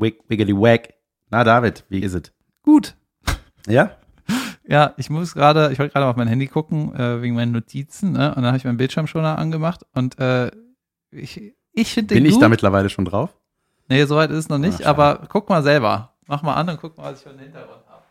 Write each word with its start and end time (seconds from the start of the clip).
Wick, 0.00 0.20
wiggity 0.28 0.54
wack. 0.54 0.94
Na, 1.30 1.44
David, 1.44 1.84
wie 1.88 2.00
ist 2.00 2.14
es? 2.14 2.32
Gut. 2.62 2.96
Ja? 3.66 3.96
Ja, 4.68 4.94
ich 4.98 5.10
muss 5.10 5.34
gerade, 5.34 5.72
ich 5.72 5.80
wollte 5.80 5.92
gerade 5.94 6.06
auf 6.06 6.14
mein 6.14 6.28
Handy 6.28 6.46
gucken, 6.46 6.94
äh, 6.94 7.20
wegen 7.22 7.34
meinen 7.34 7.50
Notizen, 7.50 8.12
ne? 8.12 8.28
Und 8.28 8.36
dann 8.36 8.46
habe 8.46 8.56
ich 8.56 8.64
meinen 8.64 8.76
Bildschirmschoner 8.76 9.36
angemacht 9.36 9.84
und 9.94 10.16
äh, 10.20 10.52
ich, 11.10 11.54
ich 11.72 11.92
finde 11.92 12.14
den 12.14 12.22
Bin 12.22 12.26
ich 12.26 12.34
gut. 12.34 12.42
da 12.42 12.48
mittlerweile 12.48 12.88
schon 12.88 13.04
drauf? 13.04 13.36
Nee, 13.88 14.04
soweit 14.04 14.30
ist 14.30 14.36
es 14.36 14.48
noch 14.48 14.58
nicht, 14.58 14.78
schade. 14.84 14.86
aber 14.88 15.26
guck 15.28 15.48
mal 15.48 15.64
selber. 15.64 16.14
Mach 16.28 16.42
mal 16.42 16.54
an 16.54 16.68
und 16.68 16.80
guck 16.80 16.96
mal, 16.96 17.10
was 17.10 17.18
ich 17.18 17.24
für 17.24 17.30
einen 17.30 17.40
Hintergrund 17.40 17.82
habe. 17.88 18.04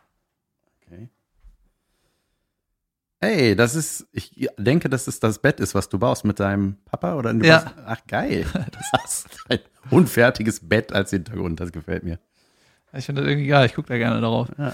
Okay. 0.85 1.07
Ey, 3.21 3.55
das 3.55 3.75
ist, 3.75 4.07
ich 4.13 4.47
denke, 4.57 4.89
dass 4.89 5.07
es 5.07 5.19
das 5.19 5.39
Bett 5.39 5.59
ist, 5.59 5.75
was 5.75 5.89
du 5.89 5.99
baust 5.99 6.23
mit 6.23 6.39
deinem 6.39 6.77
Papa 6.85 7.15
oder 7.15 7.33
du 7.33 7.45
Ja. 7.45 7.59
baust- 7.59 7.75
Ach 7.85 7.99
geil. 8.07 8.45
Das 8.53 8.91
hast 9.01 9.27
ein 9.49 9.59
unfertiges 9.89 10.61
Bett 10.67 10.93
als 10.93 11.09
Hintergrund, 11.09 11.59
das 11.59 11.71
gefällt 11.71 12.03
mir. 12.03 12.19
Ich 12.93 13.05
finde 13.05 13.21
das 13.21 13.29
irgendwie 13.29 13.47
geil, 13.47 13.65
ich 13.65 13.75
gucke 13.75 13.89
da 13.89 13.97
gerne 13.97 14.21
drauf. 14.21 14.47
Ja. 14.57 14.73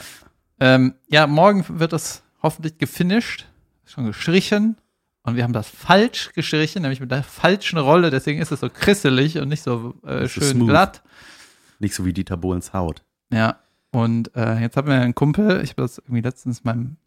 Ähm, 0.60 0.94
ja, 1.10 1.26
morgen 1.28 1.66
wird 1.80 1.92
das 1.92 2.24
hoffentlich 2.44 2.78
gefinisht, 2.78 3.46
schon 3.86 4.06
gestrichen. 4.06 4.78
Und 5.24 5.36
wir 5.36 5.44
haben 5.44 5.54
das 5.54 5.68
falsch 5.68 6.32
gestrichen, 6.34 6.84
nämlich 6.84 7.00
mit 7.00 7.10
der 7.10 7.24
falschen 7.24 7.80
Rolle, 7.80 8.12
deswegen 8.12 8.40
ist 8.40 8.52
es 8.52 8.60
so 8.60 8.70
krisselig 8.70 9.40
und 9.40 9.48
nicht 9.50 9.64
so 9.64 9.96
äh, 10.06 10.28
schön 10.28 10.68
glatt. 10.68 11.02
Nicht 11.80 11.96
so 11.96 12.06
wie 12.06 12.14
Dieter 12.14 12.38
Bohlens 12.38 12.74
Haut. 12.74 13.04
Ja, 13.34 13.58
und 13.92 14.34
äh, 14.36 14.60
jetzt 14.60 14.78
hat 14.78 14.86
mir 14.86 15.02
ein 15.02 15.16
Kumpel, 15.16 15.62
ich 15.64 15.72
habe 15.72 15.82
das 15.82 15.98
irgendwie 15.98 16.22
letztens 16.22 16.64
meinem 16.64 16.98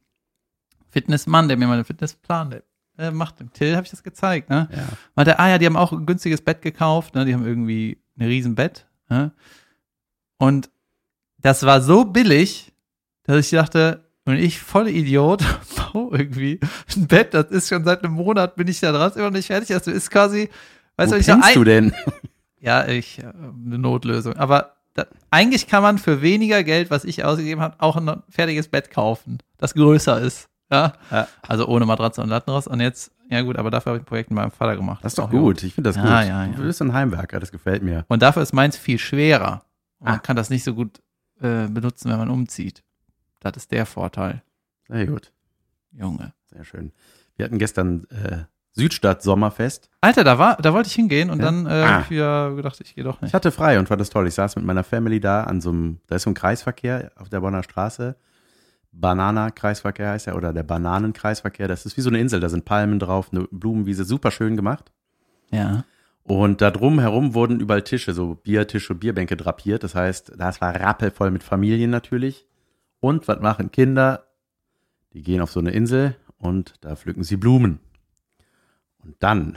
Fitnessmann, 0.90 1.48
der 1.48 1.56
mir 1.56 1.66
meinen 1.66 1.84
Fitnessplan 1.84 2.50
der, 2.50 2.62
äh, 2.98 3.10
macht, 3.10 3.40
dem 3.40 3.52
Till 3.52 3.76
habe 3.76 3.84
ich 3.84 3.90
das 3.90 4.02
gezeigt, 4.02 4.50
ne? 4.50 4.68
Ja. 4.74 4.88
Meinte, 5.14 5.38
ah 5.38 5.48
ja, 5.48 5.58
die 5.58 5.66
haben 5.66 5.76
auch 5.76 5.92
ein 5.92 6.06
günstiges 6.06 6.40
Bett 6.40 6.62
gekauft, 6.62 7.14
ne? 7.14 7.24
Die 7.24 7.34
haben 7.34 7.46
irgendwie 7.46 7.98
ein 8.18 8.26
Riesenbett, 8.26 8.86
ne? 9.08 9.32
Und 10.38 10.70
das 11.38 11.64
war 11.64 11.80
so 11.80 12.04
billig, 12.04 12.72
dass 13.24 13.38
ich 13.38 13.50
dachte, 13.50 14.04
und 14.24 14.36
ich 14.36 14.60
voll 14.60 14.88
Idiot, 14.88 15.42
baue 15.92 16.18
irgendwie 16.18 16.60
ein 16.96 17.06
Bett, 17.06 17.32
das 17.34 17.50
ist 17.50 17.68
schon 17.68 17.84
seit 17.84 18.04
einem 18.04 18.14
Monat, 18.14 18.56
bin 18.56 18.68
ich 18.68 18.80
da 18.80 18.92
dran, 18.92 19.10
ist 19.10 19.16
immer 19.16 19.26
noch 19.26 19.36
nicht 19.36 19.46
fertig. 19.46 19.68
Das 19.68 19.86
ist 19.86 20.10
quasi, 20.10 20.50
weißt 20.96 21.12
Wo 21.12 21.14
du, 21.14 21.20
ich 21.20 21.26
kennst 21.26 21.48
ein, 21.48 21.54
du 21.54 21.64
denn? 21.64 21.94
ja, 22.60 22.86
ich, 22.86 23.20
äh, 23.20 23.22
eine 23.22 23.78
Notlösung. 23.78 24.34
Aber 24.34 24.76
da, 24.94 25.06
eigentlich 25.30 25.66
kann 25.66 25.82
man 25.82 25.98
für 25.98 26.20
weniger 26.20 26.62
Geld, 26.62 26.90
was 26.90 27.04
ich 27.04 27.24
ausgegeben 27.24 27.62
habe, 27.62 27.76
auch 27.78 27.96
ein 27.96 28.22
fertiges 28.28 28.68
Bett 28.68 28.90
kaufen, 28.90 29.38
das 29.56 29.74
größer 29.74 30.20
ist. 30.20 30.48
Ja. 30.70 30.92
Ja. 31.10 31.28
Also 31.46 31.66
ohne 31.66 31.86
Matratze 31.86 32.20
und 32.22 32.28
Lattenrost. 32.28 32.68
Und 32.68 32.80
jetzt, 32.80 33.10
ja 33.30 33.40
gut, 33.42 33.56
aber 33.56 33.70
dafür 33.70 33.90
habe 33.90 33.98
ich 33.98 34.02
ein 34.02 34.06
Projekt 34.06 34.30
mit 34.30 34.36
meinem 34.36 34.50
Vater 34.50 34.76
gemacht. 34.76 35.02
Das 35.02 35.12
ist 35.12 35.18
doch 35.18 35.30
gut. 35.30 35.62
Ich 35.62 35.74
finde 35.74 35.88
das 35.90 35.96
Ja, 35.96 36.02
gut. 36.02 36.10
ja, 36.10 36.22
ja. 36.22 36.46
Du 36.48 36.62
bist 36.62 36.80
ein 36.82 36.92
Heimwerker, 36.92 37.40
das 37.40 37.50
gefällt 37.52 37.82
mir. 37.82 38.04
Und 38.08 38.22
dafür 38.22 38.42
ist 38.42 38.52
meins 38.52 38.76
viel 38.76 38.98
schwerer. 38.98 39.62
Und 39.98 40.06
man 40.08 40.14
Ah. 40.16 40.18
kann 40.18 40.36
das 40.36 40.50
nicht 40.50 40.64
so 40.64 40.74
gut 40.74 41.00
äh, 41.40 41.68
benutzen, 41.68 42.10
wenn 42.10 42.18
man 42.18 42.30
umzieht. 42.30 42.82
Das 43.40 43.56
ist 43.56 43.70
der 43.72 43.86
Vorteil. 43.86 44.42
Sehr 44.88 45.06
gut. 45.06 45.32
Junge. 45.92 46.32
Sehr 46.52 46.64
schön. 46.64 46.92
Wir 47.36 47.44
hatten 47.44 47.58
gestern 47.58 48.04
äh, 48.10 48.38
Südstadt 48.72 49.22
Sommerfest. 49.22 49.88
Alter, 50.00 50.24
da 50.24 50.38
war, 50.38 50.56
da 50.56 50.72
wollte 50.72 50.88
ich 50.88 50.94
hingehen 50.94 51.30
und 51.30 51.38
Ja? 51.40 51.44
dann 51.46 51.66
äh, 51.66 51.70
Ah. 51.70 51.94
hab 51.94 52.02
ich 52.02 52.10
wieder 52.10 52.54
gedacht, 52.54 52.80
ich 52.80 52.94
gehe 52.94 53.04
doch 53.04 53.16
Ich 53.16 53.22
nicht. 53.22 53.34
hatte 53.34 53.50
frei 53.52 53.78
und 53.78 53.86
fand 53.88 54.00
das 54.00 54.10
toll. 54.10 54.26
Ich 54.26 54.34
saß 54.34 54.56
mit 54.56 54.64
meiner 54.64 54.84
Family 54.84 55.20
da 55.20 55.44
an 55.44 55.60
so 55.60 55.70
einem, 55.70 56.00
da 56.08 56.16
ist 56.16 56.22
so 56.24 56.30
ein 56.30 56.34
Kreisverkehr 56.34 57.10
auf 57.16 57.28
der 57.28 57.40
Bonner 57.40 57.62
Straße. 57.62 58.16
Banana-Kreisverkehr 59.00 60.10
heißt 60.10 60.26
er 60.26 60.36
oder 60.36 60.52
der 60.52 60.62
Bananenkreisverkehr. 60.62 61.68
Das 61.68 61.86
ist 61.86 61.96
wie 61.96 62.00
so 62.00 62.10
eine 62.10 62.20
Insel, 62.20 62.40
da 62.40 62.48
sind 62.48 62.64
Palmen 62.64 62.98
drauf, 62.98 63.28
eine 63.32 63.46
Blumenwiese, 63.50 64.04
super 64.04 64.30
schön 64.30 64.56
gemacht. 64.56 64.92
Ja. 65.50 65.84
Und 66.24 66.60
da 66.60 66.70
drum 66.70 66.98
herum 66.98 67.32
wurden 67.32 67.60
überall 67.60 67.82
Tische, 67.82 68.12
so 68.12 68.34
Biertische, 68.34 68.94
Bierbänke 68.94 69.36
drapiert. 69.36 69.82
Das 69.82 69.94
heißt, 69.94 70.32
das 70.36 70.60
war 70.60 70.78
rappelvoll 70.78 71.30
mit 71.30 71.42
Familien 71.42 71.90
natürlich. 71.90 72.46
Und 73.00 73.28
was 73.28 73.40
machen 73.40 73.70
Kinder? 73.70 74.24
Die 75.14 75.22
gehen 75.22 75.40
auf 75.40 75.50
so 75.50 75.60
eine 75.60 75.70
Insel 75.70 76.16
und 76.36 76.74
da 76.82 76.96
pflücken 76.96 77.22
sie 77.22 77.36
Blumen. 77.36 77.80
Und 79.02 79.16
dann 79.20 79.56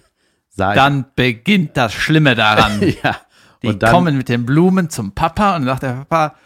sah 0.48 0.74
Dann 0.74 1.06
beginnt 1.16 1.76
das 1.76 1.92
Schlimme 1.92 2.34
daran. 2.34 2.80
ja. 3.02 3.16
Die 3.62 3.68
Und 3.68 3.82
dann, 3.82 3.92
kommen 3.92 4.16
mit 4.16 4.28
den 4.28 4.46
Blumen 4.46 4.90
zum 4.90 5.12
Papa 5.12 5.56
und 5.56 5.64
sagt 5.64 5.82
der 5.82 6.04
Papa, 6.04 6.36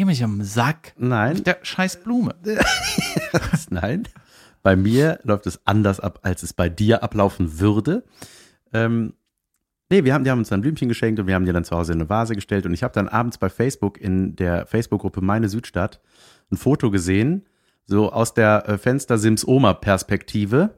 geh 0.00 0.06
mich 0.06 0.24
am 0.24 0.42
Sack. 0.42 0.94
Nein, 0.96 1.34
Mit 1.36 1.46
der 1.46 1.58
scheiß 1.60 2.02
Blume. 2.02 2.34
nein. 3.68 4.08
Bei 4.62 4.74
mir 4.74 5.20
läuft 5.24 5.46
es 5.46 5.60
anders 5.66 6.00
ab, 6.00 6.20
als 6.22 6.42
es 6.42 6.54
bei 6.54 6.70
dir 6.70 7.02
ablaufen 7.02 7.60
würde. 7.60 8.02
Ähm, 8.72 9.12
nee, 9.90 10.02
wir 10.04 10.14
haben, 10.14 10.24
die 10.24 10.30
haben 10.30 10.38
uns 10.38 10.50
ein 10.52 10.62
Blümchen 10.62 10.88
geschenkt 10.88 11.20
und 11.20 11.26
wir 11.26 11.34
haben 11.34 11.44
dir 11.44 11.52
dann 11.52 11.64
zu 11.64 11.76
Hause 11.76 11.92
in 11.92 12.00
eine 12.00 12.08
Vase 12.08 12.34
gestellt. 12.34 12.64
Und 12.64 12.72
ich 12.72 12.82
habe 12.82 12.94
dann 12.94 13.08
abends 13.08 13.36
bei 13.36 13.50
Facebook 13.50 14.00
in 14.00 14.36
der 14.36 14.64
Facebook-Gruppe 14.64 15.20
Meine 15.20 15.50
Südstadt 15.50 16.00
ein 16.50 16.56
Foto 16.56 16.90
gesehen, 16.90 17.46
so 17.84 18.10
aus 18.10 18.32
der 18.32 18.66
äh, 18.70 18.78
Fenster-Sims-Oma-Perspektive 18.78 20.70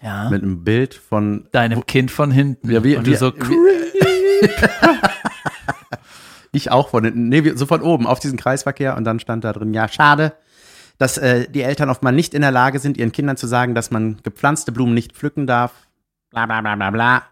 Ja. 0.00 0.30
mit 0.30 0.44
einem 0.44 0.62
Bild 0.62 0.94
von 0.94 1.48
deinem 1.50 1.84
Kind 1.86 2.12
von 2.12 2.30
hinten. 2.30 2.70
Ja, 2.70 2.84
wir- 2.84 2.98
und 2.98 3.08
du 3.08 3.10
wir- 3.10 3.18
so, 3.18 3.32
wir- 3.34 3.46
Ich 6.52 6.70
auch 6.70 6.88
von 6.88 7.04
hinten, 7.04 7.28
nee, 7.28 7.52
so 7.54 7.66
von 7.66 7.82
oben 7.82 8.06
auf 8.06 8.18
diesen 8.20 8.38
Kreisverkehr 8.38 8.96
und 8.96 9.04
dann 9.04 9.20
stand 9.20 9.44
da 9.44 9.52
drin, 9.52 9.74
ja, 9.74 9.88
schade, 9.88 10.32
dass 10.98 11.18
äh, 11.18 11.48
die 11.48 11.62
Eltern 11.62 11.90
oft 11.90 12.02
mal 12.02 12.12
nicht 12.12 12.32
in 12.34 12.42
der 12.42 12.50
Lage 12.52 12.78
sind, 12.78 12.96
ihren 12.96 13.12
Kindern 13.12 13.36
zu 13.36 13.46
sagen, 13.46 13.74
dass 13.74 13.90
man 13.90 14.18
gepflanzte 14.22 14.72
Blumen 14.72 14.94
nicht 14.94 15.12
pflücken 15.12 15.46
darf. 15.46 15.72
Bla 16.30 16.46
bla 16.46 16.60
bla 16.60 16.74
bla 16.76 16.90
bla. 16.90 17.22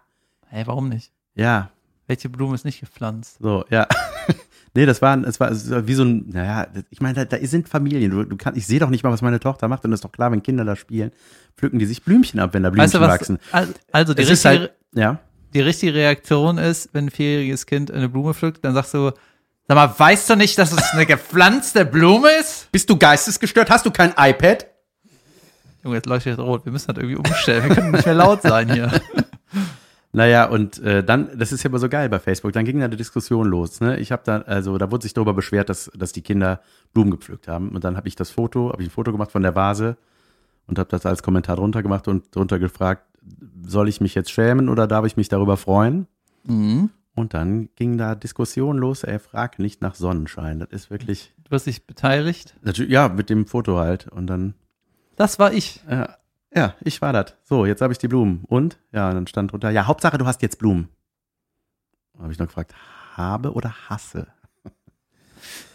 hey, 0.47 0.65
warum 0.67 0.89
nicht? 0.89 1.11
Ja, 1.35 1.69
Welche 2.07 2.29
Blume 2.29 2.53
ist 2.55 2.65
nicht 2.65 2.79
gepflanzt? 2.79 3.37
so, 3.41 3.65
ja. 3.69 3.87
nee, 4.75 4.85
das 4.85 5.01
war, 5.01 5.17
es 5.23 5.39
war, 5.39 5.49
es 5.51 5.69
war 5.71 5.87
wie 5.87 5.95
so 5.95 6.03
ein, 6.03 6.29
naja, 6.29 6.67
ich 6.91 7.01
meine, 7.01 7.25
da, 7.25 7.37
da 7.37 7.45
sind 7.47 7.67
Familien. 7.67 8.11
Du, 8.11 8.23
du 8.23 8.37
kannst, 8.37 8.57
ich 8.59 8.67
sehe 8.67 8.79
doch 8.79 8.89
nicht 8.89 9.03
mal, 9.03 9.11
was 9.11 9.21
meine 9.23 9.39
Tochter 9.39 9.67
macht 9.67 9.83
und 9.85 9.91
es 9.93 9.97
ist 9.97 10.05
doch 10.05 10.11
klar, 10.11 10.31
wenn 10.31 10.43
Kinder 10.43 10.63
da 10.65 10.75
spielen, 10.75 11.11
pflücken 11.57 11.79
die 11.79 11.85
sich 11.85 12.03
Blümchen 12.03 12.39
ab, 12.39 12.53
wenn 12.53 12.61
da 12.63 12.69
Blümchen 12.69 12.83
Weißt 12.85 12.93
du 12.93 12.99
was? 12.99 13.07
wachsen. 13.09 13.39
al- 13.51 13.73
Also 13.91 14.13
die 14.13 14.21
Es 14.21 14.29
ist 14.29 14.45
richtige, 14.45 14.61
halt, 14.69 14.75
ja. 14.93 15.19
Die 15.55 15.61
richtige 15.61 15.93
Reaktion 15.93 16.57
ist, 16.57 16.89
wenn 16.93 17.05
ein 17.05 17.09
vierjähriges 17.09 17.65
Kind 17.65 17.89
eine 17.89 18.09
Blume 18.09 18.33
pflückt, 18.33 18.63
dann 18.65 18.73
sagst 18.73 18.93
du, 18.93 19.11
sag 19.67 19.75
mal, 19.75 19.93
weißt 19.97 20.29
du 20.29 20.35
nicht, 20.35 20.57
dass 20.57 20.73
es 20.73 20.91
eine 20.91 21.05
gepflanzte 21.05 21.85
Blume 21.85 22.29
ist? 22.39 22.71
Bist 22.71 22.89
du 22.89 22.97
geistesgestört? 22.97 23.69
Hast 23.69 23.85
du 23.85 23.91
kein 23.91 24.13
iPad? 24.17 24.67
Junge, 25.83 25.95
jetzt 25.95 26.07
leuchtet 26.07 26.39
rot. 26.39 26.65
Wir 26.65 26.73
müssen 26.73 26.87
das 26.87 26.97
irgendwie 26.97 27.15
umstellen. 27.15 27.69
Wir 27.69 27.75
können 27.75 27.91
nicht 27.91 28.05
mehr 28.05 28.15
laut 28.15 28.41
sein 28.43 28.71
hier. 28.71 28.91
Naja, 30.11 30.45
und 30.45 30.79
äh, 30.79 31.03
dann, 31.03 31.37
das 31.37 31.51
ist 31.51 31.63
ja 31.63 31.69
immer 31.69 31.77
so 31.77 31.89
geil 31.89 32.07
bei 32.07 32.19
Facebook, 32.19 32.53
dann 32.53 32.63
ging 32.63 32.79
da 32.79 32.85
eine 32.85 32.95
Diskussion 32.95 33.49
los. 33.49 33.81
Ne? 33.81 33.99
Ich 33.99 34.13
habe 34.13 34.21
da, 34.23 34.37
also 34.43 34.77
da 34.77 34.89
wurde 34.89 35.03
sich 35.03 35.13
darüber 35.13 35.33
beschwert, 35.33 35.67
dass, 35.67 35.91
dass 35.93 36.13
die 36.13 36.21
Kinder 36.21 36.61
Blumen 36.93 37.11
gepflückt 37.11 37.49
haben. 37.49 37.71
Und 37.71 37.83
dann 37.83 37.97
habe 37.97 38.07
ich 38.07 38.15
das 38.15 38.29
Foto, 38.29 38.71
habe 38.71 38.81
ich 38.81 38.87
ein 38.87 38.91
Foto 38.91 39.11
gemacht 39.11 39.33
von 39.33 39.41
der 39.41 39.55
Vase 39.55 39.97
und 40.67 40.79
habe 40.79 40.89
das 40.89 41.05
als 41.05 41.23
Kommentar 41.23 41.55
drunter 41.57 41.81
gemacht 41.83 42.07
und 42.07 42.35
drunter 42.35 42.59
gefragt, 42.59 43.03
soll 43.63 43.89
ich 43.89 44.01
mich 44.01 44.15
jetzt 44.15 44.31
schämen 44.31 44.69
oder 44.69 44.87
darf 44.87 45.05
ich 45.05 45.17
mich 45.17 45.29
darüber 45.29 45.57
freuen? 45.57 46.07
Mhm. 46.43 46.89
Und 47.15 47.33
dann 47.33 47.69
ging 47.75 47.97
da 47.97 48.13
Diskussion 48.13 48.77
los, 48.77 49.03
ey, 49.03 49.19
frag 49.19 49.57
nicht 49.57 49.81
nach 49.81 49.95
Sonnenschein. 49.95 50.59
Das 50.59 50.69
ist 50.71 50.89
wirklich, 50.89 51.33
Du 51.45 51.51
hast 51.55 51.65
dich 51.65 51.85
beteiligt. 51.87 52.55
natürlich, 52.61 52.91
ja, 52.91 53.07
mit 53.09 53.29
dem 53.29 53.47
Foto 53.47 53.77
halt. 53.77 54.07
Und 54.09 54.27
dann, 54.27 54.53
Das 55.15 55.39
war 55.39 55.53
ich. 55.53 55.81
äh, 55.87 56.07
ja, 56.53 56.73
ich 56.81 57.01
war 57.01 57.13
das. 57.13 57.35
So, 57.43 57.65
jetzt 57.65 57.81
habe 57.81 57.93
ich 57.93 57.99
die 57.99 58.07
Blumen. 58.09 58.43
Und? 58.47 58.77
Ja, 58.91 59.09
und 59.09 59.15
dann 59.15 59.27
stand 59.27 59.51
drunter, 59.51 59.69
ja, 59.69 59.87
Hauptsache, 59.87 60.17
du 60.17 60.25
hast 60.25 60.41
jetzt 60.41 60.59
Blumen. 60.59 60.89
Habe 62.19 62.31
ich 62.31 62.39
noch 62.39 62.47
gefragt, 62.47 62.73
habe 63.15 63.53
oder 63.53 63.73
hasse? 63.89 64.27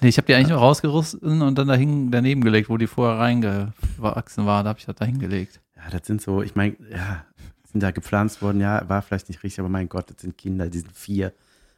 Nee, 0.00 0.08
ich 0.08 0.16
habe 0.16 0.26
die 0.26 0.34
eigentlich 0.34 0.48
nur 0.48 0.58
rausgerissen 0.58 1.42
und 1.42 1.56
dann 1.56 1.68
dahin 1.68 2.10
daneben 2.10 2.42
gelegt, 2.42 2.68
wo 2.70 2.76
die 2.76 2.86
vorher 2.86 3.18
reingewachsen 3.18 4.46
war. 4.46 4.62
Da 4.62 4.70
habe 4.70 4.78
ich 4.78 4.86
das 4.86 4.96
dahin 4.96 5.18
gelegt. 5.18 5.60
Ja, 5.76 5.90
das 5.90 6.06
sind 6.06 6.22
so, 6.22 6.42
ich 6.42 6.54
meine, 6.54 6.76
ja, 6.90 7.24
sind 7.70 7.82
da 7.82 7.90
gepflanzt 7.90 8.42
worden, 8.42 8.60
ja, 8.60 8.88
war 8.88 9.02
vielleicht 9.02 9.28
nicht 9.28 9.42
richtig, 9.42 9.60
aber 9.60 9.68
mein 9.68 9.88
Gott, 9.88 10.10
das 10.10 10.22
sind 10.22 10.36
Kinder, 10.36 10.68
die 10.68 10.78
sind 10.78 10.92
vier 10.92 11.32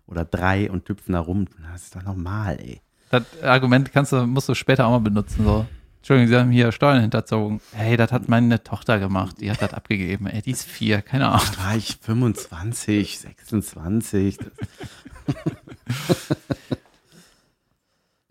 oder 0.07 0.25
drei 0.25 0.71
und 0.71 0.89
hüpfen 0.89 1.13
da 1.13 1.21
rum. 1.21 1.47
Das 1.73 1.85
ist 1.85 1.97
doch 1.97 2.03
normal, 2.03 2.59
ey. 2.61 2.81
Das 3.11 3.25
Argument 3.43 3.93
kannst 3.93 4.13
du, 4.13 4.27
musst 4.27 4.49
du 4.49 4.55
später 4.55 4.87
auch 4.87 4.93
mal 4.93 5.01
benutzen. 5.01 5.45
So. 5.45 5.67
Entschuldigung, 5.99 6.29
Sie 6.29 6.37
haben 6.37 6.51
hier 6.51 6.73
Steuern 6.73 7.01
hinterzogen. 7.01 7.61
Hey, 7.73 7.97
das 7.97 8.11
hat 8.11 8.29
meine 8.29 8.63
Tochter 8.65 8.99
gemacht. 8.99 9.37
Die 9.41 9.51
hat 9.51 9.61
das 9.63 9.75
abgegeben. 9.75 10.27
Ey, 10.27 10.43
die 10.43 10.51
ist 10.51 10.65
vier. 10.65 11.03
Keine 11.03 11.29
Ahnung. 11.29 11.47
Da 11.57 11.65
war 11.65 11.77
ich 11.77 11.99
25, 12.01 13.21
26. 13.21 14.39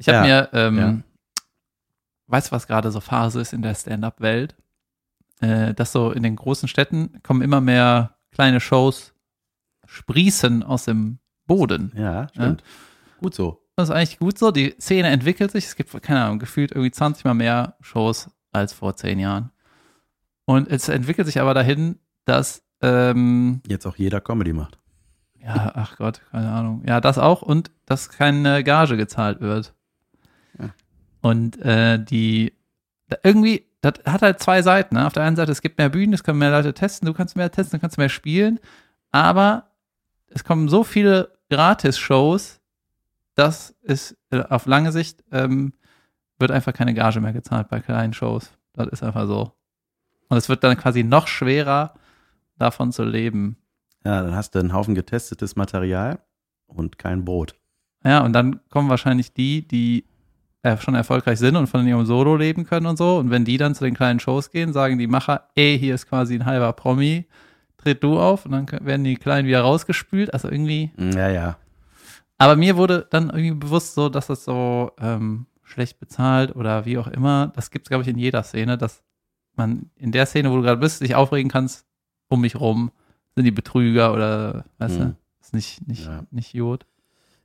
Ich 0.01 0.09
habe 0.09 0.27
Ja, 0.27 0.41
mir, 0.41 0.49
ähm, 0.53 0.77
ja. 0.77 0.97
weißt 2.27 2.47
du, 2.47 2.51
was 2.53 2.65
gerade 2.65 2.91
so 2.91 2.99
Phase 2.99 3.39
ist 3.39 3.53
in 3.53 3.61
der 3.61 3.75
Stand-Up-Welt? 3.75 4.55
Äh, 5.41 5.73
dass 5.75 5.91
so 5.91 6.11
in 6.11 6.23
den 6.23 6.35
großen 6.35 6.67
Städten 6.67 7.21
kommen 7.23 7.41
immer 7.41 7.61
mehr 7.61 8.15
kleine 8.31 8.59
Shows 8.59 9.13
sprießen 9.85 10.63
aus 10.63 10.85
dem 10.85 11.19
Boden. 11.45 11.91
ja, 11.95 12.27
stimmt. 12.29 12.63
Gut 13.19 13.35
so. 13.35 13.61
Das 13.75 13.89
ist 13.89 13.95
eigentlich 13.95 14.19
gut 14.19 14.37
so. 14.39 14.49
Die 14.51 14.75
Szene 14.79 15.09
entwickelt 15.09 15.51
sich. 15.51 15.65
Es 15.65 15.75
gibt, 15.75 16.01
keine 16.01 16.23
Ahnung, 16.23 16.39
gefühlt 16.39 16.71
irgendwie 16.71 16.91
20 16.91 17.23
mal 17.25 17.33
mehr 17.33 17.75
Shows 17.81 18.29
als 18.51 18.73
vor 18.73 18.95
zehn 18.95 19.19
Jahren. 19.19 19.51
Und 20.45 20.67
es 20.67 20.89
entwickelt 20.89 21.27
sich 21.27 21.39
aber 21.39 21.53
dahin, 21.53 21.99
dass, 22.25 22.63
ähm, 22.81 23.61
Jetzt 23.67 23.85
auch 23.85 23.95
jeder 23.97 24.19
Comedy 24.21 24.53
macht. 24.53 24.79
Ja, 25.43 25.71
ach 25.75 25.97
Gott, 25.97 26.21
keine 26.31 26.51
Ahnung. 26.51 26.83
Ja, 26.87 27.01
das 27.01 27.17
auch 27.17 27.41
und 27.41 27.71
dass 27.85 28.09
keine 28.09 28.63
Gage 28.63 28.97
gezahlt 28.97 29.41
wird. 29.41 29.73
Und 31.21 31.57
äh, 31.61 32.03
die 32.03 32.53
irgendwie, 33.23 33.65
das 33.81 33.93
hat 34.05 34.21
halt 34.21 34.39
zwei 34.39 34.61
Seiten. 34.61 34.95
Ne? 34.95 35.05
Auf 35.05 35.13
der 35.13 35.23
einen 35.23 35.35
Seite, 35.35 35.51
es 35.51 35.61
gibt 35.61 35.77
mehr 35.77 35.89
Bühnen, 35.89 36.13
es 36.13 36.23
können 36.23 36.39
mehr 36.39 36.51
Leute 36.51 36.73
testen, 36.73 37.05
du 37.05 37.13
kannst 37.13 37.35
mehr 37.35 37.51
testen, 37.51 37.77
du 37.77 37.81
kannst 37.81 37.97
mehr 37.97 38.09
spielen, 38.09 38.59
aber 39.11 39.71
es 40.27 40.43
kommen 40.43 40.69
so 40.69 40.83
viele 40.83 41.37
Gratis-Shows, 41.49 42.59
dass 43.35 43.75
es 43.83 44.17
äh, 44.31 44.43
auf 44.43 44.65
lange 44.65 44.91
Sicht 44.91 45.23
ähm, 45.31 45.73
wird 46.39 46.51
einfach 46.51 46.73
keine 46.73 46.93
Gage 46.93 47.19
mehr 47.19 47.33
gezahlt 47.33 47.69
bei 47.69 47.79
kleinen 47.79 48.13
Shows. 48.13 48.51
Das 48.73 48.87
ist 48.87 49.03
einfach 49.03 49.27
so. 49.27 49.51
Und 50.29 50.37
es 50.37 50.47
wird 50.47 50.63
dann 50.63 50.77
quasi 50.77 51.03
noch 51.03 51.27
schwerer, 51.27 51.93
davon 52.57 52.91
zu 52.91 53.03
leben. 53.03 53.57
Ja, 54.05 54.21
dann 54.21 54.35
hast 54.35 54.55
du 54.55 54.59
einen 54.59 54.73
Haufen 54.73 54.95
getestetes 54.95 55.55
Material 55.55 56.19
und 56.67 56.97
kein 56.97 57.25
Brot. 57.25 57.55
Ja, 58.03 58.23
und 58.23 58.33
dann 58.33 58.59
kommen 58.69 58.89
wahrscheinlich 58.89 59.33
die, 59.33 59.67
die 59.67 60.05
schon 60.79 60.95
erfolgreich 60.95 61.39
sind 61.39 61.55
und 61.55 61.67
von 61.67 61.85
ihrem 61.87 62.05
Solo 62.05 62.35
leben 62.35 62.65
können 62.65 62.85
und 62.85 62.97
so. 62.97 63.17
Und 63.17 63.29
wenn 63.31 63.45
die 63.45 63.57
dann 63.57 63.73
zu 63.75 63.83
den 63.83 63.95
kleinen 63.95 64.19
Shows 64.19 64.51
gehen, 64.51 64.73
sagen 64.73 64.97
die 64.99 65.07
Macher, 65.07 65.49
ey, 65.55 65.77
hier 65.79 65.95
ist 65.95 66.07
quasi 66.07 66.35
ein 66.35 66.45
halber 66.45 66.71
Promi, 66.73 67.25
tritt 67.77 68.03
du 68.03 68.19
auf 68.19 68.45
und 68.45 68.51
dann 68.51 68.67
werden 68.85 69.03
die 69.03 69.15
Kleinen 69.15 69.47
wieder 69.47 69.61
rausgespült. 69.61 70.33
Also 70.33 70.49
irgendwie. 70.49 70.91
Ja, 70.97 71.29
ja. 71.29 71.57
Aber 72.37 72.55
mir 72.55 72.77
wurde 72.77 73.07
dann 73.09 73.29
irgendwie 73.29 73.51
bewusst 73.51 73.95
so, 73.95 74.09
dass 74.09 74.27
das 74.27 74.43
so 74.43 74.91
ähm, 74.99 75.47
schlecht 75.63 75.99
bezahlt 75.99 76.55
oder 76.55 76.85
wie 76.85 76.97
auch 76.97 77.07
immer. 77.07 77.51
Das 77.55 77.71
gibt 77.71 77.87
es, 77.87 77.89
glaube 77.89 78.03
ich, 78.03 78.07
in 78.07 78.17
jeder 78.17 78.43
Szene, 78.43 78.77
dass 78.77 79.03
man 79.55 79.89
in 79.95 80.11
der 80.11 80.25
Szene, 80.27 80.51
wo 80.51 80.55
du 80.57 80.61
gerade 80.61 80.79
bist, 80.79 81.01
dich 81.01 81.15
aufregen 81.15 81.51
kannst, 81.51 81.85
um 82.29 82.41
mich 82.41 82.59
rum, 82.59 82.91
sind 83.35 83.45
die 83.45 83.51
Betrüger 83.51 84.13
oder, 84.13 84.65
weißt 84.77 84.99
Hm. 84.99 85.05
du, 85.09 85.15
ist 85.41 85.53
nicht, 85.53 85.87
nicht, 85.87 86.05
Ja. 86.05 86.23
nicht 86.31 86.53
gut. 86.53 86.85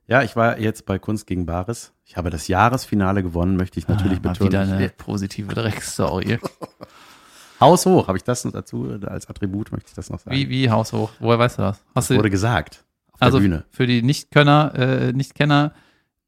Ja, 0.07 0.23
ich 0.23 0.35
war 0.35 0.57
jetzt 0.59 0.85
bei 0.85 0.99
Kunst 0.99 1.27
gegen 1.27 1.45
Bares. 1.45 1.91
Ich 2.05 2.15
habe 2.15 2.29
das 2.29 2.47
Jahresfinale 2.47 3.23
gewonnen, 3.23 3.57
möchte 3.57 3.77
ich 3.79 3.87
natürlich 3.87 4.19
Ah, 4.19 4.29
betonen. 4.31 4.49
wieder 4.51 4.61
eine 4.61 4.89
positive 4.89 5.53
Dreckstory. 5.53 6.39
Haus 7.59 7.85
hoch, 7.85 8.07
habe 8.07 8.17
ich 8.17 8.23
das 8.23 8.45
noch 8.45 8.51
dazu 8.53 8.99
als 9.05 9.27
Attribut, 9.27 9.71
möchte 9.71 9.89
ich 9.89 9.95
das 9.95 10.09
noch 10.09 10.19
sagen. 10.19 10.35
Wie, 10.35 10.47
wie 10.49 10.69
haushoch? 10.69 11.11
Woher 11.19 11.39
weißt 11.39 11.57
du 11.57 11.63
das? 11.63 11.83
Hast 11.95 12.09
du, 12.11 12.15
Wurde 12.15 12.29
gesagt 12.29 12.85
auf 13.13 13.21
also 13.21 13.39
der 13.39 13.43
Bühne. 13.43 13.65
für 13.71 13.87
die 13.87 14.03
Nichtkönner, 14.03 14.73
äh, 14.75 15.11
Nichtkenner, 15.13 15.73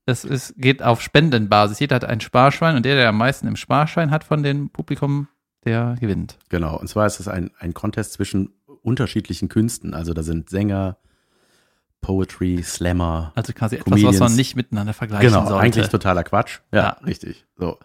das 0.08 0.26
ist, 0.26 0.56
geht 0.58 0.82
auf 0.82 1.02
Spendenbasis. 1.02 1.80
Jeder 1.80 1.98
hat 1.98 2.06
ein 2.06 2.20
Sparschwein 2.20 2.76
und 2.76 2.84
der, 2.84 2.96
der 2.96 3.10
am 3.10 3.18
meisten 3.18 3.48
im 3.48 3.56
Sparschwein 3.56 4.10
hat 4.10 4.24
von 4.24 4.42
dem 4.42 4.72
Publikum, 4.72 5.28
der 5.66 5.96
gewinnt. 6.00 6.40
Genau. 6.50 6.76
Und 6.80 6.88
zwar 6.88 7.06
ist 7.06 7.20
es 7.20 7.28
ein, 7.28 7.52
ein 7.60 7.76
Contest 7.76 8.14
zwischen 8.14 8.50
unterschiedlichen 8.82 9.50
Künsten. 9.50 9.94
Also 9.94 10.16
da 10.16 10.24
sind 10.24 10.50
Sänger, 10.50 10.98
Poetry, 12.02 12.62
Slammer. 12.64 13.32
Also 13.36 13.54
quasi 13.54 13.76
etwas, 13.78 14.04
was 14.04 14.20
man 14.20 14.36
nicht 14.36 14.56
miteinander 14.56 14.94
vergleichen 14.94 15.28
Genau, 15.30 15.46
sollte. 15.46 15.60
eigentlich 15.64 15.88
totaler 15.90 16.24
Quatsch. 16.24 16.60
Ja, 16.72 16.80
Ja. 16.80 16.90
richtig. 17.06 17.46
So. 17.58 17.78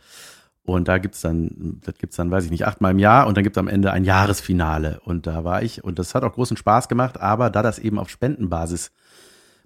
Und 0.67 0.89
da 0.89 0.97
gibt's 0.99 1.21
dann, 1.21 1.81
das 1.85 1.97
gibt's 1.99 2.17
dann, 2.17 2.31
weiß 2.31 2.45
ich 2.47 2.51
nicht, 2.51 2.67
achtmal 2.67 2.93
im 2.93 2.99
Jahr 2.99 3.27
und 3.27 3.37
dann 3.37 3.45
gibt's 3.45 3.59
am 3.59 3.69
Ende 3.69 3.93
ein 3.93 4.05
Jahresfinale. 4.05 5.01
Und 5.05 5.27
da 5.27 5.45
war 5.45 5.63
ich 5.63 5.85
und 5.85 5.99
das 5.99 6.15
hat 6.15 6.23
auch 6.25 6.33
großen 6.33 6.57
Spaß 6.57 6.89
gemacht, 6.89 7.21
aber 7.21 7.51
da 7.51 7.63
das 7.63 7.79
eben 7.79 7.99
auf 7.99 8.09
Spendenbasis 8.09 8.91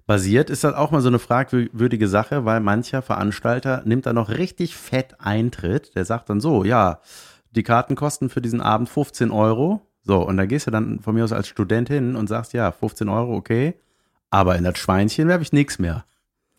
basiert, 0.05 0.49
ist 0.49 0.63
das 0.63 0.73
auch 0.73 0.91
mal 0.91 1.01
so 1.01 1.07
eine 1.07 1.19
fragwürdige 1.19 2.07
Sache, 2.07 2.43
weil 2.43 2.59
mancher 2.59 3.01
Veranstalter 3.01 3.83
nimmt 3.85 4.07
da 4.07 4.13
noch 4.13 4.29
richtig 4.29 4.75
fett 4.75 5.15
Eintritt. 5.19 5.95
Der 5.95 6.03
sagt 6.03 6.29
dann 6.29 6.41
so, 6.41 6.63
ja, 6.65 6.99
die 7.51 7.63
Karten 7.63 7.95
kosten 7.95 8.29
für 8.29 8.41
diesen 8.41 8.59
Abend 8.59 8.89
15 8.89 9.31
Euro. 9.31 9.81
So, 10.03 10.25
und 10.27 10.37
da 10.37 10.45
gehst 10.47 10.65
du 10.67 10.71
dann 10.71 10.99
von 10.99 11.13
mir 11.15 11.23
aus 11.23 11.31
als 11.31 11.47
Student 11.47 11.87
hin 11.89 12.15
und 12.15 12.27
sagst, 12.27 12.53
ja, 12.53 12.71
15 12.71 13.07
Euro, 13.07 13.35
okay. 13.35 13.75
Aber 14.29 14.55
in 14.57 14.63
das 14.63 14.77
Schweinchen 14.77 15.27
werfe 15.27 15.41
ich 15.43 15.53
nichts 15.53 15.79
mehr. 15.79 16.05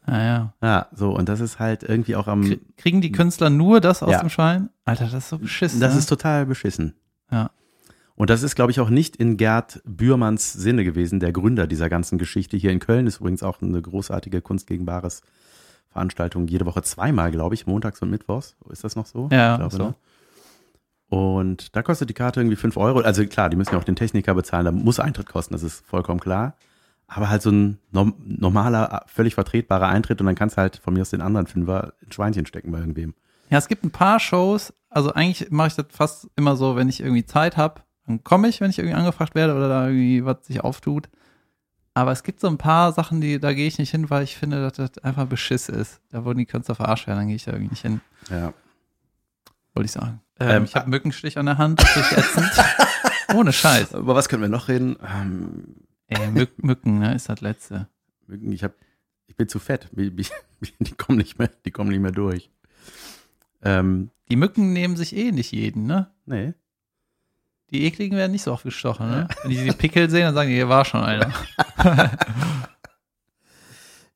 Ah, 0.06 0.18
ja. 0.22 0.52
Ja, 0.62 0.86
so, 0.92 1.10
und 1.14 1.28
das 1.28 1.40
ist 1.40 1.58
halt 1.58 1.82
irgendwie 1.82 2.16
auch 2.16 2.26
am. 2.26 2.42
Krie- 2.42 2.60
Kriegen 2.76 3.00
die 3.00 3.12
Künstler 3.12 3.50
nur 3.50 3.80
das 3.80 4.02
aus 4.02 4.10
Ja. 4.12 4.20
dem 4.20 4.30
Schwein? 4.30 4.70
Alter, 4.84 5.04
das 5.04 5.14
ist 5.14 5.28
so 5.28 5.38
beschissen. 5.38 5.80
Das 5.80 5.92
ne? 5.92 5.98
ist 6.00 6.06
total 6.06 6.46
beschissen. 6.46 6.94
Ja. 7.30 7.50
Und 8.16 8.28
das 8.28 8.42
ist, 8.42 8.54
glaube 8.54 8.70
ich, 8.72 8.80
auch 8.80 8.90
nicht 8.90 9.16
in 9.16 9.36
Gerd 9.36 9.80
Bührmanns 9.84 10.52
Sinne 10.52 10.84
gewesen, 10.84 11.20
der 11.20 11.32
Gründer 11.32 11.66
dieser 11.66 11.88
ganzen 11.88 12.18
Geschichte. 12.18 12.56
Hier 12.56 12.70
in 12.72 12.78
Köln 12.80 13.06
ist 13.06 13.20
übrigens 13.20 13.42
auch 13.42 13.62
eine 13.62 13.80
großartige 13.80 14.40
Kunst 14.42 14.66
gegen 14.66 14.84
Bares 14.84 15.22
Veranstaltung, 15.90 16.46
jede 16.48 16.66
Woche 16.66 16.82
zweimal, 16.82 17.30
glaube 17.30 17.54
ich, 17.54 17.66
montags 17.66 18.00
und 18.02 18.10
mittwochs. 18.10 18.56
Ist 18.70 18.84
das 18.84 18.96
noch 18.96 19.06
so? 19.06 19.28
Ja, 19.32 19.52
ich 19.54 19.58
glaube, 19.60 19.74
so. 19.76 19.82
ne? 19.84 19.94
Und 21.08 21.74
da 21.74 21.82
kostet 21.82 22.08
die 22.08 22.14
Karte 22.14 22.40
irgendwie 22.40 22.56
5 22.56 22.76
Euro. 22.76 23.00
Also 23.00 23.24
klar, 23.26 23.50
die 23.50 23.56
müssen 23.56 23.72
ja 23.72 23.78
auch 23.78 23.84
den 23.84 23.96
Techniker 23.96 24.34
bezahlen, 24.34 24.64
da 24.64 24.72
muss 24.72 25.00
Eintritt 25.00 25.26
kosten, 25.28 25.52
das 25.54 25.62
ist 25.62 25.84
vollkommen 25.86 26.20
klar. 26.20 26.54
Aber 27.12 27.28
halt 27.28 27.42
so 27.42 27.50
ein 27.50 27.78
norm- 27.90 28.14
normaler, 28.24 29.02
völlig 29.06 29.34
vertretbarer 29.34 29.88
Eintritt 29.88 30.20
und 30.20 30.26
dann 30.26 30.36
kannst 30.36 30.56
du 30.56 30.60
halt 30.60 30.76
von 30.76 30.94
mir 30.94 31.00
aus 31.02 31.10
den 31.10 31.20
anderen 31.20 31.48
Fünfer 31.48 31.92
ein 32.06 32.12
Schweinchen 32.12 32.46
stecken 32.46 32.70
bei 32.70 32.78
irgendwem. 32.78 33.14
Ja, 33.50 33.58
es 33.58 33.66
gibt 33.66 33.82
ein 33.84 33.90
paar 33.90 34.20
Shows, 34.20 34.72
also 34.90 35.12
eigentlich 35.12 35.50
mache 35.50 35.66
ich 35.68 35.74
das 35.74 35.86
fast 35.90 36.28
immer 36.36 36.54
so, 36.54 36.76
wenn 36.76 36.88
ich 36.88 37.00
irgendwie 37.00 37.26
Zeit 37.26 37.56
habe, 37.56 37.82
dann 38.06 38.22
komme 38.22 38.46
ich, 38.46 38.60
wenn 38.60 38.70
ich 38.70 38.78
irgendwie 38.78 38.94
angefragt 38.96 39.34
werde 39.34 39.56
oder 39.56 39.68
da 39.68 39.88
irgendwie 39.88 40.24
was 40.24 40.46
sich 40.46 40.62
auftut. 40.62 41.08
Aber 41.94 42.12
es 42.12 42.22
gibt 42.22 42.38
so 42.38 42.46
ein 42.46 42.58
paar 42.58 42.92
Sachen, 42.92 43.20
die, 43.20 43.40
da 43.40 43.52
gehe 43.54 43.66
ich 43.66 43.78
nicht 43.78 43.90
hin, 43.90 44.08
weil 44.08 44.22
ich 44.22 44.36
finde, 44.36 44.60
dass 44.62 44.74
das 44.74 45.02
einfach 45.02 45.26
Beschiss 45.26 45.68
ist. 45.68 46.00
Da 46.10 46.24
wurden 46.24 46.38
die 46.38 46.46
Künstler 46.46 46.76
verarscht 46.76 47.08
werden, 47.08 47.18
dann 47.18 47.26
gehe 47.26 47.36
ich 47.36 47.44
da 47.44 47.50
irgendwie 47.52 47.70
nicht 47.70 47.82
hin, 47.82 48.00
Ja. 48.30 48.52
wollte 49.74 49.86
ich 49.86 49.92
sagen. 49.92 50.20
Ähm, 50.38 50.48
Ähm, 50.50 50.64
ich 50.64 50.76
habe 50.76 50.84
einen 50.84 50.90
Mückenstich 50.90 51.36
an 51.38 51.46
der 51.46 51.58
Hand, 51.58 51.82
ätzend. 51.82 52.50
Ohne 53.34 53.52
Scheiß. 53.52 53.94
Über 53.94 54.14
was 54.14 54.28
können 54.28 54.42
wir 54.42 54.48
noch 54.48 54.68
reden? 54.68 54.96
Ähm, 55.04 55.74
Ey, 56.10 56.28
Mück, 56.28 56.62
Mücken, 56.62 56.98
ne, 56.98 57.14
ist 57.14 57.28
das 57.28 57.40
letzte. 57.40 57.88
Mücken, 58.26 58.52
ich 58.52 58.62
hab, 58.64 58.74
ich 59.26 59.36
bin 59.36 59.48
zu 59.48 59.58
fett. 59.58 59.88
Die, 59.96 60.92
kommen 60.92 61.16
nicht 61.16 61.38
mehr, 61.38 61.48
die 61.64 61.70
kommen 61.70 61.88
nicht 61.88 62.00
mehr 62.00 62.12
durch. 62.12 62.50
Ähm, 63.62 64.10
Die 64.28 64.36
Mücken 64.36 64.74
nehmen 64.74 64.96
sich 64.96 65.16
eh 65.16 65.32
nicht 65.32 65.52
jeden, 65.52 65.86
ne? 65.86 66.10
nee. 66.26 66.52
Die 67.70 67.84
ekligen 67.84 68.18
werden 68.18 68.32
nicht 68.32 68.42
so 68.42 68.52
oft 68.52 68.64
gestochen, 68.64 69.08
ne? 69.08 69.28
Wenn 69.42 69.52
die 69.52 69.64
die 69.64 69.70
Pickel 69.70 70.10
sehen, 70.10 70.22
dann 70.24 70.34
sagen 70.34 70.50
die, 70.50 70.56
hier 70.56 70.68
war 70.68 70.84
schon 70.84 71.02
einer. 71.02 71.32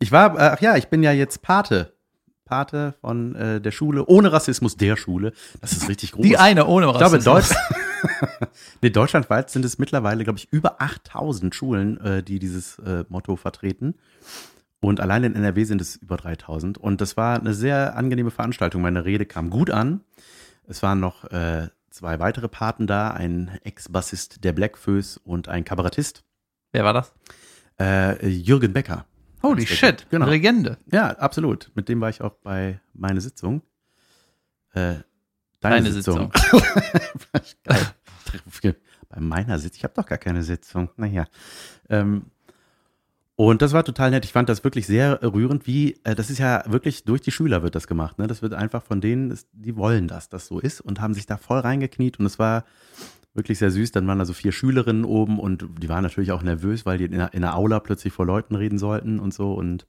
Ich 0.00 0.12
war, 0.12 0.34
äh, 0.36 0.50
ach 0.54 0.60
ja, 0.60 0.76
ich 0.76 0.88
bin 0.88 1.02
ja 1.02 1.12
jetzt 1.12 1.40
Pate. 1.40 1.93
Pate 2.54 2.94
von 3.00 3.34
äh, 3.34 3.60
der 3.60 3.72
Schule, 3.72 4.06
ohne 4.06 4.30
Rassismus 4.30 4.76
der 4.76 4.96
Schule. 4.96 5.32
Das 5.60 5.72
ist 5.72 5.88
richtig 5.88 6.12
groß. 6.12 6.22
Die 6.24 6.36
eine 6.36 6.66
ohne 6.66 6.86
ich 6.86 6.96
glaube, 6.96 7.16
Rassismus. 7.16 7.48
Deutsch, 7.48 8.48
nee, 8.82 8.90
deutschlandweit 8.90 9.50
sind 9.50 9.64
es 9.64 9.78
mittlerweile, 9.78 10.22
glaube 10.22 10.38
ich, 10.38 10.46
über 10.52 10.80
8000 10.80 11.52
Schulen, 11.52 12.00
äh, 12.00 12.22
die 12.22 12.38
dieses 12.38 12.78
äh, 12.78 13.04
Motto 13.08 13.34
vertreten. 13.34 13.94
Und 14.80 15.00
allein 15.00 15.24
in 15.24 15.34
NRW 15.34 15.64
sind 15.64 15.80
es 15.80 15.96
über 15.96 16.16
3000. 16.16 16.78
Und 16.78 17.00
das 17.00 17.16
war 17.16 17.40
eine 17.40 17.54
sehr 17.54 17.96
angenehme 17.96 18.30
Veranstaltung. 18.30 18.82
Meine 18.82 19.04
Rede 19.04 19.26
kam 19.26 19.50
gut 19.50 19.70
an. 19.70 20.02
Es 20.68 20.80
waren 20.82 21.00
noch 21.00 21.24
äh, 21.32 21.68
zwei 21.90 22.20
weitere 22.20 22.46
Paten 22.46 22.86
da, 22.86 23.08
ein 23.10 23.58
Ex-Bassist 23.64 24.44
der 24.44 24.52
Blackfoes 24.52 25.16
und 25.16 25.48
ein 25.48 25.64
Kabarettist, 25.64 26.22
Wer 26.70 26.84
war 26.84 26.92
das? 26.92 27.12
äh, 27.80 28.28
Jürgen 28.28 28.72
Becker. 28.72 29.06
Holy 29.44 29.66
shit, 29.66 30.06
genau. 30.10 30.26
Legende. 30.26 30.78
Ja, 30.90 31.10
absolut. 31.10 31.70
Mit 31.74 31.90
dem 31.90 32.00
war 32.00 32.08
ich 32.08 32.22
auch 32.22 32.32
bei 32.42 32.80
meine 32.94 33.20
Sitzung. 33.20 33.60
Äh, 34.72 34.94
deine, 35.60 35.76
Deine 35.76 35.92
Sitzung. 35.92 36.32
Geil. 37.64 38.76
bei 39.10 39.20
meiner 39.20 39.58
Sitzung. 39.58 39.76
Ich 39.76 39.84
habe 39.84 39.92
doch 39.94 40.06
gar 40.06 40.16
keine 40.16 40.42
Sitzung. 40.42 40.88
Naja. 40.96 41.26
Ähm, 41.90 42.30
und 43.36 43.60
das 43.60 43.72
war 43.72 43.84
total 43.84 44.12
nett. 44.12 44.24
Ich 44.24 44.32
fand 44.32 44.48
das 44.48 44.64
wirklich 44.64 44.86
sehr 44.86 45.20
rührend, 45.22 45.66
wie, 45.66 46.00
äh, 46.04 46.14
das 46.14 46.30
ist 46.30 46.38
ja 46.38 46.64
wirklich 46.66 47.04
durch 47.04 47.20
die 47.20 47.32
Schüler 47.32 47.62
wird 47.62 47.74
das 47.74 47.86
gemacht. 47.86 48.18
Ne? 48.18 48.26
Das 48.26 48.40
wird 48.40 48.54
einfach 48.54 48.82
von 48.82 49.02
denen, 49.02 49.38
die 49.52 49.76
wollen, 49.76 50.08
dass 50.08 50.30
das 50.30 50.46
so 50.46 50.58
ist 50.58 50.80
und 50.80 51.00
haben 51.02 51.12
sich 51.12 51.26
da 51.26 51.36
voll 51.36 51.58
reingekniet. 51.58 52.18
Und 52.18 52.24
es 52.24 52.38
war 52.38 52.64
wirklich 53.34 53.58
sehr 53.58 53.70
süß. 53.70 53.92
Dann 53.92 54.06
waren 54.06 54.18
da 54.18 54.24
so 54.24 54.32
vier 54.32 54.52
Schülerinnen 54.52 55.04
oben 55.04 55.38
und 55.38 55.66
die 55.78 55.88
waren 55.88 56.02
natürlich 56.02 56.32
auch 56.32 56.42
nervös, 56.42 56.86
weil 56.86 56.98
die 56.98 57.04
in 57.04 57.12
der, 57.12 57.34
in 57.34 57.42
der 57.42 57.56
Aula 57.56 57.80
plötzlich 57.80 58.12
vor 58.12 58.26
Leuten 58.26 58.54
reden 58.54 58.78
sollten 58.78 59.18
und 59.18 59.34
so. 59.34 59.52
Und 59.52 59.86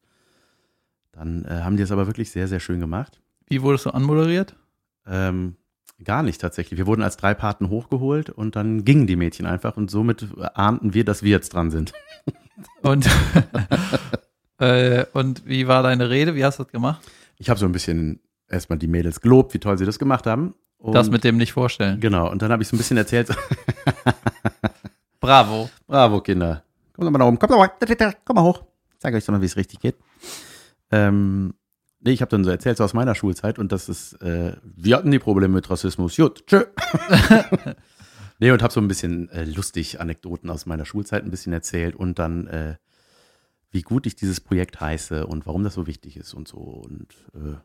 dann 1.12 1.46
äh, 1.46 1.62
haben 1.62 1.78
die 1.78 1.84
es 1.84 1.92
aber 1.92 2.08
wirklich 2.08 2.32
sehr, 2.32 2.48
sehr 2.48 2.60
schön 2.60 2.80
gemacht. 2.80 3.22
Wie 3.48 3.62
wurdest 3.62 3.86
du 3.86 3.92
anmoderiert? 3.92 4.56
Ähm, 5.06 5.56
gar 6.04 6.24
nicht 6.24 6.42
tatsächlich. 6.42 6.78
Wir 6.78 6.88
wurden 6.88 7.04
als 7.04 7.18
drei 7.18 7.34
Paten 7.34 7.70
hochgeholt 7.70 8.30
und 8.30 8.56
dann 8.56 8.84
gingen 8.84 9.08
die 9.08 9.16
Mädchen 9.16 9.46
einfach 9.46 9.78
und 9.78 9.90
somit 9.90 10.28
ahnten 10.56 10.94
wir, 10.94 11.06
dass 11.06 11.24
wir 11.24 11.32
jetzt 11.32 11.54
dran 11.54 11.72
sind. 11.72 11.94
Und, 12.82 13.10
äh, 14.60 15.06
und 15.12 15.46
wie 15.46 15.68
war 15.68 15.84
deine 15.84 16.10
Rede? 16.10 16.36
Wie 16.36 16.46
hast 16.46 16.58
du 16.58 16.64
das 16.64 16.72
gemacht? 16.72 17.02
Ich 17.38 17.50
habe 17.50 17.60
so 17.60 17.66
ein 17.66 17.74
bisschen 17.74 18.22
erstmal 18.48 18.80
die 18.80 18.88
Mädels 18.88 19.20
gelobt, 19.20 19.54
wie 19.54 19.60
toll 19.60 19.78
sie 19.78 19.86
das 19.86 20.00
gemacht 20.00 20.26
haben. 20.26 20.56
Und 20.88 20.94
das 20.94 21.10
mit 21.10 21.24
dem 21.24 21.38
nicht 21.38 21.54
vorstellen. 21.54 22.00
Genau, 22.00 22.30
und 22.30 22.42
dann 22.42 22.52
habe 22.52 22.64
ich 22.64 22.70
so 22.70 22.76
ein 22.76 22.78
bisschen 22.78 22.98
erzählt, 22.98 23.30
Bravo. 25.20 25.70
bravo 25.88 26.22
Kinder, 26.22 26.64
kommt 26.94 27.08
doch 27.08 27.12
mal 27.12 27.20
da 27.20 27.26
oben, 27.26 27.40
kommt 27.40 27.52
doch 27.52 27.58
mal, 27.58 27.72
komm 28.26 28.36
mal 28.36 28.44
hoch, 28.44 28.64
ich 28.94 29.00
zeige 29.00 29.18
euch 29.18 29.26
doch 29.26 29.34
mal, 29.34 29.42
wie 29.42 29.46
es 29.48 29.58
richtig 29.58 29.80
geht. 29.80 29.96
Ähm, 30.92 31.56
nee, 32.02 32.12
ich 32.12 32.22
habe 32.22 32.30
dann 32.30 32.44
so 32.44 32.52
erzählt, 32.52 32.78
so 32.78 32.84
aus 32.84 32.94
meiner 32.94 33.16
Schulzeit 33.16 33.58
und 33.58 33.72
das 33.72 33.90
ist, 33.90 34.22
äh, 34.22 34.56
wir 34.64 34.98
hatten 34.98 35.12
die 35.12 35.20
Probleme 35.20 35.56
mit 35.56 35.70
Rassismus, 35.70 36.16
gut, 36.16 36.46
tschö. 36.46 36.66
nee, 38.40 38.52
und 38.52 38.62
habe 38.62 38.74
so 38.74 38.80
ein 38.80 38.88
bisschen 38.88 39.30
äh, 39.30 39.46
lustig 39.46 40.00
Anekdoten 40.00 40.50
aus 40.50 40.66
meiner 40.66 40.86
Schulzeit 40.86 41.24
ein 41.24 41.32
bisschen 41.32 41.54
erzählt 41.54 41.96
und 41.96 42.20
dann 42.20 42.48
äh, 42.48 42.76
wie 43.76 43.82
gut 43.82 44.08
ich 44.08 44.16
dieses 44.16 44.40
Projekt 44.40 44.80
heiße 44.80 45.28
und 45.28 45.46
warum 45.46 45.64
das 45.64 45.74
so 45.74 45.86
wichtig 45.86 46.16
ist 46.16 46.34
und 46.34 46.48
so. 46.48 46.60
Und 46.60 47.14
äh, 47.34 47.58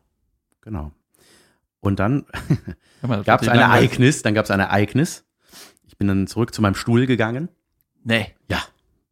genau. 0.59 0.91
Und 1.81 1.99
dann 1.99 2.25
gab 3.25 3.41
es 3.41 3.47
ein. 3.49 3.59
Ereignis, 3.59 4.21
dann 4.21 4.33
gab 4.33 4.45
es 4.45 4.51
ein 4.51 4.59
Ereignis. 4.59 5.25
Ich 5.87 5.97
bin 5.97 6.07
dann 6.07 6.27
zurück 6.27 6.53
zu 6.53 6.61
meinem 6.61 6.75
Stuhl 6.75 7.05
gegangen. 7.07 7.49
Nee. 8.03 8.33
Ja, 8.49 8.59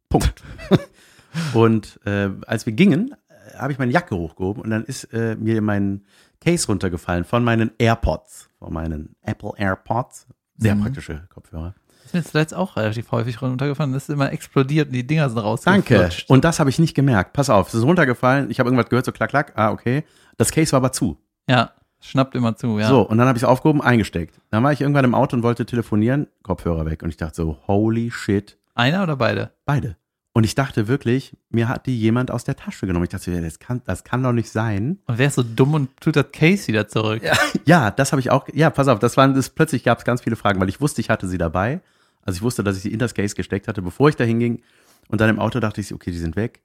Punkt. 0.08 0.42
und 1.54 2.00
äh, 2.06 2.30
als 2.46 2.66
wir 2.66 2.72
gingen, 2.72 3.14
äh, 3.28 3.58
habe 3.58 3.72
ich 3.72 3.78
meine 3.78 3.92
Jacke 3.92 4.16
hochgehoben 4.16 4.62
und 4.62 4.70
dann 4.70 4.84
ist 4.84 5.04
äh, 5.12 5.36
mir 5.36 5.60
mein 5.62 6.04
Case 6.40 6.66
runtergefallen 6.66 7.24
von 7.24 7.44
meinen 7.44 7.70
AirPods, 7.78 8.50
von 8.58 8.72
meinen 8.72 9.14
Apple 9.22 9.52
AirPods. 9.56 10.26
Sehr 10.56 10.74
Mhm. 10.74 10.82
praktische 10.82 11.22
Kopfhörer. 11.32 11.74
Ist 12.04 12.14
mir 12.14 12.24
zuletzt 12.24 12.54
auch 12.54 12.76
relativ 12.76 13.10
häufig 13.12 13.40
runtergefallen. 13.40 13.92
Das 13.92 14.04
ist 14.04 14.10
immer 14.14 14.32
explodiert 14.32 14.88
und 14.88 14.94
die 14.94 15.06
Dinger 15.06 15.28
sind 15.28 15.36
Danke. 15.36 15.94
rausgeflutscht. 15.94 16.28
Und 16.30 16.44
das 16.44 16.58
habe 16.58 16.70
ich 16.70 16.78
nicht 16.78 16.94
gemerkt. 16.94 17.32
Pass 17.34 17.50
auf, 17.50 17.68
es 17.68 17.74
ist 17.74 17.82
runtergefallen. 17.84 18.50
Ich 18.50 18.58
habe 18.58 18.68
irgendwas 18.68 18.88
gehört, 18.88 19.04
so 19.06 19.12
klack, 19.12 19.30
klack. 19.30 19.52
Ah, 19.56 19.70
okay. 19.70 20.04
Das 20.36 20.50
Case 20.50 20.72
war 20.72 20.78
aber 20.78 20.92
zu. 20.92 21.18
Ja, 21.48 21.72
schnappt 22.00 22.34
immer 22.34 22.56
zu, 22.56 22.78
ja. 22.78 22.88
So, 22.88 23.02
und 23.02 23.18
dann 23.18 23.28
habe 23.28 23.36
ich 23.36 23.42
es 23.42 23.48
aufgehoben, 23.48 23.80
eingesteckt. 23.80 24.40
Dann 24.50 24.62
war 24.62 24.72
ich 24.72 24.80
irgendwann 24.80 25.04
im 25.04 25.14
Auto 25.14 25.36
und 25.36 25.42
wollte 25.42 25.66
telefonieren, 25.66 26.26
Kopfhörer 26.42 26.86
weg. 26.86 27.02
Und 27.02 27.10
ich 27.10 27.16
dachte 27.16 27.36
so, 27.36 27.58
holy 27.66 28.10
shit, 28.10 28.58
Einer 28.74 29.02
oder 29.02 29.16
beide? 29.16 29.52
beide. 29.64 29.96
Und 30.32 30.44
ich 30.44 30.54
dachte 30.54 30.86
wirklich, 30.86 31.36
mir 31.50 31.68
hat 31.68 31.86
die 31.86 31.98
jemand 31.98 32.30
aus 32.30 32.44
der 32.44 32.54
Tasche 32.54 32.86
genommen. 32.86 33.04
Ich 33.04 33.10
dachte, 33.10 33.32
ja, 33.32 33.40
das 33.40 33.58
kann, 33.58 33.82
das 33.84 34.04
kann 34.04 34.22
doch 34.22 34.32
nicht 34.32 34.48
sein. 34.48 35.00
Und 35.06 35.18
wer 35.18 35.26
ist 35.26 35.34
so 35.34 35.42
dumm 35.42 35.74
und 35.74 36.00
tut 36.00 36.14
das 36.14 36.26
Case 36.32 36.68
wieder 36.68 36.86
zurück? 36.86 37.22
Ja, 37.22 37.36
ja 37.64 37.90
das 37.90 38.12
habe 38.12 38.20
ich 38.20 38.30
auch. 38.30 38.46
Ja, 38.52 38.70
pass 38.70 38.86
auf, 38.86 39.00
das 39.00 39.16
waren 39.16 39.34
das, 39.34 39.50
plötzlich 39.50 39.82
gab 39.82 39.98
es 39.98 40.04
ganz 40.04 40.22
viele 40.22 40.36
Fragen, 40.36 40.60
weil 40.60 40.68
ich 40.68 40.80
wusste, 40.80 41.00
ich 41.00 41.10
hatte 41.10 41.26
sie 41.26 41.38
dabei. 41.38 41.80
Also 42.22 42.38
ich 42.38 42.42
wusste, 42.42 42.62
dass 42.62 42.76
ich 42.76 42.82
sie 42.82 42.92
in 42.92 43.00
das 43.00 43.14
Case 43.14 43.34
gesteckt 43.34 43.66
hatte, 43.66 43.82
bevor 43.82 44.08
ich 44.08 44.16
da 44.16 44.24
hinging. 44.24 44.62
Und 45.08 45.20
dann 45.20 45.30
im 45.30 45.40
Auto 45.40 45.58
dachte 45.58 45.80
ich, 45.80 45.92
okay, 45.92 46.12
die 46.12 46.18
sind 46.18 46.36
weg. 46.36 46.62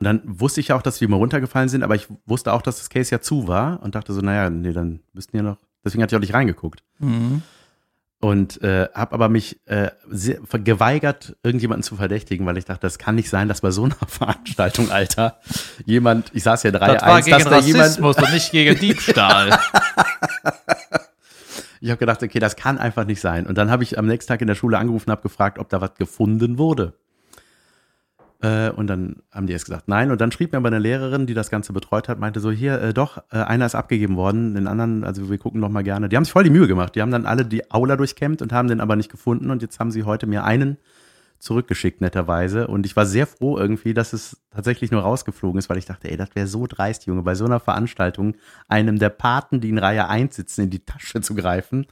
Und 0.00 0.06
dann 0.06 0.22
wusste 0.24 0.60
ich 0.60 0.72
auch, 0.72 0.80
dass 0.80 0.96
die 0.98 1.06
mal 1.06 1.18
runtergefallen 1.18 1.68
sind, 1.68 1.82
aber 1.82 1.94
ich 1.94 2.08
wusste 2.24 2.54
auch, 2.54 2.62
dass 2.62 2.78
das 2.78 2.88
Case 2.88 3.10
ja 3.14 3.20
zu 3.20 3.46
war 3.46 3.82
und 3.82 3.94
dachte 3.94 4.14
so, 4.14 4.22
naja, 4.22 4.48
nee, 4.48 4.72
dann 4.72 5.00
müssten 5.12 5.36
ja 5.36 5.42
noch. 5.42 5.58
Deswegen 5.84 6.02
hatte 6.02 6.14
ich 6.14 6.16
auch 6.16 6.22
nicht 6.22 6.32
reingeguckt. 6.32 6.82
Mhm. 6.98 7.42
Und 8.18 8.62
äh, 8.62 8.88
habe 8.94 9.12
aber 9.12 9.28
mich 9.28 9.60
äh, 9.66 9.90
sehr, 10.08 10.40
geweigert, 10.52 11.36
irgendjemanden 11.42 11.82
zu 11.82 11.96
verdächtigen, 11.96 12.46
weil 12.46 12.56
ich 12.56 12.64
dachte, 12.64 12.80
das 12.82 12.98
kann 12.98 13.14
nicht 13.14 13.28
sein, 13.28 13.46
dass 13.48 13.60
bei 13.60 13.70
so 13.70 13.84
einer 13.84 13.96
Veranstaltung, 14.08 14.90
Alter, 14.90 15.38
jemand, 15.84 16.30
ich 16.34 16.44
saß 16.44 16.62
ja 16.62 16.70
drei 16.70 16.94
Das 16.94 17.02
war 17.02 17.20
gegen 17.20 17.38
dass 17.38 17.44
da 17.44 17.58
jemand, 17.58 17.84
Rassismus 17.84 18.16
und 18.16 18.32
nicht 18.32 18.52
gegen 18.52 18.76
Diebstahl. 18.80 19.58
ich 21.82 21.90
habe 21.90 21.98
gedacht, 21.98 22.22
okay, 22.22 22.38
das 22.38 22.56
kann 22.56 22.78
einfach 22.78 23.04
nicht 23.04 23.20
sein. 23.20 23.46
Und 23.46 23.58
dann 23.58 23.70
habe 23.70 23.82
ich 23.82 23.98
am 23.98 24.06
nächsten 24.06 24.28
Tag 24.28 24.40
in 24.40 24.46
der 24.46 24.54
Schule 24.54 24.78
angerufen 24.78 25.10
und 25.10 25.12
habe 25.12 25.22
gefragt, 25.22 25.58
ob 25.58 25.68
da 25.68 25.82
was 25.82 25.94
gefunden 25.96 26.56
wurde. 26.56 26.94
Äh, 28.42 28.70
und 28.70 28.86
dann 28.86 29.16
haben 29.30 29.46
die 29.46 29.52
erst 29.52 29.66
gesagt, 29.66 29.88
nein. 29.88 30.10
Und 30.10 30.20
dann 30.20 30.32
schrieb 30.32 30.52
mir 30.52 30.58
aber 30.58 30.68
eine 30.68 30.78
Lehrerin, 30.78 31.26
die 31.26 31.34
das 31.34 31.50
Ganze 31.50 31.72
betreut 31.72 32.08
hat, 32.08 32.18
meinte 32.18 32.40
so, 32.40 32.50
hier, 32.50 32.80
äh, 32.80 32.94
doch, 32.94 33.18
äh, 33.30 33.38
einer 33.38 33.66
ist 33.66 33.74
abgegeben 33.74 34.16
worden, 34.16 34.54
den 34.54 34.66
anderen, 34.66 35.04
also 35.04 35.30
wir 35.30 35.38
gucken 35.38 35.60
noch 35.60 35.68
mal 35.68 35.82
gerne. 35.82 36.08
Die 36.08 36.16
haben 36.16 36.24
sich 36.24 36.32
voll 36.32 36.44
die 36.44 36.50
Mühe 36.50 36.66
gemacht. 36.66 36.94
Die 36.94 37.02
haben 37.02 37.10
dann 37.10 37.26
alle 37.26 37.44
die 37.44 37.70
Aula 37.70 37.96
durchkämmt 37.96 38.40
und 38.40 38.52
haben 38.52 38.68
den 38.68 38.80
aber 38.80 38.96
nicht 38.96 39.10
gefunden. 39.10 39.50
Und 39.50 39.62
jetzt 39.62 39.78
haben 39.78 39.90
sie 39.90 40.04
heute 40.04 40.26
mir 40.26 40.44
einen 40.44 40.78
zurückgeschickt, 41.38 42.00
netterweise. 42.00 42.66
Und 42.66 42.86
ich 42.86 42.96
war 42.96 43.06
sehr 43.06 43.26
froh 43.26 43.58
irgendwie, 43.58 43.94
dass 43.94 44.12
es 44.12 44.40
tatsächlich 44.50 44.90
nur 44.90 45.02
rausgeflogen 45.02 45.58
ist, 45.58 45.68
weil 45.68 45.78
ich 45.78 45.86
dachte, 45.86 46.10
ey, 46.10 46.16
das 46.16 46.34
wäre 46.34 46.46
so 46.46 46.66
dreist, 46.66 47.06
Junge, 47.06 47.22
bei 47.22 47.34
so 47.34 47.46
einer 47.46 47.60
Veranstaltung 47.60 48.36
einem 48.68 48.98
der 48.98 49.08
Paten, 49.08 49.60
die 49.60 49.70
in 49.70 49.78
Reihe 49.78 50.08
1 50.08 50.36
sitzen, 50.36 50.62
in 50.62 50.70
die 50.70 50.84
Tasche 50.84 51.20
zu 51.22 51.34
greifen. 51.34 51.86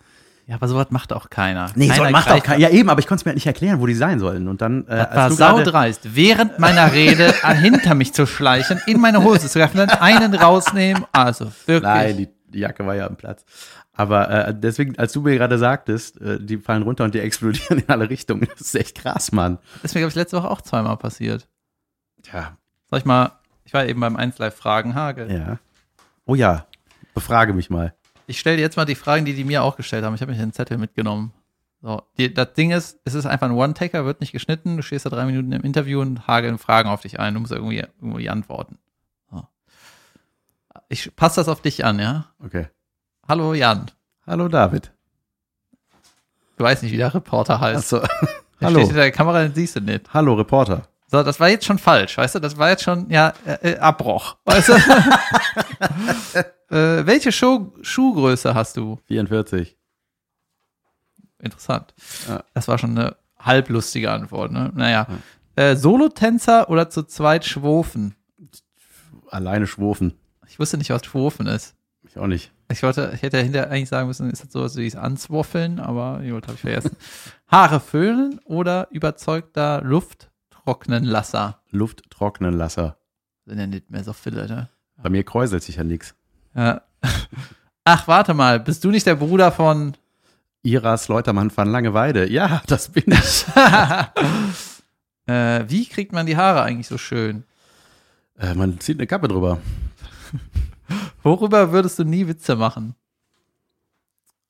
Ja, 0.48 0.54
aber 0.56 0.66
sowas 0.66 0.86
macht 0.90 1.12
auch 1.12 1.28
keiner. 1.30 1.70
Nee, 1.74 1.88
keiner 1.88 2.06
so 2.06 2.10
macht 2.10 2.26
auch 2.26 2.32
greift- 2.32 2.44
kein, 2.46 2.60
Ja, 2.60 2.70
eben, 2.70 2.88
aber 2.88 2.98
ich 3.00 3.06
konnte 3.06 3.20
es 3.20 3.24
mir 3.26 3.30
halt 3.30 3.36
nicht 3.36 3.46
erklären, 3.46 3.80
wo 3.80 3.86
die 3.86 3.94
sein 3.94 4.18
sollen. 4.18 4.48
Und 4.48 4.60
dann, 4.62 4.86
äh, 4.88 4.96
Das 4.96 5.14
war 5.14 5.30
saudreist, 5.58 6.14
während 6.16 6.58
meiner 6.58 6.92
Rede 6.92 7.32
hinter 7.60 7.94
mich 7.94 8.14
zu 8.14 8.26
schleichen, 8.26 8.80
in 8.86 8.98
meine 9.00 9.22
Hose 9.22 9.48
zu 9.48 9.58
greifen, 9.58 9.76
dann 9.76 9.90
einen 9.90 10.34
rausnehmen. 10.34 11.04
Also, 11.12 11.52
wirklich. 11.66 11.82
Nein, 11.82 12.16
die, 12.16 12.28
die 12.48 12.58
Jacke 12.60 12.84
war 12.86 12.94
ja 12.96 13.06
am 13.06 13.16
Platz. 13.16 13.44
Aber 13.92 14.30
äh, 14.30 14.54
deswegen, 14.56 14.96
als 14.98 15.12
du 15.12 15.20
mir 15.22 15.36
gerade 15.36 15.58
sagtest, 15.58 16.20
äh, 16.20 16.38
die 16.40 16.56
fallen 16.58 16.82
runter 16.84 17.04
und 17.04 17.14
die 17.14 17.20
explodieren 17.20 17.78
in 17.86 17.88
alle 17.88 18.08
Richtungen, 18.08 18.48
das 18.50 18.60
ist 18.62 18.74
echt 18.74 18.96
krass, 18.96 19.32
Mann. 19.32 19.58
Das 19.82 19.90
ist 19.90 19.94
mir, 19.96 20.00
glaube 20.00 20.10
ich, 20.10 20.14
letzte 20.14 20.38
Woche 20.38 20.48
auch 20.50 20.62
zweimal 20.62 20.96
passiert. 20.96 21.46
Tja, 22.22 22.56
Sag 22.90 23.00
ich 23.00 23.04
mal, 23.04 23.32
ich 23.64 23.74
war 23.74 23.84
eben 23.84 24.00
beim 24.00 24.16
1 24.16 24.38
Live 24.38 24.54
Fragen 24.56 24.94
Hagel. 24.94 25.30
ja. 25.30 25.58
Oh 26.24 26.34
ja, 26.34 26.64
befrage 27.12 27.52
mich 27.54 27.68
mal. 27.70 27.92
Ich 28.28 28.38
stelle 28.38 28.56
dir 28.56 28.62
jetzt 28.62 28.76
mal 28.76 28.84
die 28.84 28.94
Fragen, 28.94 29.24
die 29.24 29.34
die 29.34 29.44
mir 29.44 29.62
auch 29.62 29.76
gestellt 29.76 30.04
haben. 30.04 30.14
Ich 30.14 30.20
habe 30.20 30.30
mich 30.30 30.40
den 30.40 30.52
Zettel 30.52 30.76
mitgenommen. 30.76 31.32
So, 31.80 32.02
die, 32.18 32.32
das 32.32 32.52
Ding 32.52 32.72
ist, 32.72 33.00
es 33.04 33.14
ist 33.14 33.24
einfach 33.24 33.48
ein 33.48 33.56
One-Taker, 33.56 34.04
wird 34.04 34.20
nicht 34.20 34.32
geschnitten. 34.32 34.76
Du 34.76 34.82
stehst 34.82 35.06
da 35.06 35.10
drei 35.10 35.24
Minuten 35.24 35.50
im 35.52 35.62
Interview 35.62 36.00
und 36.02 36.26
hageln 36.26 36.58
Fragen 36.58 36.90
auf 36.90 37.00
dich 37.00 37.18
ein. 37.18 37.32
Du 37.32 37.40
musst 37.40 37.52
irgendwie, 37.52 37.84
irgendwie 38.02 38.28
antworten. 38.28 38.78
So. 39.30 39.46
Ich 40.90 41.16
passe 41.16 41.40
das 41.40 41.48
auf 41.48 41.62
dich 41.62 41.86
an, 41.86 41.98
ja? 41.98 42.26
Okay. 42.44 42.66
Hallo 43.26 43.54
Jan. 43.54 43.90
Hallo 44.26 44.48
David. 44.48 44.92
Du 46.58 46.64
weißt 46.64 46.82
nicht, 46.82 46.92
wie 46.92 46.98
der 46.98 47.14
Reporter 47.14 47.60
heißt. 47.60 47.94
Achso. 47.94 48.06
Der 48.60 48.66
Hallo. 48.66 48.80
steht 48.80 48.88
hinter 48.88 49.02
der 49.02 49.12
Kamera, 49.12 49.42
den 49.42 49.54
siehst 49.54 49.76
du 49.76 49.80
nicht. 49.80 50.12
Hallo 50.12 50.34
Reporter. 50.34 50.88
So, 51.10 51.22
das 51.22 51.40
war 51.40 51.48
jetzt 51.48 51.64
schon 51.64 51.78
falsch, 51.78 52.18
weißt 52.18 52.34
du? 52.34 52.38
Das 52.38 52.58
war 52.58 52.68
jetzt 52.68 52.82
schon, 52.82 53.08
ja, 53.08 53.32
äh, 53.46 53.72
äh, 53.72 53.78
Abbruch, 53.78 54.36
weißt 54.44 54.68
du? 54.68 54.72
äh, 56.76 57.06
welche 57.06 57.32
Schuh 57.32 57.72
Schuhgröße 57.80 58.54
hast 58.54 58.76
du? 58.76 58.98
44. 59.06 59.78
Interessant. 61.38 61.94
Ja. 62.28 62.44
Das 62.52 62.68
war 62.68 62.76
schon 62.76 62.98
eine 62.98 63.16
halblustige 63.38 64.10
Antwort, 64.10 64.52
ne? 64.52 64.70
Naja. 64.74 65.06
Äh, 65.56 65.76
Solotänzer 65.76 66.68
oder 66.68 66.90
zu 66.90 67.04
zweit 67.04 67.46
schwofen? 67.46 68.14
Alleine 69.30 69.66
schwurfen. 69.66 70.12
Ich 70.46 70.58
wusste 70.58 70.76
nicht, 70.76 70.90
was 70.90 71.06
schwofen 71.06 71.46
ist. 71.46 71.74
Ich 72.06 72.18
auch 72.18 72.26
nicht. 72.26 72.52
Ich 72.70 72.82
wollte, 72.82 73.12
ich 73.14 73.22
hätte 73.22 73.38
hinter 73.38 73.70
eigentlich 73.70 73.88
sagen 73.88 74.08
müssen, 74.08 74.30
ist 74.30 74.44
das 74.44 74.52
sowas 74.52 74.76
wie 74.76 74.94
Answoffeln, 74.94 75.80
aber 75.80 76.20
gut, 76.20 76.44
habe 76.44 76.54
ich 76.54 76.60
vergessen. 76.60 76.96
Haare 77.46 77.80
föhnen 77.80 78.40
oder 78.44 78.88
überzeugter 78.90 79.82
Lufttrocknenlasser? 80.68 81.62
Lufttrocknenlasser. 81.70 82.98
Sind 83.46 83.58
ja 83.58 83.66
nicht 83.66 83.90
mehr 83.90 84.04
so 84.04 84.12
viele, 84.12 84.46
ne? 84.46 84.68
Bei 85.02 85.08
mir 85.08 85.24
kräuselt 85.24 85.62
sich 85.62 85.76
ja 85.76 85.84
nichts. 85.84 86.14
Ja. 86.54 86.82
Ach, 87.84 88.06
warte 88.06 88.34
mal, 88.34 88.60
bist 88.60 88.84
du 88.84 88.90
nicht 88.90 89.06
der 89.06 89.14
Bruder 89.14 89.50
von 89.50 89.96
Iras 90.62 91.08
Leutermann 91.08 91.50
van 91.56 91.68
Langeweide. 91.70 92.30
Ja, 92.30 92.60
das 92.66 92.90
bin 92.90 93.04
ich. 93.06 93.46
äh, 95.26 95.64
wie 95.66 95.86
kriegt 95.86 96.12
man 96.12 96.26
die 96.26 96.36
Haare 96.36 96.62
eigentlich 96.62 96.88
so 96.88 96.98
schön? 96.98 97.44
äh, 98.38 98.54
man 98.54 98.78
zieht 98.78 98.98
eine 98.98 99.06
Kappe 99.06 99.28
drüber. 99.28 99.62
Worüber 101.22 101.72
würdest 101.72 101.98
du 101.98 102.04
nie 102.04 102.28
Witze 102.28 102.56
machen? 102.56 102.94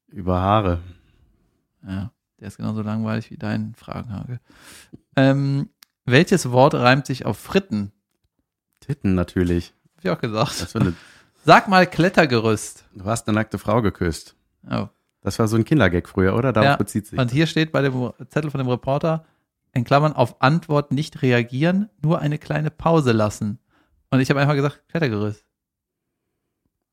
Über 0.08 0.40
Haare. 0.40 0.80
Ja, 1.86 2.10
der 2.40 2.48
ist 2.48 2.56
genauso 2.56 2.82
langweilig 2.82 3.30
wie 3.30 3.36
dein 3.36 3.74
Fragenhagel. 3.76 4.40
Ähm, 5.14 5.68
welches 6.10 6.50
Wort 6.50 6.74
reimt 6.74 7.06
sich 7.06 7.26
auf 7.26 7.38
Fritten? 7.38 7.92
Titten 8.80 9.14
natürlich. 9.14 9.74
Hab 9.96 10.04
ich 10.04 10.10
auch 10.10 10.20
gesagt. 10.20 10.74
Eine, 10.76 10.94
Sag 11.44 11.68
mal 11.68 11.86
Klettergerüst. 11.86 12.84
du 12.94 13.04
hast 13.04 13.26
eine 13.28 13.34
nackte 13.36 13.58
Frau 13.58 13.80
geküsst. 13.82 14.36
Oh. 14.70 14.88
Das 15.20 15.38
war 15.38 15.48
so 15.48 15.56
ein 15.56 15.64
Kindergag 15.64 16.08
früher, 16.08 16.34
oder? 16.36 16.52
Darauf 16.52 16.70
Ja, 16.70 16.76
bezieht 16.76 17.06
sich. 17.06 17.18
Und 17.18 17.30
hier 17.30 17.46
steht 17.46 17.72
bei 17.72 17.82
dem 17.82 18.12
Zettel 18.28 18.50
von 18.50 18.58
dem 18.58 18.68
Reporter, 18.68 19.24
in 19.72 19.84
Klammern, 19.84 20.12
auf 20.12 20.40
Antwort 20.40 20.92
nicht 20.92 21.22
reagieren, 21.22 21.90
nur 22.02 22.20
eine 22.20 22.38
kleine 22.38 22.70
Pause 22.70 23.12
lassen. 23.12 23.58
Und 24.10 24.20
ich 24.20 24.30
habe 24.30 24.40
einfach 24.40 24.54
gesagt, 24.54 24.82
Klettergerüst. 24.88 25.44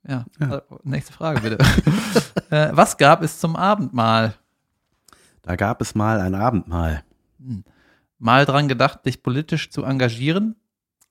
Ja, 0.08 0.26
Ja. 0.40 0.58
äh, 0.58 0.62
nächste 0.84 1.14
Frage 1.14 1.42
bitte. 1.42 1.58
äh, 2.50 2.70
was 2.74 2.98
gab 2.98 3.22
es 3.24 3.40
zum 3.40 3.56
Abendmahl? 3.56 4.36
Da 5.42 5.56
gab 5.56 5.82
es 5.82 5.96
mal 5.96 6.20
ein 6.20 6.36
Abendmahl. 6.36 7.04
Mal 8.18 8.46
dran 8.46 8.68
gedacht, 8.68 9.06
dich 9.06 9.22
politisch 9.24 9.70
zu 9.70 9.84
engagieren? 9.84 10.56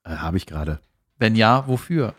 Äh, 0.04 0.16
Habe 0.16 0.36
ich 0.36 0.46
gerade. 0.46 0.80
Wenn 1.18 1.36
ja, 1.36 1.66
wofür? 1.68 2.14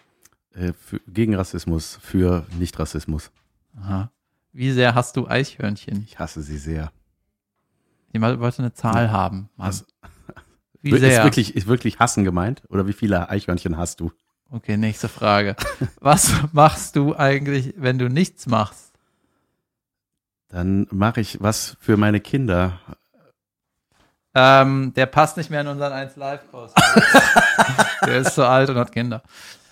Äh, 0.54 0.74
für, 0.74 1.00
gegen 1.08 1.36
Rassismus, 1.36 1.98
für 2.02 2.46
Nicht-Rassismus. 2.58 3.32
Aha. 3.78 4.12
Wie 4.54 4.72
sehr 4.72 4.96
hast 4.96 5.18
du 5.18 5.28
Eichhörnchen? 5.28 6.04
Ich 6.04 6.18
hasse 6.20 6.42
sie 6.42 6.58
sehr. 6.58 6.92
Jemand 8.14 8.40
wollte 8.40 8.60
eine 8.60 8.74
Zahl 8.74 9.12
haben. 9.12 9.50
Mann. 9.58 9.68
Hass- 9.68 9.86
Wie 10.82 10.92
ist, 10.92 11.00
sehr? 11.02 11.24
wirklich, 11.26 11.56
ist 11.56 11.68
wirklich 11.68 12.00
Hassen 12.00 12.24
gemeint? 12.24 12.64
Oder 12.70 12.88
wie 12.88 12.94
viele 12.94 13.30
Eichhörnchen 13.30 13.78
hast 13.78 14.00
du? 14.00 14.12
Okay, 14.50 14.78
nächste 14.78 15.10
Frage. 15.10 15.56
Was 16.00 16.32
machst 16.54 16.96
du 16.96 17.16
eigentlich, 17.16 17.74
wenn 17.78 17.98
du 17.98 18.08
nichts 18.10 18.46
machst? 18.48 18.94
Dann 20.48 20.88
mache 20.92 21.20
ich 21.20 21.42
was 21.42 21.76
für 21.82 21.98
meine 21.98 22.20
Kinder. 22.22 22.80
Ähm, 24.38 24.94
der 24.94 25.06
passt 25.06 25.38
nicht 25.38 25.50
mehr 25.50 25.62
in 25.62 25.68
unseren 25.68 25.94
1 25.94 26.18
Live-Kurs. 26.18 26.74
der 28.06 28.18
ist 28.18 28.36
zu 28.36 28.46
alt 28.46 28.70
und 28.70 28.76
hat 28.76 28.92
Kinder. 28.92 29.24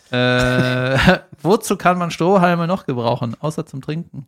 Äh, 0.09 1.19
wozu 1.41 1.75
kann 1.75 1.97
man 1.97 2.11
Strohhalme 2.11 2.65
noch 2.65 2.85
gebrauchen, 2.85 3.35
außer 3.39 3.65
zum 3.65 3.81
Trinken? 3.81 4.27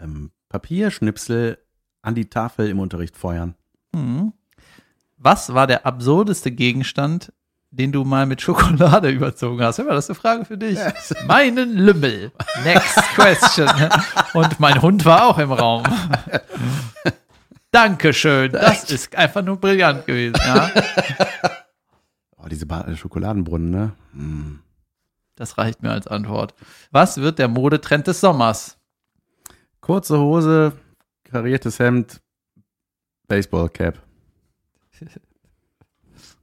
Ähm, 0.00 0.30
Papierschnipsel 0.48 1.58
an 2.02 2.14
die 2.14 2.30
Tafel 2.30 2.68
im 2.70 2.78
Unterricht 2.78 3.16
feuern. 3.16 3.56
Hm. 3.94 4.32
Was 5.16 5.54
war 5.54 5.66
der 5.66 5.86
absurdeste 5.86 6.52
Gegenstand, 6.52 7.32
den 7.70 7.90
du 7.90 8.04
mal 8.04 8.26
mit 8.26 8.42
Schokolade 8.42 9.08
überzogen 9.10 9.60
hast? 9.60 9.78
Hör 9.78 9.86
mal, 9.86 9.94
das 9.94 10.04
ist 10.04 10.10
eine 10.10 10.20
Frage 10.20 10.44
für 10.44 10.58
dich. 10.58 10.78
Meinen 11.26 11.72
Lümmel. 11.72 12.30
Next 12.62 12.96
question. 13.14 13.68
Und 14.34 14.60
mein 14.60 14.82
Hund 14.82 15.04
war 15.04 15.26
auch 15.26 15.38
im 15.38 15.50
Raum. 15.50 15.82
Dankeschön. 17.76 18.52
Das 18.52 18.90
ist 18.90 19.14
einfach 19.14 19.42
nur 19.42 19.60
brillant 19.60 20.06
gewesen. 20.06 20.36
Ja? 20.44 20.70
Oh, 22.38 22.48
diese 22.48 22.64
ba 22.64 22.94
Schokoladenbrunnen, 22.94 23.70
ne? 23.70 23.92
Mm. 24.12 24.60
Das 25.34 25.58
reicht 25.58 25.82
mir 25.82 25.90
als 25.90 26.06
Antwort. 26.06 26.54
Was 26.92 27.16
wird 27.16 27.40
der 27.40 27.48
Modetrend 27.48 28.06
des 28.06 28.20
Sommers? 28.20 28.78
Kurze 29.80 30.18
Hose, 30.18 30.72
kariertes 31.24 31.78
Hemd, 31.78 32.20
Baseballcap. 33.28 34.00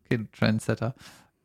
Okay, 0.06 0.28
Trendsetter. 0.38 0.94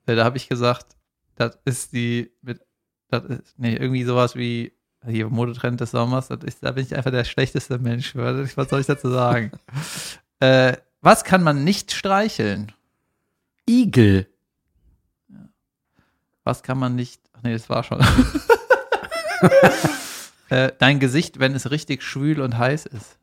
Äh, 0.06 0.16
Da 0.16 0.24
habe 0.24 0.36
ich 0.36 0.48
gesagt, 0.48 0.96
das 1.36 1.56
ist 1.64 1.92
die 1.92 2.32
mit, 2.42 2.60
das 3.08 3.24
ist, 3.24 3.58
nee, 3.58 3.76
irgendwie 3.76 4.02
sowas 4.02 4.34
wie 4.34 4.72
hier 5.06 5.28
Modetrend 5.28 5.80
des 5.80 5.90
Sommers. 5.92 6.30
Ist, 6.30 6.62
da 6.62 6.72
bin 6.72 6.84
ich 6.84 6.96
einfach 6.96 7.10
der 7.10 7.24
schlechteste 7.24 7.78
Mensch. 7.78 8.14
Was 8.14 8.68
soll 8.68 8.80
ich 8.80 8.86
dazu 8.86 9.10
sagen? 9.10 9.52
äh, 10.40 10.76
was 11.00 11.24
kann 11.24 11.42
man 11.42 11.64
nicht 11.64 11.92
streicheln? 11.92 12.72
Igel. 13.68 14.26
Was 16.44 16.62
kann 16.62 16.78
man 16.78 16.94
nicht? 16.96 17.20
Ach 17.34 17.42
nee, 17.42 17.52
das 17.52 17.68
war 17.68 17.84
schon. 17.84 18.00
äh, 20.48 20.72
dein 20.78 20.98
Gesicht, 20.98 21.38
wenn 21.38 21.54
es 21.54 21.70
richtig 21.70 22.02
schwül 22.02 22.40
und 22.40 22.56
heiß 22.58 22.86
ist. 22.86 23.18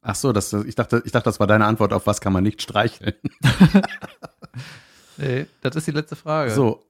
Ach 0.00 0.14
so, 0.14 0.32
das, 0.32 0.52
ich, 0.52 0.74
dachte, 0.74 1.02
ich 1.04 1.12
dachte, 1.12 1.24
das 1.24 1.40
war 1.40 1.46
deine 1.46 1.66
Antwort 1.66 1.92
auf 1.92 2.06
was 2.06 2.20
kann 2.20 2.32
man 2.32 2.44
nicht 2.44 2.62
streicheln. 2.62 3.14
Nee, 5.18 5.46
das 5.62 5.74
ist 5.74 5.86
die 5.88 5.92
letzte 5.92 6.14
Frage. 6.14 6.52
So, 6.52 6.86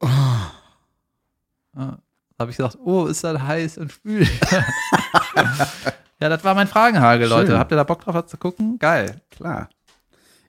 Ah, 1.75 1.99
habe 2.39 2.51
ich 2.51 2.57
gesagt, 2.57 2.79
oh, 2.85 3.07
ist 3.07 3.25
das 3.25 3.41
heiß 3.41 3.79
und 3.79 3.93
schwül. 3.93 4.27
ja, 6.21 6.29
das 6.29 6.45
war 6.45 6.55
mein 6.55 6.67
Fragenhagel, 6.69 7.29
Leute. 7.29 7.49
Schön. 7.53 7.59
Habt 7.59 7.73
ihr 7.73 7.77
da 7.77 7.85
Bock 7.85 8.01
drauf, 8.03 8.15
was 8.15 8.27
zu 8.27 8.37
gucken? 8.37 8.79
Geil. 8.79 9.21
klar. 9.31 9.69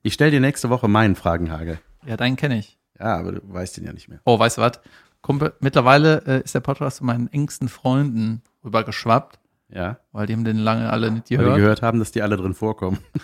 Ich 0.02 0.14
stelle 0.14 0.32
dir 0.32 0.40
nächste 0.40 0.70
Woche 0.70 0.88
meinen 0.88 1.16
Fragenhagel. 1.16 1.80
Ja, 2.06 2.16
deinen 2.16 2.36
kenne 2.38 2.58
ich. 2.60 2.80
Ja, 3.00 3.18
aber 3.18 3.34
du 3.34 3.42
weißt 3.44 3.78
ihn 3.78 3.86
ja 3.86 3.94
nicht 3.94 4.08
mehr. 4.08 4.20
Oh, 4.26 4.40
weißt 4.40 4.58
du 4.58 4.62
was? 4.62 4.80
Kumpel, 5.22 5.54
mittlerweile 5.60 6.22
äh, 6.26 6.42
ist 6.44 6.56
der 6.56 6.62
Podcast 6.62 6.98
zu 6.98 7.06
meinen 7.06 7.28
engsten 7.34 7.68
Freunden 7.68 8.42
rübergeschwappt, 8.64 9.40
Ja, 9.70 9.98
weil 10.14 10.28
die 10.28 10.34
haben 10.34 10.46
den 10.46 10.58
lange 10.58 10.90
alle 10.90 11.12
nicht 11.12 11.30
weil 11.32 11.38
wir 11.40 11.44
gehört. 11.46 11.58
gehört 11.58 11.82
haben, 11.82 12.00
dass 12.00 12.12
die 12.12 12.22
alle 12.22 12.38
drin 12.38 12.54
vorkommen. 12.54 13.00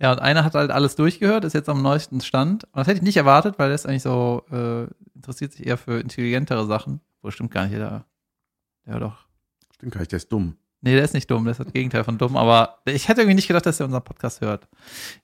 Ja, 0.00 0.10
und 0.10 0.18
einer 0.18 0.42
hat 0.44 0.54
halt 0.54 0.72
alles 0.72 0.96
durchgehört, 0.96 1.44
ist 1.44 1.52
jetzt 1.52 1.68
am 1.68 1.80
neuesten 1.80 2.20
Stand. 2.20 2.64
Und 2.64 2.78
das 2.78 2.88
hätte 2.88 2.96
ich 2.98 3.02
nicht 3.04 3.16
erwartet, 3.16 3.60
weil 3.60 3.68
der 3.68 3.76
ist 3.76 3.86
eigentlich 3.86 4.02
so, 4.02 4.42
äh, 4.50 4.86
interessiert 5.14 5.52
sich 5.52 5.64
eher 5.66 5.78
für 5.78 6.00
intelligentere 6.00 6.66
Sachen. 6.66 7.00
Wo 7.24 7.30
stimmt 7.30 7.52
gar 7.52 7.64
nicht, 7.64 7.74
der, 7.74 8.04
der 8.86 9.00
doch. 9.00 9.16
Stimmt 9.74 9.92
gar 9.94 10.00
nicht, 10.00 10.12
der 10.12 10.18
ist 10.18 10.30
dumm. 10.30 10.58
Nee, 10.82 10.94
der 10.94 11.04
ist 11.04 11.14
nicht 11.14 11.30
dumm, 11.30 11.44
der 11.44 11.52
ist 11.52 11.58
das 11.60 11.72
Gegenteil 11.72 12.04
von 12.04 12.18
dumm, 12.18 12.36
aber 12.36 12.80
ich 12.84 13.08
hätte 13.08 13.22
irgendwie 13.22 13.36
nicht 13.36 13.48
gedacht, 13.48 13.64
dass 13.64 13.80
er 13.80 13.86
unseren 13.86 14.04
Podcast 14.04 14.42
hört. 14.42 14.68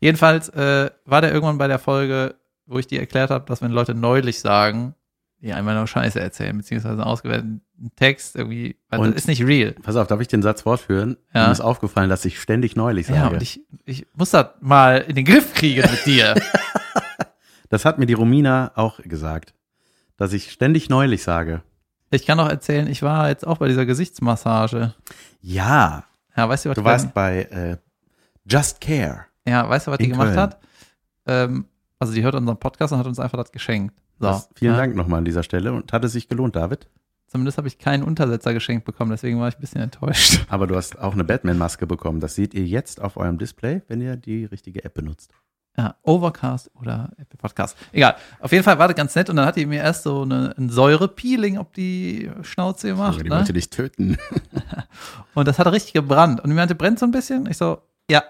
Jedenfalls 0.00 0.48
äh, 0.48 0.90
war 1.04 1.20
der 1.20 1.30
irgendwann 1.30 1.58
bei 1.58 1.68
der 1.68 1.78
Folge, 1.78 2.36
wo 2.64 2.78
ich 2.78 2.86
dir 2.86 3.00
erklärt 3.00 3.28
habe, 3.28 3.44
dass 3.44 3.60
wenn 3.60 3.70
Leute 3.70 3.94
neulich 3.94 4.40
sagen, 4.40 4.94
die 5.42 5.52
einmal 5.52 5.74
nur 5.74 5.86
Scheiße 5.86 6.18
erzählen, 6.18 6.56
beziehungsweise 6.56 6.94
einen 6.94 7.02
ausgewählten 7.02 7.60
Text 7.96 8.34
irgendwie, 8.34 8.78
weil 8.88 9.00
Und- 9.00 9.08
das 9.10 9.16
ist 9.16 9.28
nicht 9.28 9.44
real. 9.44 9.72
Pass 9.72 9.96
auf, 9.96 10.06
darf 10.06 10.22
ich 10.22 10.28
den 10.28 10.40
Satz 10.40 10.62
fortführen? 10.62 11.18
Ja. 11.34 11.48
Mir 11.48 11.52
ist 11.52 11.60
aufgefallen, 11.60 12.08
dass 12.08 12.24
ich 12.24 12.40
ständig 12.40 12.76
neulich 12.76 13.08
sage. 13.08 13.18
Ja, 13.18 13.28
und 13.28 13.42
ich, 13.42 13.60
ich 13.84 14.06
muss 14.14 14.30
das 14.30 14.46
mal 14.62 15.04
in 15.06 15.16
den 15.16 15.26
Griff 15.26 15.52
kriegen 15.52 15.82
mit 15.82 16.06
dir. 16.06 16.34
das 17.68 17.84
hat 17.84 17.98
mir 17.98 18.06
die 18.06 18.14
Romina 18.14 18.72
auch 18.74 19.00
gesagt, 19.02 19.52
dass 20.16 20.32
ich 20.32 20.50
ständig 20.50 20.88
neulich 20.88 21.22
sage. 21.22 21.62
Ich 22.10 22.26
kann 22.26 22.38
noch 22.38 22.48
erzählen, 22.48 22.88
ich 22.88 23.02
war 23.02 23.28
jetzt 23.28 23.46
auch 23.46 23.58
bei 23.58 23.68
dieser 23.68 23.86
Gesichtsmassage. 23.86 24.94
Ja, 25.40 26.04
Ja, 26.36 26.48
weißt 26.48 26.64
du, 26.64 26.70
was 26.70 26.76
du 26.76 26.84
warst 26.84 27.14
bei 27.14 27.42
äh, 27.42 27.76
Just 28.44 28.80
Care. 28.80 29.26
Ja, 29.46 29.68
weißt 29.68 29.86
du, 29.86 29.90
was 29.92 29.98
die 29.98 30.08
gemacht 30.08 30.28
Köln. 30.28 30.40
hat? 30.40 30.60
Ähm, 31.26 31.66
also 31.98 32.12
die 32.12 32.22
hört 32.22 32.34
unseren 32.34 32.58
Podcast 32.58 32.92
und 32.92 32.98
hat 32.98 33.06
uns 33.06 33.18
einfach 33.18 33.38
das 33.38 33.52
geschenkt. 33.52 33.94
So. 34.18 34.26
Das, 34.26 34.48
vielen 34.54 34.72
ja. 34.72 34.78
Dank 34.78 34.96
nochmal 34.96 35.18
an 35.18 35.24
dieser 35.24 35.42
Stelle. 35.42 35.72
Und 35.72 35.92
hat 35.92 36.04
es 36.04 36.12
sich 36.12 36.28
gelohnt, 36.28 36.56
David? 36.56 36.88
Zumindest 37.26 37.58
habe 37.58 37.68
ich 37.68 37.78
keinen 37.78 38.02
Untersetzer 38.02 38.52
geschenkt 38.52 38.84
bekommen, 38.84 39.12
deswegen 39.12 39.38
war 39.38 39.46
ich 39.48 39.56
ein 39.56 39.60
bisschen 39.60 39.82
enttäuscht. 39.82 40.44
Aber 40.48 40.66
du 40.66 40.74
hast 40.74 40.98
auch 40.98 41.12
eine 41.12 41.22
Batman-Maske 41.22 41.86
bekommen. 41.86 42.18
Das 42.18 42.34
seht 42.34 42.54
ihr 42.54 42.64
jetzt 42.64 43.00
auf 43.00 43.16
eurem 43.16 43.38
Display, 43.38 43.82
wenn 43.86 44.00
ihr 44.00 44.16
die 44.16 44.46
richtige 44.46 44.84
App 44.84 44.94
benutzt. 44.94 45.32
Ja, 45.78 45.94
Overcast 46.02 46.70
oder 46.74 47.10
Apple 47.16 47.38
Podcast. 47.38 47.76
Egal. 47.92 48.16
Auf 48.40 48.52
jeden 48.52 48.64
Fall 48.64 48.78
war 48.78 48.88
das 48.88 48.96
ganz 48.96 49.14
nett 49.14 49.30
und 49.30 49.36
dann 49.36 49.46
hat 49.46 49.56
die 49.56 49.66
mir 49.66 49.82
erst 49.82 50.02
so 50.02 50.22
eine, 50.22 50.54
ein 50.58 50.68
Säurepeeling 50.68 51.58
auf 51.58 51.70
die 51.72 52.30
Schnauze 52.42 52.88
gemacht. 52.88 53.20
Die 53.20 53.28
Ne? 53.28 53.36
wollte 53.36 53.52
dich 53.52 53.70
töten. 53.70 54.18
Und 55.34 55.46
das 55.46 55.58
hat 55.58 55.68
richtig 55.68 55.92
gebrannt. 55.92 56.40
Und 56.40 56.50
die 56.50 56.56
meinte, 56.56 56.74
brennt 56.74 56.98
so 56.98 57.06
ein 57.06 57.12
bisschen? 57.12 57.46
Ich 57.46 57.56
so, 57.56 57.78
ja. 58.10 58.22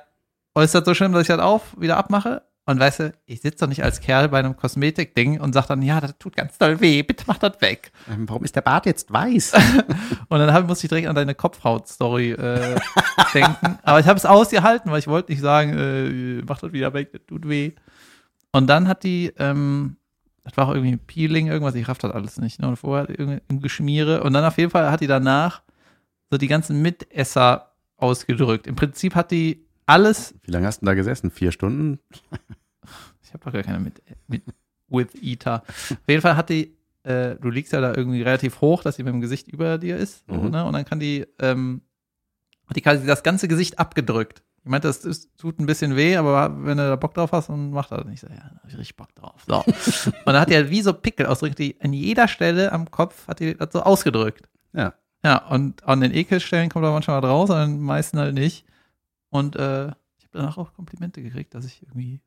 Und 0.53 0.62
ist 0.64 0.74
das 0.74 0.85
so 0.85 0.94
schlimm, 0.94 1.12
dass 1.12 1.22
ich 1.22 1.29
das 1.29 1.40
auf, 1.40 1.74
wieder 1.81 1.96
abmache? 1.96 2.42
Und 2.66 2.79
weißt 2.79 3.01
du, 3.01 3.12
ich 3.27 3.40
sitze 3.40 3.64
doch 3.64 3.68
nicht 3.68 3.83
als 3.83 4.01
Kerl 4.01 4.29
bei 4.29 4.38
einem 4.38 4.57
Kosmetik-Ding 4.57 5.40
und 5.40 5.55
sag 5.55 5.66
dann, 5.66 5.83
ja, 5.83 6.01
das 6.01 6.16
tut 6.18 6.37
ganz 6.37 6.59
doll 6.59 6.81
weh, 6.81 7.03
bitte 7.03 7.25
mach 7.27 7.38
das 7.38 7.61
weg. 7.61 7.90
Ähm, 8.09 8.29
Warum 8.29 8.44
ist 8.44 8.55
der 8.55 8.61
Bart 8.61 8.87
jetzt 8.87 9.12
weiß? 9.12 9.55
Und 10.29 10.38
dann 10.38 10.53
hab, 10.53 10.68
musste 10.68 10.87
ich 10.87 10.88
direkt 10.88 11.09
an 11.09 11.16
deine 11.16 11.35
Kopfhaut-Story 11.35 12.33
äh, 12.33 12.77
denken. 13.35 13.79
Aber 13.83 13.99
ich 13.99 14.07
habe 14.07 14.18
es 14.18 14.27
ausgehalten, 14.27 14.92
weil 14.92 15.01
ich 15.01 15.09
wollte 15.09 15.33
nicht 15.33 15.40
sagen, 15.40 15.77
äh, 15.77 16.42
mach 16.46 16.61
das 16.61 16.73
wieder 16.73 16.92
weg, 16.92 17.12
das 17.12 17.23
tut 17.27 17.49
weh. 17.49 17.73
Und 18.53 18.68
dann 18.68 18.87
hat 18.87 19.05
die, 19.05 19.33
ähm, 19.38 19.96
das 20.44 20.57
war 20.57 20.68
auch 20.68 20.75
irgendwie 20.75 20.92
ein 20.92 21.07
Peeling, 21.07 21.49
irgendwas, 21.49 21.75
ich 21.75 21.88
raff 21.88 21.99
das 21.99 22.12
alles 22.12 22.38
nicht. 22.38 22.61
Ne? 22.61 22.68
Und 22.68 22.77
vorher 22.77 23.09
irgendwie 23.09 23.40
ein 23.49 23.61
Geschmiere. 23.61 24.23
Und 24.23 24.33
dann 24.33 24.44
auf 24.44 24.59
jeden 24.59 24.70
Fall 24.70 24.90
hat 24.90 25.01
die 25.01 25.07
danach 25.07 25.62
so 26.31 26.38
die 26.38 26.49
ganzen 26.49 26.83
Mitesser 26.83 27.73
ausgedrückt. 27.96 28.66
Im 28.66 28.77
Prinzip 28.77 29.14
hat 29.14 29.31
die 29.31 29.66
alles, 29.90 30.35
Wie 30.42 30.50
lange 30.50 30.66
hast 30.66 30.81
du 30.83 30.87
da 30.87 30.94
gesessen? 30.94 31.31
Vier 31.31 31.53
Stunden? 31.53 31.98
ich 33.22 33.33
habe 33.33 33.44
doch 33.44 33.53
gar 33.53 33.62
keine 33.62 33.81
mit, 33.81 34.03
mit 34.29 34.42
with 34.88 35.14
Eater. 35.22 35.62
Auf 35.66 35.98
jeden 36.09 36.22
Fall 36.22 36.37
hat 36.37 36.48
die, 36.48 36.76
äh, 37.05 37.37
du 37.37 37.48
liegst 37.50 37.72
ja 37.72 37.81
da 37.81 37.94
irgendwie 37.94 38.22
relativ 38.22 38.61
hoch, 38.61 38.83
dass 38.83 38.96
sie 38.96 39.03
mit 39.05 39.12
dem 39.12 39.20
Gesicht 39.20 39.48
über 39.48 39.79
dir 39.79 39.96
ist. 39.96 40.24
So, 40.29 40.35
Mhm. 40.35 40.50
ne? 40.50 40.64
Und 40.64 40.72
dann 40.72 40.85
kann 40.85 41.00
die, 41.00 41.26
ähm, 41.38 41.83
hat 42.66 42.76
die 42.76 42.81
quasi 42.83 43.07
das 43.07 43.22
ganze 43.22 43.48
Gesicht 43.48 43.79
abgedrückt. 43.79 44.42
Ich 44.62 44.68
meinte, 44.70 44.88
das 44.88 45.05
ist, 45.07 45.31
tut 45.38 45.59
ein 45.59 45.66
bisschen 45.66 45.96
weh, 45.96 46.16
aber 46.16 46.64
wenn 46.64 46.76
du 46.76 46.83
da 46.88 46.96
Bock 46.96 47.14
drauf 47.14 47.33
hast, 47.33 47.48
dann 47.48 47.70
mach 47.70 47.88
das. 47.88 48.05
Und 48.05 48.12
ich 48.12 48.20
so, 48.20 48.26
ja, 48.26 48.35
da 48.37 48.61
hab 48.62 48.68
ich 48.68 48.76
richtig 48.76 48.96
Bock 48.96 49.14
drauf. 49.14 49.42
So. 49.46 49.57
und 49.64 50.14
dann 50.26 50.38
hat 50.40 50.50
die 50.50 50.55
halt 50.55 50.70
wie 50.70 50.83
so 50.83 50.92
Pickel 50.92 51.26
ausgedrückt, 51.26 51.59
die 51.61 51.81
an 51.81 51.92
jeder 51.92 52.29
Stelle 52.29 52.72
am 52.72 52.90
Kopf 52.90 53.26
hat 53.26 53.40
die 53.40 53.55
das 53.57 53.72
so 53.72 53.83
ausgedrückt. 53.83 54.48
Ja. 54.72 54.94
Ja, 55.24 55.46
und 55.48 55.85
an 55.85 56.00
den 56.00 56.14
Ekelstellen 56.14 56.68
kommt 56.70 56.85
da 56.85 56.90
manchmal 56.92 57.22
was 57.22 57.29
raus, 57.31 57.50
an 57.50 57.72
den 57.72 57.81
meisten 57.81 58.18
halt 58.18 58.35
nicht. 58.35 58.64
Und 59.31 59.57
äh, 59.57 59.87
ich 60.19 60.25
habe 60.25 60.33
danach 60.33 60.59
auch 60.59 60.73
Komplimente 60.75 61.23
gekriegt, 61.23 61.55
dass 61.55 61.64
ich 61.64 61.83
irgendwie 61.83 62.21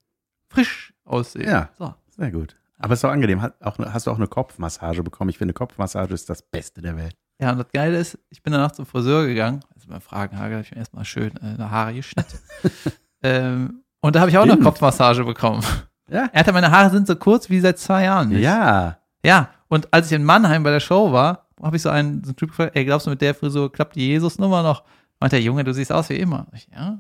frisch 0.50 0.94
aussehe. 1.06 1.46
Ja. 1.46 1.70
So. 1.78 1.94
Sehr 2.10 2.32
gut. 2.32 2.56
Aber 2.80 2.94
es 2.94 2.98
ist 2.98 3.04
doch 3.04 3.12
angenehm. 3.12 3.42
Hat 3.42 3.56
auch, 3.62 3.78
eine- 3.80 3.94
hast 3.94 4.08
du 4.08 4.12
auch 4.12 4.18
eine 4.18 4.28
Kopfmassage 4.28 5.04
bekommen? 5.04 5.30
Ich 5.30 5.38
finde, 5.38 5.54
Kopfmassage 5.54 6.13
ist 6.13 6.30
das 6.30 6.42
Beste 6.42 6.82
der 6.82 6.98
Welt. 6.98 7.16
Ja, 7.39 7.52
und 7.52 7.58
das 7.58 7.72
Geile 7.72 7.98
ist, 7.98 8.18
ich 8.30 8.44
bin 8.44 8.54
danach 8.54 8.72
zum 8.72 8.86
Friseur 8.86 9.26
gegangen. 9.26 9.62
Also 9.74 9.88
beim 9.88 10.02
Fragenhagel 10.02 10.54
habe 10.58 10.62
ich 10.66 10.72
mir 10.72 10.78
erstmal 10.78 11.06
schön 11.06 11.36
äh, 11.38 11.42
eine 11.56 11.72
Haare 11.72 11.94
geschnitten. 11.94 12.38
ähm, 13.24 13.84
und 14.02 14.16
da 14.16 14.22
habe 14.22 14.30
ich 14.32 14.38
auch 14.38 14.46
noch 14.46 14.54
Stimmt. 14.54 14.66
Kopfmassage 14.66 15.24
bekommen. 15.24 15.63
Ja. 16.10 16.30
Er 16.32 16.39
hatte, 16.42 16.52
meine 16.54 16.72
Haare 16.72 16.89
sind 16.89 17.08
so 17.08 17.16
kurz 17.16 17.50
wie 17.50 17.60
seit 17.60 17.80
zwei 17.80 18.04
Jahren 18.04 18.30
nicht. 18.30 18.42
Ja. 18.44 18.98
Ja, 19.26 19.50
und 19.70 19.92
als 19.94 20.08
ich 20.08 20.13
in 20.13 20.24
Mannheim 20.26 20.63
bei 20.63 20.72
der 20.72 20.82
Show 20.82 21.12
war, 21.13 21.48
habe 21.62 21.78
ich 21.78 21.82
so 21.82 21.89
einen, 21.89 22.24
so 22.24 22.30
einen 22.30 22.36
Typ 22.36 22.50
gefragt, 22.50 22.76
ey, 22.76 22.84
glaubst 22.84 23.08
du, 23.08 23.12
mit 23.12 23.22
der 23.22 23.34
Frisur 23.34 23.72
klappt 23.72 23.96
die 23.96 24.08
Jesus-Nummer 24.08 24.62
noch? 24.62 24.84
Meint 25.24 25.32
der 25.32 25.42
Junge, 25.42 25.64
du 25.64 25.74
siehst 25.74 25.90
aus 25.90 26.10
wie 26.10 26.18
immer. 26.18 26.48
Ich, 26.52 26.68
ja. 26.76 27.00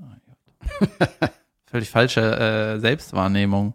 Völlig 1.65 1.89
falsche 1.89 2.21
äh, 2.21 2.79
Selbstwahrnehmung. 2.79 3.73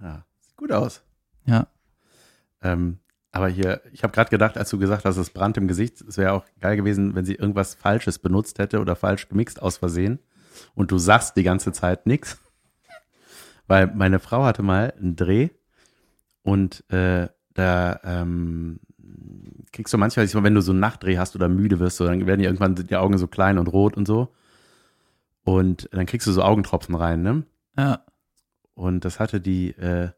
ja. 0.00 0.24
Sieht 0.40 0.56
gut 0.56 0.72
aus. 0.72 1.02
Ja. 1.44 1.66
Ähm, 2.62 3.00
aber 3.30 3.50
hier, 3.50 3.82
ich 3.92 4.02
habe 4.02 4.14
gerade 4.14 4.30
gedacht, 4.30 4.56
als 4.56 4.70
du 4.70 4.78
gesagt 4.78 5.04
hast, 5.04 5.18
es 5.18 5.28
brannt 5.28 5.58
im 5.58 5.68
Gesicht, 5.68 6.00
es 6.00 6.16
wäre 6.16 6.32
auch 6.32 6.46
geil 6.62 6.78
gewesen, 6.78 7.14
wenn 7.14 7.26
sie 7.26 7.34
irgendwas 7.34 7.74
Falsches 7.74 8.18
benutzt 8.18 8.58
hätte 8.58 8.80
oder 8.80 8.96
falsch 8.96 9.28
gemixt 9.28 9.60
aus 9.60 9.76
Versehen 9.76 10.18
und 10.74 10.90
du 10.90 10.96
sagst 10.96 11.36
die 11.36 11.42
ganze 11.42 11.70
Zeit 11.70 12.06
nix. 12.06 12.38
Weil 13.66 13.88
meine 13.88 14.18
Frau 14.18 14.44
hatte 14.44 14.62
mal 14.62 14.94
einen 14.98 15.14
Dreh 15.14 15.50
und 16.42 16.90
äh, 16.90 17.28
da 17.52 18.00
ähm, 18.02 18.80
kriegst 19.72 19.92
du 19.94 19.98
manchmal, 19.98 20.24
ich 20.26 20.34
wenn 20.34 20.54
du 20.54 20.60
so 20.62 20.72
einen 20.72 20.80
Nachtdreh 20.80 21.18
hast 21.18 21.34
oder 21.36 21.48
müde 21.48 21.78
wirst, 21.78 21.96
so, 21.98 22.06
dann 22.06 22.26
werden 22.26 22.40
die 22.40 22.46
irgendwann 22.46 22.74
die 22.74 22.96
Augen 22.96 23.18
so 23.18 23.26
klein 23.26 23.58
und 23.58 23.68
rot 23.68 23.96
und 23.96 24.06
so. 24.06 24.28
Und 25.44 25.88
dann 25.92 26.06
kriegst 26.06 26.26
du 26.26 26.32
so 26.32 26.42
Augentropfen 26.42 26.94
rein, 26.94 27.22
ne? 27.22 27.44
Ja. 27.78 28.04
Und 28.74 29.04
das 29.04 29.20
hatte 29.20 29.40
die, 29.40 29.70
äh, 29.70 30.10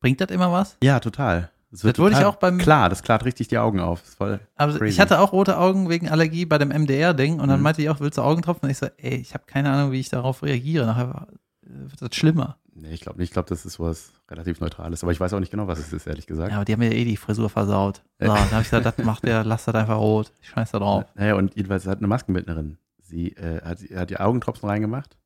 Bringt 0.00 0.20
das 0.20 0.30
immer 0.30 0.52
was? 0.52 0.76
ja, 0.82 1.00
total. 1.00 1.50
Das, 1.70 1.80
Das 1.82 1.98
wurde 1.98 2.14
ich 2.14 2.24
auch 2.24 2.36
beim- 2.36 2.56
Klar, 2.58 2.88
das 2.88 3.02
klart 3.02 3.24
richtig 3.26 3.48
die 3.48 3.58
Augen 3.58 3.78
auf. 3.80 4.00
Voll. 4.00 4.40
Aber 4.56 4.72
Crazy. 4.72 4.86
ich 4.94 5.00
hatte 5.00 5.18
auch 5.20 5.32
rote 5.32 5.58
Augen 5.58 5.90
wegen 5.90 6.08
Allergie 6.08 6.46
bei 6.46 6.56
dem 6.56 6.70
MDR-Ding 6.70 7.40
und 7.40 7.48
dann 7.48 7.58
Mhm. 7.60 7.64
meinte 7.64 7.82
ich 7.82 7.90
auch, 7.90 8.00
willst 8.00 8.16
du 8.16 8.22
Augentropfen? 8.22 8.64
Und 8.66 8.70
ich 8.70 8.78
so, 8.78 8.86
ey, 8.96 9.16
ich 9.16 9.34
habe 9.34 9.44
keine 9.46 9.70
Ahnung, 9.70 9.92
wie 9.92 10.00
ich 10.00 10.08
darauf 10.08 10.42
reagiere. 10.42 10.86
Nachher 10.86 11.26
wird 11.62 12.00
das 12.00 12.14
schlimmer. 12.16 12.56
Nee, 12.80 12.92
ich 12.92 13.00
glaube 13.00 13.18
nicht. 13.18 13.28
Ich 13.28 13.32
glaube, 13.32 13.48
das 13.48 13.66
ist 13.66 13.74
sowas 13.74 14.12
relativ 14.30 14.60
Neutrales. 14.60 15.02
Aber 15.02 15.12
ich 15.12 15.18
weiß 15.18 15.32
auch 15.32 15.40
nicht 15.40 15.50
genau, 15.50 15.66
was 15.66 15.78
es 15.78 15.92
ist, 15.92 16.06
ehrlich 16.06 16.26
gesagt. 16.26 16.50
Ja, 16.50 16.56
aber 16.56 16.64
die 16.64 16.72
haben 16.72 16.80
mir 16.80 16.94
eh 16.94 17.04
die 17.04 17.16
Frisur 17.16 17.50
versaut. 17.50 18.02
So, 18.18 18.26
dann 18.26 18.50
habe 18.50 18.62
ich 18.62 18.70
gesagt, 18.70 18.86
das 18.86 19.04
macht 19.04 19.24
der, 19.24 19.44
lasst 19.44 19.66
das 19.68 19.74
einfach 19.74 19.98
rot. 19.98 20.32
Ich 20.40 20.48
scheiß 20.50 20.70
da 20.70 20.78
drauf. 20.78 21.04
Naja, 21.14 21.34
und 21.34 21.56
jedenfalls 21.56 21.86
hat 21.86 21.98
eine 21.98 22.06
Maskenbildnerin. 22.06 22.78
Sie 23.00 23.32
äh, 23.32 23.60
hat, 23.62 23.80
hat 23.94 24.10
die 24.10 24.20
Augentropfen 24.20 24.68
reingemacht. 24.68 25.16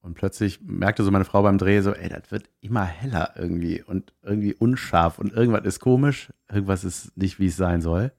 Und 0.00 0.14
plötzlich 0.14 0.60
merkte 0.60 1.02
so 1.02 1.10
meine 1.10 1.24
Frau 1.24 1.42
beim 1.42 1.56
Dreh 1.56 1.80
so, 1.80 1.92
ey, 1.92 2.10
das 2.10 2.30
wird 2.30 2.50
immer 2.60 2.84
heller 2.84 3.32
irgendwie 3.36 3.82
und 3.82 4.12
irgendwie 4.22 4.52
unscharf 4.52 5.18
und 5.18 5.32
irgendwas 5.32 5.64
ist 5.64 5.80
komisch, 5.80 6.30
irgendwas 6.50 6.84
ist 6.84 7.16
nicht, 7.16 7.38
wie 7.38 7.46
es 7.46 7.56
sein 7.56 7.80
soll. 7.80 8.12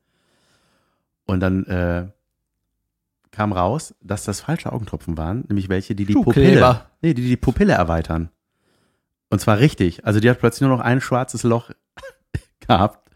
Und 1.26 1.42
dann 1.42 1.66
äh, 1.66 2.08
kam 3.36 3.52
raus, 3.52 3.94
dass 4.02 4.24
das 4.24 4.42
falsche 4.42 4.72
Augentropfen 4.72 5.18
waren, 5.18 5.44
nämlich 5.48 5.70
welche, 5.70 5.94
die 5.94 6.06
die 6.06 6.14
Pupille, 6.14 6.82
nee, 7.02 7.14
die 7.14 7.28
die 7.28 7.38
Pupille 7.38 7.74
erweitern. 7.74 8.30
Und 9.30 9.40
zwar 9.40 9.60
richtig. 9.60 10.06
Also 10.06 10.20
die 10.20 10.30
hat 10.30 10.40
plötzlich 10.40 10.62
nur 10.62 10.78
noch 10.78 10.84
ein 10.84 11.02
schwarzes 11.02 11.44
Loch 11.44 11.72
gehabt. 12.68 13.10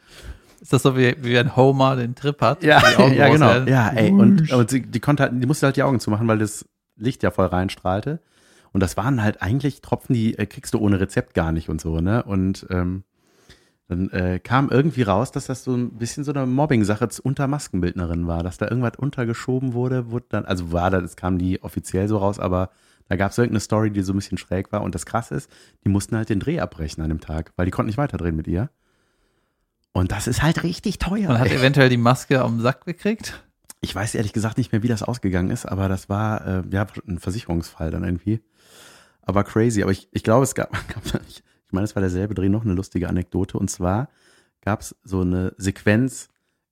Ist 0.60 0.74
das 0.74 0.84
so 0.84 0.98
wie, 0.98 1.16
wie 1.22 1.34
wenn 1.34 1.56
Homer 1.56 1.96
den 1.96 2.16
Trip 2.16 2.40
hat? 2.42 2.64
Ja, 2.64 2.82
ja 3.10 3.30
genau. 3.30 3.48
werden? 3.48 3.68
Ja, 3.68 3.90
ey. 3.90 4.12
Und, 4.12 4.52
und 4.52 4.70
sie, 4.70 4.82
die 4.82 5.00
konnte 5.00 5.24
halt, 5.24 5.34
die 5.36 5.48
musste 5.48 5.66
halt 5.66 5.78
die 5.78 5.84
Augen 5.84 6.00
zumachen, 6.00 6.28
weil 6.28 6.40
das 6.40 6.66
Licht 6.98 7.24
ja 7.24 7.32
voll 7.32 7.46
reinstrahlte. 7.46 8.20
Und 8.72 8.82
das 8.82 8.98
waren 8.98 9.24
halt 9.24 9.42
eigentlich 9.42 9.82
Tropfen, 9.82 10.14
die 10.14 10.38
äh, 10.38 10.46
kriegst 10.46 10.74
du 10.74 10.80
ohne 10.80 11.00
Rezept 11.00 11.34
gar 11.34 11.52
nicht 11.52 11.70
und 11.70 11.80
so, 11.80 12.02
ne? 12.02 12.24
Und 12.24 12.68
ähm, 12.70 13.04
dann 13.90 14.10
äh, 14.12 14.40
kam 14.40 14.70
irgendwie 14.70 15.02
raus, 15.02 15.32
dass 15.32 15.48
das 15.48 15.64
so 15.64 15.76
ein 15.76 15.98
bisschen 15.98 16.24
so 16.24 16.32
eine 16.32 16.46
Mobbing-Sache 16.46 17.10
unter 17.24 17.48
Maskenbildnerin 17.48 18.28
war, 18.28 18.44
dass 18.44 18.60
da 18.60 18.68
irgendwas 18.68 18.98
untergeschoben 18.98 19.74
wurde, 19.74 20.12
wurde 20.12 20.28
dann, 20.30 20.46
also 20.46 20.72
war 20.72 20.92
da, 20.92 21.02
das 21.02 21.16
kam 21.16 21.38
nie 21.38 21.60
offiziell 21.60 22.08
so 22.08 22.18
raus, 22.18 22.40
aber 22.40 22.70
da 23.08 23.16
gab 23.16 23.32
es 23.32 23.38
irgendeine 23.40 23.62
Story, 23.62 23.90
die 23.90 24.04
so 24.04 24.14
ein 24.14 24.18
bisschen 24.18 24.38
schräg 24.38 24.72
war. 24.72 24.84
Und 24.84 24.94
das 24.94 25.08
krasse 25.08 25.34
ist, 25.34 25.52
die 25.84 25.90
mussten 25.90 26.16
halt 26.16 26.30
den 26.30 26.40
Dreh 26.40 26.60
abbrechen 26.60 27.02
an 27.02 27.10
dem 27.10 27.20
Tag, 27.20 27.52
weil 27.56 27.66
die 27.66 27.72
konnten 27.72 27.88
nicht 27.88 27.98
weiterdrehen 27.98 28.36
mit 28.36 28.48
ihr. 28.48 28.70
Und 29.92 30.12
das 30.12 30.28
ist 30.28 30.44
halt 30.44 30.62
richtig 30.62 31.00
teuer. 31.00 31.30
Man 31.30 31.40
hat 31.40 31.48
ey. 31.48 31.58
eventuell 31.58 31.90
die 31.90 31.98
Maske 31.98 32.42
am 32.42 32.62
Sack 32.62 32.86
gekriegt. 32.86 33.44
Ich 33.82 33.96
weiß 33.96 34.14
ehrlich 34.14 34.34
gesagt 34.34 34.60
nicht 34.60 34.72
mehr, 34.72 34.84
wie 34.84 34.88
das 34.88 35.02
ausgegangen 35.02 35.50
ist, 35.50 35.66
aber 35.66 35.90
das 35.90 36.10
war 36.10 36.46
äh, 36.46 36.64
ja 36.70 36.86
ein 37.08 37.18
Versicherungsfall 37.18 37.90
dann 37.90 38.04
irgendwie. 38.04 38.42
Aber 39.24 39.44
crazy. 39.44 39.82
Aber 39.82 39.92
ich, 39.92 40.08
ich 40.12 40.24
glaube, 40.24 40.44
es 40.44 40.54
gab, 40.54 40.72
gab 40.94 41.22
ich 41.70 41.74
meine, 41.74 41.86
es 41.86 41.96
war 41.96 42.02
derselbe 42.02 42.34
Dreh, 42.34 42.50
noch 42.50 42.66
eine 42.66 42.74
lustige 42.74 43.08
Anekdote. 43.08 43.60
Und 43.60 43.70
zwar 43.70 44.10
gab 44.62 44.82
es 44.82 44.96
so 45.04 45.22
eine 45.22 45.54
Sequenz 45.58 46.30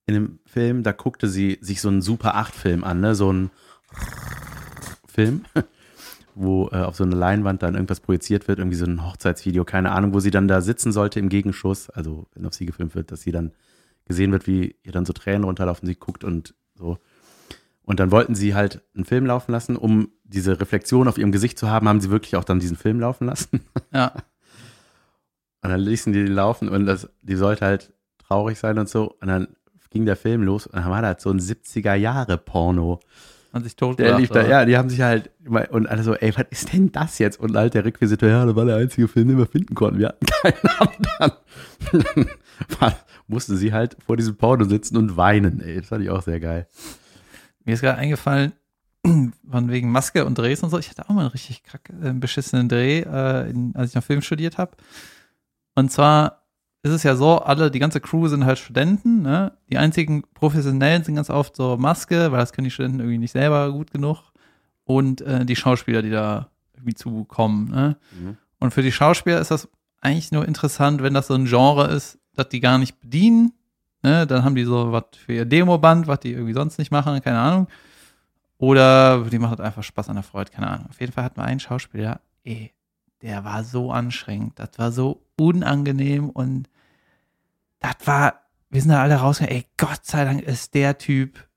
in 0.07 0.15
dem 0.15 0.39
Film, 0.47 0.81
da 0.81 0.91
guckte 0.91 1.27
sie 1.27 1.59
sich 1.61 1.81
so 1.81 1.89
einen 1.89 2.01
Super 2.01 2.35
8-Film 2.35 2.83
an, 2.83 2.99
ne? 2.99 3.13
So 3.13 3.31
ein 3.31 3.51
Film, 5.07 5.45
wo 6.35 6.69
äh, 6.71 6.77
auf 6.77 6.95
so 6.95 7.03
eine 7.03 7.15
Leinwand 7.15 7.61
dann 7.61 7.75
irgendwas 7.75 7.99
projiziert 7.99 8.47
wird, 8.47 8.57
irgendwie 8.57 8.77
so 8.77 8.85
ein 8.85 9.05
Hochzeitsvideo, 9.05 9.65
keine 9.65 9.91
Ahnung, 9.91 10.15
wo 10.15 10.19
sie 10.19 10.31
dann 10.31 10.47
da 10.47 10.61
sitzen 10.61 10.91
sollte 10.91 11.19
im 11.19 11.29
Gegenschuss, 11.29 11.91
also 11.91 12.25
wenn 12.33 12.47
auf 12.47 12.55
sie 12.55 12.65
gefilmt 12.65 12.95
wird, 12.95 13.11
dass 13.11 13.21
sie 13.21 13.31
dann 13.31 13.51
gesehen 14.05 14.31
wird, 14.31 14.47
wie 14.47 14.77
ihr 14.81 14.91
dann 14.91 15.05
so 15.05 15.13
Tränen 15.13 15.43
runterlaufen, 15.43 15.85
sie 15.85 15.95
guckt 15.95 16.23
und 16.23 16.55
so. 16.73 16.97
Und 17.83 17.99
dann 17.99 18.09
wollten 18.09 18.33
sie 18.33 18.55
halt 18.55 18.81
einen 18.95 19.05
Film 19.05 19.27
laufen 19.27 19.51
lassen, 19.51 19.75
um 19.75 20.09
diese 20.23 20.59
Reflexion 20.59 21.07
auf 21.07 21.19
ihrem 21.19 21.31
Gesicht 21.31 21.59
zu 21.59 21.69
haben, 21.69 21.87
haben 21.87 22.01
sie 22.01 22.09
wirklich 22.09 22.35
auch 22.35 22.43
dann 22.43 22.59
diesen 22.59 22.77
Film 22.77 22.99
laufen 22.99 23.27
lassen. 23.27 23.61
Ja. 23.93 24.13
Und 25.61 25.69
dann 25.71 25.79
ließen 25.79 26.13
die 26.13 26.23
den 26.23 26.33
laufen 26.33 26.69
und 26.69 26.85
das, 26.85 27.09
die 27.21 27.35
sollte 27.35 27.65
halt 27.65 27.93
traurig 28.19 28.57
sein 28.59 28.77
und 28.77 28.87
so. 28.89 29.15
Und 29.21 29.27
dann 29.27 29.47
ging 29.89 30.05
der 30.05 30.15
Film 30.15 30.43
los 30.43 30.67
und 30.67 30.75
dann 30.75 30.89
war 30.89 31.01
da 31.01 31.07
halt 31.09 31.21
so 31.21 31.29
ein 31.31 31.39
70er-Jahre-Porno. 31.39 32.99
Hat 33.53 33.63
sich 33.63 33.75
tot 33.75 33.97
Der 33.97 34.19
lief 34.19 34.29
da, 34.29 34.45
ja, 34.45 34.65
die 34.65 34.77
haben 34.77 34.89
sich 34.89 35.01
halt, 35.01 35.31
und 35.71 35.87
alle 35.87 36.03
so, 36.03 36.13
ey, 36.13 36.35
was 36.35 36.45
ist 36.51 36.73
denn 36.73 36.91
das 36.91 37.17
jetzt? 37.17 37.39
Und 37.39 37.55
halt 37.55 37.73
der 37.73 37.85
Requisiteur, 37.85 38.29
ja, 38.29 38.45
das 38.45 38.55
war 38.55 38.65
der 38.65 38.75
einzige 38.75 39.07
Film, 39.07 39.29
den 39.29 39.37
wir 39.37 39.47
finden 39.47 39.73
konnten. 39.73 39.99
Wir 39.99 40.09
hatten 40.09 40.25
keinen 40.41 40.77
anderen. 40.79 42.29
War- 42.79 42.95
musste 43.29 43.57
sie 43.57 43.73
halt 43.73 43.97
vor 44.05 44.15
diesem 44.15 44.37
Porno 44.37 44.63
sitzen 44.65 44.95
und 44.95 45.17
weinen, 45.17 45.59
ey. 45.61 45.77
Das 45.77 45.87
fand 45.87 46.03
ich 46.03 46.09
auch 46.09 46.21
sehr 46.21 46.39
geil. 46.39 46.67
Mir 47.65 47.73
ist 47.73 47.81
gerade 47.81 47.97
eingefallen, 47.97 48.53
von 49.03 49.69
wegen 49.69 49.91
Maske 49.91 50.25
und 50.25 50.37
Drehs 50.37 50.63
und 50.63 50.69
so. 50.69 50.77
Ich 50.77 50.89
hatte 50.89 51.03
auch 51.05 51.13
mal 51.13 51.21
einen 51.21 51.29
richtig 51.31 51.63
kack, 51.63 51.89
äh, 52.01 52.13
beschissenen 52.13 52.69
Dreh, 52.69 52.99
äh, 53.01 53.49
in, 53.49 53.75
als 53.75 53.89
ich 53.89 53.95
noch 53.95 54.03
Film 54.03 54.21
studiert 54.21 54.57
habe. 54.57 54.71
Und 55.77 55.91
zwar 55.91 56.41
ist 56.81 56.91
es 56.91 57.03
ja 57.03 57.15
so, 57.15 57.37
alle, 57.37 57.69
die 57.69 57.77
ganze 57.77 58.01
Crew 58.01 58.27
sind 58.29 58.45
halt 58.45 58.57
Studenten, 58.57 59.21
ne? 59.21 59.53
Die 59.69 59.77
einzigen 59.77 60.23
Professionellen 60.33 61.03
sind 61.03 61.13
ganz 61.13 61.29
oft 61.29 61.55
so 61.55 61.77
Maske, 61.77 62.31
weil 62.31 62.39
das 62.39 62.51
können 62.51 62.65
die 62.65 62.71
Studenten 62.71 62.99
irgendwie 62.99 63.19
nicht 63.19 63.33
selber 63.33 63.71
gut 63.71 63.91
genug. 63.91 64.33
Und 64.85 65.21
äh, 65.21 65.45
die 65.45 65.55
Schauspieler, 65.55 66.01
die 66.01 66.09
da 66.09 66.49
irgendwie 66.73 66.95
zukommen, 66.95 67.69
ne? 67.69 67.97
Mhm. 68.11 68.37
Und 68.57 68.73
für 68.73 68.81
die 68.81 68.91
Schauspieler 68.91 69.39
ist 69.39 69.51
das 69.51 69.69
eigentlich 70.01 70.31
nur 70.31 70.47
interessant, 70.47 71.03
wenn 71.03 71.13
das 71.13 71.27
so 71.27 71.35
ein 71.35 71.45
Genre 71.45 71.85
ist, 71.89 72.17
das 72.33 72.49
die 72.49 72.59
gar 72.59 72.79
nicht 72.79 72.99
bedienen. 72.99 73.53
Ne? 74.01 74.25
Dann 74.25 74.43
haben 74.43 74.55
die 74.55 74.63
so 74.63 74.91
was 74.91 75.03
für 75.15 75.33
ihr 75.33 75.45
Demoband, 75.45 76.07
was 76.07 76.21
die 76.21 76.31
irgendwie 76.31 76.53
sonst 76.53 76.79
nicht 76.79 76.89
machen, 76.89 77.21
keine 77.21 77.37
Ahnung. 77.37 77.67
Oder 78.57 79.25
die 79.25 79.37
machen 79.37 79.51
halt 79.51 79.61
einfach 79.61 79.83
Spaß 79.83 80.09
an 80.09 80.15
der 80.15 80.23
Freude, 80.23 80.49
keine 80.49 80.69
Ahnung. 80.71 80.87
Auf 80.89 80.99
jeden 80.99 81.13
Fall 81.13 81.23
hatten 81.23 81.39
wir 81.39 81.45
einen 81.45 81.59
Schauspieler, 81.59 82.19
ey, 82.43 82.73
der 83.21 83.43
war 83.43 83.63
so 83.63 83.91
anstrengend, 83.91 84.59
das 84.59 84.69
war 84.77 84.91
so 84.91 85.23
unangenehm 85.39 86.29
und 86.29 86.69
das 87.79 87.95
war, 88.05 88.41
wir 88.69 88.81
sind 88.81 88.91
da 88.91 89.01
alle 89.01 89.15
rausgegangen, 89.15 89.57
ey, 89.61 89.65
Gott 89.77 90.05
sei 90.05 90.25
Dank 90.25 90.41
ist 90.41 90.73
der 90.73 90.97
Typ, 90.97 91.47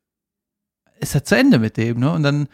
ist 0.99 1.15
er 1.15 1.25
zu 1.25 1.37
Ende 1.37 1.59
mit 1.59 1.77
dem, 1.77 1.99
ne? 1.99 2.13
Und 2.13 2.23
dann 2.23 2.49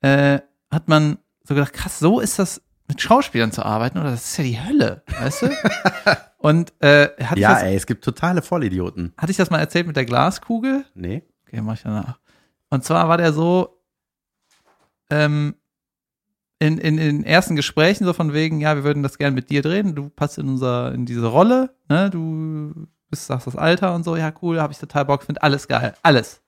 äh, 0.00 0.40
hat 0.70 0.88
man 0.88 1.18
so 1.44 1.54
gedacht, 1.54 1.72
krass, 1.72 1.98
so 1.98 2.20
ist 2.20 2.38
das 2.38 2.60
mit 2.88 3.00
Schauspielern 3.00 3.52
zu 3.52 3.64
arbeiten, 3.64 3.98
oder? 3.98 4.10
Das 4.10 4.24
ist 4.30 4.36
ja 4.38 4.44
die 4.44 4.60
Hölle, 4.60 5.02
weißt 5.06 5.42
du? 5.42 5.50
Und 6.38 6.72
äh, 6.80 7.08
hatte, 7.24 7.34
ich 7.34 7.40
Ja, 7.40 7.54
das, 7.54 7.62
ey, 7.64 7.74
es 7.74 7.86
gibt 7.86 8.04
totale 8.04 8.42
Vollidioten. 8.42 9.12
hatte 9.16 9.30
ich 9.30 9.36
das 9.36 9.50
mal 9.50 9.58
erzählt 9.58 9.86
mit 9.86 9.96
der 9.96 10.04
Glaskugel? 10.04 10.84
Nee? 10.94 11.24
Okay, 11.46 11.60
mach 11.60 11.74
ich 11.74 11.82
danach. 11.82 12.20
Und 12.70 12.84
zwar 12.84 13.08
war 13.08 13.16
der 13.16 13.32
so, 13.32 13.80
ähm, 15.10 15.56
in, 16.58 16.78
in, 16.78 16.98
in 16.98 17.24
ersten 17.24 17.56
Gesprächen 17.56 18.04
so 18.04 18.12
von 18.12 18.32
wegen, 18.32 18.60
ja, 18.60 18.76
wir 18.76 18.84
würden 18.84 19.02
das 19.02 19.18
gerne 19.18 19.34
mit 19.34 19.50
dir 19.50 19.62
drehen, 19.62 19.94
du 19.94 20.08
passt 20.08 20.38
in 20.38 20.48
unser, 20.48 20.92
in 20.92 21.04
diese 21.06 21.26
Rolle, 21.26 21.74
ne, 21.88 22.10
du 22.10 22.86
bist, 23.10 23.26
sagst 23.26 23.46
das 23.46 23.56
Alter 23.56 23.94
und 23.94 24.04
so, 24.04 24.16
ja, 24.16 24.32
cool, 24.42 24.60
habe 24.60 24.72
ich 24.72 24.78
total 24.78 25.04
Bock, 25.04 25.22
finde 25.22 25.42
alles 25.42 25.68
geil, 25.68 25.94
alles. 26.02 26.42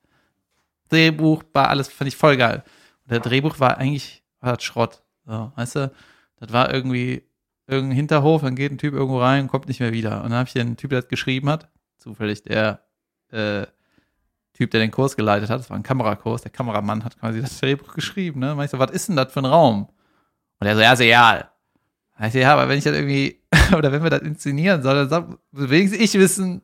Drehbuch 0.88 1.44
war 1.52 1.68
alles, 1.68 1.88
fand 1.88 2.08
ich 2.08 2.16
voll 2.16 2.36
geil. 2.36 2.64
Und 3.04 3.12
der 3.12 3.20
Drehbuch 3.20 3.60
war 3.60 3.76
eigentlich, 3.76 4.22
war 4.40 4.54
das 4.54 4.64
Schrott, 4.64 5.02
so, 5.26 5.52
weißt 5.56 5.76
du, 5.76 5.92
das 6.40 6.52
war 6.52 6.72
irgendwie 6.72 7.22
irgendein 7.66 7.96
Hinterhof, 7.96 8.42
dann 8.42 8.56
geht 8.56 8.72
ein 8.72 8.78
Typ 8.78 8.94
irgendwo 8.94 9.20
rein 9.20 9.42
und 9.42 9.48
kommt 9.48 9.68
nicht 9.68 9.80
mehr 9.80 9.92
wieder. 9.92 10.22
Und 10.22 10.30
dann 10.30 10.38
habe 10.38 10.46
ich 10.46 10.54
den 10.54 10.76
Typ, 10.78 10.90
der 10.90 11.02
das 11.02 11.08
geschrieben 11.08 11.50
hat, 11.50 11.68
zufällig 11.98 12.42
der, 12.44 12.80
äh, 13.30 13.66
Typ, 14.54 14.72
der 14.72 14.80
den 14.80 14.90
Kurs 14.90 15.14
geleitet 15.14 15.50
hat, 15.50 15.60
das 15.60 15.70
war 15.70 15.76
ein 15.76 15.84
Kamerakurs, 15.84 16.42
der 16.42 16.50
Kameramann 16.50 17.04
hat 17.04 17.20
quasi 17.20 17.40
das 17.40 17.60
Drehbuch 17.60 17.94
geschrieben, 17.94 18.40
ne? 18.40 18.54
Und 18.54 18.64
ich 18.64 18.70
so, 18.70 18.78
was 18.80 18.90
ist 18.90 19.08
denn 19.08 19.14
das 19.14 19.32
für 19.32 19.40
ein 19.40 19.44
Raum? 19.44 19.88
Und 20.60 20.66
er 20.66 20.76
so, 20.76 20.82
ja, 20.82 20.92
ist 20.92 21.00
egal. 21.00 21.48
Da 22.18 22.26
Ich 22.26 22.32
so, 22.32 22.38
ja, 22.38 22.52
aber 22.52 22.68
wenn 22.68 22.78
ich 22.78 22.84
das 22.84 22.94
irgendwie, 22.94 23.40
oder 23.76 23.92
wenn 23.92 24.02
wir 24.02 24.10
das 24.10 24.22
inszenieren 24.22 24.82
sollen, 24.82 25.08
dann 25.08 25.38
wenigstens 25.52 26.00
ich 26.00 26.14
wissen, 26.14 26.62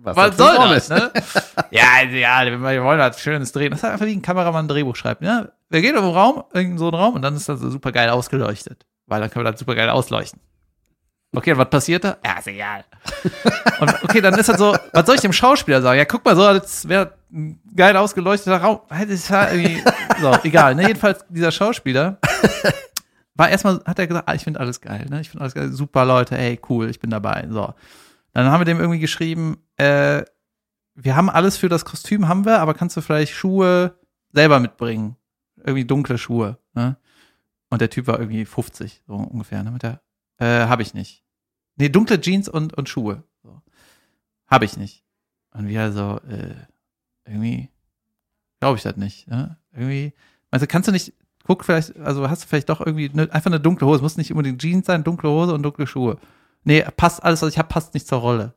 was, 0.00 0.16
für 0.16 0.32
soll 0.36 0.56
das, 0.56 0.88
ne? 0.90 1.10
ja, 1.70 2.00
ist 2.04 2.12
egal, 2.12 2.52
wenn 2.52 2.62
wir 2.62 2.84
wollen 2.84 3.00
was 3.00 3.20
Schönes 3.20 3.50
drehen. 3.50 3.72
Das 3.72 3.80
ist 3.80 3.84
einfach 3.84 4.06
wie 4.06 4.12
ein 4.12 4.22
Kameramann 4.22 4.66
ein 4.66 4.68
Drehbuch 4.68 4.94
schreibt, 4.94 5.22
ne? 5.22 5.52
Wir 5.70 5.80
gehen 5.80 5.96
in 5.96 6.02
einen 6.02 6.12
Raum, 6.12 6.44
irgendeinen 6.52 6.78
so 6.78 6.88
einen 6.88 6.94
Raum, 6.94 7.14
und 7.14 7.22
dann 7.22 7.34
ist 7.34 7.48
das 7.48 7.60
so 7.60 7.68
super 7.68 7.90
geil 7.90 8.08
ausgeleuchtet. 8.08 8.86
Weil 9.06 9.20
dann 9.20 9.30
können 9.30 9.44
wir 9.44 9.50
das 9.50 9.58
super 9.58 9.74
geil 9.74 9.90
ausleuchten. 9.90 10.40
Okay, 11.34 11.52
und 11.52 11.58
was 11.58 11.68
passiert 11.68 12.04
da? 12.04 12.16
Ja, 12.24 12.38
ist 12.38 12.46
egal. 12.46 12.84
Und 13.80 14.02
okay, 14.02 14.22
dann 14.22 14.34
ist 14.38 14.48
das 14.48 14.56
so, 14.56 14.74
was 14.92 15.04
soll 15.04 15.16
ich 15.16 15.20
dem 15.20 15.32
Schauspieler 15.32 15.82
sagen? 15.82 15.98
Ja, 15.98 16.06
guck 16.06 16.24
mal 16.24 16.34
so, 16.34 16.42
als 16.42 16.88
wäre 16.88 17.12
ein 17.30 17.60
geil 17.76 17.96
ausgeleuchteter 17.98 18.56
Raum. 18.56 18.80
Das 18.88 19.02
ist 19.08 19.28
ja 19.28 19.50
irgendwie, 19.50 19.82
so, 20.22 20.34
egal. 20.42 20.74
Ne? 20.74 20.88
Jedenfalls, 20.88 21.24
dieser 21.28 21.52
Schauspieler 21.52 22.18
war 23.38 23.48
erstmal, 23.48 23.82
hat 23.84 23.98
er 23.98 24.06
gesagt, 24.06 24.28
ah, 24.28 24.34
ich 24.34 24.44
finde 24.44 24.60
alles 24.60 24.80
geil, 24.80 25.06
ne? 25.08 25.20
Ich 25.20 25.30
finde 25.30 25.42
alles 25.42 25.54
geil, 25.54 25.72
super 25.72 26.04
Leute, 26.04 26.36
ey, 26.36 26.60
cool, 26.68 26.90
ich 26.90 27.00
bin 27.00 27.10
dabei. 27.10 27.46
So. 27.50 27.72
Dann 28.32 28.46
haben 28.46 28.60
wir 28.60 28.64
dem 28.64 28.78
irgendwie 28.78 28.98
geschrieben, 28.98 29.58
äh, 29.76 30.22
wir 30.94 31.16
haben 31.16 31.30
alles 31.30 31.56
für 31.56 31.68
das 31.68 31.84
Kostüm, 31.84 32.28
haben 32.28 32.44
wir, 32.44 32.60
aber 32.60 32.74
kannst 32.74 32.96
du 32.96 33.00
vielleicht 33.00 33.32
Schuhe 33.32 33.96
selber 34.32 34.60
mitbringen? 34.60 35.16
Irgendwie 35.56 35.84
dunkle 35.84 36.18
Schuhe, 36.18 36.58
ne? 36.74 36.96
Und 37.70 37.80
der 37.80 37.90
Typ 37.90 38.06
war 38.06 38.18
irgendwie 38.18 38.44
50, 38.44 39.02
so 39.06 39.14
ungefähr, 39.14 39.62
ne? 39.62 39.70
Mit 39.70 39.82
der, 39.82 40.00
äh, 40.38 40.66
hab 40.66 40.80
ich 40.80 40.94
nicht. 40.94 41.24
Nee, 41.76 41.88
dunkle 41.88 42.20
Jeans 42.20 42.48
und, 42.48 42.74
und 42.74 42.88
Schuhe. 42.88 43.22
So. 43.42 43.62
Hab 44.46 44.62
ich 44.62 44.76
nicht. 44.76 45.04
Und 45.52 45.68
wir 45.68 45.92
so, 45.92 46.20
äh, 46.28 46.54
irgendwie 47.24 47.70
glaube 48.60 48.76
ich 48.76 48.82
das 48.82 48.96
nicht. 48.96 49.28
Ne? 49.28 49.56
Irgendwie, 49.72 50.12
also 50.50 50.66
kannst 50.66 50.88
du 50.88 50.92
nicht, 50.92 51.14
guck 51.48 51.64
vielleicht, 51.64 51.98
also 51.98 52.28
hast 52.28 52.44
du 52.44 52.46
vielleicht 52.46 52.68
doch 52.68 52.84
irgendwie 52.84 53.10
ne, 53.12 53.26
einfach 53.32 53.50
eine 53.50 53.58
dunkle 53.58 53.86
Hose, 53.86 54.02
muss 54.02 54.18
nicht 54.18 54.30
unbedingt 54.30 54.60
Jeans 54.60 54.86
sein, 54.86 55.02
dunkle 55.02 55.30
Hose 55.30 55.54
und 55.54 55.62
dunkle 55.62 55.86
Schuhe. 55.86 56.18
Nee, 56.62 56.84
passt 56.96 57.24
alles, 57.24 57.40
was 57.40 57.48
ich 57.48 57.58
habe, 57.58 57.68
passt 57.68 57.94
nicht 57.94 58.06
zur 58.06 58.18
Rolle. 58.18 58.52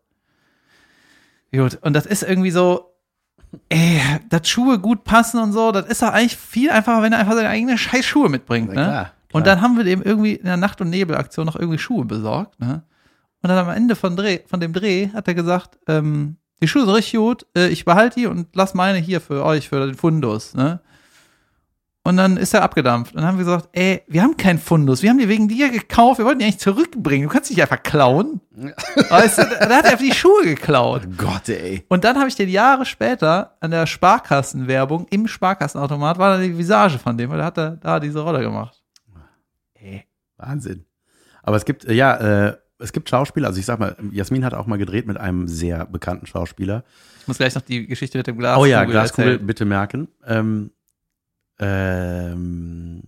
Gut, 1.54 1.80
und 1.82 1.94
das 1.94 2.06
ist 2.06 2.22
irgendwie 2.22 2.52
so, 2.52 2.94
ey, 3.70 4.02
dass 4.30 4.50
Schuhe 4.50 4.78
gut 4.78 5.06
passen 5.06 5.40
und 5.40 5.54
so, 5.54 5.72
das 5.72 5.86
ist 5.86 6.02
doch 6.02 6.10
eigentlich 6.10 6.36
viel 6.36 6.70
einfacher, 6.70 7.02
wenn 7.02 7.14
er 7.14 7.20
einfach 7.20 7.34
seine 7.34 7.48
eigenen 7.48 7.78
scheiß 7.78 8.06
Schuhe 8.06 8.28
mitbringt, 8.28 8.68
Na 8.74 8.74
ne? 8.74 8.88
klar. 8.88 9.12
Und 9.32 9.48
dann 9.48 9.62
haben 9.62 9.78
wir 9.78 9.86
dem 9.86 10.02
irgendwie 10.02 10.34
in 10.34 10.46
der 10.46 10.58
Nacht- 10.58 10.82
und 10.82 10.90
Nebelaktion 10.90 11.46
noch 11.46 11.56
irgendwie 11.56 11.80
Schuhe 11.80 12.04
besorgt. 12.04 12.60
Ne? 12.60 12.84
Und 13.42 13.50
dann 13.50 13.58
am 13.58 13.70
Ende 13.74 13.96
von, 13.96 14.18
Dreh, 14.18 14.40
von 14.46 14.60
dem 14.60 14.74
Dreh 14.74 15.08
hat 15.14 15.30
er 15.30 15.34
gesagt, 15.34 15.80
ähm, 15.88 16.36
die 16.62 16.68
Schuhe 16.68 16.84
sind 16.84 16.94
richtig 16.94 17.18
gut, 17.18 17.46
äh, 17.56 17.70
ich 17.70 17.86
behalte 17.86 18.20
die 18.20 18.28
und 18.28 18.50
lass 18.54 18.74
meine 18.74 18.98
hier 18.98 19.22
für 19.22 19.46
euch, 19.46 19.70
für 19.70 19.80
den 19.86 19.96
Fundus. 19.96 20.54
Ne? 20.54 20.82
Und 22.04 22.18
dann 22.18 22.38
ist 22.38 22.54
er 22.56 22.64
abgedampft. 22.64 23.14
Und 23.14 23.22
dann 23.22 23.28
haben 23.28 23.38
wir 23.38 23.46
gesagt, 23.46 23.70
ey, 23.74 24.02
wir 24.08 24.24
haben 24.24 24.36
keinen 24.36 24.58
Fundus, 24.58 25.04
wir 25.04 25.12
haben 25.12 25.20
die 25.20 25.30
wegen 25.30 25.48
dir 25.48 25.70
gekauft, 25.70 26.18
wir 26.18 26.26
wollten 26.26 26.40
die 26.40 26.46
eigentlich 26.46 26.60
zurückbringen. 26.60 27.28
Du 27.28 27.34
kannst 27.34 27.52
dich 27.52 27.62
einfach 27.62 27.84
klauen. 27.84 28.42
weißt 29.10 29.38
du, 29.38 29.44
da 29.44 29.78
hat 29.78 29.86
er 29.86 29.92
einfach 29.92 29.98
die 30.00 30.14
Schuhe 30.14 30.44
geklaut. 30.44 31.04
Oh 31.06 31.14
Gott, 31.16 31.50
ey. 31.50 31.86
Und 31.90 32.04
dann 32.04 32.18
habe 32.18 32.28
ich 32.28 32.36
den 32.36 32.50
Jahre 32.50 32.86
später 32.86 33.56
an 33.60 33.70
der 33.70 33.86
Sparkassenwerbung 33.86 35.06
im 35.12 35.28
Sparkassenautomat 35.28 36.18
war 36.18 36.38
dann 36.38 36.42
die 36.42 36.58
Visage 36.58 36.98
von 36.98 37.18
dem, 37.18 37.30
weil 37.30 37.38
da 37.38 37.46
hat 37.46 37.58
er 37.58 37.78
da 37.78 38.00
diese 38.00 38.22
Rolle 38.22 38.42
gemacht. 38.42 38.82
Wahnsinn. 40.42 40.86
Aber 41.44 41.58
es 41.58 41.66
gibt, 41.66 41.86
äh, 41.86 41.94
ja, 41.94 42.48
äh, 42.48 42.58
es 42.80 42.94
gibt 42.94 43.10
Schauspieler, 43.10 43.48
also 43.48 43.60
ich 43.60 43.66
sag 43.66 43.80
mal, 43.80 43.96
Jasmin 44.12 44.44
hat 44.44 44.54
auch 44.54 44.66
mal 44.66 44.78
gedreht 44.78 45.06
mit 45.06 45.18
einem 45.18 45.48
sehr 45.48 45.86
bekannten 45.86 46.26
Schauspieler. 46.26 46.84
Ich 47.22 47.28
muss 47.28 47.38
gleich 47.38 47.54
noch 47.54 47.62
die 47.62 47.86
Geschichte 47.86 48.18
mit 48.18 48.28
dem 48.28 48.38
Glas. 48.38 48.58
oh 48.58 48.66
ja, 48.66 48.84
Glaskugel, 48.86 49.38
bitte 49.38 49.66
merken. 49.66 50.08
Ähm, 50.26 50.72
ähm, 51.62 53.04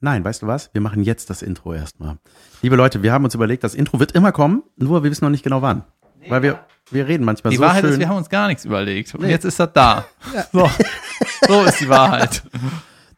nein, 0.00 0.24
weißt 0.24 0.42
du 0.42 0.46
was? 0.46 0.70
Wir 0.72 0.80
machen 0.80 1.02
jetzt 1.02 1.28
das 1.28 1.42
Intro 1.42 1.74
erstmal. 1.74 2.18
Liebe 2.62 2.76
Leute, 2.76 3.02
wir 3.02 3.12
haben 3.12 3.24
uns 3.24 3.34
überlegt, 3.34 3.64
das 3.64 3.74
Intro 3.74 4.00
wird 4.00 4.12
immer 4.12 4.32
kommen, 4.32 4.62
nur 4.76 5.02
wir 5.02 5.10
wissen 5.10 5.24
noch 5.24 5.30
nicht 5.30 5.42
genau 5.42 5.60
wann. 5.62 5.84
Weil 6.28 6.42
wir, 6.42 6.60
wir 6.90 7.06
reden 7.06 7.24
manchmal 7.24 7.50
Die 7.50 7.56
so 7.56 7.62
Wahrheit 7.62 7.82
schön. 7.82 7.92
ist, 7.92 7.98
wir 7.98 8.08
haben 8.08 8.16
uns 8.16 8.28
gar 8.28 8.48
nichts 8.48 8.64
überlegt. 8.64 9.14
Und 9.14 9.28
jetzt 9.28 9.44
ist 9.44 9.60
das 9.60 9.72
da. 9.72 10.06
So. 10.52 10.70
so 11.46 11.64
ist 11.64 11.80
die 11.80 11.88
Wahrheit. 11.88 12.42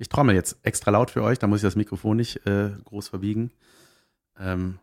Ich 0.01 0.09
trommel 0.09 0.37
jetzt 0.37 0.59
extra 0.63 0.93
laut 0.93 1.11
für 1.11 1.25
euch, 1.25 1.41
da 1.41 1.49
muss 1.49 1.59
ich 1.59 1.65
das 1.65 1.75
Mikrofon 1.75 2.19
nicht 2.19 2.47
äh, 2.47 2.71
groß 2.85 3.09
verbiegen. 3.09 3.51
Ähm. 4.39 4.79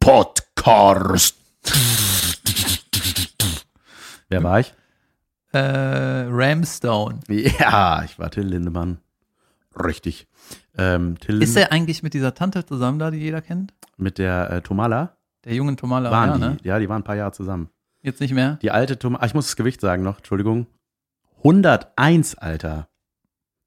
Podcast. 0.00 1.35
Wer 4.28 4.42
war 4.42 4.60
ich? 4.60 4.74
Äh, 5.52 5.58
Ramstone. 6.28 7.20
Ja, 7.28 8.02
ich 8.04 8.18
war 8.18 8.30
Till 8.30 8.46
Lindemann. 8.46 8.98
Richtig. 9.78 10.26
Ähm, 10.76 11.18
Till 11.18 11.42
Ist 11.42 11.56
er 11.56 11.72
eigentlich 11.72 12.02
mit 12.02 12.14
dieser 12.14 12.34
Tante 12.34 12.64
zusammen 12.66 12.98
da, 12.98 13.10
die 13.10 13.18
jeder 13.18 13.40
kennt? 13.42 13.72
mit 13.98 14.18
der 14.18 14.50
äh, 14.50 14.60
Tomala 14.60 15.16
Der 15.44 15.54
jungen 15.54 15.76
Tomala, 15.78 16.10
waren 16.10 16.28
ja, 16.28 16.34
die. 16.36 16.40
ne? 16.54 16.56
Ja, 16.64 16.78
die 16.78 16.88
waren 16.88 17.00
ein 17.00 17.04
paar 17.04 17.16
Jahre 17.16 17.32
zusammen. 17.32 17.70
Jetzt 18.02 18.20
nicht 18.20 18.34
mehr? 18.34 18.58
Die 18.60 18.70
alte 18.70 18.98
Tomala, 18.98 19.22
ah, 19.22 19.26
ich 19.26 19.32
muss 19.34 19.46
das 19.46 19.56
Gewicht 19.56 19.80
sagen 19.80 20.02
noch, 20.02 20.18
Entschuldigung. 20.18 20.66
101, 21.38 22.34
Alter. 22.36 22.88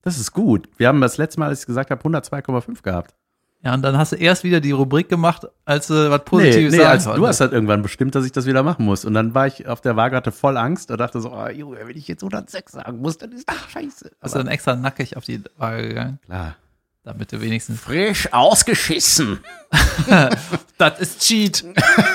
Das 0.02 0.20
ist 0.20 0.32
gut. 0.34 0.70
Wir 0.78 0.88
haben 0.88 1.02
das 1.02 1.18
letzte 1.18 1.40
Mal, 1.40 1.48
als 1.50 1.62
ich 1.62 1.66
gesagt 1.66 1.90
habe, 1.92 2.02
102,5 2.08 2.84
gehabt. 2.84 3.16
Ja, 3.62 3.74
und 3.74 3.82
dann 3.82 3.98
hast 3.98 4.14
du 4.14 4.16
erst 4.16 4.46
wieder 4.46 4.62
die 4.62 4.72
Rubrik 4.72 5.10
gemacht, 5.10 5.46
als 5.66 5.88
du 5.88 5.94
was 6.10 6.20
Nee, 6.20 6.24
Positives 6.26 6.72
nee 6.72 6.78
sagen 6.78 6.90
als, 6.92 7.04
du 7.04 7.28
hast 7.28 7.42
halt 7.42 7.52
irgendwann 7.52 7.82
bestimmt, 7.82 8.16
dass 8.16 8.26
ich 8.26 8.32
das 8.32 8.46
wieder 8.46 8.64
machen 8.64 8.86
muss. 8.86 9.04
Und 9.04 9.14
dann 9.14 9.34
war 9.34 9.48
ich 9.48 9.68
auf 9.68 9.82
der 9.82 9.98
Waage, 9.98 10.16
hatte 10.16 10.32
voll 10.32 10.56
Angst 10.56 10.92
und 10.92 10.98
dachte 10.98 11.20
so, 11.20 11.34
oh, 11.34 11.48
Junge, 11.50 11.78
wenn 11.86 11.98
ich 11.98 12.08
jetzt 12.08 12.24
106 12.24 12.72
sagen 12.72 13.02
muss, 13.02 13.18
dann 13.18 13.34
ist 13.34 13.50
das 13.50 13.58
scheiße. 13.70 14.12
Bist 14.22 14.34
du 14.36 14.40
dann 14.40 14.48
extra 14.48 14.78
nackig 14.78 15.18
auf 15.18 15.26
die 15.26 15.44
Waage 15.58 15.90
gegangen, 15.90 16.20
klar. 16.26 16.56
damit 17.04 17.34
du 17.34 17.42
wenigstens. 17.42 17.82
Frisch 17.82 18.32
ausgeschissen. 18.32 19.40
Das 20.78 21.00
ist 21.00 21.20
Cheat. 21.22 21.66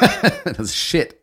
Das 0.44 0.58
ist 0.60 0.76
shit. 0.76 1.14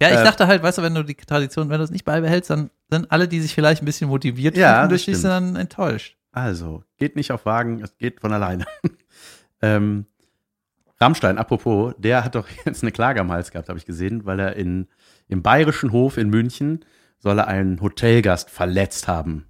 Ja, 0.00 0.08
ich 0.08 0.16
Äh, 0.16 0.24
dachte 0.24 0.46
halt, 0.46 0.62
weißt 0.62 0.78
du, 0.78 0.82
wenn 0.82 0.94
du 0.94 1.02
die 1.04 1.14
Tradition, 1.14 1.68
wenn 1.68 1.76
du 1.78 1.84
es 1.84 1.90
nicht 1.90 2.04
beibehältst, 2.06 2.48
dann 2.48 2.70
sind 2.90 3.12
alle, 3.12 3.28
die 3.28 3.40
sich 3.40 3.54
vielleicht 3.54 3.82
ein 3.82 3.84
bisschen 3.84 4.08
motiviert 4.08 4.56
Ja, 4.56 4.78
fühlen, 4.78 4.88
durch 4.88 5.04
dich, 5.04 5.20
dann 5.20 5.56
enttäuscht. 5.56 6.16
Also, 6.32 6.82
geht 6.96 7.14
nicht 7.16 7.30
auf 7.30 7.44
Wagen, 7.44 7.82
es 7.82 7.96
geht 7.98 8.20
von 8.20 8.32
alleine. 8.32 8.64
Ähm, 9.62 10.06
Rammstein, 11.00 11.38
apropos, 11.38 11.94
der 11.98 12.24
hat 12.24 12.34
doch 12.34 12.48
jetzt 12.64 12.82
eine 12.82 12.92
Klage 12.92 13.20
am 13.20 13.32
Hals 13.32 13.50
gehabt, 13.50 13.68
habe 13.68 13.78
ich 13.78 13.86
gesehen, 13.86 14.24
weil 14.24 14.38
er 14.38 14.56
in, 14.56 14.88
im 15.28 15.42
Bayerischen 15.42 15.92
Hof 15.92 16.16
in 16.16 16.30
München 16.30 16.84
soll 17.18 17.38
er 17.38 17.48
einen 17.48 17.80
Hotelgast 17.80 18.50
verletzt 18.50 19.08
haben. 19.08 19.46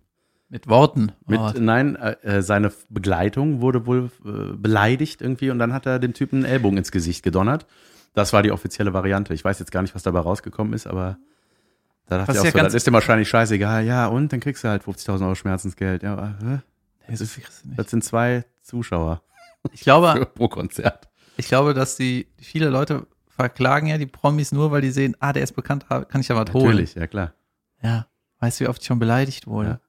Mit 0.48 0.68
Worten. 0.68 1.12
Mit, 1.26 1.40
Oh, 1.40 1.52
Nein, 1.58 1.96
äh, 1.96 2.16
äh, 2.22 2.42
seine 2.42 2.70
Begleitung 2.90 3.62
wurde 3.62 3.86
wohl 3.86 4.10
äh, 4.24 4.54
beleidigt 4.54 5.22
irgendwie 5.22 5.50
und 5.50 5.58
dann 5.58 5.72
hat 5.72 5.86
er 5.86 5.98
dem 5.98 6.12
Typen 6.12 6.44
einen 6.44 6.52
Ellbogen 6.52 6.76
ins 6.76 6.92
Gesicht 6.92 7.22
gedonnert. 7.22 7.66
Das 8.12 8.34
war 8.34 8.42
die 8.42 8.52
offizielle 8.52 8.92
Variante. 8.92 9.32
Ich 9.32 9.42
weiß 9.42 9.58
jetzt 9.58 9.72
gar 9.72 9.80
nicht, 9.80 9.94
was 9.94 10.02
dabei 10.02 10.20
rausgekommen 10.20 10.74
ist, 10.74 10.86
aber 10.86 11.16
da 12.06 12.18
dachte 12.18 12.28
Was 12.28 12.36
ich 12.36 12.40
auch 12.40 12.44
ja 12.44 12.50
so, 12.50 12.58
das 12.58 12.74
ist 12.74 12.86
dir 12.86 12.92
wahrscheinlich 12.92 13.30
scheißegal. 13.30 13.86
Ja, 13.86 14.06
und 14.08 14.30
dann 14.34 14.40
kriegst 14.40 14.62
du 14.64 14.68
halt 14.68 14.82
50.000 14.82 15.22
Euro 15.22 15.34
Schmerzensgeld. 15.34 16.02
Ja, 16.02 16.34
kriegst 17.06 17.20
du 17.20 17.40
nicht. 17.40 17.78
das 17.78 17.90
sind 17.90 18.04
zwei 18.04 18.44
Zuschauer 18.60 19.22
Ich 19.70 19.82
glaube, 19.82 20.26
pro 20.34 20.48
Konzert. 20.48 21.08
ich 21.36 21.46
glaube, 21.46 21.74
dass 21.74 21.96
die 21.96 22.26
viele 22.38 22.68
Leute 22.68 23.06
verklagen 23.28 23.86
ja 23.86 23.98
die 23.98 24.06
Promis 24.06 24.52
nur, 24.52 24.70
weil 24.70 24.82
die 24.82 24.90
sehen, 24.90 25.16
ah, 25.20 25.32
der 25.32 25.42
ist 25.42 25.52
bekannt, 25.52 25.86
ah, 25.88 26.04
kann 26.04 26.20
ich 26.20 26.26
da 26.26 26.36
was 26.36 26.52
holen. 26.52 26.66
Natürlich, 26.66 26.94
ja 26.94 27.06
klar. 27.06 27.34
Ja. 27.82 28.06
Weißt 28.40 28.60
du, 28.60 28.64
wie 28.64 28.68
oft 28.68 28.82
ich 28.82 28.86
schon 28.88 28.98
beleidigt 28.98 29.46
wurde? 29.46 29.68
Ja. 29.68 29.80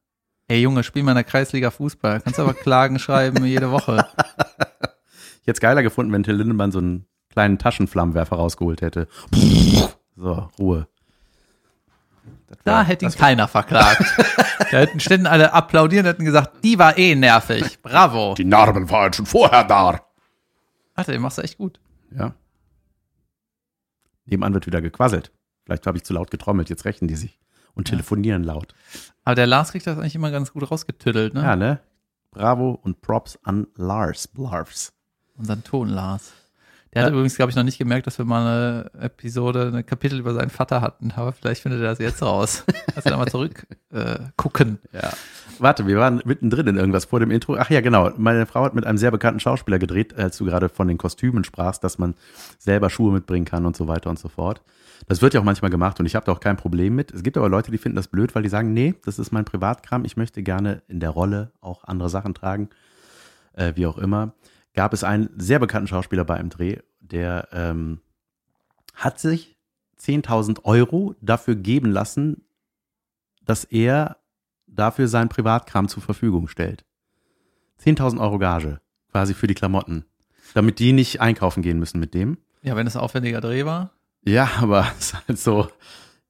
Ey 0.47 0.61
Junge, 0.61 0.83
spiel 0.83 1.03
mal 1.03 1.11
in 1.11 1.15
der 1.15 1.23
Kreisliga 1.23 1.71
Fußball. 1.71 2.21
Kannst 2.21 2.39
aber 2.39 2.53
Klagen 2.53 2.99
schreiben 2.99 3.43
jede 3.45 3.71
Woche. 3.71 4.05
Ich 5.41 5.47
hätte 5.47 5.53
es 5.53 5.59
geiler 5.59 5.83
gefunden, 5.83 6.11
wenn 6.13 6.23
Till 6.23 6.35
Lindemann 6.35 6.71
so 6.71 6.79
einen 6.79 7.07
kleinen 7.29 7.57
Taschenflammenwerfer 7.57 8.35
rausgeholt 8.35 8.81
hätte. 8.81 9.07
So, 10.15 10.47
Ruhe. 10.59 10.87
Da 12.63 12.83
hätte 12.83 13.05
ihn 13.05 13.11
keiner 13.11 13.47
verklagt. 13.47 14.03
da 14.71 14.77
hätten 14.77 14.99
ständen 14.99 15.27
alle 15.27 15.53
applaudieren, 15.53 16.05
hätten 16.05 16.25
gesagt, 16.25 16.63
die 16.63 16.77
war 16.79 16.97
eh 16.97 17.15
nervig. 17.15 17.81
Bravo. 17.81 18.33
Die 18.35 18.45
Narben 18.45 18.89
waren 18.89 19.13
schon 19.13 19.25
vorher 19.25 19.63
da. 19.63 20.01
Alter, 20.95 21.11
den 21.11 21.21
machst 21.21 21.37
du 21.37 21.41
echt 21.41 21.57
gut. 21.57 21.79
Ja. 22.15 22.33
Nebenan 24.25 24.53
wird 24.53 24.67
wieder 24.67 24.81
gequasselt. 24.81 25.31
Vielleicht 25.65 25.87
habe 25.87 25.97
ich 25.97 26.03
zu 26.03 26.13
laut 26.13 26.31
getrommelt, 26.31 26.69
jetzt 26.69 26.85
rächen 26.85 27.07
die 27.07 27.15
sich 27.15 27.39
und 27.73 27.87
telefonieren 27.87 28.43
laut. 28.43 28.73
Aber 29.23 29.35
der 29.35 29.47
Lars 29.47 29.71
kriegt 29.71 29.87
das 29.87 29.97
eigentlich 29.97 30.15
immer 30.15 30.31
ganz 30.31 30.51
gut 30.51 30.69
rausgetüttelt, 30.69 31.33
ne? 31.33 31.41
Ja, 31.41 31.55
ne? 31.55 31.79
Bravo 32.31 32.79
und 32.81 33.01
Props 33.01 33.39
an 33.43 33.67
Lars 33.75 34.27
Blarfs. 34.27 34.93
Unseren 35.35 35.63
Ton 35.63 35.89
Lars. 35.89 36.33
Der 36.93 37.03
hat 37.03 37.09
Ja. 37.09 37.13
übrigens, 37.13 37.35
glaube 37.35 37.49
ich, 37.49 37.55
noch 37.55 37.63
nicht 37.63 37.77
gemerkt, 37.77 38.05
dass 38.07 38.17
wir 38.17 38.25
mal 38.25 38.45
eine 38.93 39.03
Episode, 39.05 39.71
ein 39.73 39.85
Kapitel 39.85 40.19
über 40.19 40.33
seinen 40.33 40.49
Vater 40.49 40.81
hatten. 40.81 41.11
Aber 41.15 41.31
vielleicht 41.31 41.61
findet 41.61 41.81
er 41.81 41.89
das 41.89 41.99
jetzt 41.99 42.21
raus. 42.21 42.63
Lass 42.95 43.03
da 43.03 43.17
mal 43.17 43.27
zurück 43.27 43.65
äh. 43.91 44.19
Ja. 44.91 45.11
Warte, 45.59 45.87
wir 45.87 45.97
waren 45.97 46.21
mittendrin 46.25 46.67
in 46.67 46.77
irgendwas 46.77 47.05
vor 47.05 47.19
dem 47.19 47.31
Intro. 47.31 47.55
Ach 47.57 47.69
ja, 47.69 47.81
genau. 47.81 48.11
Meine 48.17 48.45
Frau 48.45 48.63
hat 48.63 48.73
mit 48.75 48.85
einem 48.85 48.97
sehr 48.97 49.11
bekannten 49.11 49.39
Schauspieler 49.39 49.79
gedreht, 49.79 50.17
als 50.17 50.37
du 50.37 50.45
gerade 50.45 50.69
von 50.69 50.87
den 50.87 50.97
Kostümen 50.97 51.43
sprachst, 51.43 51.83
dass 51.83 51.97
man 51.97 52.15
selber 52.59 52.89
Schuhe 52.89 53.11
mitbringen 53.13 53.45
kann 53.45 53.65
und 53.65 53.75
so 53.75 53.87
weiter 53.87 54.09
und 54.09 54.19
so 54.19 54.29
fort. 54.29 54.61
Das 55.07 55.21
wird 55.21 55.33
ja 55.33 55.41
auch 55.41 55.45
manchmal 55.45 55.71
gemacht 55.71 55.99
und 55.99 56.05
ich 56.05 56.15
habe 56.15 56.25
da 56.25 56.31
auch 56.31 56.39
kein 56.39 56.57
Problem 56.57 56.95
mit. 56.95 57.11
Es 57.11 57.23
gibt 57.23 57.37
aber 57.37 57.49
Leute, 57.49 57.71
die 57.71 57.77
finden 57.77 57.97
das 57.97 58.07
blöd, 58.07 58.33
weil 58.35 58.43
die 58.43 58.49
sagen, 58.49 58.73
nee, 58.73 58.95
das 59.03 59.19
ist 59.19 59.31
mein 59.31 59.45
Privatkram. 59.45 60.05
Ich 60.05 60.15
möchte 60.15 60.43
gerne 60.43 60.81
in 60.87 60.99
der 60.99 61.09
Rolle 61.09 61.51
auch 61.59 61.83
andere 61.83 62.09
Sachen 62.09 62.33
tragen, 62.33 62.69
äh, 63.53 63.73
wie 63.75 63.85
auch 63.85 63.97
immer. 63.97 64.33
Gab 64.73 64.93
es 64.93 65.03
einen 65.03 65.29
sehr 65.37 65.59
bekannten 65.59 65.87
Schauspieler 65.87 66.25
bei 66.25 66.35
einem 66.35 66.49
Dreh, 66.49 66.77
der 66.99 67.47
ähm, 67.51 68.01
hat 68.93 69.19
sich 69.19 69.55
10.000 69.99 70.63
Euro 70.65 71.15
dafür 71.21 71.55
geben 71.55 71.91
lassen, 71.91 72.43
dass 73.45 73.63
er 73.63 74.17
dafür 74.67 75.07
seinen 75.07 75.29
Privatkram 75.29 75.87
zur 75.87 76.01
Verfügung 76.01 76.47
stellt. 76.47 76.85
10.000 77.83 78.19
Euro 78.19 78.39
Gage, 78.39 78.81
quasi 79.11 79.33
für 79.33 79.47
die 79.47 79.53
Klamotten, 79.53 80.05
damit 80.53 80.79
die 80.79 80.93
nicht 80.93 81.21
einkaufen 81.21 81.61
gehen 81.61 81.79
müssen 81.79 81.99
mit 81.99 82.13
dem. 82.13 82.37
Ja, 82.61 82.75
wenn 82.75 82.87
es 82.87 82.95
ein 82.95 83.01
aufwendiger 83.01 83.41
Dreh 83.41 83.65
war. 83.65 83.91
Ja, 84.25 84.49
aber 84.59 84.87
es 84.99 85.13
ist 85.13 85.27
halt 85.27 85.39
so, 85.39 85.69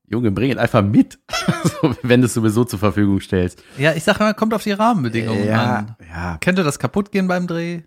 Junge, 0.05 0.31
bring 0.31 0.51
ihn 0.51 0.57
einfach 0.59 0.83
mit, 0.83 1.19
so, 1.63 1.95
wenn 2.01 2.21
du 2.21 2.25
es 2.25 2.33
sowieso 2.33 2.65
zur 2.65 2.79
Verfügung 2.79 3.21
stellst. 3.21 3.63
Ja, 3.77 3.93
ich 3.93 4.03
sag 4.03 4.19
mal, 4.19 4.33
kommt 4.33 4.53
auf 4.53 4.63
die 4.63 4.71
Rahmenbedingungen 4.71 5.49
an. 5.49 5.95
ja, 6.09 6.37
Könnte 6.41 6.63
das 6.63 6.77
kaputt 6.79 7.11
gehen 7.11 7.27
beim 7.27 7.47
Dreh? 7.47 7.83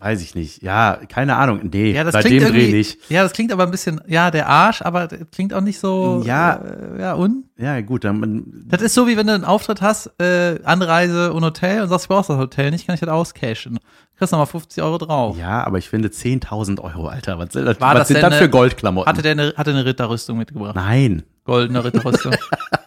Weiß 0.00 0.22
ich 0.22 0.34
nicht. 0.34 0.62
Ja, 0.62 0.98
keine 1.08 1.36
Ahnung. 1.36 1.60
Nee, 1.70 1.92
Ja, 1.92 2.04
das 2.04 2.14
bei 2.14 2.22
dem 2.22 2.42
Dreh 2.42 2.72
nicht. 2.72 3.10
Ja, 3.10 3.22
das 3.22 3.32
klingt 3.32 3.52
aber 3.52 3.64
ein 3.64 3.70
bisschen, 3.70 4.00
ja, 4.06 4.30
der 4.30 4.48
Arsch, 4.48 4.82
aber 4.82 5.08
klingt 5.08 5.52
auch 5.52 5.60
nicht 5.60 5.78
so. 5.78 6.22
Ja. 6.24 6.54
Äh, 6.54 7.00
ja, 7.00 7.12
und? 7.12 7.44
Ja, 7.58 7.80
gut, 7.82 8.04
dann, 8.04 8.64
Das 8.66 8.80
ist 8.80 8.94
so, 8.94 9.06
wie 9.06 9.16
wenn 9.16 9.26
du 9.26 9.34
einen 9.34 9.44
Auftritt 9.44 9.82
hast, 9.82 10.10
äh, 10.20 10.58
Anreise 10.64 11.32
und 11.32 11.44
Hotel 11.44 11.82
und 11.82 11.88
sagst, 11.88 12.06
ich 12.06 12.08
brauchst 12.08 12.30
das 12.30 12.38
Hotel 12.38 12.70
nicht, 12.70 12.86
kann 12.86 12.94
ich 12.94 13.00
das 13.00 13.10
auscashen. 13.10 13.78
Kriegst 14.16 14.32
nochmal 14.32 14.46
50 14.46 14.82
Euro 14.82 14.98
drauf. 14.98 15.36
ja, 15.38 15.64
aber 15.64 15.78
ich 15.78 15.88
finde 15.88 16.08
10.000 16.08 16.80
Euro, 16.80 17.08
Alter. 17.08 17.38
Was, 17.38 17.52
sind 17.52 17.66
das, 17.66 17.80
War 17.80 17.94
was 17.94 18.00
das 18.00 18.08
sind 18.08 18.16
denn 18.22 18.30
das 18.30 18.38
für 18.38 18.48
Goldklamotten? 18.48 19.08
Hatte 19.08 19.22
der 19.22 19.32
eine, 19.32 19.54
hatte 19.56 19.70
eine 19.70 19.84
Ritterrüstung 19.84 20.38
mitgebracht? 20.38 20.74
Nein, 20.74 21.22
Goldene 21.44 21.84
Ritterrüstung. 21.84 22.34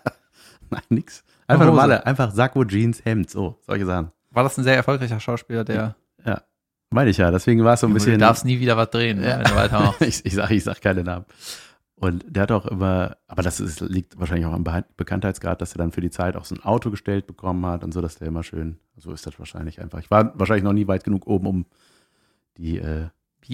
nein, 0.70 0.82
nix. 0.90 1.24
Einfach 1.48 1.66
normale, 1.66 2.06
einfach 2.06 2.32
Sakko, 2.32 2.64
Jeans, 2.66 3.04
Hemd, 3.06 3.30
so, 3.30 3.60
solche 3.68 3.86
Sachen. 3.86 4.12
War 4.32 4.44
das 4.44 4.58
ein 4.58 4.64
sehr 4.64 4.76
erfolgreicher 4.76 5.20
Schauspieler, 5.20 5.64
der. 5.64 5.96
Ja, 6.26 6.42
meine 6.94 7.10
ich 7.10 7.18
ja. 7.18 7.32
Deswegen 7.32 7.64
war 7.64 7.74
es 7.74 7.82
so 7.82 7.88
ein 7.88 7.92
Du 7.92 7.96
bisschen. 7.96 8.20
darfst 8.20 8.46
nie 8.46 8.60
wieder 8.60 8.78
was 8.78 8.90
drehen, 8.90 9.20
ne, 9.20 9.28
Ja. 9.30 9.38
wenn 9.40 9.46
du 9.46 9.56
weitermachst. 9.56 10.02
ich, 10.08 10.26
ich 10.26 10.34
sag, 10.34 10.52
ich 10.52 10.64
sag 10.64 10.82
keine 10.82 11.04
Namen. 11.04 11.26
Und 11.96 12.26
der 12.28 12.44
hat 12.44 12.52
auch 12.52 12.66
immer, 12.66 13.16
aber 13.28 13.44
das 13.44 13.60
ist, 13.62 13.80
liegt 13.82 14.20
wahrscheinlich 14.20 14.46
auch 14.46 14.52
am 14.54 14.64
Be 14.66 14.84
Bekanntheitsgrad, 14.98 15.62
dass 15.62 15.74
er 15.74 15.78
dann 15.78 15.92
für 15.92 16.02
die 16.02 16.10
Zeit 16.10 16.36
auch 16.36 16.44
so 16.44 16.56
ein 16.56 16.64
Auto 16.64 16.92
gestellt 16.92 17.28
bekommen 17.28 17.66
hat 17.66 17.84
und 17.84 17.94
so, 17.94 18.02
dass 18.02 18.16
der 18.18 18.28
immer 18.28 18.44
schön, 18.44 18.78
so 18.98 19.12
ist 19.14 19.26
das 19.26 19.40
wahrscheinlich 19.40 19.80
einfach. 19.80 20.00
Ich 20.00 20.12
war 20.12 20.38
wahrscheinlich 20.38 20.64
noch 20.66 20.74
nie 20.74 20.88
weit 20.88 21.04
genug 21.06 21.28
oben, 21.28 21.48
um 21.48 21.66
die 22.58 22.78
äh, 22.80 23.08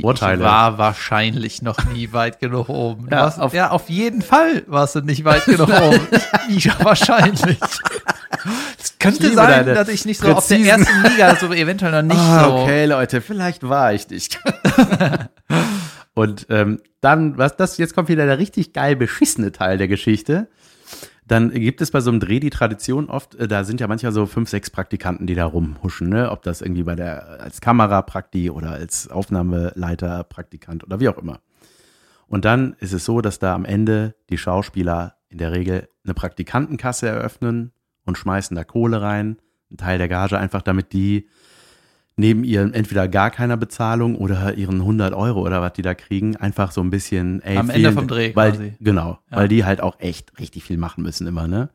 Urteile. 0.04 0.44
Ich 0.44 0.50
war 0.50 0.78
wahrscheinlich 0.78 1.62
noch 1.62 1.84
nie 1.86 2.12
weit 2.14 2.40
genug 2.40 2.70
oben. 2.70 3.08
Ja, 3.12 3.22
warst, 3.24 3.40
auf- 3.40 3.54
ja, 3.54 3.70
auf 3.72 3.90
jeden 3.90 4.22
Fall 4.22 4.64
warst 4.68 4.96
du 4.96 5.02
nicht 5.02 5.24
weit 5.26 5.46
genug 5.46 5.70
oben. 5.70 6.08
Ich, 6.50 6.68
wahrscheinlich. 6.84 7.58
Es 8.82 8.98
könnte 9.00 9.34
sein, 9.34 9.66
dass 9.66 9.90
ich 9.90 10.06
nicht 10.06 10.22
so 10.22 10.32
auf 10.34 10.48
der 10.48 10.60
ersten 10.60 11.04
Liga, 11.04 11.36
so 11.36 11.52
eventuell 11.52 11.92
noch 11.92 12.02
nicht 12.04 12.18
Ah, 12.18 12.46
so. 12.46 12.54
okay, 12.60 12.86
Leute, 12.86 13.20
vielleicht 13.22 13.68
war 13.68 13.92
ich 13.94 14.10
nicht. 14.10 14.40
und 16.14 16.48
ähm, 16.50 16.80
dann, 17.02 17.38
was 17.38 17.58
das, 17.58 17.78
jetzt 17.78 17.96
kommt 17.96 18.08
wieder 18.10 18.26
der 18.26 18.38
richtig 18.40 18.72
geil 18.74 18.96
beschissene 18.96 19.52
Teil 19.52 19.78
der 19.78 19.88
Geschichte. 19.88 20.48
Dann 21.30 21.52
gibt 21.52 21.80
es 21.80 21.92
bei 21.92 22.02
so 22.02 22.10
einem 22.10 22.20
Dreh 22.20 22.40
die 22.40 22.50
Tradition 22.50 23.08
oft, 23.08 23.36
äh, 23.36 23.48
da 23.48 23.64
sind 23.64 23.80
ja 23.80 23.88
manchmal 23.88 24.12
so 24.12 24.26
fünf, 24.26 24.50
sechs 24.50 24.72
Praktikanten, 24.72 25.28
die 25.28 25.36
da 25.36 25.46
rumhuschen, 25.46 26.10
ne? 26.10 26.32
Ob 26.32 26.42
das 26.42 26.62
irgendwie 26.62 26.82
bei 26.82 26.96
der, 26.96 27.40
als 27.40 27.62
Kameraprakti 27.62 28.50
oder 28.50 28.72
als 28.72 29.10
Aufnahmeleiter 29.10 30.24
Praktikant 30.24 30.84
oder 30.84 31.00
wie 31.00 31.08
auch 31.08 31.20
immer. 31.20 31.40
Und 32.28 32.46
dann 32.46 32.76
ist 32.80 32.94
es 32.94 33.06
so, 33.06 33.22
dass 33.22 33.38
da 33.38 33.54
am 33.54 33.64
Ende 33.64 34.16
die 34.32 34.40
Schauspieler 34.40 35.18
in 35.30 35.38
der 35.38 35.52
Regel 35.52 35.88
eine 36.04 36.16
Praktikantenkasse 36.16 37.08
eröffnen 37.08 37.74
und 38.06 38.18
schmeißen 38.18 38.56
da 38.56 38.64
Kohle 38.64 39.00
rein, 39.00 39.38
einen 39.70 39.78
Teil 39.78 40.00
der 40.00 40.08
Gage 40.08 40.40
einfach, 40.40 40.64
damit 40.64 40.94
die 40.94 41.30
neben 42.20 42.44
ihren 42.44 42.74
entweder 42.74 43.08
gar 43.08 43.32
keiner 43.32 43.58
Bezahlung 43.58 44.16
oder 44.16 44.54
ihren 44.56 44.82
100 44.82 45.14
Euro 45.14 45.42
oder 45.42 45.62
was 45.62 45.74
die 45.74 45.82
da 45.82 45.94
kriegen, 45.96 46.36
einfach 46.36 46.72
so 46.72 46.82
ein 46.82 46.90
bisschen, 46.90 47.42
ey, 47.42 47.58
Am 47.58 47.70
Ende 47.70 47.80
vielen- 47.80 47.94
vom 47.94 48.08
Dreh 48.08 48.36
weil, 48.36 48.52
quasi. 48.52 48.74
Genau, 48.80 49.20
Ja. 49.32 49.38
weil 49.38 49.48
die 49.48 49.66
halt 49.66 49.82
auch 49.82 50.00
echt 50.00 50.38
richtig 50.40 50.64
viel 50.64 50.78
machen 50.78 51.02
müssen 51.04 51.26
immer, 51.28 51.48
ne? 51.48 51.70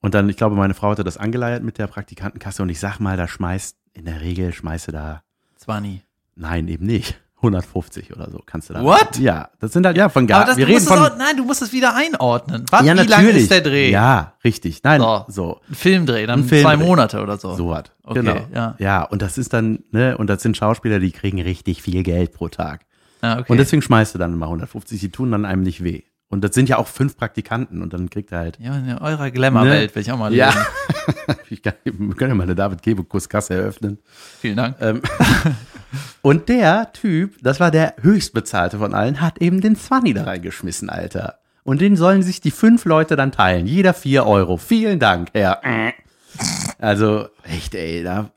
Und 0.00 0.14
dann, 0.14 0.28
ich 0.28 0.36
glaube, 0.36 0.56
meine 0.56 0.74
Frau 0.74 0.90
hatte 0.90 1.04
das 1.04 1.16
angeleiert 1.18 1.62
mit 1.62 1.78
der 1.78 1.86
Praktikantenkasse 1.86 2.62
und 2.62 2.68
ich 2.70 2.80
sag 2.80 3.00
mal, 3.00 3.16
da 3.16 3.26
schmeißt, 3.28 3.76
in 3.94 4.04
der 4.04 4.20
Regel 4.20 4.52
schmeißt 4.52 4.88
du 4.88 4.92
da, 4.92 5.22
Zwar 5.56 5.80
nie. 5.80 6.02
nein, 6.36 6.68
eben 6.68 6.86
nicht. 6.86 7.20
150 7.42 8.14
oder 8.14 8.30
so 8.30 8.40
kannst 8.44 8.68
du 8.68 8.74
da. 8.74 8.82
What? 8.82 9.18
Ja, 9.18 9.48
das 9.60 9.72
sind 9.72 9.86
halt, 9.86 9.96
ja, 9.96 10.08
von 10.08 10.26
das, 10.26 10.56
wir 10.56 10.68
reden 10.68 10.84
von, 10.84 10.98
auch, 10.98 11.16
nein, 11.16 11.36
du 11.36 11.44
musst 11.44 11.62
es 11.62 11.72
wieder 11.72 11.96
einordnen. 11.96 12.64
Was, 12.70 12.80
ja, 12.84 12.92
wie 12.92 12.96
natürlich. 12.96 13.10
lang 13.10 13.28
ist 13.28 13.50
der 13.50 13.60
Dreh? 13.62 13.90
Ja, 13.90 14.34
richtig. 14.44 14.82
Nein, 14.82 15.00
So. 15.00 15.24
so. 15.28 15.60
Ein 15.68 15.74
Filmdreh, 15.74 16.26
dann 16.26 16.40
Ein 16.40 16.44
Filmdreh. 16.44 16.62
zwei 16.62 16.76
Monate 16.76 17.22
oder 17.22 17.38
so. 17.38 17.54
So 17.54 17.70
was. 17.70 17.84
Okay, 18.04 18.20
genau. 18.20 18.36
ja. 18.54 18.74
ja, 18.78 19.02
und 19.04 19.22
das 19.22 19.38
ist 19.38 19.52
dann, 19.52 19.84
ne, 19.90 20.18
und 20.18 20.28
das 20.28 20.42
sind 20.42 20.56
Schauspieler, 20.56 20.98
die 20.98 21.12
kriegen 21.12 21.40
richtig 21.40 21.82
viel 21.82 22.02
Geld 22.02 22.32
pro 22.32 22.48
Tag. 22.48 22.84
Ah, 23.22 23.38
okay. 23.38 23.46
Und 23.52 23.58
deswegen 23.58 23.82
schmeißt 23.82 24.14
du 24.14 24.18
dann 24.18 24.36
mal 24.36 24.46
150, 24.46 25.00
die 25.00 25.10
tun 25.10 25.30
dann 25.32 25.44
einem 25.44 25.62
nicht 25.62 25.82
weh. 25.82 26.02
Und 26.28 26.44
das 26.44 26.54
sind 26.54 26.68
ja 26.68 26.78
auch 26.78 26.86
fünf 26.86 27.16
Praktikanten 27.16 27.82
und 27.82 27.92
dann 27.92 28.08
kriegt 28.08 28.30
er 28.32 28.38
halt. 28.38 28.58
ja, 28.60 28.76
in 28.76 28.98
eurer 28.98 29.30
Glamour-Welt 29.32 29.94
will 29.94 30.02
ich 30.02 30.12
auch 30.12 30.16
mal 30.18 30.28
leben. 30.28 30.38
Ja. 30.38 30.54
ich 31.50 31.62
kann, 31.62 31.74
wir 31.84 32.14
können 32.14 32.30
ja 32.30 32.34
mal 32.34 32.44
eine 32.44 32.54
David 32.54 32.82
Kebekus 32.82 33.28
Kasse 33.28 33.54
eröffnen. 33.54 33.98
Vielen 34.40 34.56
Dank. 34.56 34.76
Ähm, 34.80 35.02
und 36.22 36.48
der 36.48 36.92
Typ, 36.92 37.36
das 37.42 37.60
war 37.60 37.70
der 37.70 37.94
höchstbezahlte 38.00 38.78
von 38.78 38.94
allen, 38.94 39.20
hat 39.20 39.40
eben 39.40 39.60
den 39.60 39.76
Zwanni 39.76 40.14
da 40.14 40.24
reingeschmissen, 40.24 40.90
Alter. 40.90 41.40
Und 41.62 41.80
den 41.80 41.96
sollen 41.96 42.22
sich 42.22 42.40
die 42.40 42.50
fünf 42.50 42.84
Leute 42.84 43.16
dann 43.16 43.32
teilen. 43.32 43.66
Jeder 43.66 43.94
vier 43.94 44.26
Euro. 44.26 44.56
Vielen 44.56 44.98
Dank, 44.98 45.30
Herr. 45.32 45.60
Also, 46.78 47.28
echt, 47.42 47.74
ey. 47.74 48.02
Da. 48.02 48.30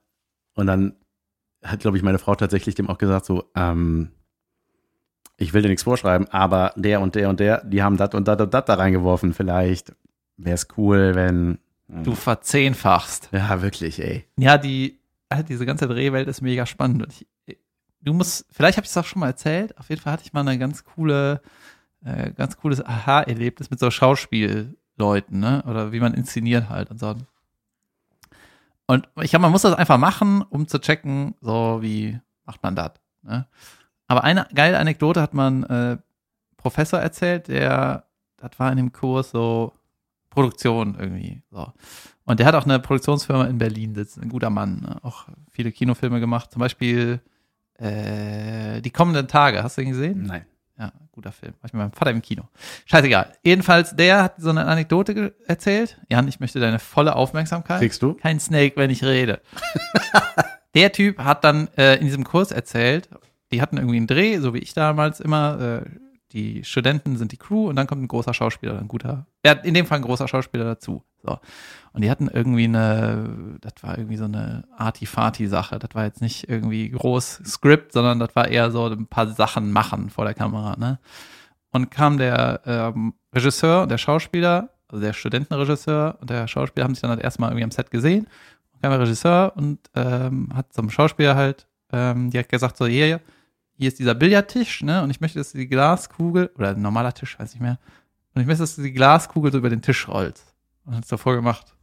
Und 0.55 0.67
dann 0.67 0.95
hat, 1.63 1.79
glaube 1.79 1.95
ich, 1.95 2.03
meine 2.03 2.19
Frau 2.19 2.35
tatsächlich 2.35 2.75
dem 2.75 2.89
auch 2.89 2.97
gesagt, 2.97 3.25
so, 3.25 3.49
ähm, 3.55 4.11
ich 5.37 5.53
will 5.53 5.61
dir 5.61 5.69
nichts 5.69 5.83
vorschreiben, 5.83 6.27
aber 6.29 6.73
der 6.75 7.01
und 7.01 7.15
der 7.15 7.29
und 7.29 7.39
der, 7.39 7.63
die 7.65 7.81
haben 7.81 7.97
das 7.97 8.13
und 8.13 8.27
das 8.27 8.39
und 8.39 8.53
das 8.53 8.65
da 8.65 8.73
reingeworfen. 8.75 9.33
Vielleicht 9.33 9.93
wäre 10.37 10.55
es 10.55 10.67
cool, 10.77 11.15
wenn. 11.15 11.59
Du 12.03 12.15
verzehnfachst. 12.15 13.29
Ja, 13.31 13.61
wirklich, 13.61 14.01
ey. 14.01 14.25
Ja, 14.37 14.57
die, 14.57 14.99
äh, 15.29 15.43
diese 15.43 15.65
ganze 15.65 15.87
Drehwelt 15.87 16.27
ist 16.27 16.41
mega 16.41 16.65
spannend. 16.65 17.03
Und 17.03 17.13
ich, 17.45 17.57
du 18.01 18.13
musst, 18.13 18.45
vielleicht 18.51 18.77
habe 18.77 18.85
ich 18.85 18.91
es 18.91 18.97
auch 18.97 19.05
schon 19.05 19.19
mal 19.19 19.27
erzählt. 19.27 19.77
Auf 19.77 19.89
jeden 19.89 20.01
Fall 20.01 20.13
hatte 20.13 20.23
ich 20.25 20.33
mal 20.33 20.41
eine 20.41 20.57
ganz 20.57 20.83
coole, 20.83 21.41
äh, 22.03 22.31
ganz 22.31 22.57
cooles 22.57 22.83
Aha-Erlebnis 22.85 23.69
mit 23.69 23.79
so 23.79 23.91
Schauspielleuten, 23.91 25.39
ne? 25.39 25.63
Oder 25.67 25.91
wie 25.91 25.99
man 25.99 26.13
inszeniert 26.13 26.69
halt 26.69 26.89
und 26.89 26.99
so. 26.99 27.15
Und 28.85 29.07
ich 29.21 29.29
glaube, 29.29 29.43
man 29.43 29.51
muss 29.51 29.61
das 29.61 29.75
einfach 29.75 29.97
machen, 29.97 30.41
um 30.41 30.67
zu 30.67 30.79
checken, 30.79 31.35
so 31.41 31.79
wie 31.81 32.19
macht 32.45 32.61
man 32.63 32.75
das. 32.75 32.91
Ne? 33.21 33.47
Aber 34.07 34.23
eine 34.23 34.47
geile 34.53 34.77
Anekdote 34.77 35.21
hat 35.21 35.33
man 35.33 35.63
äh, 35.63 35.97
Professor 36.57 36.99
erzählt, 36.99 37.47
der, 37.47 38.05
das 38.37 38.51
war 38.59 38.71
in 38.71 38.77
dem 38.77 38.91
Kurs 38.91 39.31
so 39.31 39.73
Produktion 40.33 40.97
irgendwie. 40.99 41.41
So. 41.51 41.71
Und 42.25 42.39
der 42.39 42.47
hat 42.47 42.55
auch 42.55 42.65
eine 42.65 42.79
Produktionsfirma 42.79 43.45
in 43.45 43.57
Berlin 43.57 43.93
sitzen, 43.93 44.23
ein 44.23 44.29
guter 44.29 44.49
Mann, 44.49 44.81
ne? 44.81 44.97
auch 45.03 45.27
viele 45.51 45.71
Kinofilme 45.71 46.19
gemacht, 46.19 46.51
zum 46.51 46.59
Beispiel 46.59 47.21
äh, 47.77 48.81
Die 48.81 48.91
kommenden 48.91 49.27
Tage, 49.27 49.63
hast 49.63 49.77
du 49.77 49.81
den 49.81 49.91
gesehen? 49.91 50.23
Nein. 50.23 50.45
Ja, 50.79 50.91
guter 51.11 51.31
Film. 51.31 51.53
War 51.61 51.67
ich 51.67 51.73
mit 51.73 51.81
meinem 51.81 51.91
Vater 51.91 52.09
im 52.09 52.21
Kino. 52.23 52.43
Scheißegal. 52.85 53.33
Jedenfalls, 53.43 53.95
der 53.95 54.23
hat 54.23 54.35
so 54.39 54.49
eine 54.49 54.65
Anekdote 54.65 55.35
erzählt. 55.45 55.99
Jan, 56.09 56.27
ich 56.27 56.39
möchte 56.39 56.59
deine 56.59 56.79
volle 56.79 57.15
Aufmerksamkeit. 57.15 57.79
Kriegst 57.79 58.01
du? 58.01 58.15
Kein 58.15 58.39
Snake, 58.39 58.75
wenn 58.77 58.89
ich 58.89 59.03
rede. 59.03 59.39
der 60.73 60.91
Typ 60.91 61.19
hat 61.19 61.43
dann 61.43 61.67
äh, 61.77 61.97
in 61.97 62.05
diesem 62.05 62.23
Kurs 62.23 62.51
erzählt, 62.51 63.07
die 63.51 63.61
hatten 63.61 63.77
irgendwie 63.77 63.97
einen 63.97 64.07
Dreh, 64.07 64.39
so 64.39 64.55
wie 64.55 64.59
ich 64.59 64.73
damals 64.73 65.19
immer. 65.19 65.83
Äh, 65.85 65.89
die 66.33 66.63
Studenten 66.63 67.15
sind 67.17 67.31
die 67.31 67.37
Crew 67.37 67.69
und 67.69 67.75
dann 67.75 67.87
kommt 67.87 68.01
ein 68.01 68.07
großer 68.07 68.33
Schauspieler, 68.33 68.79
ein 68.79 68.87
guter, 68.87 69.27
ja, 69.45 69.53
in 69.53 69.73
dem 69.73 69.85
Fall 69.85 69.99
ein 69.99 70.03
großer 70.03 70.27
Schauspieler 70.27 70.65
dazu. 70.65 71.03
So. 71.21 71.39
Und 71.93 72.03
die 72.03 72.09
hatten 72.09 72.27
irgendwie 72.27 72.65
eine, 72.65 73.57
das 73.61 73.73
war 73.81 73.97
irgendwie 73.97 74.17
so 74.17 74.25
eine 74.25 74.65
Artifati-Sache. 74.75 75.77
Das 75.79 75.91
war 75.93 76.05
jetzt 76.05 76.21
nicht 76.21 76.49
irgendwie 76.49 76.89
groß 76.89 77.41
Skript, 77.45 77.93
sondern 77.93 78.19
das 78.19 78.35
war 78.35 78.47
eher 78.47 78.71
so 78.71 78.87
ein 78.87 79.07
paar 79.07 79.27
Sachen 79.27 79.71
machen 79.71 80.09
vor 80.09 80.25
der 80.25 80.33
Kamera, 80.33 80.75
ne? 80.77 80.99
Und 81.71 81.89
kam 81.89 82.17
der 82.17 82.61
ähm, 82.65 83.13
Regisseur 83.33 83.83
und 83.83 83.89
der 83.89 83.97
Schauspieler, 83.97 84.69
also 84.87 85.03
der 85.03 85.13
Studentenregisseur 85.13 86.17
und 86.21 86.29
der 86.29 86.47
Schauspieler 86.47 86.83
haben 86.83 86.93
sich 86.93 87.01
dann 87.01 87.09
halt 87.09 87.21
erstmal 87.21 87.49
irgendwie 87.49 87.63
am 87.63 87.71
Set 87.71 87.89
gesehen. 87.89 88.27
Und 88.73 88.81
kam 88.81 88.91
der 88.91 88.99
Regisseur 88.99 89.53
und 89.55 89.79
ähm, 89.95 90.49
hat 90.53 90.71
zum 90.73 90.89
Schauspieler 90.89 91.35
halt 91.35 91.67
ähm, 91.91 92.29
direkt 92.29 92.49
gesagt, 92.49 92.77
so, 92.77 92.85
hier, 92.85 93.21
hier 93.77 93.87
ist 93.87 93.99
dieser 93.99 94.15
Billardtisch, 94.15 94.83
ne? 94.83 95.01
Und 95.03 95.09
ich 95.09 95.21
möchte, 95.21 95.39
dass 95.39 95.51
du 95.51 95.57
die 95.57 95.67
Glaskugel, 95.67 96.51
oder 96.57 96.69
ein 96.69 96.81
normaler 96.81 97.13
Tisch, 97.13 97.37
weiß 97.39 97.53
nicht 97.53 97.61
mehr, 97.61 97.79
und 98.33 98.41
ich 98.41 98.47
möchte, 98.47 98.63
dass 98.63 98.75
du 98.75 98.81
die 98.81 98.93
Glaskugel 98.93 99.51
so 99.51 99.57
über 99.57 99.69
den 99.69 99.81
Tisch 99.81 100.07
rollst. 100.07 100.53
Und 100.85 100.95
hat 100.95 101.03
es 101.03 101.09
davor 101.09 101.35
gemacht, 101.35 101.73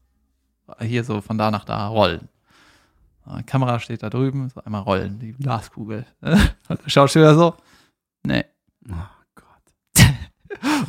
hier 0.80 1.04
so 1.04 1.20
von 1.20 1.38
da 1.38 1.50
nach 1.50 1.64
da 1.64 1.88
rollen. 1.88 2.28
Die 3.38 3.42
Kamera 3.44 3.78
steht 3.78 4.02
da 4.02 4.10
drüben, 4.10 4.48
so 4.48 4.62
einmal 4.64 4.82
rollen, 4.82 5.18
die 5.18 5.32
Glaskugel. 5.32 6.04
Und 6.20 6.84
der 6.84 6.90
Schauspieler 6.90 7.34
so, 7.34 7.54
nee. 8.24 8.44
Oh 8.88 8.94
Gott. 9.34 10.06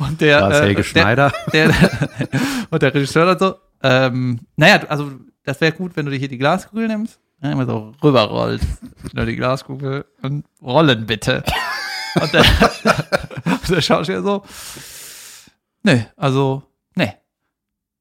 Und 0.00 0.20
der, 0.20 0.48
äh, 0.48 0.54
Helge 0.54 0.74
der, 0.76 0.82
Schneider? 0.82 1.32
der, 1.52 1.68
und 2.70 2.82
der 2.82 2.94
Regisseur 2.94 3.26
dann 3.26 3.38
so, 3.38 3.54
ähm, 3.82 4.40
naja, 4.56 4.82
also 4.88 5.12
das 5.44 5.60
wäre 5.60 5.72
gut, 5.72 5.94
wenn 5.94 6.06
du 6.06 6.12
dir 6.12 6.18
hier 6.18 6.28
die 6.28 6.38
Glaskugel 6.38 6.88
nimmst, 6.88 7.20
ja, 7.42 7.52
immer 7.52 7.66
so 7.66 7.92
rüberrollst, 8.02 8.66
genau 9.10 9.24
die 9.26 9.36
Glaskugel 9.36 10.04
und 10.22 10.44
rollen 10.62 11.06
bitte. 11.06 11.42
Und 12.20 12.32
der, 12.32 12.44
der 13.68 13.82
Schauspieler 13.82 14.22
so, 14.22 14.44
nee, 15.82 16.06
also, 16.16 16.62
nee. 16.94 17.14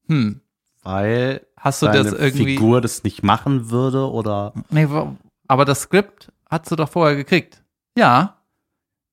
Hm, 0.07 0.41
Weil 0.83 1.45
hast 1.57 1.81
du 1.81 1.87
das 1.87 2.13
irgendwie, 2.13 2.55
Figur 2.55 2.81
das 2.81 3.03
nicht 3.03 3.23
machen 3.23 3.71
würde 3.71 4.09
oder 4.09 4.53
nee, 4.69 4.87
aber 5.47 5.65
das 5.65 5.81
Skript 5.81 6.31
hast 6.49 6.69
du 6.69 6.75
doch 6.75 6.89
vorher 6.89 7.15
gekriegt. 7.15 7.63
Ja. 7.97 8.37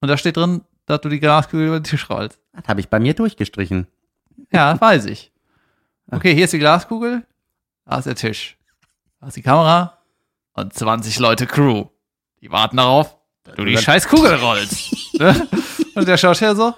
Und 0.00 0.08
da 0.08 0.16
steht 0.16 0.36
drin, 0.36 0.62
dass 0.86 1.00
du 1.00 1.08
die 1.08 1.20
Glaskugel 1.20 1.66
über 1.66 1.80
den 1.80 1.84
Tisch 1.84 2.08
rollst. 2.10 2.38
das 2.52 2.68
habe 2.68 2.80
ich 2.80 2.88
bei 2.88 3.00
mir 3.00 3.14
durchgestrichen. 3.14 3.86
Ja, 4.52 4.72
das 4.72 4.80
weiß 4.80 5.06
ich. 5.06 5.32
Okay, 6.10 6.34
hier 6.34 6.44
ist 6.44 6.52
die 6.52 6.58
Glaskugel, 6.58 7.26
da 7.84 7.98
ist 7.98 8.06
der 8.06 8.14
Tisch, 8.14 8.56
da 9.20 9.28
ist 9.28 9.36
die 9.36 9.42
Kamera 9.42 9.97
und 10.58 10.74
20 10.74 11.18
Leute 11.18 11.46
Crew. 11.46 11.86
Die 12.40 12.50
warten 12.50 12.76
darauf, 12.76 13.16
dass 13.44 13.56
du 13.56 13.64
die 13.64 13.76
scheiß 13.76 14.08
Kugel 14.08 14.34
rollst. 14.34 14.94
Ne? 15.18 15.48
und 15.96 16.06
der 16.06 16.16
Schauspieler 16.16 16.54
so. 16.54 16.74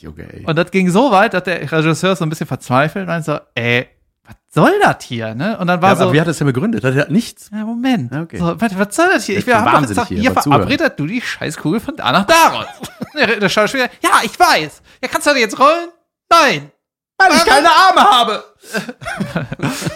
Junge, 0.00 0.32
ey. 0.32 0.44
Und 0.44 0.56
das 0.56 0.70
ging 0.70 0.90
so 0.90 1.10
weit, 1.10 1.34
dass 1.34 1.42
der 1.44 1.70
Regisseur 1.70 2.14
so 2.14 2.24
ein 2.24 2.28
bisschen 2.28 2.46
verzweifelt 2.46 3.04
und 3.04 3.08
meinte 3.08 3.24
so, 3.24 3.38
ey, 3.54 3.88
was 4.24 4.36
soll 4.50 4.72
das 4.80 5.02
hier? 5.04 5.34
Ne? 5.34 5.58
Und 5.58 5.66
dann 5.66 5.82
war 5.82 5.90
ja, 5.90 5.96
so, 5.96 6.02
aber 6.04 6.12
wie 6.12 6.20
hat 6.20 6.28
er 6.28 6.30
es 6.30 6.38
denn 6.38 6.46
begründet? 6.46 6.84
Das 6.84 6.94
hat 6.94 7.10
nichts. 7.10 7.50
ja, 7.52 7.64
Moment. 7.64 8.12
Ja, 8.12 8.22
okay. 8.22 8.38
So, 8.38 8.60
was, 8.60 8.78
was 8.78 8.94
soll 8.94 9.08
das 9.12 9.24
hier? 9.24 9.36
Ich 9.36 9.40
Ich 9.40 9.46
wir 9.46 9.60
haben 9.60 9.86
gesagt, 9.86 10.08
hier, 10.08 10.20
hier 10.20 10.32
verabredet, 10.32 10.98
du 10.98 11.06
die 11.06 11.20
Scheißkugel 11.20 11.80
von 11.80 11.96
da 11.96 12.12
nach 12.12 12.26
da 12.26 12.48
rollst. 12.48 12.92
der, 13.14 13.40
der 13.40 13.48
Schauspieler, 13.48 13.88
ja, 14.02 14.20
ich 14.22 14.38
weiß. 14.38 14.82
Ja, 15.02 15.08
kannst 15.08 15.26
du 15.26 15.34
die 15.34 15.40
jetzt 15.40 15.58
rollen? 15.58 15.88
Nein. 16.30 16.70
Weil 17.18 17.32
ich 17.32 17.44
keine 17.44 17.68
Arme 17.68 18.00
habe. 18.00 18.44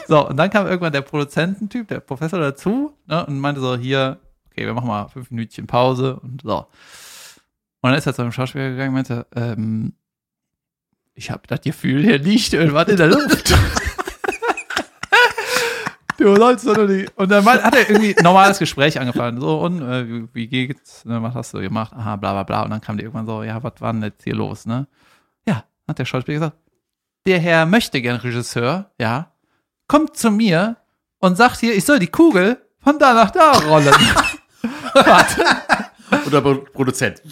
So, 0.09 0.29
und 0.29 0.37
dann 0.37 0.51
kam 0.51 0.66
irgendwann 0.66 0.93
der 0.93 1.01
Produzententyp, 1.03 1.89
der 1.89 2.01
Professor 2.01 2.39
dazu, 2.39 2.97
ne, 3.07 3.25
und 3.25 3.39
meinte 3.39 3.61
so, 3.61 3.77
hier, 3.77 4.18
okay, 4.51 4.66
wir 4.66 4.75
machen 4.75 4.89
mal 4.89 5.09
fünf 5.09 5.31
Minütchen 5.31 5.66
Pause 5.66 6.20
und 6.20 6.43
so. 6.43 6.66
Und 7.81 7.91
dann 7.91 7.95
ist 7.95 8.07
er 8.07 8.14
zu 8.14 8.23
einem 8.23 8.33
Schauspieler 8.33 8.70
gegangen 8.70 8.91
und 8.91 8.95
meinte, 8.95 9.27
ähm, 9.35 9.95
ich 11.14 11.31
habe 11.31 11.43
das 11.47 11.61
Gefühl, 11.62 12.03
hier 12.03 12.18
liegt 12.18 12.53
irgendwas 12.53 12.89
in 12.89 12.97
der 12.97 13.09
Luft. 13.09 13.55
du 16.18 16.37
sollst 16.37 16.66
doch 16.66 16.87
die. 16.87 17.07
Und 17.16 17.31
dann 17.31 17.45
hat 17.45 17.75
er 17.75 17.89
irgendwie 17.89 18.16
ein 18.16 18.25
normales 18.25 18.59
Gespräch 18.59 19.01
angefangen. 19.01 19.41
So, 19.41 19.61
und 19.61 19.83
äh, 19.83 20.09
wie, 20.09 20.29
wie 20.33 20.47
geht's? 20.47 21.05
Ne, 21.05 21.23
was 21.23 21.35
hast 21.35 21.55
du 21.55 21.61
gemacht? 21.61 21.93
Aha, 21.95 22.16
bla 22.16 22.33
bla 22.33 22.43
bla. 22.43 22.62
Und 22.62 22.70
dann 22.70 22.81
kam 22.81 22.97
die 22.97 23.05
irgendwann 23.05 23.27
so, 23.27 23.43
ja, 23.43 23.62
was 23.62 23.81
war 23.81 23.93
denn 23.93 24.03
jetzt 24.03 24.25
hier 24.25 24.35
los, 24.35 24.66
ne? 24.66 24.87
Ja, 25.47 25.64
hat 25.89 25.99
der 25.99 26.05
Schauspieler 26.05 26.39
gesagt, 26.39 26.57
der 27.27 27.39
Herr 27.39 27.66
möchte 27.66 28.01
gern 28.01 28.16
Regisseur, 28.16 28.91
ja, 28.99 29.33
kommt 29.87 30.16
zu 30.16 30.31
mir 30.31 30.77
und 31.18 31.37
sagt 31.37 31.61
hier, 31.61 31.75
ich 31.75 31.85
soll 31.85 31.99
die 31.99 32.09
Kugel 32.09 32.61
von 32.79 32.99
da 32.99 33.14
nach 33.14 33.31
da 33.31 33.53
rollen. 33.53 33.95
Warte. 34.95 35.45
Oder 36.27 36.41
Pro 36.41 36.55
Produzent. 36.73 37.23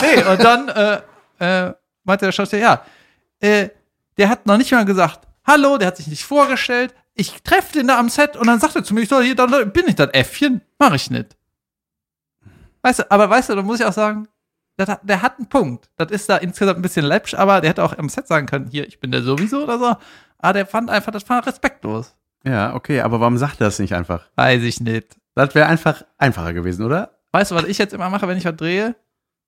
Nee, 0.00 0.24
und 0.24 0.42
dann 0.42 0.68
äh, 0.68 1.00
äh, 1.38 1.74
meinte 2.04 2.26
der 2.26 2.32
Schauspieler, 2.32 2.62
ja, 2.62 2.84
äh, 3.40 3.68
der 4.16 4.28
hat 4.28 4.46
noch 4.46 4.56
nicht 4.56 4.72
mal 4.72 4.84
gesagt, 4.84 5.26
hallo, 5.44 5.76
der 5.78 5.88
hat 5.88 5.96
sich 5.96 6.06
nicht 6.06 6.24
vorgestellt. 6.24 6.94
Ich 7.14 7.42
treffe 7.42 7.74
den 7.74 7.88
da 7.88 7.98
am 7.98 8.08
Set 8.08 8.36
und 8.36 8.46
dann 8.46 8.60
sagt 8.60 8.76
er 8.76 8.84
zu 8.84 8.94
mir, 8.94 9.02
ich 9.02 9.08
soll 9.08 9.24
hier, 9.24 9.34
dann 9.36 9.72
bin 9.72 9.86
ich 9.86 9.94
das 9.94 10.10
Äffchen. 10.12 10.62
Mach 10.78 10.94
ich 10.94 11.10
nicht. 11.10 11.36
Weißt 12.82 13.00
du, 13.00 13.10
aber 13.10 13.30
weißt 13.30 13.48
du, 13.48 13.54
da 13.54 13.62
muss 13.62 13.80
ich 13.80 13.86
auch 13.86 13.92
sagen, 13.92 14.28
das 14.76 14.88
hat, 14.88 15.00
der 15.02 15.22
hat 15.22 15.38
einen 15.38 15.48
Punkt. 15.48 15.90
Das 15.96 16.10
ist 16.10 16.28
da 16.28 16.36
insgesamt 16.36 16.78
ein 16.78 16.82
bisschen 16.82 17.04
läppsch, 17.04 17.34
aber 17.34 17.60
der 17.60 17.70
hätte 17.70 17.84
auch 17.84 17.96
am 17.96 18.08
Set 18.08 18.26
sagen 18.26 18.46
können, 18.46 18.68
hier, 18.68 18.86
ich 18.86 19.00
bin 19.00 19.10
der 19.10 19.22
sowieso 19.22 19.62
oder 19.62 19.78
so. 19.78 19.96
Aber 20.38 20.52
der 20.52 20.66
fand 20.66 20.90
einfach, 20.90 21.12
das 21.12 21.28
war 21.28 21.46
respektlos. 21.46 22.14
Ja, 22.44 22.74
okay, 22.74 23.00
aber 23.00 23.20
warum 23.20 23.38
sagt 23.38 23.60
er 23.60 23.66
das 23.66 23.78
nicht 23.78 23.94
einfach? 23.94 24.26
Weiß 24.36 24.62
ich 24.62 24.80
nicht. 24.80 25.16
Das 25.34 25.54
wäre 25.54 25.66
einfach 25.66 26.04
einfacher 26.18 26.52
gewesen, 26.52 26.84
oder? 26.84 27.18
Weißt 27.32 27.50
du, 27.50 27.54
was 27.54 27.64
ich 27.64 27.78
jetzt 27.78 27.94
immer 27.94 28.10
mache, 28.10 28.28
wenn 28.28 28.36
ich 28.36 28.44
was 28.44 28.56
drehe? 28.56 28.94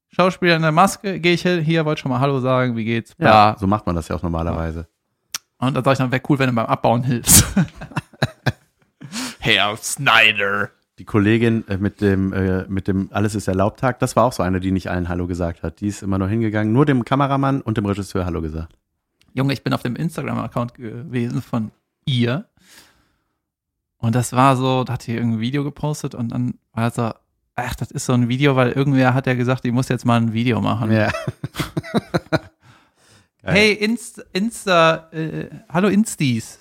Schauspieler 0.08 0.56
in 0.56 0.62
der 0.62 0.72
Maske, 0.72 1.20
gehe 1.20 1.34
ich 1.34 1.42
hin, 1.42 1.60
hier, 1.60 1.84
wollte 1.84 2.02
schon 2.02 2.10
mal 2.10 2.20
Hallo 2.20 2.40
sagen, 2.40 2.76
wie 2.76 2.84
geht's? 2.84 3.14
Bla. 3.14 3.56
so 3.58 3.66
macht 3.66 3.86
man 3.86 3.96
das 3.96 4.08
ja 4.08 4.16
auch 4.16 4.22
normalerweise. 4.22 4.88
Und 5.58 5.74
dann 5.74 5.84
sag 5.84 5.92
ich 5.92 5.98
dann, 5.98 6.12
wäre 6.12 6.22
cool, 6.28 6.38
wenn 6.38 6.48
du 6.48 6.54
beim 6.54 6.66
Abbauen 6.66 7.02
hilfst. 7.02 7.44
Herr 9.40 9.76
Snyder. 9.76 10.70
Die 10.98 11.04
Kollegin 11.04 11.66
äh, 11.68 11.76
mit 11.76 12.00
dem, 12.00 12.32
äh, 12.32 12.64
mit 12.68 12.88
dem 12.88 13.08
Alles 13.12 13.34
ist 13.34 13.48
erlaubt 13.48 13.80
Tag, 13.80 13.98
das 13.98 14.16
war 14.16 14.24
auch 14.24 14.32
so 14.32 14.42
eine, 14.42 14.60
die 14.60 14.70
nicht 14.72 14.88
allen 14.90 15.08
Hallo 15.08 15.26
gesagt 15.26 15.62
hat. 15.62 15.80
Die 15.80 15.88
ist 15.88 16.02
immer 16.02 16.18
nur 16.18 16.28
hingegangen, 16.28 16.72
nur 16.72 16.86
dem 16.86 17.04
Kameramann 17.04 17.60
und 17.60 17.76
dem 17.76 17.84
Regisseur 17.84 18.24
Hallo 18.24 18.40
gesagt. 18.40 18.78
Junge, 19.34 19.52
ich 19.52 19.62
bin 19.62 19.74
auf 19.74 19.82
dem 19.82 19.94
Instagram-Account 19.96 20.74
gewesen 20.74 21.42
von 21.42 21.70
ihr. 22.06 22.46
Und 23.98 24.14
das 24.14 24.32
war 24.32 24.56
so, 24.56 24.84
da 24.84 24.94
hat 24.94 25.02
sie 25.02 25.14
irgendein 25.14 25.40
Video 25.40 25.64
gepostet 25.64 26.14
und 26.14 26.30
dann 26.30 26.54
war 26.72 26.90
so, 26.90 27.12
ach, 27.56 27.74
das 27.74 27.90
ist 27.90 28.06
so 28.06 28.14
ein 28.14 28.28
Video, 28.28 28.56
weil 28.56 28.72
irgendwer 28.72 29.12
hat 29.12 29.26
ja 29.26 29.34
gesagt, 29.34 29.64
ich 29.66 29.72
muss 29.72 29.88
jetzt 29.88 30.06
mal 30.06 30.18
ein 30.20 30.32
Video 30.32 30.60
machen. 30.60 30.90
Ja. 30.92 31.10
Hey, 33.48 33.74
Insta, 33.74 34.22
Insta 34.32 35.08
äh, 35.12 35.48
hallo 35.68 35.86
Instis. 35.86 36.58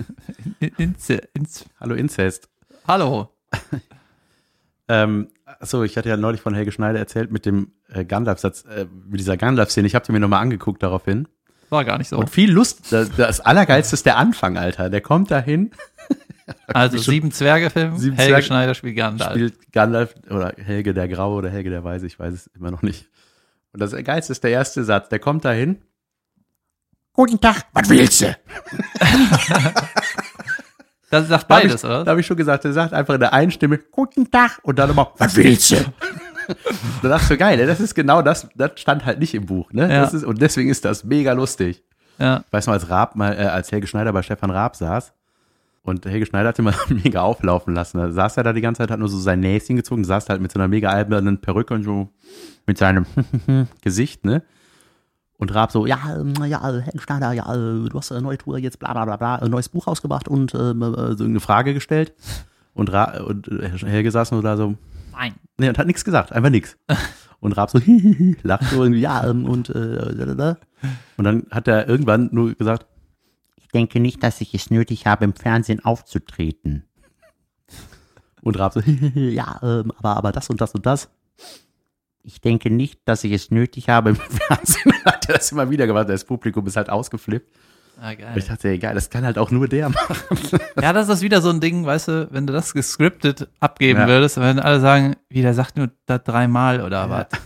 In- 0.58 0.72
Insta, 0.76 1.14
Inst, 1.34 1.66
Hallo 1.78 1.94
Inzest. 1.94 2.48
hallo. 2.88 3.35
Ähm, 4.88 5.30
achso, 5.44 5.82
ich 5.82 5.96
hatte 5.98 6.08
ja 6.08 6.16
neulich 6.16 6.40
von 6.40 6.54
Helge 6.54 6.70
Schneider 6.70 7.00
erzählt 7.00 7.32
mit 7.32 7.44
dem 7.44 7.72
äh, 7.88 8.04
Gandalf-Satz, 8.04 8.64
äh, 8.66 8.86
mit 9.08 9.18
dieser 9.18 9.36
Gandalf-Szene. 9.36 9.84
Ich 9.86 9.96
habe 9.96 10.06
die 10.06 10.12
mir 10.12 10.20
nochmal 10.20 10.42
angeguckt 10.42 10.80
daraufhin. 10.80 11.26
War 11.70 11.84
gar 11.84 11.98
nicht 11.98 12.08
so. 12.08 12.16
Und 12.18 12.30
viel 12.30 12.52
Lust. 12.52 12.92
Das, 12.92 13.10
das 13.16 13.40
Allergeilste 13.40 13.94
ist 13.94 14.06
der 14.06 14.16
Anfang, 14.16 14.56
Alter. 14.56 14.88
Der 14.88 15.00
kommt 15.00 15.32
dahin, 15.32 15.72
also 16.68 16.98
sieben 16.98 17.32
Zwerge-Film, 17.32 17.94
Helge 17.96 18.14
Zwerge- 18.16 18.42
Schneider 18.42 18.74
spielt 18.74 18.96
Gandalf. 18.96 19.32
spielt 19.32 19.72
Gandalf 19.72 20.14
oder 20.30 20.54
Helge 20.56 20.94
der 20.94 21.08
Graue 21.08 21.38
oder 21.38 21.50
Helge 21.50 21.70
der 21.70 21.82
Weise, 21.82 22.06
ich 22.06 22.16
weiß 22.20 22.32
es 22.32 22.46
immer 22.54 22.70
noch 22.70 22.82
nicht. 22.82 23.08
Und 23.72 23.80
das 23.80 23.90
Geilste 23.90 24.30
ist 24.32 24.44
der 24.44 24.52
erste 24.52 24.84
Satz. 24.84 25.08
Der 25.08 25.18
kommt 25.18 25.44
dahin. 25.44 25.82
Guten 27.12 27.40
Tag, 27.40 27.64
was 27.72 27.88
willst 27.88 28.20
du? 28.20 28.26
Das 31.20 31.28
sagt 31.28 31.50
Da 31.50 31.54
beides, 31.54 31.82
ich, 31.82 31.84
oder? 31.84 32.04
Da 32.04 32.10
habe 32.10 32.20
ich 32.20 32.26
schon 32.26 32.36
gesagt, 32.36 32.64
er 32.64 32.72
sagt 32.72 32.92
einfach 32.92 33.14
in 33.14 33.20
der 33.20 33.32
einen 33.32 33.50
Stimme, 33.50 33.78
guten 33.78 34.30
Tag, 34.30 34.58
und 34.62 34.78
dann 34.78 34.90
immer, 34.90 35.12
was 35.18 35.36
willst 35.36 35.70
du? 35.70 35.76
da 37.02 37.08
dachte 37.08 37.22
ich 37.22 37.28
so, 37.28 37.36
geil, 37.36 37.56
ne? 37.56 37.66
das 37.66 37.80
ist 37.80 37.94
genau 37.94 38.22
das, 38.22 38.48
das 38.54 38.72
stand 38.76 39.04
halt 39.04 39.18
nicht 39.18 39.34
im 39.34 39.46
Buch, 39.46 39.72
ne? 39.72 39.92
Ja. 39.92 40.04
Ist, 40.04 40.24
und 40.24 40.40
deswegen 40.40 40.70
ist 40.70 40.84
das 40.84 41.04
mega 41.04 41.32
lustig. 41.32 41.82
Ja. 42.18 42.44
Ich 42.46 42.52
weiß 42.52 42.66
noch, 42.66 42.74
als 42.74 42.88
Raab 42.88 43.16
mal, 43.16 43.32
äh, 43.32 43.46
als 43.46 43.72
Helge 43.72 43.86
Schneider 43.86 44.12
bei 44.12 44.22
Stefan 44.22 44.50
Raab 44.50 44.76
saß, 44.76 45.12
und 45.82 46.04
Helge 46.04 46.26
Schneider 46.26 46.48
hat 46.48 46.58
immer 46.58 46.74
mega 46.88 47.22
auflaufen 47.22 47.74
lassen. 47.74 47.98
Da 47.98 48.10
saß 48.10 48.36
er 48.36 48.42
da 48.42 48.52
die 48.52 48.60
ganze 48.60 48.82
Zeit, 48.82 48.90
hat 48.90 48.98
nur 48.98 49.08
so 49.08 49.18
sein 49.18 49.40
Näschen 49.40 49.76
gezogen, 49.76 50.04
saß 50.04 50.28
halt 50.28 50.40
mit 50.40 50.52
so 50.52 50.58
einer 50.58 50.68
mega 50.68 50.90
albernen 50.90 51.40
Perücke 51.40 51.74
und 51.74 51.84
so 51.84 52.08
mit 52.66 52.78
seinem 52.78 53.06
Gesicht, 53.82 54.24
ne? 54.24 54.42
Und 55.38 55.54
Raab 55.54 55.70
so, 55.70 55.86
ja, 55.86 55.98
ähm, 56.18 56.34
ja, 56.44 56.62
Helge 56.62 57.00
Schneider, 57.00 57.32
ja, 57.32 57.52
äh, 57.52 57.88
du 57.88 57.98
hast 57.98 58.10
eine 58.10 58.22
neue 58.22 58.38
Tour 58.38 58.58
jetzt, 58.58 58.78
bla 58.78 58.92
bla 58.92 59.04
bla 59.04 59.16
bla, 59.16 59.36
ein 59.36 59.50
neues 59.50 59.68
Buch 59.68 59.86
rausgebracht 59.86 60.28
und 60.28 60.54
ähm, 60.54 60.82
äh, 60.82 61.14
so 61.14 61.24
eine 61.24 61.40
Frage 61.40 61.74
gestellt. 61.74 62.14
Und, 62.72 62.92
Ra 62.92 63.20
und 63.20 63.48
Helge 63.48 64.10
saß 64.10 64.32
nur 64.32 64.42
da 64.42 64.56
so, 64.56 64.76
Nein. 65.16 65.34
Nee, 65.58 65.68
und 65.68 65.78
hat 65.78 65.86
nichts 65.86 66.04
gesagt, 66.04 66.32
einfach 66.32 66.50
nichts. 66.50 66.76
Und 67.38 67.52
Raab 67.52 67.70
so, 67.70 67.78
hihihi, 67.78 68.36
lacht 68.42 68.64
so 68.64 68.82
irgendwie, 68.82 69.02
ja, 69.02 69.28
ähm, 69.28 69.44
und, 69.44 69.68
äh, 69.68 70.34
da, 70.34 70.56
und 71.18 71.24
dann 71.24 71.46
hat 71.50 71.68
er 71.68 71.86
irgendwann 71.86 72.30
nur 72.32 72.54
gesagt, 72.54 72.86
ich 73.56 73.68
denke 73.68 74.00
nicht, 74.00 74.22
dass 74.22 74.40
ich 74.40 74.54
es 74.54 74.70
nötig 74.70 75.06
habe, 75.06 75.26
im 75.26 75.34
Fernsehen 75.34 75.84
aufzutreten. 75.84 76.86
Und 78.40 78.58
Raab 78.58 78.72
so, 78.72 78.80
hihihi, 78.80 79.28
ja, 79.34 79.60
ähm, 79.62 79.92
aber, 79.98 80.16
aber 80.16 80.32
das 80.32 80.48
und 80.48 80.62
das 80.62 80.74
und 80.74 80.86
das. 80.86 81.10
Ich 82.28 82.40
denke 82.40 82.70
nicht, 82.70 83.00
dass 83.04 83.22
ich 83.22 83.30
es 83.32 83.50
nötig 83.52 83.88
habe, 83.88 84.10
im 84.10 84.16
Fernsehen. 84.16 84.92
hat 85.04 85.28
er 85.28 85.36
das 85.36 85.52
immer 85.52 85.70
wieder 85.70 85.86
gemacht, 85.86 86.08
das 86.08 86.24
Publikum 86.24 86.66
ist 86.66 86.76
halt 86.76 86.90
ausgeflippt. 86.90 87.48
Ah, 88.00 88.12
geil. 88.14 88.36
ich 88.36 88.46
dachte, 88.46 88.68
egal, 88.68 88.94
das 88.94 89.08
kann 89.08 89.24
halt 89.24 89.38
auch 89.38 89.50
nur 89.50 89.68
der 89.68 89.88
machen. 89.90 90.16
Ja, 90.82 90.92
das 90.92 91.08
ist 91.08 91.22
wieder 91.22 91.40
so 91.40 91.48
ein 91.50 91.60
Ding, 91.60 91.86
weißt 91.86 92.08
du, 92.08 92.28
wenn 92.32 92.46
du 92.46 92.52
das 92.52 92.74
gescriptet 92.74 93.48
abgeben 93.60 94.00
Ja. 94.00 94.08
würdest, 94.08 94.36
wenn 94.38 94.58
alle 94.58 94.80
sagen, 94.80 95.14
wie, 95.30 95.40
der 95.40 95.54
sagt 95.54 95.76
nur 95.76 95.90
das 96.06 96.22
dreimal 96.24 96.82
oder 96.82 97.08
was. 97.08 97.26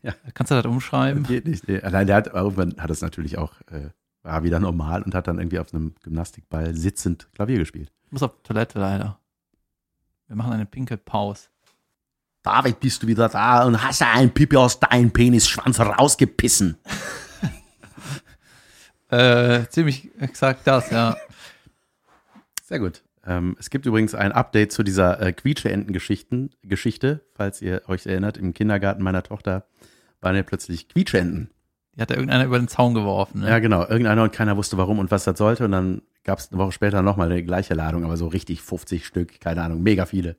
Ja. 0.00 0.14
Kannst 0.32 0.52
du 0.52 0.54
das 0.54 0.64
umschreiben? 0.64 1.24
Geht 1.24 1.46
nicht. 1.48 1.66
Nee. 1.66 1.80
Allein 1.80 2.06
der 2.06 2.14
hat 2.16 2.28
irgendwann 2.28 2.76
hat 2.78 2.88
es 2.88 3.00
natürlich 3.00 3.36
auch, 3.36 3.54
äh, 3.72 3.88
war 4.22 4.44
wieder 4.44 4.60
normal 4.60 5.02
und 5.02 5.12
hat 5.12 5.26
dann 5.26 5.38
irgendwie 5.38 5.58
auf 5.58 5.74
einem 5.74 5.96
Gymnastikball 6.04 6.72
sitzend 6.76 7.28
Klavier 7.34 7.58
gespielt. 7.58 7.90
Ich 8.06 8.12
muss 8.12 8.22
auf 8.22 8.30
Toilette 8.44 8.78
leider. 8.78 9.18
Wir 10.28 10.36
machen 10.36 10.52
eine 10.52 10.66
Pinkelpause. 10.66 11.48
David, 12.48 12.80
bist 12.80 13.02
du 13.02 13.06
wieder 13.06 13.28
da 13.28 13.64
und 13.64 13.82
hast 13.82 14.00
ein 14.00 14.32
Pipi 14.32 14.56
aus 14.56 14.80
deinem 14.80 15.10
Penisschwanz 15.10 15.78
rausgepissen. 15.80 16.78
Äh, 19.10 19.66
ziemlich 19.70 20.10
exakt 20.20 20.66
das, 20.66 20.90
ja. 20.90 21.16
Sehr 22.62 22.78
gut. 22.78 23.02
Ähm, 23.26 23.56
es 23.58 23.70
gibt 23.70 23.86
übrigens 23.86 24.14
ein 24.14 24.32
Update 24.32 24.70
zu 24.70 24.82
dieser 24.82 25.18
äh, 25.22 25.32
Quietscheenten-Geschichten, 25.32 26.50
Geschichte, 26.62 27.24
falls 27.32 27.62
ihr 27.62 27.80
euch 27.88 28.04
erinnert. 28.04 28.36
Im 28.36 28.52
Kindergarten 28.52 29.02
meiner 29.02 29.22
Tochter 29.22 29.64
waren 30.20 30.36
ja 30.36 30.42
plötzlich 30.42 30.90
Quietscheenten. 30.90 31.48
Die 31.96 32.02
hat 32.02 32.10
da 32.10 32.16
irgendeiner 32.16 32.44
über 32.44 32.58
den 32.58 32.68
Zaun 32.68 32.92
geworfen. 32.92 33.40
Ne? 33.40 33.48
Ja, 33.48 33.60
genau. 33.60 33.80
Irgendeiner 33.86 34.24
und 34.24 34.32
keiner 34.34 34.58
wusste 34.58 34.76
warum 34.76 34.98
und 34.98 35.10
was 35.10 35.24
das 35.24 35.38
sollte. 35.38 35.64
Und 35.64 35.72
dann 35.72 36.02
gab 36.22 36.38
es 36.38 36.52
eine 36.52 36.58
Woche 36.58 36.72
später 36.72 37.00
nochmal 37.00 37.32
eine 37.32 37.42
gleiche 37.42 37.72
Ladung, 37.72 38.04
aber 38.04 38.18
so 38.18 38.26
richtig 38.26 38.60
50 38.60 39.06
Stück, 39.06 39.40
keine 39.40 39.62
Ahnung, 39.62 39.82
mega 39.82 40.04
viele. 40.04 40.36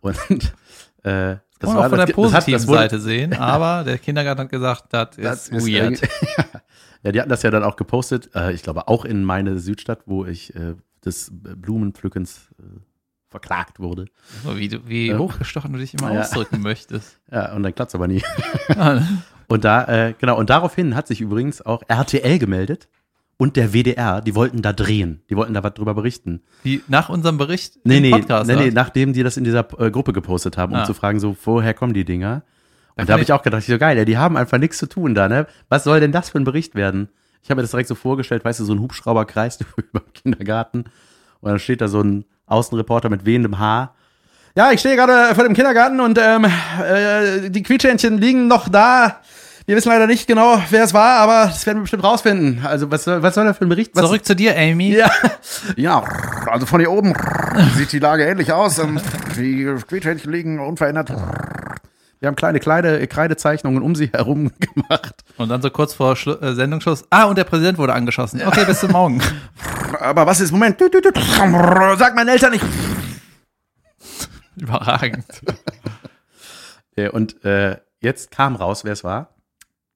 Und 0.00 0.16
äh, 1.04 1.36
das 1.60 1.70
Kann 1.70 1.76
man 1.76 1.76
auch 1.78 1.88
von 1.88 1.98
der 1.98 2.06
das 2.06 2.08
hat- 2.08 2.14
positiven 2.14 2.52
das 2.52 2.66
wurde- 2.66 2.78
Seite 2.80 2.98
sehen, 3.00 3.32
aber 3.38 3.84
der 3.84 3.98
Kindergarten 3.98 4.40
hat 4.42 4.50
gesagt, 4.50 4.84
das 4.92 5.10
Das 5.16 5.48
ist 5.48 5.66
weird. 5.66 6.02
irgendwie- 6.02 6.08
ja, 7.04 7.12
die 7.12 7.20
hatten 7.20 7.30
das 7.30 7.42
ja 7.42 7.50
dann 7.50 7.62
auch 7.64 7.76
gepostet. 7.76 8.30
Äh, 8.34 8.52
ich 8.52 8.62
glaube 8.62 8.88
auch 8.88 9.04
in 9.04 9.22
meine 9.24 9.58
Südstadt, 9.58 10.00
wo 10.06 10.24
ich 10.26 10.54
äh, 10.56 10.74
des 11.04 11.30
Blumenpflückens 11.32 12.48
äh, 12.58 12.62
verklagt 13.30 13.80
wurde. 13.80 14.06
So, 14.44 14.56
wie 14.56 14.68
du, 14.68 14.86
wie 14.88 15.14
hochgestochen 15.14 15.72
du 15.72 15.78
dich 15.78 15.94
immer 15.94 16.12
Ja. 16.12 16.20
ausdrücken 16.22 16.60
möchtest. 16.60 17.18
Ja, 17.32 17.52
und 17.54 17.62
dann 17.62 17.74
klappt's 17.74 17.94
aber 17.94 18.06
nie. 18.08 18.22
Und 19.48 19.64
da, 19.64 19.84
äh, 20.08 20.14
genau, 20.18 20.38
und 20.38 20.50
daraufhin 20.50 20.94
hat 20.96 21.06
sich 21.06 21.20
übrigens 21.20 21.60
auch 21.62 21.82
RTL 21.88 22.38
gemeldet 22.38 22.88
und 23.36 23.56
der 23.56 23.72
WDR, 23.72 24.20
die 24.20 24.34
wollten 24.34 24.62
da 24.62 24.72
drehen. 24.72 25.22
Die 25.30 25.36
wollten 25.36 25.54
da 25.54 25.62
was 25.62 25.74
drüber 25.74 25.94
berichten. 25.94 26.40
Die, 26.64 26.82
nach 26.88 27.08
unserem 27.08 27.36
Bericht 27.38 27.78
Nee, 27.84 28.00
nee, 28.00 28.10
Podcast. 28.10 28.48
nee, 28.48 28.56
nee, 28.56 28.70
nachdem 28.70 29.12
die 29.12 29.22
das 29.22 29.36
in 29.36 29.44
dieser 29.44 29.66
äh, 29.80 29.90
Gruppe 29.90 30.12
gepostet 30.12 30.56
haben, 30.56 30.72
um 30.72 30.78
Ah. 30.80 30.84
zu 30.84 30.94
fragen, 30.94 31.18
so, 31.20 31.36
woher 31.44 31.74
kommen 31.74 31.94
die 31.94 32.04
Dinger? 32.04 32.42
Und 32.96 33.08
da 33.08 33.14
habe 33.14 33.22
ich- 33.22 33.32
auch 33.32 33.42
gedacht, 33.42 33.62
ich 33.62 33.66
so 33.66 33.76
geil, 33.78 33.98
ey, 33.98 34.04
die 34.04 34.18
haben 34.18 34.36
einfach 34.36 34.58
nichts 34.58 34.78
zu 34.78 34.86
tun 34.86 35.14
da, 35.16 35.28
ne? 35.28 35.46
Was 35.68 35.82
soll 35.84 35.98
denn 36.00 36.12
das 36.12 36.30
für 36.30 36.38
ein 36.38 36.44
Bericht 36.44 36.74
werden? 36.76 37.08
Ich 37.42 37.50
habe 37.50 37.56
mir 37.58 37.62
das 37.62 37.72
direkt 37.72 37.88
so 37.88 37.94
vorgestellt, 37.96 38.44
weißt 38.44 38.60
du, 38.60 38.64
so 38.64 38.72
ein 38.72 38.80
Hubschrauber 38.80 39.24
kreist 39.24 39.64
über 39.76 40.00
dem 40.00 40.12
Kindergarten 40.12 40.84
und 41.40 41.50
dann 41.50 41.58
steht 41.58 41.80
da 41.80 41.88
so 41.88 42.00
ein 42.00 42.24
Außenreporter 42.46 43.10
mit 43.10 43.26
wehendem 43.26 43.58
Haar. 43.58 43.94
Ja, 44.56 44.70
ich 44.70 44.78
stehe 44.78 44.94
gerade 44.94 45.34
vor 45.34 45.42
dem 45.42 45.54
Kindergarten 45.54 45.98
und 46.00 46.16
ähm, 46.22 46.44
äh, 46.80 47.50
die 47.50 47.62
Quietschhändchen 47.64 48.18
liegen 48.18 48.46
noch 48.46 48.68
da. 48.68 49.20
Wir 49.66 49.76
wissen 49.76 49.88
leider 49.88 50.06
nicht 50.06 50.26
genau, 50.26 50.60
wer 50.68 50.84
es 50.84 50.92
war, 50.92 51.20
aber 51.20 51.46
das 51.46 51.64
werden 51.64 51.78
wir 51.78 51.82
bestimmt 51.82 52.04
rausfinden. 52.04 52.66
Also 52.66 52.90
was 52.90 53.04
soll, 53.04 53.22
was 53.22 53.34
soll 53.34 53.46
da 53.46 53.54
für 53.54 53.64
ein 53.64 53.70
Bericht? 53.70 53.92
Was, 53.94 54.04
Zurück 54.04 54.24
zu 54.24 54.36
dir, 54.36 54.54
Amy. 54.58 54.94
ja. 54.94 55.10
ja, 55.76 56.00
also 56.46 56.66
von 56.66 56.80
hier 56.80 56.90
oben 56.90 57.14
sieht 57.74 57.92
die 57.92 57.98
Lage 57.98 58.24
ähnlich 58.26 58.52
aus. 58.52 58.78
Ähm, 58.78 59.00
Die 59.38 59.64
Quietschhändchen 59.88 60.30
liegen 60.30 60.58
unverändert. 60.60 61.10
Wir 62.20 62.28
haben 62.28 62.36
kleine, 62.36 62.60
kleine 62.60 63.06
Kreidezeichnungen 63.06 63.82
um 63.82 63.94
sie 63.94 64.08
herum 64.12 64.50
gemacht. 64.60 65.24
Und 65.38 65.48
dann 65.48 65.62
so 65.62 65.70
kurz 65.70 65.94
vor 65.94 66.14
Schlu 66.16 66.34
äh, 66.34 66.54
Sendungsschluss. 66.54 67.04
Ah, 67.08 67.24
und 67.24 67.38
der 67.38 67.44
Präsident 67.44 67.78
wurde 67.78 67.94
angeschossen. 67.94 68.42
Okay, 68.46 68.66
bis 68.66 68.80
zum 68.80 68.92
Morgen. 68.92 69.22
Aber 70.00 70.26
was 70.26 70.40
ist, 70.40 70.52
Moment, 70.52 70.78
sag 70.78 72.14
meinen 72.14 72.28
Eltern 72.28 72.52
nicht. 72.52 72.64
Überragend. 74.56 75.24
Ja, 76.96 77.10
Und 77.10 77.44
äh, 77.44 77.78
jetzt 77.98 78.30
kam 78.30 78.54
raus, 78.54 78.84
wer 78.84 78.92
es 78.92 79.02
war. 79.02 79.33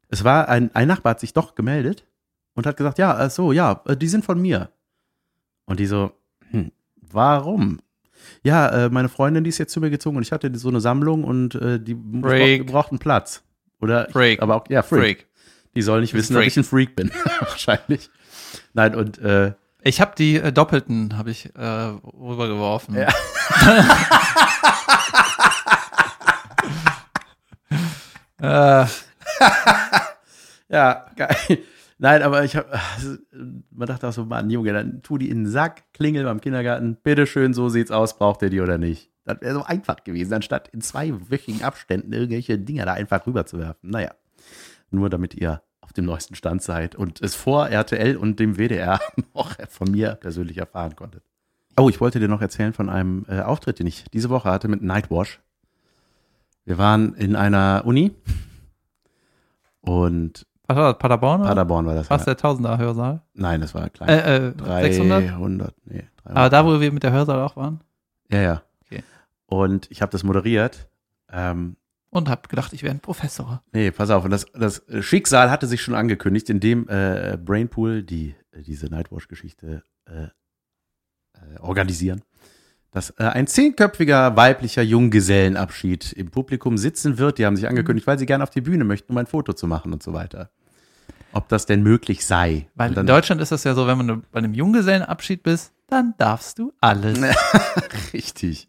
Es 0.08 0.24
war 0.24 0.48
ein, 0.48 0.74
ein 0.74 0.88
Nachbar 0.88 1.10
hat 1.10 1.20
sich 1.20 1.32
doch 1.32 1.54
gemeldet 1.54 2.04
und 2.54 2.66
hat 2.66 2.76
gesagt, 2.76 2.98
ja, 2.98 3.28
so, 3.30 3.52
ja, 3.52 3.82
äh, 3.86 3.96
die 3.96 4.08
sind 4.08 4.24
von 4.24 4.40
mir. 4.40 4.70
Und 5.66 5.80
die 5.80 5.86
so, 5.86 6.12
hm, 6.50 6.72
warum? 7.00 7.80
Ja, 8.42 8.68
äh, 8.68 8.90
meine 8.90 9.08
Freundin, 9.08 9.44
die 9.44 9.50
ist 9.50 9.58
jetzt 9.58 9.72
zu 9.72 9.80
mir 9.80 9.90
gezogen 9.90 10.16
und 10.16 10.22
ich 10.22 10.32
hatte 10.32 10.50
so 10.58 10.68
eine 10.68 10.80
Sammlung 10.80 11.24
und 11.24 11.54
äh, 11.54 11.78
die 11.78 11.94
braucht, 11.94 12.66
braucht 12.66 12.90
einen 12.90 12.98
Platz. 12.98 13.42
Oder 13.80 14.08
Freak. 14.10 14.42
aber 14.42 14.56
auch, 14.56 14.64
ja, 14.68 14.82
Freak. 14.82 15.00
Freak. 15.00 15.26
Die 15.76 15.82
soll 15.82 16.00
nicht 16.00 16.14
wissen, 16.14 16.34
dass 16.34 16.40
Freak. 16.40 16.48
ich 16.48 16.56
ein 16.56 16.64
Freak 16.64 16.96
bin. 16.96 17.10
Wahrscheinlich. 17.40 18.10
Nein, 18.72 18.94
und 18.94 19.18
äh, 19.18 19.52
Ich 19.82 20.00
habe 20.00 20.14
die 20.16 20.36
äh, 20.36 20.50
Doppelten, 20.52 21.16
habe 21.16 21.30
ich 21.30 21.54
äh, 21.54 21.60
rübergeworfen. 21.60 22.96
Ja. 22.96 23.08
äh, 28.84 28.86
Ja, 30.68 31.06
geil. 31.16 31.58
Nein, 31.98 32.22
aber 32.22 32.44
ich 32.44 32.54
habe, 32.54 32.68
man 33.70 33.88
dachte 33.88 34.06
auch 34.06 34.12
so, 34.12 34.24
Mann, 34.24 34.50
Junge, 34.50 34.72
dann 34.72 35.02
tu 35.02 35.18
die 35.18 35.30
in 35.30 35.44
den 35.44 35.50
Sack, 35.50 35.92
klingel 35.92 36.24
beim 36.24 36.40
Kindergarten, 36.40 36.96
bitteschön, 37.02 37.54
so 37.54 37.68
sieht's 37.68 37.90
aus, 37.90 38.16
braucht 38.16 38.42
ihr 38.42 38.50
die 38.50 38.60
oder 38.60 38.78
nicht? 38.78 39.10
Das 39.24 39.40
wäre 39.40 39.54
so 39.54 39.64
einfach 39.64 40.04
gewesen, 40.04 40.34
anstatt 40.34 40.68
in 40.68 40.80
zweiwöchigen 40.80 41.62
Abständen 41.62 42.12
irgendwelche 42.12 42.58
Dinger 42.58 42.86
da 42.86 42.92
einfach 42.92 43.26
rüberzuwerfen. 43.26 43.90
Naja, 43.90 44.14
nur 44.90 45.10
damit 45.10 45.34
ihr 45.34 45.62
auf 45.80 45.92
dem 45.92 46.04
neuesten 46.04 46.34
Stand 46.34 46.62
seid 46.62 46.94
und 46.94 47.20
es 47.20 47.34
vor 47.34 47.68
RTL 47.68 48.16
und 48.16 48.38
dem 48.38 48.56
WDR 48.56 49.00
noch 49.34 49.56
von 49.68 49.90
mir 49.90 50.14
persönlich 50.14 50.58
erfahren 50.58 50.94
konntet. 50.94 51.24
Oh, 51.76 51.88
ich 51.88 52.00
wollte 52.00 52.20
dir 52.20 52.28
noch 52.28 52.42
erzählen 52.42 52.72
von 52.72 52.88
einem 52.88 53.24
äh, 53.28 53.40
Auftritt, 53.40 53.80
den 53.80 53.86
ich 53.86 54.04
diese 54.12 54.30
Woche 54.30 54.50
hatte 54.50 54.68
mit 54.68 54.82
Nightwash. 54.82 55.40
Wir 56.64 56.78
waren 56.78 57.14
in 57.14 57.34
einer 57.34 57.82
Uni 57.86 58.14
und 59.88 60.46
was 60.66 60.76
war 60.76 60.92
das, 60.92 60.98
Paderborn? 60.98 61.40
oder? 61.40 61.48
Paderborn 61.48 61.86
war 61.86 61.94
das. 61.94 62.10
Was, 62.10 62.22
ja. 62.22 62.26
der 62.26 62.36
Tausender 62.36 62.76
Hörsaal? 62.76 63.22
Nein, 63.32 63.62
das 63.62 63.74
war 63.74 63.88
klein. 63.88 64.10
Äh, 64.10 64.48
äh, 64.48 64.82
600? 64.82 65.30
300, 65.30 65.74
nee, 65.86 66.04
300. 66.24 66.36
Aber 66.36 66.50
da, 66.50 66.66
wo 66.66 66.78
wir 66.78 66.92
mit 66.92 67.02
der 67.02 67.12
Hörsaal 67.12 67.40
auch 67.40 67.56
waren. 67.56 67.80
ja, 68.30 68.40
ja. 68.42 68.62
Okay. 68.84 69.02
Und 69.46 69.90
ich 69.90 70.02
habe 70.02 70.12
das 70.12 70.24
moderiert. 70.24 70.88
Ähm, 71.32 71.76
Und 72.10 72.28
hab 72.28 72.50
gedacht, 72.50 72.74
ich 72.74 72.82
wäre 72.82 72.94
ein 72.94 73.00
Professor. 73.00 73.62
nee, 73.72 73.90
pass 73.90 74.10
auf. 74.10 74.24
Und 74.24 74.30
das, 74.30 74.44
das 74.52 74.82
Schicksal 75.00 75.50
hatte 75.50 75.66
sich 75.66 75.80
schon 75.80 75.94
angekündigt, 75.94 76.50
indem 76.50 76.86
äh, 76.88 77.38
Brainpool, 77.42 78.02
die 78.02 78.34
äh, 78.52 78.60
diese 78.62 78.86
Nightwash-Geschichte 78.88 79.82
äh, 80.04 80.24
äh, 80.24 81.58
organisieren, 81.60 82.22
dass 82.90 83.10
äh, 83.18 83.24
ein 83.24 83.46
zehnköpfiger 83.46 84.36
weiblicher 84.36 84.82
Junggesellenabschied 84.82 86.12
im 86.12 86.30
Publikum 86.30 86.78
sitzen 86.78 87.18
wird. 87.18 87.38
Die 87.38 87.46
haben 87.46 87.56
sich 87.56 87.68
angekündigt, 87.68 88.06
weil 88.06 88.18
sie 88.18 88.26
gerne 88.26 88.44
auf 88.44 88.50
die 88.50 88.60
Bühne 88.60 88.84
möchten, 88.84 89.12
um 89.12 89.18
ein 89.18 89.26
Foto 89.26 89.52
zu 89.52 89.66
machen 89.66 89.92
und 89.92 90.02
so 90.02 90.12
weiter. 90.12 90.50
Ob 91.32 91.48
das 91.48 91.66
denn 91.66 91.82
möglich 91.82 92.24
sei. 92.24 92.68
Weil 92.74 92.96
in 92.96 93.06
Deutschland 93.06 93.42
ist 93.42 93.52
das 93.52 93.64
ja 93.64 93.74
so, 93.74 93.86
wenn 93.86 94.06
du 94.06 94.22
bei 94.32 94.38
einem 94.38 94.54
Junggesellenabschied 94.54 95.42
bist, 95.42 95.72
dann 95.88 96.14
darfst 96.16 96.58
du 96.58 96.72
alles. 96.80 97.20
Richtig. 98.12 98.68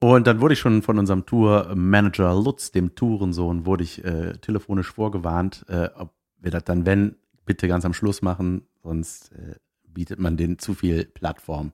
Und 0.00 0.26
dann 0.26 0.40
wurde 0.40 0.54
ich 0.54 0.60
schon 0.60 0.82
von 0.82 0.98
unserem 0.98 1.24
Tourmanager 1.24 2.34
Lutz, 2.34 2.72
dem 2.72 2.94
Tourensohn, 2.94 3.64
wurde 3.64 3.84
ich 3.84 4.04
äh, 4.04 4.34
telefonisch 4.38 4.92
vorgewarnt, 4.92 5.64
äh, 5.68 5.88
ob 5.94 6.12
wir 6.40 6.50
das 6.50 6.64
dann, 6.64 6.84
wenn, 6.84 7.16
bitte 7.46 7.68
ganz 7.68 7.84
am 7.84 7.94
Schluss 7.94 8.20
machen, 8.20 8.66
sonst 8.82 9.32
äh, 9.32 9.54
bietet 9.86 10.18
man 10.18 10.36
denen 10.36 10.58
zu 10.58 10.74
viel 10.74 11.04
Plattform. 11.04 11.72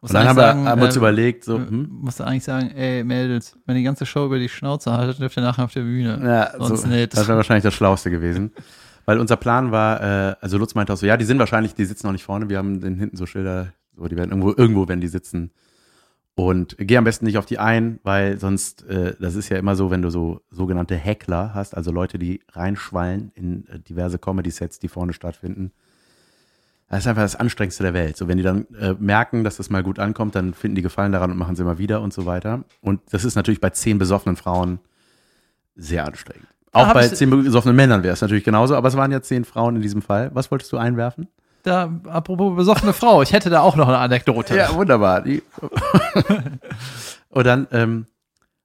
Und 0.00 0.14
dann 0.14 0.28
haben 0.28 0.36
wir, 0.36 0.42
sagen, 0.42 0.68
haben 0.68 0.80
wir 0.80 0.86
uns 0.86 0.94
äh, 0.94 0.98
überlegt, 0.98 1.44
so, 1.44 1.56
äh, 1.56 1.66
hm, 1.66 1.88
Musst 2.02 2.20
du 2.20 2.24
eigentlich 2.24 2.44
sagen, 2.44 2.70
ey 2.70 3.02
Mädels, 3.02 3.58
wenn 3.66 3.74
die 3.74 3.82
ganze 3.82 4.06
Show 4.06 4.26
über 4.26 4.38
die 4.38 4.48
Schnauze 4.48 4.92
haltet, 4.92 5.18
dürft 5.18 5.36
ihr 5.36 5.42
nachher 5.42 5.64
auf 5.64 5.72
der 5.72 5.82
Bühne. 5.82 6.20
ja, 6.22 6.52
sonst 6.64 6.82
so, 6.82 6.88
nicht. 6.88 7.16
das 7.16 7.26
wäre 7.26 7.36
wahrscheinlich 7.36 7.64
das 7.64 7.74
Schlauste 7.74 8.10
gewesen. 8.10 8.52
Weil 9.06 9.18
unser 9.18 9.36
Plan 9.36 9.72
war, 9.72 10.02
äh, 10.02 10.36
also 10.40 10.58
Lutz 10.58 10.74
meinte 10.74 10.92
auch 10.92 10.98
so, 10.98 11.06
ja, 11.06 11.16
die 11.16 11.24
sind 11.24 11.38
wahrscheinlich, 11.38 11.74
die 11.74 11.86
sitzen 11.86 12.06
noch 12.06 12.12
nicht 12.12 12.24
vorne, 12.24 12.50
wir 12.50 12.58
haben 12.58 12.80
den 12.80 12.96
hinten 12.96 13.16
so 13.16 13.24
Schilder, 13.24 13.72
so, 13.96 14.06
die 14.06 14.16
werden 14.16 14.30
irgendwo, 14.30 14.52
irgendwo 14.54 14.86
werden 14.86 15.00
die 15.00 15.08
sitzen. 15.08 15.50
Und 16.34 16.76
geh 16.78 16.96
am 16.96 17.04
besten 17.04 17.24
nicht 17.24 17.38
auf 17.38 17.46
die 17.46 17.58
ein, 17.58 17.98
weil 18.04 18.38
sonst, 18.38 18.84
äh, 18.84 19.16
das 19.18 19.34
ist 19.34 19.48
ja 19.48 19.56
immer 19.56 19.74
so, 19.74 19.90
wenn 19.90 20.02
du 20.02 20.10
so 20.10 20.42
sogenannte 20.50 20.94
Heckler 20.94 21.52
hast, 21.54 21.76
also 21.76 21.90
Leute, 21.90 22.18
die 22.18 22.42
reinschwallen 22.52 23.32
in 23.34 23.66
äh, 23.66 23.80
diverse 23.80 24.18
Comedy-Sets, 24.18 24.78
die 24.78 24.88
vorne 24.88 25.14
stattfinden. 25.14 25.72
Das 26.88 27.00
ist 27.00 27.06
einfach 27.06 27.22
das 27.22 27.36
Anstrengendste 27.36 27.82
der 27.82 27.92
Welt. 27.92 28.16
So, 28.16 28.28
wenn 28.28 28.38
die 28.38 28.42
dann 28.42 28.66
äh, 28.80 28.94
merken, 28.98 29.44
dass 29.44 29.58
das 29.58 29.68
mal 29.68 29.82
gut 29.82 29.98
ankommt, 29.98 30.34
dann 30.34 30.54
finden 30.54 30.74
die 30.74 30.82
Gefallen 30.82 31.12
daran 31.12 31.30
und 31.30 31.36
machen 31.36 31.54
sie 31.54 31.62
immer 31.62 31.78
wieder 31.78 32.00
und 32.00 32.14
so 32.14 32.24
weiter. 32.24 32.64
Und 32.80 33.00
das 33.10 33.24
ist 33.24 33.34
natürlich 33.34 33.60
bei 33.60 33.70
zehn 33.70 33.98
besoffenen 33.98 34.36
Frauen 34.36 34.80
sehr 35.76 36.06
anstrengend. 36.06 36.46
Auch 36.72 36.92
bei 36.92 37.08
zehn 37.08 37.30
besoffenen 37.30 37.76
Männern 37.76 38.02
wäre 38.02 38.14
es 38.14 38.20
natürlich 38.20 38.44
genauso, 38.44 38.76
aber 38.76 38.88
es 38.88 38.96
waren 38.96 39.12
ja 39.12 39.20
zehn 39.20 39.44
Frauen 39.44 39.76
in 39.76 39.82
diesem 39.82 40.02
Fall. 40.02 40.30
Was 40.34 40.50
wolltest 40.50 40.72
du 40.72 40.78
einwerfen? 40.78 41.28
Da, 41.62 41.92
apropos 42.04 42.56
besoffene 42.56 42.92
Frau, 42.92 43.22
ich 43.22 43.32
hätte 43.32 43.50
da 43.50 43.60
auch 43.60 43.76
noch 43.76 43.88
eine 43.88 43.98
Anekdote. 43.98 44.56
Ja, 44.56 44.74
wunderbar. 44.74 45.24
Und 47.30 47.46
dann 47.46 47.66
ähm, 47.72 48.06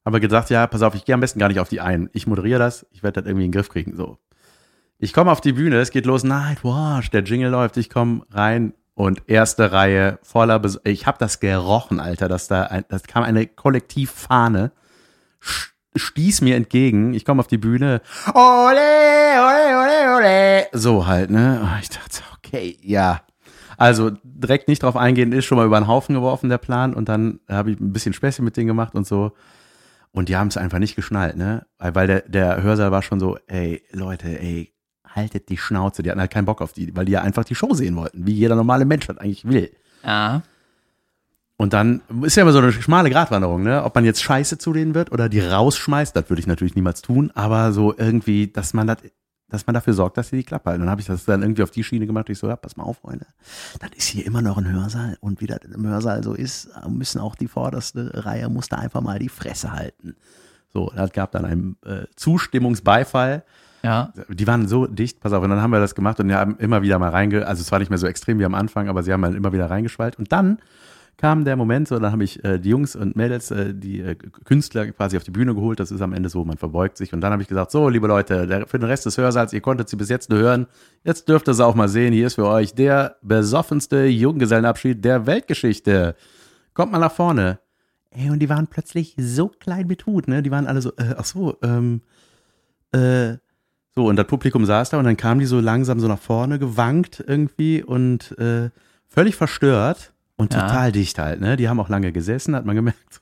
haben 0.05 0.13
wir 0.13 0.19
gesagt, 0.19 0.49
ja, 0.49 0.67
pass 0.67 0.82
auf, 0.82 0.95
ich 0.95 1.05
gehe 1.05 1.15
am 1.15 1.21
besten 1.21 1.39
gar 1.39 1.47
nicht 1.47 1.59
auf 1.59 1.69
die 1.69 1.82
ein. 1.82 2.09
Ich 2.13 2.28
moderiere 2.28 2.59
das, 2.59 2.86
ich 2.91 3.03
werde 3.03 3.21
das 3.21 3.28
irgendwie 3.28 3.45
in 3.45 3.51
den 3.51 3.57
Griff 3.57 3.69
kriegen. 3.69 3.95
So. 3.95 4.17
Ich 5.04 5.12
komme 5.12 5.34
auf 5.34 5.41
die 5.41 5.51
Bühne, 5.51 5.82
es 5.82 5.91
geht 5.91 6.06
los, 6.06 6.24
Nightwash, 6.24 7.10
der 7.10 7.24
Jingle 7.24 7.49
läuft, 7.49 7.76
ich 7.76 7.89
komme 7.89 8.22
rein 8.32 8.74
und 8.93 9.24
erste 9.28 9.74
Reihe 9.74 10.18
voller, 10.24 10.60
Bes 10.60 10.80
ich 10.86 11.06
habe 11.06 11.18
das 11.20 11.41
gerochen, 11.41 11.99
Alter, 11.99 12.30
dass 12.30 12.47
da, 12.47 12.64
ein, 12.64 12.86
das 12.88 13.04
kam 13.04 13.24
eine 13.24 13.45
Kollektivfahne, 13.45 14.72
stieß 15.93 16.39
mir 16.39 16.56
entgegen, 16.56 17.14
ich 17.14 17.26
komme 17.26 17.41
auf 17.41 17.47
die 17.47 17.58
Bühne, 17.58 18.01
ole, 18.34 18.80
ole, 19.41 19.78
ole, 19.78 20.16
ole, 20.16 20.68
so 20.72 21.06
halt, 21.06 21.32
ne, 21.32 21.60
Und 21.62 21.82
ich 21.82 21.89
dachte, 21.89 22.22
okay, 22.38 22.78
ja, 22.82 23.24
also 23.76 24.10
direkt 24.24 24.70
nicht 24.70 24.84
drauf 24.84 24.95
eingehen, 24.95 25.34
ist 25.34 25.43
schon 25.43 25.58
mal 25.58 25.66
über 25.66 25.82
den 25.82 25.88
Haufen 25.88 26.16
geworfen, 26.16 26.47
der 26.47 26.60
Plan. 26.60 26.93
Und 26.93 27.10
dann 27.10 27.41
habe 27.49 27.72
ich 27.72 27.80
ein 27.82 27.91
bisschen 27.91 28.14
Späßchen 28.14 28.45
mit 28.45 28.56
denen 28.56 28.68
gemacht 28.68 28.95
und 28.95 29.06
so. 29.06 29.34
Und 30.12 30.30
die 30.30 30.38
haben 30.38 30.47
es 30.47 30.58
einfach 30.58 30.80
nicht 30.80 30.95
geschnallt, 30.95 31.36
ne? 31.36 31.66
Weil 31.78 31.95
weil 31.95 32.08
der, 32.08 32.22
der 32.22 32.64
Hörsaal 32.64 32.91
war 32.91 33.01
schon 33.01 33.20
so, 33.20 33.38
ey, 33.47 33.84
Leute, 33.91 34.39
ey, 34.39 34.72
haltet 35.16 35.49
die 35.49 35.57
Schnauze. 35.57 36.03
Die 36.03 36.09
hatten 36.09 36.20
halt 36.20 36.32
keinen 36.32 36.45
Bock 36.45 36.61
auf 36.61 36.74
die, 36.74 36.95
weil 36.95 37.05
die 37.05 37.14
ja 37.14 37.22
einfach 37.22 37.43
die 37.43 37.55
Show 37.55 37.74
sehen 37.74 37.95
wollten, 37.95 38.26
wie 38.26 38.34
jeder 38.34 38.55
normale 38.55 38.86
Mensch 38.86 39.07
das 39.07 39.18
eigentlich 39.18 39.45
will. 39.45 39.72
ja. 40.03 40.43
Und 41.55 41.72
dann 41.72 42.01
ist 42.24 42.36
ja 42.36 42.41
immer 42.41 42.51
so 42.51 42.59
eine 42.59 42.72
schmale 42.74 43.09
Gratwanderung, 43.09 43.64
ne? 43.64 43.84
Ob 43.84 43.93
man 43.95 44.03
jetzt 44.03 44.24
scheiße 44.24 44.57
zu 44.57 44.74
denen 44.74 44.95
wird 44.95 45.11
oder 45.11 45.30
die 45.30 45.39
rausschmeißt, 45.39 46.16
das 46.16 46.30
würde 46.30 46.39
ich 46.39 46.47
natürlich 46.47 46.76
niemals 46.76 47.01
tun, 47.01 47.32
aber 47.36 47.72
so 47.72 47.95
irgendwie, 47.95 48.47
dass 48.47 48.74
man 48.74 48.88
das, 48.88 48.97
dass 49.49 49.68
man 49.68 49.76
dafür 49.76 49.93
sorgt, 49.93 50.18
dass 50.18 50.30
sie 50.30 50.38
die 50.38 50.43
Klappe 50.43 50.72
halten. 50.72 50.82
Dann 50.82 50.89
habe 50.89 50.99
ich 50.99 51.07
das 51.07 51.26
dann 51.26 51.43
irgendwie 51.43 51.61
auf 51.61 51.70
die 51.70 51.84
Schiene 51.84 52.07
gemacht. 52.07 52.28
Ich 52.30 52.39
so, 52.39 52.47
ja, 52.47 52.55
pass 52.55 52.76
mal 52.76 52.84
auf, 52.84 52.97
Freunde. 52.97 53.28
Das 53.80 53.91
ist 53.95 54.07
hier 54.07 54.26
immer 54.26 54.41
noch 54.41 54.57
ein 54.57 54.70
Hörsaal. 54.70 55.16
Und 55.22 55.41
wie 55.41 55.47
das 55.47 55.59
im 55.59 55.86
Hörsaal 55.86 56.24
so 56.24 56.34
ist, 56.34 56.70
müssen 56.89 57.22
auch 57.22 57.36
die 57.36 57.47
vorderste 57.47 58.26
Reihe, 58.26 58.49
muss 58.49 58.68
da 58.68 58.78
einfach 58.78 59.01
mal 59.01 59.20
die 59.20 59.30
Fresse 59.30 59.72
halten. 59.72 60.16
So, 60.74 60.91
das 60.95 61.11
gab 61.11 61.32
dann 61.32 61.45
einen 61.45 61.78
äh, 61.86 62.07
Zustimmungsbeifall. 62.16 63.43
Ja. 63.84 64.13
Die 64.29 64.47
waren 64.47 64.67
so 64.67 64.88
dicht, 64.88 65.19
pass 65.19 65.34
auf, 65.34 65.43
und 65.43 65.49
dann 65.49 65.61
haben 65.61 65.71
wir 65.71 65.79
das 65.79 65.93
gemacht 65.93 66.19
und 66.19 66.29
wir 66.29 66.38
haben 66.38 66.55
immer 66.57 66.81
wieder 66.81 66.99
mal 66.99 67.09
reinge, 67.09 67.45
also 67.45 67.61
es 67.61 67.71
war 67.71 67.79
nicht 67.79 67.89
mehr 67.89 67.97
so 67.97 68.07
extrem 68.07 68.39
wie 68.39 68.45
am 68.45 68.55
Anfang, 68.55 68.88
aber 68.88 69.03
sie 69.03 69.11
haben 69.11 69.23
halt 69.25 69.36
immer 69.36 69.51
wieder 69.51 69.69
reingeschwallt. 69.69 70.17
Und 70.17 70.31
dann 70.31 70.59
kam 71.17 71.45
der 71.45 71.55
Moment, 71.55 71.88
so 71.88 71.99
dann 71.99 72.11
habe 72.11 72.23
ich 72.23 72.43
äh, 72.43 72.59
die 72.59 72.69
Jungs 72.69 72.95
und 72.95 73.15
Mädels, 73.15 73.51
äh, 73.51 73.73
die 73.73 73.99
äh, 73.99 74.15
Künstler 74.15 74.91
quasi 74.91 75.17
auf 75.17 75.23
die 75.23 75.31
Bühne 75.31 75.53
geholt. 75.53 75.79
Das 75.79 75.91
ist 75.91 76.01
am 76.01 76.13
Ende 76.13 76.29
so, 76.29 76.43
man 76.43 76.57
verbeugt 76.57 76.97
sich. 76.97 77.13
Und 77.13 77.21
dann 77.21 77.31
habe 77.31 77.41
ich 77.41 77.47
gesagt, 77.47 77.71
so, 77.71 77.88
liebe 77.89 78.07
Leute, 78.07 78.47
der, 78.47 78.67
für 78.67 78.79
den 78.79 78.88
Rest 78.88 79.05
des 79.05 79.17
Hörsaals, 79.17 79.53
ihr 79.53 79.61
konntet 79.61 79.89
sie 79.89 79.95
bis 79.95 80.09
jetzt 80.09 80.29
nur 80.29 80.39
hören. 80.39 80.67
Jetzt 81.03 81.29
dürft 81.29 81.47
ihr 81.47 81.53
sie 81.53 81.65
auch 81.65 81.75
mal 81.75 81.88
sehen. 81.88 82.13
Hier 82.13 82.27
ist 82.27 82.36
für 82.36 82.47
euch 82.47 82.73
der 82.73 83.17
besoffenste 83.21 84.05
Junggesellenabschied 84.05 85.03
der 85.03 85.25
Weltgeschichte. 85.27 86.15
Kommt 86.73 86.91
mal 86.91 86.99
nach 86.99 87.11
vorne. 87.11 87.59
Ey, 88.09 88.29
und 88.29 88.39
die 88.39 88.49
waren 88.49 88.67
plötzlich 88.67 89.15
so 89.17 89.49
klein 89.49 89.88
mit 89.88 90.05
Hut, 90.05 90.27
ne? 90.27 90.41
Die 90.43 90.51
waren 90.51 90.67
alle 90.67 90.81
so, 90.81 90.91
äh, 90.97 91.15
ach 91.17 91.25
so, 91.25 91.57
ähm, 91.61 92.01
äh, 92.91 93.38
so, 93.95 94.07
und 94.07 94.15
das 94.15 94.27
Publikum 94.27 94.65
saß 94.65 94.89
da 94.89 94.97
und 94.97 95.05
dann 95.05 95.17
kamen 95.17 95.39
die 95.39 95.45
so 95.45 95.59
langsam 95.59 95.99
so 95.99 96.07
nach 96.07 96.19
vorne 96.19 96.57
gewankt 96.59 97.23
irgendwie 97.27 97.83
und 97.83 98.37
äh, 98.39 98.69
völlig 99.07 99.35
verstört 99.35 100.11
und 100.35 100.53
Ja. 100.53 100.61
total 100.67 100.91
dicht 100.91 101.19
halt, 101.19 101.39
ne? 101.41 101.55
Die 101.57 101.69
haben 101.69 101.79
auch 101.79 101.89
lange 101.89 102.11
gesessen, 102.11 102.55
hat 102.55 102.65
man 102.65 102.75
gemerkt. 102.75 102.97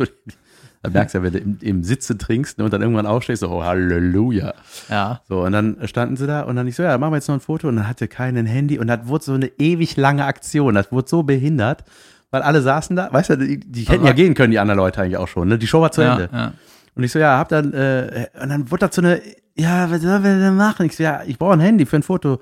So, 0.83 0.89
da 0.89 0.89
merkst 0.89 1.13
du 1.13 1.19
ja, 1.19 1.23
wenn 1.25 1.33
du 1.33 1.37
im, 1.39 1.57
im 1.61 1.83
Sitze 1.83 2.17
trinkst 2.17 2.57
ne, 2.57 2.63
und 2.63 2.73
dann 2.73 2.81
irgendwann 2.81 3.05
aufstehst, 3.05 3.41
so, 3.41 3.49
oh, 3.51 3.63
Halleluja. 3.63 4.55
Ja. 4.89 5.21
So, 5.29 5.43
und 5.43 5.51
dann 5.51 5.77
standen 5.87 6.17
sie 6.17 6.25
da 6.25 6.41
und 6.41 6.55
dann 6.55 6.67
ich 6.67 6.75
so, 6.75 6.81
ja, 6.81 6.97
machen 6.97 7.11
wir 7.11 7.17
jetzt 7.17 7.27
noch 7.27 7.35
ein 7.35 7.39
Foto 7.41 7.67
und 7.67 7.75
dann 7.75 7.87
hatte 7.87 8.07
keinen 8.07 8.47
Handy 8.47 8.79
und 8.79 8.87
das 8.87 9.05
wurde 9.05 9.23
so 9.23 9.33
eine 9.33 9.45
ewig 9.59 9.95
lange 9.97 10.25
Aktion, 10.25 10.73
das 10.73 10.91
wurde 10.91 11.07
so 11.07 11.21
behindert, 11.21 11.83
weil 12.31 12.41
alle 12.41 12.63
saßen 12.63 12.95
da, 12.95 13.13
weißt 13.13 13.29
du, 13.29 13.37
die, 13.37 13.59
die 13.59 13.83
hätten 13.83 14.01
ja 14.05 14.07
war- 14.09 14.13
gehen 14.15 14.33
können, 14.33 14.49
die 14.49 14.57
anderen 14.57 14.79
Leute 14.79 15.03
eigentlich 15.03 15.17
auch 15.17 15.27
schon, 15.27 15.49
ne? 15.49 15.59
Die 15.59 15.67
Show 15.67 15.81
war 15.81 15.91
zu 15.91 16.01
ja, 16.01 16.13
Ende. 16.13 16.29
ja. 16.33 16.53
Und 16.95 17.03
ich 17.03 17.11
so, 17.11 17.19
ja, 17.19 17.37
hab 17.37 17.49
dann, 17.49 17.73
äh, 17.73 18.25
und 18.41 18.49
dann 18.49 18.71
wurde 18.71 18.87
das 18.87 18.95
so 18.95 19.03
eine, 19.03 19.21
ja, 19.61 19.89
was 19.91 20.01
sollen 20.01 20.23
wir 20.23 20.37
denn 20.37 20.55
machen? 20.55 20.85
Ich 20.85 20.95
so, 20.95 21.03
ja, 21.03 21.21
ich 21.25 21.37
brauche 21.37 21.53
ein 21.53 21.59
Handy 21.59 21.85
für 21.85 21.97
ein 21.97 22.03
Foto. 22.03 22.39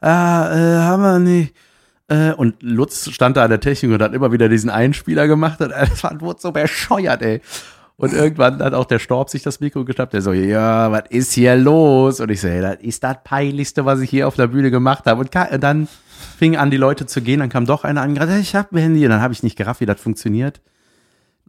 Ah, 0.00 0.50
äh, 0.54 0.78
haben 0.78 1.02
wir 1.02 1.18
nicht. 1.18 1.54
Äh, 2.08 2.32
und 2.32 2.62
Lutz 2.62 3.10
stand 3.10 3.36
da 3.36 3.44
an 3.44 3.50
der 3.50 3.60
Technik 3.60 3.92
und 3.92 4.02
hat 4.02 4.14
immer 4.14 4.32
wieder 4.32 4.48
diesen 4.48 4.70
Einspieler 4.70 5.26
gemacht 5.28 5.60
und 5.60 5.70
das 5.70 6.02
war- 6.02 6.20
wurde 6.20 6.40
so 6.40 6.52
bescheuert, 6.52 7.22
ey. 7.22 7.40
Und 7.96 8.14
irgendwann 8.14 8.60
hat 8.62 8.72
auch 8.72 8.86
der 8.86 8.98
Storb 8.98 9.28
sich 9.28 9.42
das 9.42 9.60
Mikro 9.60 9.84
geschnappt. 9.84 10.14
Der 10.14 10.22
so, 10.22 10.32
ja, 10.32 10.90
was 10.90 11.02
ist 11.10 11.32
hier 11.34 11.54
los? 11.54 12.20
Und 12.20 12.30
ich 12.30 12.40
so, 12.40 12.48
hey, 12.48 12.62
das 12.62 12.76
ist 12.80 13.04
das 13.04 13.16
Peinlichste, 13.24 13.84
was 13.84 14.00
ich 14.00 14.08
hier 14.08 14.26
auf 14.26 14.36
der 14.36 14.46
Bühne 14.46 14.70
gemacht 14.70 15.04
habe. 15.04 15.20
Und 15.20 15.34
dann 15.62 15.86
fingen 16.38 16.58
an, 16.58 16.70
die 16.70 16.78
Leute 16.78 17.04
zu 17.04 17.20
gehen. 17.20 17.40
Dann 17.40 17.50
kam 17.50 17.66
doch 17.66 17.84
einer 17.84 18.00
an, 18.00 18.14
gerade, 18.14 18.38
ich 18.38 18.54
hab 18.54 18.72
ein 18.72 18.78
Handy. 18.78 19.04
Und 19.04 19.10
dann 19.10 19.20
habe 19.20 19.34
ich 19.34 19.42
nicht 19.42 19.56
gerafft, 19.56 19.82
wie 19.82 19.86
das 19.86 20.00
funktioniert. 20.00 20.62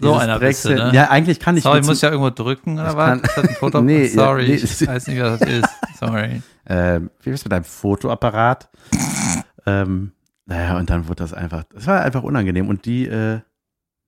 So 0.01 0.15
einer 0.15 0.39
bist 0.39 0.65
du, 0.65 0.69
Brexit- 0.69 0.85
ne? 0.87 0.91
Ja, 0.95 1.09
eigentlich 1.09 1.39
kann 1.39 1.57
ich 1.57 1.63
Sorry, 1.63 1.77
mit 1.79 1.85
muss 1.87 1.97
ich 1.97 2.01
ja 2.03 2.09
irgendwo 2.09 2.29
drücken 2.31 2.79
oder 2.79 2.95
was? 2.97 3.09
kann- 3.09 3.19
Ist 3.21 3.37
das 3.37 3.47
ein 3.49 3.55
Foto? 3.55 3.81
Nee, 3.83 4.07
Sorry, 4.07 4.47
nee. 4.47 4.53
ich 4.55 4.87
weiß 4.87 5.07
nicht, 5.07 5.21
was 5.21 5.39
das 5.39 5.49
ist. 5.49 5.69
Sorry. 5.99 6.41
ähm, 6.67 7.09
wie 7.21 7.29
ist 7.29 7.45
mit 7.45 7.51
deinem 7.51 7.63
Fotoapparat? 7.63 8.69
ähm, 9.65 10.11
naja, 10.45 10.77
und 10.77 10.89
dann 10.89 11.07
wurde 11.07 11.23
das 11.23 11.33
einfach, 11.33 11.63
das 11.73 11.87
war 11.87 12.01
einfach 12.01 12.23
unangenehm. 12.23 12.67
Und 12.67 12.85
die, 12.85 13.05
äh, 13.07 13.39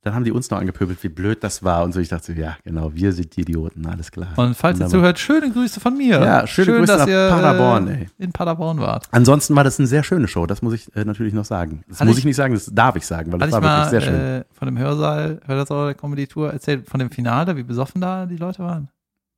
dann 0.03 0.13
haben 0.15 0.23
die 0.25 0.31
uns 0.31 0.49
noch 0.49 0.57
angepöbelt, 0.59 1.01
wie 1.03 1.07
blöd 1.09 1.43
das 1.43 1.63
war. 1.63 1.83
Und 1.83 1.93
so, 1.93 1.99
ich 1.99 2.09
dachte 2.09 2.33
so, 2.33 2.39
ja, 2.39 2.57
genau, 2.63 2.93
wir 2.93 3.13
sind 3.13 3.35
die 3.35 3.41
Idioten, 3.41 3.85
alles 3.85 4.11
klar. 4.11 4.29
Und 4.37 4.55
falls 4.55 4.77
ihr 4.79 4.85
Wunderbar. 4.85 4.89
zuhört, 4.89 5.19
schöne 5.19 5.49
Grüße 5.51 5.79
von 5.79 5.97
mir. 5.97 6.19
Ja, 6.21 6.45
schöne 6.45 6.65
Schön, 6.65 6.77
Grüße 6.79 6.91
dass 6.91 7.01
nach 7.01 7.07
ihr, 7.07 7.29
Paderborn, 7.29 7.87
äh, 7.87 7.91
ey. 8.01 8.09
In 8.19 8.31
Paderborn 8.33 8.79
wart. 8.79 9.07
Ansonsten 9.11 9.55
war 9.55 9.63
das 9.63 9.79
eine 9.79 9.87
sehr 9.87 10.03
schöne 10.03 10.27
Show, 10.27 10.45
das 10.45 10.61
muss 10.61 10.73
ich 10.73 10.93
äh, 10.95 11.05
natürlich 11.05 11.33
noch 11.33 11.45
sagen. 11.45 11.83
Das 11.87 11.99
Hatte 11.99 12.07
muss 12.09 12.17
ich- 12.17 12.21
ich 12.23 12.25
nicht 12.25 12.35
sagen, 12.35 12.53
das 12.53 12.65
darf 12.73 12.95
ich 12.97 13.05
sagen, 13.05 13.31
weil 13.31 13.39
das 13.39 13.51
war 13.51 13.61
wirklich 13.61 13.77
mal 13.77 13.89
sehr 13.89 14.01
schön. 14.01 14.13
äh, 14.15 14.43
von 14.51 14.65
dem 14.67 14.77
Hörsaal, 14.77 15.39
Hörsaal 15.45 15.85
der 15.87 15.95
Comedy 15.95 16.27
Tour 16.27 16.51
erzählt, 16.51 16.87
von 16.89 16.99
dem 16.99 17.09
Finale, 17.09 17.55
wie 17.55 17.63
besoffen 17.63 18.01
da 18.01 18.25
die 18.25 18.37
Leute 18.37 18.59
waren? 18.59 18.89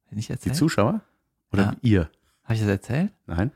Hab 0.06 0.12
ich 0.12 0.16
nicht 0.18 0.30
die 0.30 0.34
erzählt? 0.34 0.56
Zuschauer? 0.56 1.02
Oder 1.54 1.64
Ja. 1.64 1.74
ihr? 1.82 2.10
Habe 2.44 2.54
ich 2.56 2.60
das 2.60 2.70
erzählt? 2.70 3.12
Nein? 3.28 3.52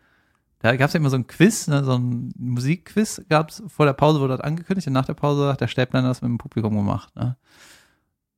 Da 0.59 0.75
gab 0.75 0.87
es 0.87 0.93
ja 0.93 0.99
immer 0.99 1.09
so 1.09 1.15
ein 1.15 1.27
Quiz, 1.27 1.67
ne, 1.67 1.83
so 1.85 1.97
ein 1.97 2.33
Musikquiz 2.37 3.21
gab 3.29 3.49
es 3.49 3.63
vor 3.67 3.85
der 3.85 3.93
Pause, 3.93 4.19
wurde 4.19 4.35
das 4.35 4.45
angekündigt 4.45 4.87
und 4.87 4.93
nach 4.93 5.05
der 5.05 5.13
Pause 5.13 5.53
hat 5.53 5.61
der 5.61 5.67
Stäblein 5.67 6.03
das 6.03 6.21
mit 6.21 6.29
dem 6.29 6.37
Publikum 6.37 6.75
gemacht. 6.75 7.15
Ne? 7.15 7.37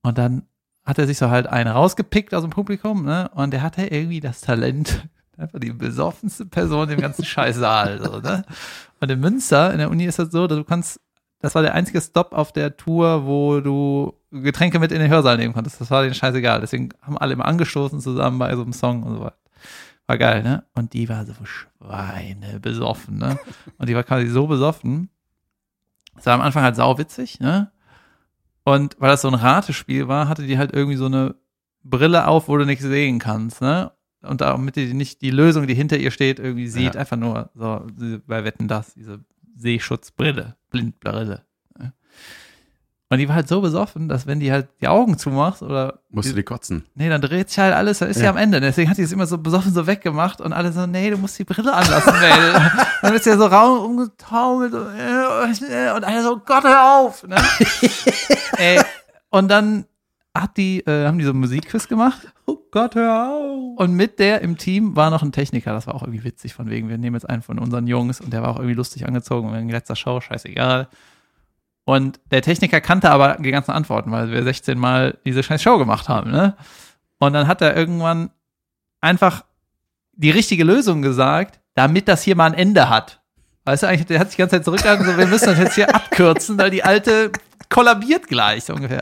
Und 0.04 0.18
dann 0.20 0.44
hat 0.84 1.00
er 1.00 1.08
sich 1.08 1.18
so 1.18 1.30
halt 1.30 1.48
einen 1.48 1.72
rausgepickt 1.72 2.34
aus 2.36 2.44
dem 2.44 2.52
Publikum 2.52 3.06
ne? 3.06 3.30
und 3.34 3.52
der 3.52 3.64
hatte 3.64 3.88
irgendwie 3.88 4.20
das 4.20 4.42
Talent, 4.42 5.08
einfach 5.38 5.60
die 5.60 5.74
besoffenste 5.74 6.46
Person 6.46 6.90
im 6.90 7.00
ganzen 7.00 7.26
Scheißsaal. 7.26 8.04
So, 8.04 8.20
ne? 8.20 8.46
Und 9.00 9.10
in 9.10 9.20
Münster, 9.20 9.72
in 9.72 9.80
der 9.80 9.90
Uni 9.90 10.06
ist 10.06 10.20
das 10.20 10.32
so, 10.32 10.46
dass 10.46 10.60
du 10.60 10.64
kannst, 10.64 11.00
das 11.40 11.56
war 11.56 11.64
der 11.64 11.74
einzige 11.74 12.02
Stop 12.02 12.34
auf 12.34 12.52
der 12.52 12.78
Tour, 12.78 13.26
wo 13.26 13.62
du 13.62 14.14
Getränke 14.30 14.78
mit 14.78 14.92
in 14.92 15.00
den 15.00 15.10
Hörsaal 15.10 15.38
nehmen 15.38 15.56
konntest. 15.56 15.82
Das 15.82 15.90
war 15.90 16.04
denen 16.04 16.14
scheißegal. 16.14 16.62
Deswegen 16.62 16.90
haben 17.02 17.18
alle 17.18 17.34
immer 17.34 17.46
angestoßen 17.46 18.00
zusammen 18.00 18.38
bei 18.38 18.56
so 18.56 18.62
einem 18.62 18.74
Song 18.74 19.02
und 19.02 19.16
so 19.16 19.22
weiter. 19.22 19.41
War 20.12 20.18
geil, 20.18 20.44
ne? 20.44 20.66
Und 20.74 20.92
die 20.92 21.08
war 21.08 21.26
so 21.26 21.34
Schweine 21.46 22.60
besoffen, 22.60 23.18
ne? 23.18 23.40
Und 23.78 23.88
die 23.88 23.96
war 23.96 24.04
quasi 24.04 24.28
so 24.28 24.46
besoffen. 24.46 25.10
Es 26.18 26.26
war 26.26 26.34
am 26.34 26.42
Anfang 26.42 26.64
halt 26.64 26.76
sauwitzig, 26.76 27.40
ne? 27.40 27.72
Und 28.66 28.98
weil 29.00 29.10
das 29.10 29.22
so 29.22 29.30
ein 29.30 29.36
Ratespiel 29.36 30.10
war, 30.10 30.28
hatte 30.28 30.46
die 30.46 30.58
halt 30.58 30.74
irgendwie 30.74 30.98
so 30.98 31.06
eine 31.06 31.36
Brille 31.84 32.28
auf, 32.28 32.50
wo 32.50 32.58
du 32.58 32.66
nichts 32.66 32.84
sehen 32.84 33.20
kannst, 33.20 33.62
ne? 33.62 33.94
Und 34.22 34.42
damit 34.42 34.76
die 34.76 34.94
nicht 34.94 35.22
die 35.22 35.32
Lösung, 35.32 35.66
die 35.66 35.76
hinter 35.76 35.96
ihr 35.98 36.12
steht, 36.12 36.40
irgendwie 36.40 36.68
sieht, 36.68 36.96
Ja. 36.96 37.00
einfach 37.00 37.16
nur 37.16 37.50
so 37.56 37.88
bei 38.28 38.44
Wetten 38.44 38.68
das, 38.68 38.94
diese 38.94 39.24
Sehschutzbrille, 39.56 40.58
Blindbrille. 40.72 41.46
Ne? 41.80 41.94
Und 43.12 43.18
die 43.18 43.28
war 43.28 43.36
halt 43.36 43.50
so 43.50 43.60
besoffen, 43.60 44.08
dass 44.08 44.26
wenn 44.26 44.40
die 44.40 44.54
halt 44.54 44.70
die 44.80 44.88
Augen 44.88 45.18
zumachst 45.18 45.62
oder 45.62 46.00
Musst 46.10 46.30
die, 46.30 46.32
du 46.32 46.38
die 46.38 46.44
kotzen? 46.44 46.86
Nee, 46.96 47.10
dann 47.10 47.20
dreht 47.22 47.50
sich 47.50 47.60
halt 47.60 47.74
alles, 47.74 48.00
dann 48.00 48.10
ist 48.10 48.18
sie 48.20 48.24
Ja. 48.24 48.30
am 48.30 48.38
Ende. 48.38 48.62
Deswegen 48.62 48.90
hat 48.90 48.96
sie 48.96 49.04
es 49.04 49.12
immer 49.12 49.28
so 49.28 49.38
besoffen 49.38 49.74
so 49.74 49.86
weggemacht 49.86 50.40
und 50.40 50.54
alle 50.54 50.72
so, 50.72 50.88
nee, 50.88 51.10
du 51.10 51.18
musst 51.18 51.38
die 51.38 51.44
Brille 51.44 51.74
anlassen, 51.74 52.14
Mel. 52.20 52.72
dann 53.02 53.14
ist 53.14 53.26
ja 53.26 53.36
so 53.38 53.48
Raum 53.48 53.86
umgetaumelt 53.86 54.74
und, 54.74 54.88
äh, 55.70 55.92
und 55.94 56.04
alle 56.06 56.24
so, 56.24 56.38
Gott, 56.38 56.64
hör 56.64 57.00
auf. 57.02 57.28
Ne? 57.28 57.36
Ey, 58.58 58.80
und 59.30 59.50
dann 59.50 59.86
hat 60.34 60.56
die, 60.56 60.80
äh, 60.88 61.06
haben 61.06 61.18
die 61.18 61.26
so 61.26 61.32
einen 61.32 61.42
Musikquiz 61.42 61.90
gemacht 61.90 62.32
Oh 62.46 62.58
Gott, 62.72 62.96
hör 62.96 63.30
auf. 63.34 63.78
und 63.78 63.94
mit 63.94 64.20
der 64.20 64.40
im 64.42 64.58
Team 64.58 64.96
war 64.96 65.10
noch 65.10 65.22
ein 65.22 65.34
Techniker. 65.34 65.74
Das 65.74 65.86
war 65.88 65.96
auch 65.96 66.04
irgendwie 66.04 66.24
witzig, 66.24 66.54
von 66.54 66.70
wegen, 66.70 66.88
wir 66.88 66.98
nehmen 66.98 67.16
jetzt 67.18 67.30
einen 67.30 67.42
von 67.42 67.60
unseren 67.60 67.88
Jungs 67.88 68.22
und 68.22 68.32
der 68.32 68.42
war 68.42 68.50
auch 68.52 68.56
irgendwie 68.58 68.76
lustig 68.76 69.06
angezogen 69.06 69.50
und 69.50 69.56
in 69.56 69.68
letzter 69.70 69.98
Show, 69.98 70.22
scheißegal. 70.22 70.88
Und 71.86 72.20
der 72.30 72.42
Techniker 72.42 72.80
kannte 72.80 73.10
aber 73.10 73.38
die 73.40 73.52
ganzen 73.52 73.72
Antworten, 73.72 74.12
weil 74.12 74.32
wir 74.32 74.44
16 74.44 74.78
Mal 74.78 75.18
diese 75.26 75.44
scheiß 75.44 75.62
Show 75.62 75.78
gemacht 75.78 76.10
haben, 76.10 76.32
ne? 76.32 76.56
Und 77.20 77.34
dann 77.34 77.48
hat 77.48 77.62
er 77.62 77.76
irgendwann 77.76 78.32
einfach 79.00 79.44
die 80.14 80.32
richtige 80.32 80.64
Lösung 80.64 81.02
gesagt, 81.02 81.60
damit 81.74 82.08
das 82.08 82.24
hier 82.24 82.36
mal 82.36 82.46
ein 82.46 82.54
Ende 82.54 82.90
hat. 82.90 83.22
Weißt 83.66 83.84
du, 83.84 83.88
eigentlich, 83.88 84.08
der 84.08 84.20
hat 84.20 84.28
sich 84.28 84.38
die 84.38 84.42
ganze 84.42 84.58
Zeit 84.58 84.66
zurückgehalten, 84.66 85.06
so, 85.06 85.18
wir 85.18 85.28
müssen 85.28 85.46
das 85.46 85.60
jetzt 85.60 85.76
hier 85.76 85.94
abkürzen, 85.96 86.58
weil 86.58 86.72
die 86.72 86.84
alte 86.84 87.32
kollabiert 87.70 88.28
gleich, 88.28 88.66
so 88.66 88.74
ungefähr. 88.74 89.02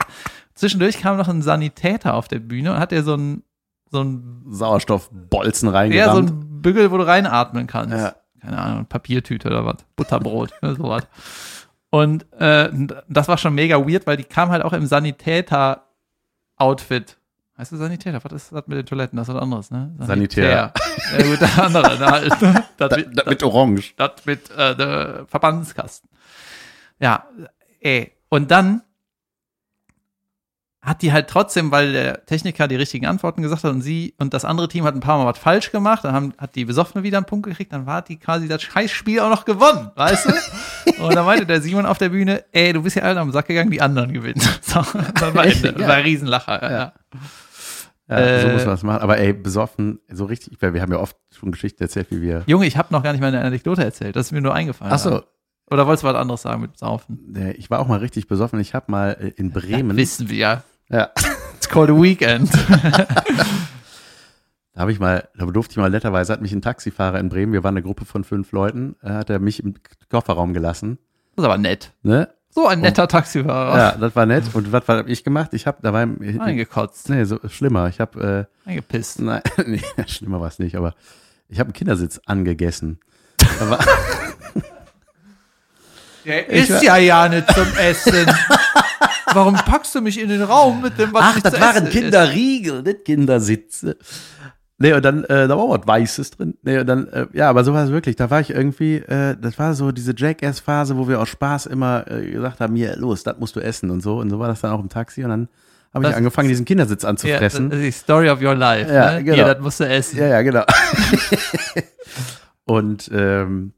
Zwischendurch 0.54 1.00
kam 1.00 1.18
noch 1.18 1.30
ein 1.30 1.42
Sanitäter 1.42 2.14
auf 2.14 2.28
der 2.28 2.40
Bühne 2.40 2.74
und 2.74 2.80
hat 2.80 2.92
er 2.92 3.04
so 3.04 3.16
ein, 3.16 3.44
so 3.90 4.04
ein 4.04 4.44
Sauerstoffbolzen 4.50 5.68
ja, 5.68 5.72
so 5.72 5.78
reingerammt. 5.78 6.30
ein 6.30 6.62
Bügel, 6.62 6.92
wo 6.92 6.98
du 6.98 7.08
reinatmen 7.08 7.68
kannst. 7.68 7.96
Ja. 7.96 8.16
Keine 8.42 8.58
Ahnung, 8.58 8.86
Papiertüte 8.86 9.48
oder 9.48 9.66
was. 9.66 9.78
Butterbrot, 9.96 10.52
oder 10.62 10.76
sowas. 10.76 11.08
Und 11.92 12.32
äh, 12.34 12.70
das 13.08 13.28
war 13.28 13.38
schon 13.38 13.56
mega 13.56 13.78
weird, 13.80 14.06
weil 14.06 14.18
die 14.18 14.24
kam 14.24 14.50
halt 14.50 14.64
auch 14.64 14.74
im 14.74 14.86
Sanitäter-Outfit. 14.86 17.18
Heißt 17.58 17.72
das 17.74 17.80
Sanitäter? 17.80 18.24
Was 18.24 18.32
ist 18.32 18.52
das 18.54 18.68
mit 18.68 18.78
den 18.78 18.86
Toiletten? 18.86 19.18
Das 19.18 19.28
ist 19.28 19.34
was 19.36 19.42
anderes, 19.42 19.72
ne? 19.72 19.94
Sanitär. 20.00 20.72
Ja, 21.12 21.24
gut, 21.24 21.42
das 21.42 21.60
andere. 21.60 21.98
ne, 21.98 22.06
halt. 22.06 22.32
Das 22.78 22.90
da, 22.90 22.96
mit- 22.96 23.18
da, 23.20 23.24
mit 23.30 23.44
Orange. 23.44 23.94
das 23.98 24.26
mit 24.26 24.50
äh, 24.52 24.74
der 24.76 25.26
Verbandskasten. 25.28 26.10
Ja, 27.00 27.26
ey. 27.82 28.14
Und 28.30 28.50
dann 28.52 28.84
hat 30.82 31.02
die 31.02 31.12
halt 31.12 31.28
trotzdem, 31.28 31.72
weil 31.72 31.92
der 31.92 32.26
Techniker 32.26 32.68
die 32.68 32.76
richtigen 32.76 33.06
Antworten 33.06 33.42
gesagt 33.42 33.64
hat 33.66 33.72
und 33.72 33.82
sie 33.82 34.14
und 34.18 34.34
das 34.34 34.46
andere 34.46 34.70
Team 34.70 34.86
hat 34.86 34.96
ein 34.96 35.02
paar 35.02 35.18
Mal 35.18 35.26
was 35.26 35.38
falsch 35.38 35.72
gemacht, 35.72 36.06
dann 36.06 36.14
haben, 36.14 36.34
hat 36.38 36.56
die 36.56 36.64
Besoffene 36.64 37.04
wieder 37.04 37.18
einen 37.18 37.26
Punkt 37.26 37.48
gekriegt, 37.48 37.74
dann 37.74 37.86
war 37.86 38.02
die 38.02 38.18
quasi 38.18 38.48
das 38.48 38.62
Scheißspiel 38.64 39.20
auch 39.20 39.30
noch 39.30 39.44
gewonnen, 39.44 39.92
weißt 39.96 40.28
du? 40.28 41.02
und 41.04 41.16
dann 41.16 41.26
meinte 41.26 41.46
der 41.46 41.62
Simon 41.62 41.86
auf 41.86 41.98
der 41.98 42.10
Bühne, 42.10 42.46
ey, 42.54 42.72
du 42.72 42.82
bist 42.84 42.96
ja 42.96 43.04
allen 43.04 43.18
am 43.18 43.32
Sack 43.32 43.48
gegangen, 43.48 43.72
die 43.72 43.82
anderen 43.82 44.14
gewinnen. 44.14 44.42
So, 44.62 44.82
dann 45.20 45.34
war? 45.34 45.46
Ende. 45.46 45.76
Ja. 45.80 45.88
War 45.88 45.96
ein 45.96 46.04
Riesenlacher. 46.04 46.62
Ja. 46.62 46.72
Ja. 46.72 46.94
Ja, 48.08 48.42
so 48.42 48.48
Äh, 48.48 48.54
muss 48.54 48.66
man 48.66 48.74
das 48.74 48.84
machen. 48.84 49.02
Aber 49.02 49.18
ey, 49.18 49.34
besoffen, 49.34 50.00
so 50.10 50.26
richtig, 50.26 50.58
weil 50.62 50.74
wir 50.74 50.82
haben 50.82 50.92
ja 50.92 51.00
oft 51.00 51.16
schon 51.32 51.52
Geschichten 51.52 51.82
erzählt, 51.82 52.08
wie 52.10 52.22
wir. 52.22 52.44
Junge, 52.48 52.66
ich 52.66 52.78
habe 52.78 52.88
noch 52.92 53.04
gar 53.04 53.12
nicht 53.12 53.22
meine 53.22 53.40
Anekdote 53.42 53.84
erzählt, 53.84 54.16
das 54.16 54.28
ist 54.28 54.32
mir 54.32 54.42
nur 54.42 54.54
eingefallen. 54.54 54.92
Ach 54.94 55.00
so, 55.00 55.22
Oder 55.72 55.86
wolltest 55.88 56.04
du 56.04 56.08
was 56.08 56.16
anderes 56.16 56.42
sagen 56.42 56.62
mit 56.62 56.78
Saufen? 56.78 57.54
ich 57.58 57.70
war 57.70 57.80
auch 57.80 57.88
mal 57.88 58.00
richtig 58.00 58.28
besoffen. 58.28 58.60
Ich 58.60 58.74
habe 58.74 58.92
mal 58.92 59.18
äh, 59.20 59.28
in 59.36 59.52
Bremen. 59.52 59.96
Wissen 59.98 60.30
wir. 60.30 60.64
Ja, 60.90 61.12
It's 61.56 61.70
called 61.70 61.90
a 61.90 61.94
weekend. 61.94 62.50
da 64.74 64.82
habe 64.82 64.92
ich 64.92 65.00
mal, 65.00 65.28
da 65.38 65.46
durfte 65.46 65.74
ich 65.74 65.78
mal 65.78 65.90
netterweise, 65.90 66.34
hat 66.34 66.42
mich 66.42 66.52
ein 66.54 66.62
Taxifahrer 66.62 67.20
in 67.20 67.30
Bremen, 67.30 67.54
wir 67.54 67.64
waren 67.64 67.74
eine 67.76 67.84
Gruppe 67.84 68.06
von 68.06 68.24
fünf 68.24 68.52
Leuten, 68.52 68.96
äh, 69.04 69.10
hat 69.12 69.30
er 69.30 69.40
mich 69.40 69.62
im 69.64 69.76
Kofferraum 70.10 70.54
gelassen. 70.54 70.98
Das 71.36 71.44
ist 71.44 71.46
aber 71.52 71.58
nett. 71.58 71.92
Ne? 72.02 72.30
So 72.50 72.66
ein 72.68 72.80
netter 72.82 73.08
Taxifahrer. 73.08 73.78
Ja, 73.78 73.92
das 73.98 74.16
war 74.16 74.26
nett. 74.26 74.46
Und 74.54 74.72
was 74.72 74.88
habe 74.88 75.10
ich 75.10 75.24
gemacht? 75.24 75.54
Ich 75.54 75.68
habe 75.68 75.78
dabei. 75.82 76.08
Eingekotzt, 76.40 77.10
Nee, 77.10 77.24
so 77.26 77.40
schlimmer. 77.48 77.90
Ich 77.90 78.00
habe. 78.00 78.48
eingepisst. 78.66 79.20
Äh, 79.20 79.24
nein, 79.24 79.42
nee, 79.68 79.82
schlimmer 80.08 80.42
war 80.42 80.48
es 80.48 80.58
nicht, 80.58 80.76
aber 80.76 80.96
ich 81.48 81.60
habe 81.60 81.68
einen 81.68 81.74
Kindersitz 81.74 82.20
angegessen. 82.26 83.00
Der 86.30 86.54
Ich 86.54 86.70
ist 86.70 86.84
ja 86.84 86.98
ja 86.98 87.28
nicht 87.28 87.52
zum 87.54 87.68
Essen. 87.78 88.26
Warum 89.34 89.56
packst 89.56 89.94
du 89.96 90.02
mich 90.02 90.20
in 90.20 90.30
den 90.30 90.44
Raum 90.44 90.82
mit 90.82 90.98
dem, 90.98 91.14
was 91.14 91.24
ach, 91.24 91.42
das 91.42 91.54
zu 91.54 91.62
waren 91.62 91.90
Kinderriegel, 91.90 92.82
nicht 92.84 93.06
Kindersitze. 93.06 93.98
Nee, 94.78 94.94
und 94.94 95.04
dann, 95.04 95.24
äh, 95.26 95.48
da 95.48 95.58
war 95.58 95.70
was 95.70 95.86
Weißes 95.86 96.32
drin. 96.32 96.58
Nee, 96.64 96.80
und 96.80 96.88
dann, 96.88 97.08
äh, 97.10 97.28
ja, 97.34 97.50
aber 97.50 97.64
so 97.64 97.74
war 97.74 97.84
es 97.84 97.92
wirklich. 97.92 98.16
Da 98.16 98.30
war 98.30 98.40
ich 98.40 98.52
irgendwie, 98.52 98.98
äh, 98.98 99.36
das 99.40 99.60
war 99.60 99.74
so 99.74 99.92
diese 99.92 100.14
Jackass-Phase, 100.16 100.98
wo 100.98 101.08
wir 101.08 101.20
aus 101.20 101.30
Spaß 101.30 101.66
immer 101.66 102.10
äh, 102.10 102.32
gesagt 102.32 102.62
haben, 102.62 102.76
hier, 102.76 102.96
los, 102.96 103.24
das 103.24 103.38
musst 103.40 103.56
du 103.56 103.60
essen 103.60 103.90
und 103.90 104.02
so. 104.02 104.20
Und 104.20 104.30
so 104.30 104.40
war 104.40 104.48
das 104.48 104.62
dann 104.62 104.72
auch 104.72 104.80
im 104.80 104.88
Taxi. 104.88 105.24
Und 105.24 105.32
dann 105.32 105.50
habe 105.94 106.08
ich 106.08 106.16
angefangen, 106.16 106.48
diesen 106.48 106.66
Kindersitz 106.66 107.04
ist? 107.04 107.04
Ja, 107.04 107.10
das 107.40 107.56
anzufressen. 107.56 107.72
ist 107.72 107.82
die 107.82 107.92
Story 107.92 108.30
of 108.30 108.42
your 108.42 108.56
life. 108.56 108.94
Ja, 108.94 109.16
ne? 109.16 109.24
genau. 109.24 109.36
Hier, 109.36 109.46
das 109.46 109.60
musst 109.60 109.80
du 109.82 109.84
essen. 109.84 110.18
Ja, 110.18 110.28
ja, 110.28 110.42
genau. 110.44 110.64
und 112.66 113.10
ähm, 113.14 113.74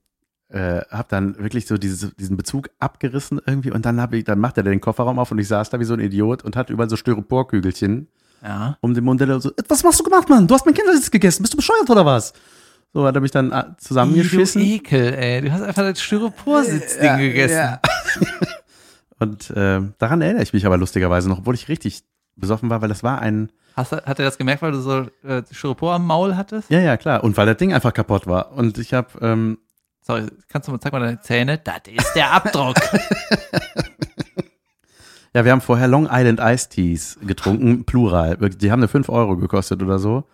äh, 0.52 0.82
habe 0.90 1.06
dann 1.10 1.38
wirklich 1.38 1.66
so 1.66 1.78
dieses, 1.78 2.16
diesen 2.16 2.36
Bezug 2.38 2.70
abgerissen 2.80 3.40
irgendwie 3.46 3.72
und 3.72 3.86
dann 3.86 4.02
habe 4.02 4.18
ich, 4.18 4.24
dann 4.26 4.40
macht 4.40 4.58
er 4.58 4.64
den 4.64 4.82
Kofferraum 4.82 5.18
auf 5.20 5.32
und 5.32 5.40
ich 5.40 5.48
saß 5.48 5.70
da 5.70 5.80
wie 5.80 5.86
so 5.86 5.94
ein 5.94 6.00
Idiot 6.00 6.44
und 6.44 6.56
hatte 6.56 6.74
überall 6.74 6.90
so 6.90 6.98
Styroporkügelchen 6.98 8.08
Ja. 8.44 8.78
um 8.82 8.94
den 8.94 9.04
Mund. 9.04 9.22
So, 9.42 9.52
was 9.70 9.84
hast 9.84 10.00
du 10.00 10.04
gemacht, 10.04 10.28
Mann? 10.30 10.48
Du 10.48 10.54
hast 10.54 10.66
mein 10.66 10.76
Kindersitz 10.76 11.10
gegessen. 11.12 11.44
Bist 11.44 11.54
du 11.54 11.58
bescheuert 11.58 11.90
oder 11.90 12.06
was? 12.06 12.34
So 12.94 13.06
hat 13.06 13.16
er 13.16 13.22
mich 13.22 13.32
dann 13.32 13.52
äh, 13.54 13.64
Du 13.64 13.76
zusammengeschissen. 13.78 14.62
Ekel, 14.62 15.14
ey. 15.14 15.42
Du 15.42 15.52
hast 15.54 15.62
einfach 15.62 15.84
das 15.84 16.02
Styroporsitzding 16.02 17.06
Ja, 17.06 17.16
gegessen. 17.18 17.56
ja. 17.56 17.80
Und 19.20 19.54
ähm, 19.56 19.94
daran 20.00 20.22
erinnere 20.22 20.44
ich 20.44 20.54
mich 20.54 20.66
aber 20.66 20.78
lustigerweise 20.78 21.30
noch, 21.30 21.40
obwohl 21.40 21.54
ich 21.56 21.70
richtig 21.70 22.02
besoffen 22.36 22.70
war, 22.70 22.82
weil 22.82 22.90
das 22.90 23.04
war 23.04 23.20
ein, 23.22 23.52
Hast, 23.76 23.92
du- 23.92 24.04
hat 24.04 24.20
er 24.20 24.26
das 24.26 24.38
gemerkt, 24.38 24.62
weil 24.64 24.72
du 24.72 24.80
so 24.82 25.06
äh, 25.24 25.44
Styropor 25.52 25.94
am 25.94 26.06
Maul 26.08 26.36
hattest? 26.36 26.70
ja, 26.72 26.80
ja, 26.80 26.98
klar, 26.98 27.24
und 27.24 27.38
weil 27.38 27.46
das 27.46 27.58
Ding 27.58 27.72
einfach 27.74 27.94
kaputt 27.94 28.26
war. 28.28 28.52
Und 28.54 28.78
ich 28.80 28.94
habe, 28.94 29.08
ähm, 29.22 29.60
Sorry, 30.12 30.28
kannst 30.50 30.68
du 30.68 30.74
mal, 30.74 30.80
zeig 30.82 30.92
mal 30.92 31.00
deine 31.00 31.22
Zähne? 31.22 31.58
Das 31.58 31.78
ist 31.88 32.14
der 32.16 32.32
Abdruck. 32.34 32.76
ja, 35.34 35.46
wir 35.46 35.52
haben 35.54 35.62
vorher 35.62 35.88
Long 35.88 36.08
Island 36.12 36.40
Ice 36.42 36.68
Teas 36.70 37.18
getrunken, 37.26 37.86
plural. 37.86 38.36
Die 38.38 38.72
haben 38.72 38.82
eine 38.82 38.90
5 38.90 39.08
Euro 39.10 39.38
gekostet 39.38 39.82
oder 39.82 40.00
so. 40.00 40.26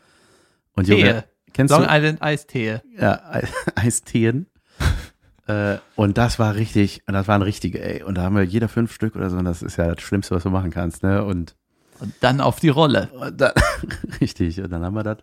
Und 0.74 0.88
Junge, 0.88 1.04
Tehe. 1.04 1.24
kennst 1.54 1.72
Long 1.72 1.84
du? 1.84 1.90
Island 1.92 2.22
Eistee. 2.24 2.80
Ja, 3.00 3.22
Ei- 3.30 3.48
Eisteen. 3.76 4.48
äh, 5.46 5.78
und 5.96 6.18
das 6.18 6.40
war 6.40 6.56
richtig, 6.56 7.04
und 7.08 7.14
das 7.14 7.28
waren 7.28 7.44
richtige, 7.44 7.80
ey. 7.80 8.02
Und 8.02 8.16
da 8.16 8.24
haben 8.24 8.36
wir 8.36 8.42
jeder 8.44 8.70
fünf 8.70 8.92
Stück 8.92 9.16
oder 9.16 9.30
so. 9.30 9.38
Und 9.38 9.46
das 9.46 9.62
ist 9.62 9.78
ja 9.78 9.94
das 9.94 10.02
Schlimmste, 10.04 10.34
was 10.36 10.42
du 10.44 10.50
machen 10.50 10.72
kannst, 10.72 11.04
ne? 11.04 11.24
Und, 11.24 11.56
Und 12.00 12.16
dann 12.22 12.42
auf 12.42 12.60
die 12.60 12.70
Rolle. 12.70 13.10
und 13.14 13.40
dann, 13.40 13.54
richtig, 14.22 14.60
und 14.60 14.72
dann 14.72 14.84
haben 14.84 14.96
wir 14.96 15.04
das, 15.04 15.18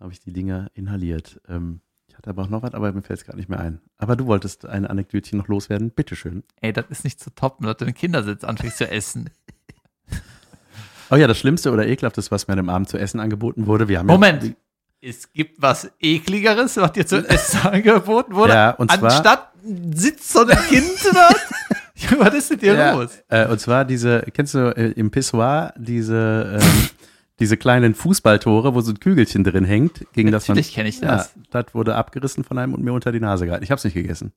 habe 0.00 0.12
ich 0.12 0.20
die 0.20 0.32
Dinger 0.32 0.68
inhaliert. 0.72 1.38
Ähm, 1.46 1.82
hatte 2.20 2.30
aber 2.30 2.42
auch 2.42 2.48
noch 2.50 2.62
was, 2.62 2.74
aber 2.74 2.92
mir 2.92 3.02
fällt 3.02 3.18
es 3.20 3.24
gerade 3.24 3.38
nicht 3.38 3.48
mehr 3.48 3.60
ein. 3.60 3.80
Aber 3.98 4.14
du 4.14 4.26
wolltest 4.26 4.66
ein 4.66 4.86
Anekdötchen 4.86 5.38
noch 5.38 5.48
loswerden. 5.48 5.90
Bitteschön. 5.90 6.42
Ey, 6.60 6.72
das 6.72 6.84
ist 6.90 7.04
nicht 7.04 7.18
zu 7.20 7.30
toppen, 7.34 7.66
dass 7.66 7.78
du 7.78 7.86
den 7.86 7.94
Kindersitz 7.94 8.44
anfängst 8.44 8.76
zu 8.78 8.90
essen. 8.90 9.30
Oh 11.10 11.16
ja, 11.16 11.26
das 11.26 11.38
Schlimmste 11.38 11.72
oder 11.72 11.86
ekelhafteste, 11.86 12.30
was 12.30 12.46
mir 12.46 12.52
an 12.52 12.58
dem 12.58 12.68
Abend 12.68 12.88
zu 12.88 12.96
essen 12.98 13.18
angeboten 13.20 13.66
wurde. 13.66 13.88
Wir 13.88 13.98
haben 13.98 14.06
Moment. 14.06 14.44
Ja, 14.44 14.50
Es 15.00 15.32
gibt 15.32 15.60
was 15.60 15.90
ekligeres, 16.00 16.76
was 16.76 16.92
dir 16.92 17.06
zu 17.06 17.26
essen 17.28 17.60
angeboten 17.68 18.34
wurde, 18.34 18.52
Ja, 18.52 18.70
und 18.72 18.90
zwar- 18.92 19.10
anstatt 19.10 19.48
Sitz 19.94 20.32
so 20.32 20.40
ein 20.46 20.56
Kind 20.68 20.88
dort. 21.12 22.18
was 22.20 22.34
ist 22.34 22.50
mit 22.50 22.62
dir 22.62 22.74
Ja, 22.74 22.92
los? 22.92 23.18
Äh, 23.28 23.46
und 23.48 23.60
zwar 23.60 23.84
diese, 23.84 24.20
kennst 24.32 24.54
du 24.54 24.74
äh, 24.76 24.90
im 24.92 25.10
Pissoir 25.10 25.74
diese, 25.76 26.58
ähm, 26.60 26.88
diese 27.40 27.56
kleinen 27.56 27.94
Fußballtore, 27.94 28.74
wo 28.74 28.80
so 28.82 28.92
ein 28.92 29.00
Kügelchen 29.00 29.42
drin 29.44 29.64
hängt, 29.64 30.06
gegen 30.12 30.30
das 30.30 30.46
man. 30.46 30.54
Natürlich 30.56 30.74
kenne 30.74 30.88
ich 30.88 31.00
Ja, 31.00 31.08
das. 31.16 31.34
das 31.50 31.74
wurde 31.74 31.94
abgerissen 31.96 32.44
von 32.44 32.58
einem 32.58 32.74
und 32.74 32.84
mir 32.84 32.92
unter 32.92 33.10
die 33.12 33.20
Nase 33.20 33.46
gehalten. 33.46 33.64
Ich 33.64 33.70
habe 33.70 33.78
es 33.78 33.84
nicht 33.84 33.94
gegessen. 33.94 34.32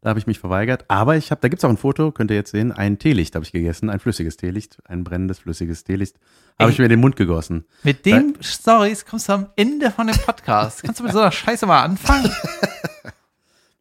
Da 0.00 0.10
habe 0.10 0.20
ich 0.20 0.28
mich 0.28 0.38
verweigert. 0.38 0.84
Aber 0.86 1.16
ich 1.16 1.32
habe, 1.32 1.40
da 1.40 1.48
gibt's 1.48 1.64
auch 1.64 1.70
ein 1.70 1.76
Foto, 1.76 2.12
könnt 2.12 2.30
ihr 2.30 2.36
jetzt 2.36 2.52
sehen, 2.52 2.70
ein 2.70 3.00
Teelicht 3.00 3.34
habe 3.34 3.44
ich 3.44 3.50
gegessen, 3.50 3.90
ein 3.90 3.98
flüssiges 3.98 4.36
Teelicht, 4.36 4.78
ein 4.84 5.02
brennendes 5.02 5.40
flüssiges 5.40 5.82
Teelicht. 5.82 6.16
Habe 6.56 6.70
ich 6.70 6.78
mir 6.78 6.84
in 6.84 6.90
den 6.90 7.00
Mund 7.00 7.16
gegossen. 7.16 7.64
Mit 7.82 8.06
dem 8.06 8.34
Stories 8.40 9.04
kommst 9.04 9.28
du 9.28 9.32
am 9.32 9.46
Ende 9.56 9.90
von 9.90 10.06
dem 10.06 10.16
Podcast. 10.16 10.84
Kannst 10.84 11.00
du 11.00 11.04
mit 11.04 11.12
so 11.12 11.18
einer 11.18 11.32
Scheiße 11.32 11.66
mal 11.66 11.82
anfangen? 11.82 12.30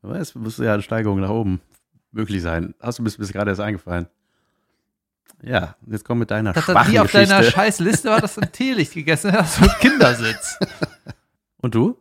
Aber 0.01 0.15
es 0.19 0.33
muss 0.35 0.57
ja 0.57 0.73
eine 0.73 0.81
Steigerung 0.81 1.19
nach 1.19 1.29
oben 1.29 1.61
möglich 2.11 2.41
sein. 2.41 2.73
Hast 2.79 2.97
du 2.99 3.03
mir 3.03 3.11
bis 3.11 3.31
gerade 3.31 3.51
erst 3.51 3.61
eingefallen? 3.61 4.07
Ja, 5.43 5.75
jetzt 5.85 6.03
komm 6.05 6.19
mit 6.19 6.31
deiner 6.31 6.53
das 6.53 6.63
schwachen 6.65 6.91
nie 6.91 6.99
auf 6.99 7.11
deiner 7.11 7.43
scheiß 7.43 7.79
Liste 7.79 8.09
war, 8.09 8.21
dass 8.21 8.35
du 8.35 8.41
ein 8.41 8.51
Teelicht 8.51 8.93
gegessen 8.93 9.31
hast 9.33 9.61
und 9.61 9.71
Kindersitz. 9.79 10.57
Und 11.59 11.73
du? 11.75 11.99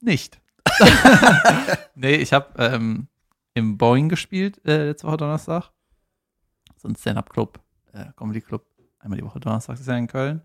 Nicht. 0.00 0.40
nee, 1.94 2.16
ich 2.16 2.32
habe 2.32 2.48
ähm, 2.58 3.06
im 3.54 3.78
Boeing 3.78 4.08
gespielt 4.08 4.60
äh, 4.64 4.86
letzte 4.88 5.06
Woche 5.06 5.18
Donnerstag. 5.18 5.70
So 6.76 6.88
ein 6.88 6.96
Stand-Up-Club, 6.96 7.60
äh, 7.92 8.06
Comedy-Club. 8.16 8.66
Einmal 8.98 9.18
die 9.18 9.24
Woche 9.24 9.38
Donnerstag 9.40 9.78
ist 9.78 9.86
ja 9.86 9.96
in 9.96 10.08
Köln. 10.08 10.42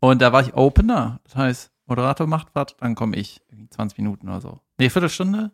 Und 0.00 0.20
da 0.20 0.32
war 0.32 0.42
ich 0.42 0.54
Opener. 0.54 1.20
Das 1.24 1.36
heißt, 1.36 1.70
Moderator 1.86 2.26
macht 2.26 2.48
was, 2.54 2.76
dann 2.78 2.94
komme 2.94 3.16
ich. 3.16 3.40
Irgendwie 3.48 3.70
20 3.70 3.98
Minuten 3.98 4.28
oder 4.28 4.40
so. 4.40 4.60
Nee, 4.78 4.90
Viertelstunde. 4.90 5.52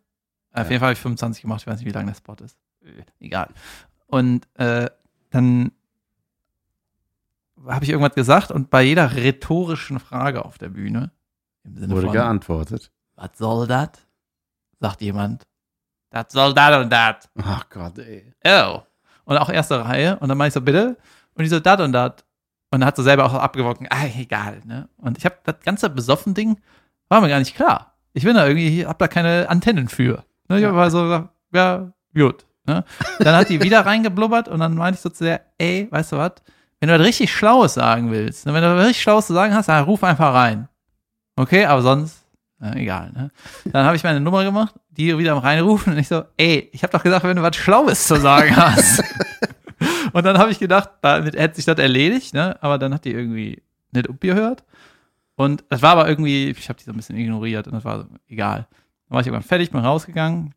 Auf 0.52 0.64
Ja. 0.64 0.70
jeden 0.70 0.80
Fall 0.80 0.88
habe 0.88 0.92
ich 0.94 0.98
25 1.00 1.42
gemacht. 1.42 1.60
Ich 1.62 1.66
weiß 1.66 1.78
nicht, 1.78 1.86
wie 1.86 1.92
lang 1.92 2.06
der 2.06 2.14
Spot 2.14 2.34
ist. 2.44 2.56
Äh, 2.82 3.02
Egal. 3.20 3.50
Und 4.06 4.48
äh, 4.54 4.90
dann 5.30 5.72
habe 7.66 7.84
ich 7.84 7.90
irgendwas 7.90 8.14
gesagt 8.14 8.50
und 8.50 8.70
bei 8.70 8.82
jeder 8.82 9.14
rhetorischen 9.14 9.98
Frage 10.00 10.44
auf 10.44 10.58
der 10.58 10.68
Bühne, 10.68 11.10
im 11.64 11.76
Sinne 11.76 11.94
Wurde 11.94 12.06
von, 12.06 12.12
geantwortet. 12.12 12.90
was 13.16 13.30
soll 13.36 13.66
das? 13.66 13.90
Sagt 14.80 15.00
jemand, 15.00 15.46
das 16.10 16.26
soll 16.30 16.54
das 16.54 16.82
und 16.84 16.90
das. 16.92 17.28
Ach 17.42 17.68
Gott, 17.68 17.98
ey. 17.98 18.32
Oh. 18.46 18.80
Und 19.24 19.36
auch 19.36 19.50
erste 19.50 19.84
Reihe. 19.84 20.18
Und 20.20 20.28
dann 20.28 20.38
mach 20.38 20.46
ich 20.46 20.54
so, 20.54 20.60
bitte. 20.60 20.96
Und 21.34 21.42
die 21.42 21.48
so, 21.48 21.60
dat 21.60 21.80
und 21.80 21.92
dat. 21.92 22.24
Und 22.70 22.80
dann 22.80 22.86
hat 22.86 22.96
so 22.96 23.02
selber 23.02 23.24
auch 23.26 23.34
abgewogen, 23.34 23.86
ah, 23.90 24.06
egal, 24.16 24.62
ne? 24.64 24.88
Und 24.96 25.18
ich 25.18 25.24
habe 25.24 25.36
das 25.44 25.56
ganze 25.60 25.90
besoffen 25.90 26.34
Ding, 26.34 26.60
war 27.08 27.20
mir 27.20 27.28
gar 27.28 27.38
nicht 27.40 27.54
klar. 27.56 27.94
Ich 28.14 28.24
bin 28.24 28.36
da 28.36 28.46
irgendwie, 28.46 28.86
hab 28.86 28.98
da 28.98 29.08
keine 29.08 29.48
Antennen 29.50 29.88
für. 29.88 30.24
Ne? 30.48 30.56
Ich 30.56 30.62
Ja. 30.62 30.74
war 30.74 30.90
so, 30.90 31.02
gesagt, 31.02 31.30
ja, 31.52 31.92
gut. 32.14 32.46
Ne? 32.68 32.84
Dann 33.18 33.34
hat 33.34 33.48
die 33.48 33.62
wieder 33.62 33.84
reingeblubbert 33.84 34.46
und 34.48 34.60
dann 34.60 34.74
meinte 34.74 34.96
ich 34.98 35.00
so 35.00 35.08
zu 35.08 35.24
der, 35.24 35.40
ey, 35.58 35.88
weißt 35.90 36.12
du 36.12 36.18
was? 36.18 36.32
Wenn 36.78 36.88
du 36.88 36.98
was 36.98 37.04
richtig 37.04 37.32
Schlaues 37.32 37.74
sagen 37.74 38.10
willst, 38.12 38.46
ne? 38.46 38.54
wenn 38.54 38.62
du 38.62 38.76
was 38.76 38.86
richtig 38.86 39.02
Schlaues 39.02 39.26
zu 39.26 39.34
sagen 39.34 39.54
hast, 39.54 39.68
dann 39.68 39.82
ruf 39.84 40.04
einfach 40.04 40.32
rein. 40.32 40.68
Okay, 41.34 41.64
aber 41.64 41.82
sonst, 41.82 42.24
na, 42.60 42.76
egal. 42.76 43.10
Ne? 43.12 43.30
Dann 43.72 43.86
habe 43.86 43.96
ich 43.96 44.04
meine 44.04 44.20
Nummer 44.20 44.44
gemacht, 44.44 44.74
die 44.90 45.16
wieder 45.16 45.32
am 45.32 45.38
Reinrufen 45.38 45.92
und 45.94 45.98
ich 45.98 46.08
so, 46.08 46.24
ey, 46.36 46.68
ich 46.72 46.82
habe 46.82 46.92
doch 46.92 47.02
gesagt, 47.02 47.24
wenn 47.24 47.36
du 47.36 47.42
was 47.42 47.56
Schlaues 47.56 48.06
zu 48.06 48.16
sagen 48.16 48.54
hast. 48.56 49.02
und 50.12 50.24
dann 50.24 50.38
habe 50.38 50.50
ich 50.50 50.58
gedacht, 50.58 50.90
damit 51.00 51.34
hätte 51.36 51.56
sich 51.56 51.64
das 51.64 51.78
erledigt, 51.78 52.34
ne? 52.34 52.56
aber 52.60 52.78
dann 52.78 52.94
hat 52.94 53.04
die 53.04 53.12
irgendwie 53.12 53.62
nicht 53.92 54.08
abgehört. 54.08 54.64
Und 55.36 55.64
das 55.68 55.82
war 55.82 55.92
aber 55.92 56.08
irgendwie, 56.08 56.50
ich 56.50 56.68
habe 56.68 56.78
die 56.78 56.84
so 56.84 56.90
ein 56.90 56.96
bisschen 56.96 57.16
ignoriert 57.16 57.66
und 57.66 57.74
das 57.74 57.84
war 57.84 58.00
so, 58.00 58.06
egal. 58.28 58.66
Dann 59.08 59.14
war 59.14 59.20
ich 59.20 59.26
irgendwann 59.26 59.46
fertig, 59.46 59.70
bin 59.70 59.80
rausgegangen, 59.80 60.52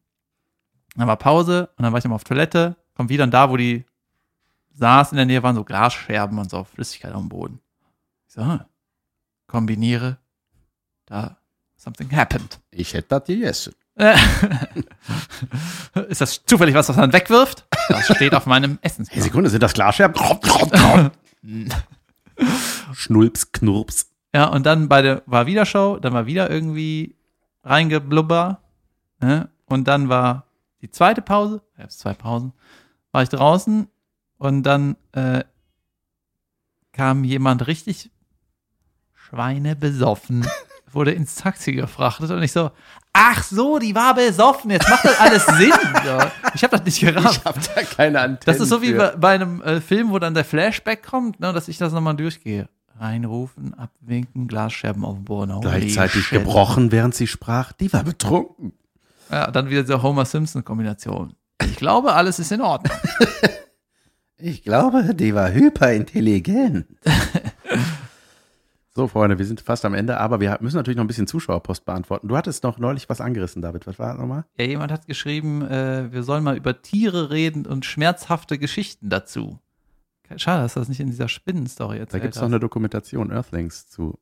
dann 0.95 1.07
war 1.07 1.17
Pause 1.17 1.69
und 1.77 1.83
dann 1.83 1.93
war 1.93 1.99
ich 1.99 2.03
nochmal 2.03 2.17
auf 2.17 2.23
Toilette, 2.23 2.75
komm 2.95 3.09
wieder 3.09 3.23
und 3.23 3.31
da, 3.31 3.49
wo 3.49 3.57
die 3.57 3.85
saß 4.73 5.11
in 5.11 5.17
der 5.17 5.25
Nähe, 5.25 5.43
waren 5.43 5.55
so 5.55 5.63
Glasscherben 5.63 6.37
und 6.37 6.49
so 6.49 6.63
Flüssigkeit 6.63 7.13
dem 7.13 7.29
Boden. 7.29 7.59
Ich 8.27 8.33
so, 8.33 8.43
hm, 8.43 8.61
kombiniere, 9.47 10.17
da 11.05 11.37
something 11.75 12.11
happened. 12.15 12.59
Ich 12.71 12.93
hätte 12.93 13.19
das 13.19 13.25
gegessen. 13.25 13.73
Ist 16.07 16.21
das 16.21 16.45
zufällig 16.45 16.73
was, 16.75 16.87
was 16.89 16.95
man 16.95 17.11
wegwirft? 17.13 17.65
Das 17.89 18.05
steht 18.05 18.33
auf 18.33 18.45
meinem 18.45 18.79
Essen. 18.81 19.05
Hey, 19.09 19.21
Sekunde, 19.21 19.49
sind 19.49 19.61
das 19.61 19.73
Glasscherben? 19.73 20.21
Schnulps, 22.93 23.51
Knurps. 23.51 24.09
Ja, 24.33 24.45
und 24.45 24.65
dann 24.65 24.87
bei 24.87 25.01
der 25.01 25.23
war 25.25 25.45
wieder 25.45 25.65
Show, 25.65 25.97
dann 25.99 26.13
war 26.13 26.25
wieder 26.25 26.49
irgendwie 26.49 27.15
reingeblubber. 27.63 28.61
Ne? 29.19 29.49
Und 29.65 29.87
dann 29.87 30.09
war 30.09 30.45
die 30.81 30.89
zweite 30.89 31.21
Pause, 31.21 31.61
ja, 31.77 31.85
es 31.85 31.97
zwei 31.97 32.13
Pausen, 32.13 32.53
war 33.11 33.23
ich 33.23 33.29
draußen 33.29 33.87
und 34.37 34.63
dann 34.63 34.95
äh, 35.11 35.43
kam 36.91 37.23
jemand 37.23 37.67
richtig 37.67 38.11
schweinebesoffen, 39.13 40.47
wurde 40.91 41.11
ins 41.11 41.35
Taxi 41.35 41.71
gefrachtet 41.73 42.31
und 42.31 42.43
ich 42.43 42.51
so, 42.51 42.71
ach 43.13 43.43
so, 43.43 43.79
die 43.79 43.95
war 43.95 44.15
besoffen, 44.15 44.71
jetzt 44.71 44.89
macht 44.89 45.05
das 45.05 45.19
alles 45.19 45.45
Sinn. 45.57 45.71
So. 46.03 46.17
Ich 46.53 46.63
habe 46.63 46.77
das 46.77 46.85
nicht 46.85 46.99
gerafft. 46.99 47.45
hab 47.45 47.75
da 47.75 47.81
keine 47.83 48.19
Antennen. 48.19 48.39
Das 48.45 48.59
ist 48.59 48.69
so 48.69 48.81
wie 48.81 48.93
bei, 48.93 49.15
bei 49.15 49.35
einem 49.35 49.61
äh, 49.61 49.79
Film, 49.81 50.11
wo 50.11 50.19
dann 50.19 50.33
der 50.33 50.45
Flashback 50.45 51.03
kommt, 51.03 51.39
ne, 51.39 51.53
dass 51.53 51.67
ich 51.67 51.77
das 51.77 51.93
nochmal 51.93 52.15
durchgehe. 52.15 52.67
Reinrufen, 52.99 53.73
abwinken, 53.73 54.47
Glasscherben 54.47 55.03
auf 55.05 55.15
dem 55.15 55.25
Boden. 55.25 55.55
Holy 55.55 55.61
Gleichzeitig 55.61 56.25
shit. 56.25 56.39
gebrochen, 56.39 56.91
während 56.91 57.15
sie 57.15 57.25
sprach. 57.25 57.71
Die 57.71 57.91
war 57.93 58.03
betrunken. 58.03 58.73
Ja, 59.31 59.49
dann 59.49 59.69
wieder 59.69 59.81
diese 59.81 60.03
Homer-Simpson-Kombination. 60.03 61.33
Ich 61.63 61.75
glaube, 61.77 62.13
alles 62.13 62.39
ist 62.39 62.51
in 62.51 62.61
Ordnung. 62.61 62.97
Ich 64.43 64.63
glaube, 64.63 65.13
die 65.13 65.35
war 65.35 65.51
hyperintelligent. 65.51 66.87
so, 68.95 69.07
Freunde, 69.07 69.37
wir 69.37 69.45
sind 69.45 69.61
fast 69.61 69.85
am 69.85 69.93
Ende, 69.93 70.17
aber 70.19 70.39
wir 70.39 70.57
müssen 70.61 70.77
natürlich 70.77 70.97
noch 70.97 71.03
ein 71.03 71.07
bisschen 71.07 71.27
Zuschauerpost 71.27 71.85
beantworten. 71.85 72.27
Du 72.27 72.35
hattest 72.35 72.63
noch 72.63 72.79
neulich 72.79 73.07
was 73.07 73.21
angerissen, 73.21 73.61
David. 73.61 73.85
Was 73.85 73.99
war 73.99 74.09
das 74.09 74.17
nochmal? 74.17 74.45
Ja, 74.57 74.65
jemand 74.65 74.91
hat 74.91 75.05
geschrieben, 75.05 75.61
äh, 75.61 76.11
wir 76.11 76.23
sollen 76.23 76.43
mal 76.43 76.57
über 76.57 76.81
Tiere 76.81 77.29
reden 77.29 77.67
und 77.67 77.85
schmerzhafte 77.85 78.57
Geschichten 78.57 79.09
dazu. 79.09 79.59
Schade, 80.37 80.63
dass 80.63 80.73
das 80.73 80.89
nicht 80.89 81.01
in 81.01 81.07
dieser 81.07 81.27
Spinnenstory 81.27 81.97
Da 81.97 82.01
erzählt 82.01 82.23
gibt 82.23 82.35
es 82.35 82.41
noch 82.41 82.47
eine 82.47 82.59
Dokumentation 82.59 83.31
Earthlings 83.31 83.87
zu. 83.87 84.17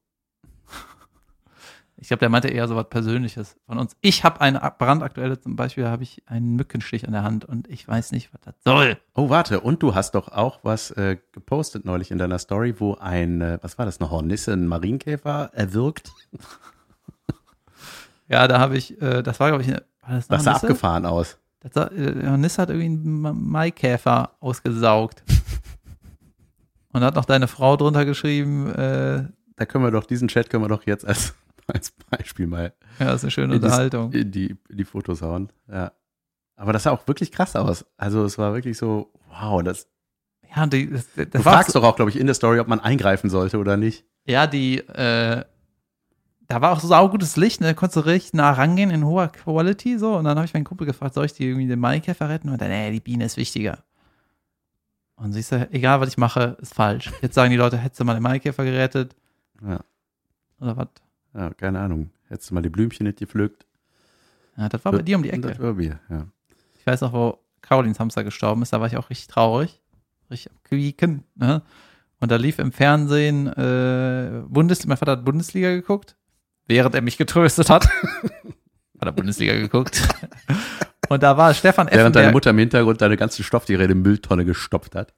Ich 2.01 2.07
glaube, 2.07 2.19
der 2.21 2.29
meinte 2.29 2.47
eher 2.47 2.65
so 2.69 2.75
was 2.77 2.87
Persönliches 2.89 3.57
von 3.65 3.77
uns. 3.77 3.95
Ich 3.99 4.23
habe 4.23 4.39
eine 4.39 4.59
brandaktuelle, 4.77 5.37
zum 5.39 5.57
Beispiel 5.57 5.85
habe 5.87 6.03
ich 6.03 6.23
einen 6.27 6.55
Mückenstich 6.55 7.05
an 7.05 7.11
der 7.11 7.23
Hand 7.23 7.43
und 7.43 7.67
ich 7.69 7.85
weiß 7.85 8.13
nicht, 8.13 8.33
was 8.33 8.39
das 8.41 8.55
soll. 8.63 8.97
Oh, 9.15 9.29
warte, 9.29 9.59
und 9.59 9.83
du 9.83 9.95
hast 9.95 10.15
doch 10.15 10.29
auch 10.29 10.59
was 10.63 10.91
äh, 10.91 11.17
gepostet 11.33 11.83
neulich 11.83 12.09
in 12.11 12.17
deiner 12.17 12.39
Story, 12.39 12.75
wo 12.79 12.95
ein, 12.95 13.41
äh, 13.41 13.59
was 13.61 13.77
war 13.77 13.85
das, 13.85 13.99
eine 13.99 14.09
Hornisse, 14.11 14.53
ein 14.53 14.65
Marienkäfer 14.67 15.49
erwürgt. 15.53 16.11
Ja, 18.27 18.47
da 18.47 18.59
habe 18.59 18.77
ich, 18.77 19.01
äh, 19.01 19.23
das 19.23 19.39
war, 19.39 19.47
glaube 19.49 19.63
ich, 19.63 19.69
eine, 19.69 19.83
war 20.03 20.15
das 20.15 20.27
Das 20.27 20.43
sah 20.43 20.51
abgefahren 20.53 21.05
aus. 21.07 21.39
Das 21.61 21.73
sah, 21.73 21.87
äh, 21.87 22.27
Hornisse 22.27 22.61
hat 22.61 22.69
irgendwie 22.69 22.85
einen 22.85 23.21
Ma- 23.21 23.33
Maikäfer 23.33 24.31
ausgesaugt. 24.39 25.23
Und 26.93 27.01
da 27.01 27.07
hat 27.07 27.15
noch 27.15 27.25
deine 27.25 27.47
Frau 27.47 27.75
drunter 27.75 28.05
geschrieben, 28.05 28.69
äh, 28.69 29.23
Da 29.55 29.65
können 29.65 29.83
wir 29.83 29.89
doch, 29.91 30.05
diesen 30.05 30.27
Chat 30.27 30.49
können 30.49 30.63
wir 30.63 30.67
doch 30.69 30.85
jetzt 30.85 31.07
als, 31.07 31.33
als 31.69 31.91
Beispiel 32.09 32.47
mal 32.47 32.73
ja, 32.99 33.05
das 33.07 33.15
ist 33.17 33.23
eine 33.23 33.31
schöne 33.31 33.53
Unterhaltung. 33.55 34.11
in, 34.11 34.31
die, 34.31 34.55
in 34.69 34.77
die 34.77 34.83
Fotos 34.83 35.21
hauen. 35.21 35.51
Ja. 35.71 35.91
Aber 36.55 36.73
das 36.73 36.83
sah 36.83 36.91
auch 36.91 37.07
wirklich 37.07 37.31
krass 37.31 37.55
aus. 37.55 37.85
Also 37.97 38.25
es 38.25 38.37
war 38.37 38.53
wirklich 38.53 38.77
so, 38.77 39.13
wow, 39.29 39.63
das, 39.63 39.87
Ja, 40.55 40.67
die, 40.67 40.89
das, 40.89 41.07
das 41.15 41.29
Du 41.29 41.41
fragst 41.41 41.75
doch 41.75 41.83
auch, 41.83 41.95
glaube 41.95 42.11
ich, 42.11 42.19
in 42.19 42.25
der 42.25 42.35
Story, 42.35 42.59
ob 42.59 42.67
man 42.67 42.81
eingreifen 42.81 43.29
sollte 43.29 43.57
oder 43.57 43.77
nicht. 43.77 44.03
Ja, 44.25 44.45
die, 44.45 44.79
äh, 44.79 45.45
da 46.47 46.61
war 46.61 46.71
auch 46.73 46.79
so 46.79 46.87
saugutes 46.87 47.37
Licht, 47.37 47.61
ne? 47.61 47.67
Da 47.67 47.73
konntest 47.73 47.95
du 47.97 47.99
richtig 48.01 48.33
nah 48.33 48.51
rangehen 48.51 48.89
in 48.89 49.05
hoher 49.05 49.29
Quality, 49.29 49.97
so. 49.97 50.17
Und 50.17 50.25
dann 50.25 50.35
habe 50.37 50.45
ich 50.45 50.53
meinen 50.53 50.65
Kumpel 50.65 50.87
gefragt, 50.87 51.13
soll 51.13 51.25
ich 51.25 51.33
die 51.33 51.45
irgendwie 51.45 51.67
den 51.67 51.79
Maikäfer 51.79 52.27
retten? 52.27 52.49
Und 52.49 52.59
dann, 52.59 52.69
nee, 52.69 52.91
die 52.91 52.99
Biene 52.99 53.25
ist 53.25 53.37
wichtiger. 53.37 53.83
Und 55.15 55.33
siehst 55.33 55.51
du, 55.51 55.69
egal 55.71 56.01
was 56.01 56.09
ich 56.09 56.17
mache, 56.17 56.57
ist 56.59 56.73
falsch. 56.73 57.11
Jetzt 57.21 57.35
sagen 57.35 57.51
die 57.51 57.57
Leute, 57.57 57.77
hättest 57.77 57.99
du 57.99 58.05
mal 58.05 58.15
den 58.15 58.23
Maikäfer 58.23 58.63
gerettet? 58.63 59.15
Ja. 59.65 59.79
Oder 60.59 60.75
was? 60.75 60.87
Ja, 61.33 61.53
keine 61.53 61.79
Ahnung. 61.79 62.11
Hättest 62.27 62.49
du 62.49 62.53
mal 62.55 62.61
die 62.61 62.69
Blümchen 62.69 63.05
nicht 63.05 63.19
gepflückt. 63.19 63.65
Ja, 64.57 64.69
das 64.69 64.83
war 64.83 64.91
bei 64.91 65.01
dir 65.01 65.15
um 65.17 65.23
die 65.23 65.29
Das 65.29 65.51
Ecke. 65.51 65.63
war 65.63 65.77
wir, 65.77 65.99
ja. 66.09 66.27
Ich 66.79 66.85
weiß 66.85 67.01
noch, 67.01 67.13
wo 67.13 67.39
Carolins 67.61 67.99
Hamster 67.99 68.23
gestorben 68.23 68.61
ist, 68.61 68.73
da 68.73 68.79
war 68.79 68.87
ich 68.87 68.97
auch 68.97 69.09
richtig 69.09 69.27
traurig. 69.27 69.81
Richtig 70.29 70.51
am 70.51 70.57
Quieken, 70.63 71.23
ne? 71.35 71.61
Und 72.19 72.31
da 72.31 72.35
lief 72.35 72.59
im 72.59 72.71
Fernsehen 72.73 73.47
äh, 73.47 74.43
Bundesliga, 74.47 74.89
mein 74.89 74.97
Vater 74.97 75.13
hat 75.13 75.25
Bundesliga 75.25 75.69
geguckt, 75.69 76.17
während 76.67 76.93
er 76.93 77.01
mich 77.01 77.17
getröstet 77.17 77.69
hat. 77.69 77.87
hat 78.99 79.07
er 79.07 79.11
Bundesliga 79.13 79.53
geguckt. 79.53 80.05
Und 81.07 81.23
da 81.23 81.37
war 81.37 81.53
Stefan 81.53 81.87
Während 81.87 82.15
deine 82.15 82.27
Effenberg. 82.27 82.33
Mutter 82.33 82.49
im 82.49 82.57
Hintergrund 82.57 83.01
deine 83.01 83.15
ganzen 83.17 83.43
Stofftiere 83.43 83.83
in 83.83 83.89
die 83.89 83.95
Mülltonne 83.95 84.43
gestopft 84.45 84.95
hat. 84.95 85.13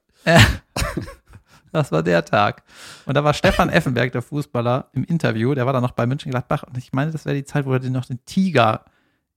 Das 1.72 1.90
war 1.90 2.02
der 2.02 2.24
Tag. 2.24 2.62
Und 3.06 3.14
da 3.16 3.24
war 3.24 3.34
Stefan 3.34 3.68
Effenberg, 3.70 4.12
der 4.12 4.22
Fußballer, 4.22 4.88
im 4.92 5.04
Interview. 5.04 5.54
Der 5.54 5.66
war 5.66 5.72
dann 5.72 5.82
noch 5.82 5.92
bei 5.92 6.06
Mönchengladbach. 6.06 6.62
Und 6.64 6.76
ich 6.78 6.92
meine, 6.92 7.10
das 7.10 7.24
wäre 7.24 7.34
die 7.34 7.44
Zeit, 7.44 7.64
wo 7.66 7.72
er 7.72 7.80
den 7.80 7.92
noch 7.92 8.04
den 8.04 8.24
Tiger 8.24 8.84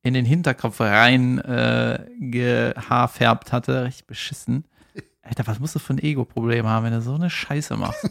in 0.04 0.14
den 0.14 0.26
Hinterkopf 0.26 0.82
rein 0.82 1.40
äh, 1.40 2.06
gehaarfärbt 2.20 3.52
hatte. 3.52 3.86
Richtig 3.86 4.06
beschissen. 4.08 4.66
Alter, 5.24 5.48
was 5.48 5.60
musst 5.60 5.74
du 5.76 5.80
für 5.80 5.94
ein 5.94 6.00
Ego-Problem 6.00 6.68
haben, 6.68 6.86
wenn 6.86 6.94
du 6.94 7.02
so 7.02 7.16
eine 7.16 7.30
Scheiße 7.32 7.76
machst? 7.78 8.08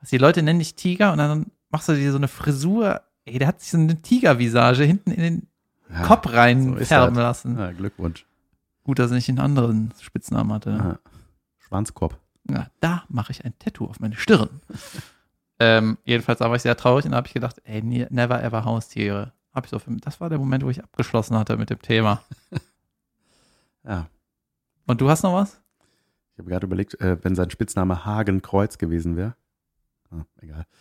Was, 0.00 0.10
die 0.10 0.18
Leute 0.18 0.42
nennen 0.42 0.58
dich 0.58 0.74
Tiger 0.74 1.12
und 1.12 1.18
dann 1.18 1.46
machst 1.70 1.88
du 1.88 1.94
dir 1.94 2.10
so 2.10 2.18
eine 2.18 2.28
Frisur. 2.28 3.00
Ey, 3.24 3.38
der 3.38 3.48
hat 3.48 3.60
sich 3.60 3.70
so 3.70 3.78
eine 3.78 4.02
Tigervisage 4.02 4.84
hinten 4.84 5.12
in 5.12 5.22
den 5.22 5.46
Ja, 5.90 6.02
Kopf 6.02 6.26
so 6.28 6.34
rein 6.36 6.76
ist 6.76 6.88
färben 6.88 7.14
das. 7.14 7.22
lassen. 7.22 7.58
Ja, 7.58 7.72
Glückwunsch. 7.72 8.26
Gut, 8.84 8.98
dass 8.98 9.10
er 9.10 9.14
nicht 9.14 9.28
einen 9.28 9.38
anderen 9.38 9.94
Spitznamen 10.00 10.52
hatte. 10.52 10.70
Ja. 10.70 10.98
Schwanzkopf. 11.68 12.16
Ja, 12.50 12.66
da 12.80 13.04
mache 13.08 13.32
ich 13.32 13.44
ein 13.44 13.56
Tattoo 13.58 13.86
auf 13.86 14.00
meine 14.00 14.16
Stirn. 14.16 14.48
ähm, 15.60 15.98
jedenfalls 16.04 16.40
war 16.40 16.54
ich 16.54 16.62
sehr 16.62 16.76
traurig 16.76 17.04
und 17.04 17.12
da 17.12 17.18
habe 17.18 17.26
ich 17.28 17.34
gedacht, 17.34 17.60
ey, 17.64 17.82
ne- 17.82 18.08
never 18.10 18.42
ever 18.42 18.64
Haustiere. 18.64 19.32
Hab 19.54 19.64
ich 19.64 19.70
so 19.70 19.80
das 19.86 20.20
war 20.20 20.28
der 20.30 20.38
Moment, 20.38 20.64
wo 20.64 20.70
ich 20.70 20.82
abgeschlossen 20.82 21.36
hatte 21.36 21.56
mit 21.56 21.70
dem 21.70 21.80
Thema. 21.82 22.22
Ja. 23.84 24.06
Und 24.86 25.00
du 25.00 25.10
hast 25.10 25.24
noch 25.24 25.34
was? 25.34 25.60
Ich 26.34 26.38
habe 26.38 26.48
gerade 26.50 26.66
überlegt, 26.66 27.00
äh, 27.00 27.16
wenn 27.24 27.34
sein 27.34 27.50
Spitzname 27.50 28.04
Hagenkreuz 28.04 28.78
gewesen 28.78 29.16
wäre. 29.16 29.34
Ah, 30.12 30.22
egal. 30.40 30.66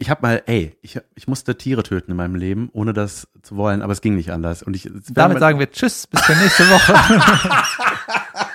Ich 0.00 0.08
habe 0.10 0.22
mal, 0.22 0.42
ey, 0.46 0.78
ich, 0.80 0.98
ich 1.16 1.26
musste 1.26 1.58
Tiere 1.58 1.82
töten 1.82 2.12
in 2.12 2.16
meinem 2.16 2.36
Leben, 2.36 2.70
ohne 2.72 2.92
das 2.92 3.26
zu 3.42 3.56
wollen, 3.56 3.82
aber 3.82 3.92
es 3.92 4.00
ging 4.00 4.14
nicht 4.14 4.30
anders. 4.30 4.62
Und 4.62 4.76
ich, 4.76 4.88
Damit 5.10 5.40
sagen 5.40 5.58
wir 5.58 5.70
Tschüss, 5.72 6.06
bis 6.06 6.22
zur 6.22 6.36
nächsten 6.36 6.70
Woche. 6.70 6.94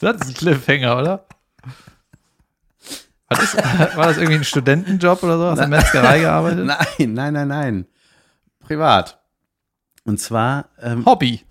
das 0.00 0.16
ist 0.22 0.28
ein 0.28 0.34
Cliffhanger, 0.34 0.98
oder? 0.98 1.26
Was 3.28 3.42
ist, 3.42 3.56
war 3.96 4.06
das 4.06 4.16
irgendwie 4.18 4.36
ein 4.38 4.44
Studentenjob 4.44 5.22
oder 5.22 5.38
so? 5.38 5.46
Hast 5.50 5.58
du 5.60 5.64
in 5.64 5.70
Metzgerei 5.70 6.20
gearbeitet? 6.20 6.66
Nein, 6.66 7.14
nein, 7.14 7.32
nein, 7.32 7.48
nein. 7.48 7.86
Privat. 8.60 9.18
Und 10.04 10.20
zwar, 10.20 10.68
ähm, 10.80 11.04
Hobby. 11.06 11.42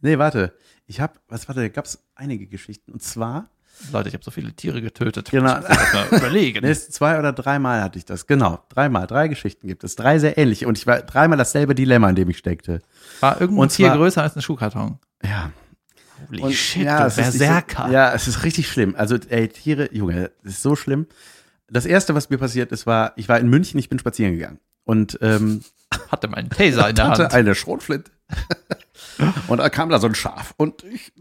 nee, 0.00 0.18
warte. 0.18 0.54
Ich 0.86 1.00
habe, 1.00 1.14
was 1.28 1.48
warte, 1.48 1.60
da 1.62 1.68
gab 1.68 1.84
es 1.84 2.04
einige 2.14 2.46
Geschichten. 2.46 2.92
Und 2.92 3.02
zwar, 3.02 3.48
Leute, 3.92 4.08
ich 4.08 4.14
habe 4.14 4.24
so 4.24 4.30
viele 4.30 4.52
Tiere 4.52 4.80
getötet. 4.82 5.30
Genau. 5.30 5.60
Das 5.60 6.10
überlegen. 6.12 6.60
nee, 6.64 6.74
zwei 6.74 7.18
oder 7.18 7.32
dreimal 7.32 7.82
hatte 7.82 7.98
ich 7.98 8.04
das. 8.04 8.26
Genau, 8.26 8.60
dreimal. 8.68 9.06
Drei 9.06 9.28
Geschichten 9.28 9.68
gibt 9.68 9.84
es. 9.84 9.96
Drei 9.96 10.18
sehr 10.18 10.36
ähnliche. 10.38 10.66
Und 10.66 10.78
ich 10.78 10.86
war 10.86 11.00
dreimal 11.02 11.38
dasselbe 11.38 11.74
Dilemma, 11.74 12.08
in 12.10 12.16
dem 12.16 12.30
ich 12.30 12.38
steckte. 12.38 12.82
War 13.20 13.40
irgendein 13.40 13.62
Und 13.62 13.68
Tier 13.72 13.88
zwar- 13.88 13.96
größer 13.96 14.22
als 14.22 14.36
ein 14.36 14.42
Schuhkarton. 14.42 14.98
Ja. 15.24 15.50
Holy 16.28 16.42
Und 16.42 16.52
shit, 16.52 16.84
ja, 16.84 17.08
du 17.08 17.14
Berserker. 17.14 17.86
So, 17.86 17.92
ja, 17.92 18.12
es 18.12 18.28
ist 18.28 18.42
richtig 18.42 18.68
schlimm. 18.68 18.94
Also, 18.96 19.16
ey, 19.28 19.48
Tiere, 19.48 19.92
Junge, 19.92 20.30
es 20.44 20.52
ist 20.52 20.62
so 20.62 20.76
schlimm. 20.76 21.06
Das 21.68 21.86
erste, 21.86 22.14
was 22.14 22.30
mir 22.30 22.38
passiert 22.38 22.72
ist, 22.72 22.86
war, 22.86 23.12
ich 23.16 23.28
war 23.28 23.38
in 23.38 23.48
München, 23.48 23.78
ich 23.78 23.88
bin 23.88 23.98
spazieren 23.98 24.32
gegangen. 24.32 24.60
Und 24.84 25.18
ähm, 25.20 25.62
Hatte 26.10 26.28
meinen 26.28 26.50
Taser 26.50 26.88
in 26.88 26.96
der 26.96 27.08
hatte 27.08 27.24
Hand. 27.24 27.34
eine 27.34 27.54
Schrotflinte. 27.54 28.10
und 29.48 29.58
da 29.58 29.68
kam 29.68 29.88
da 29.88 29.98
so 29.98 30.06
ein 30.06 30.14
Schaf. 30.14 30.54
Und 30.56 30.82
ich, 30.84 31.12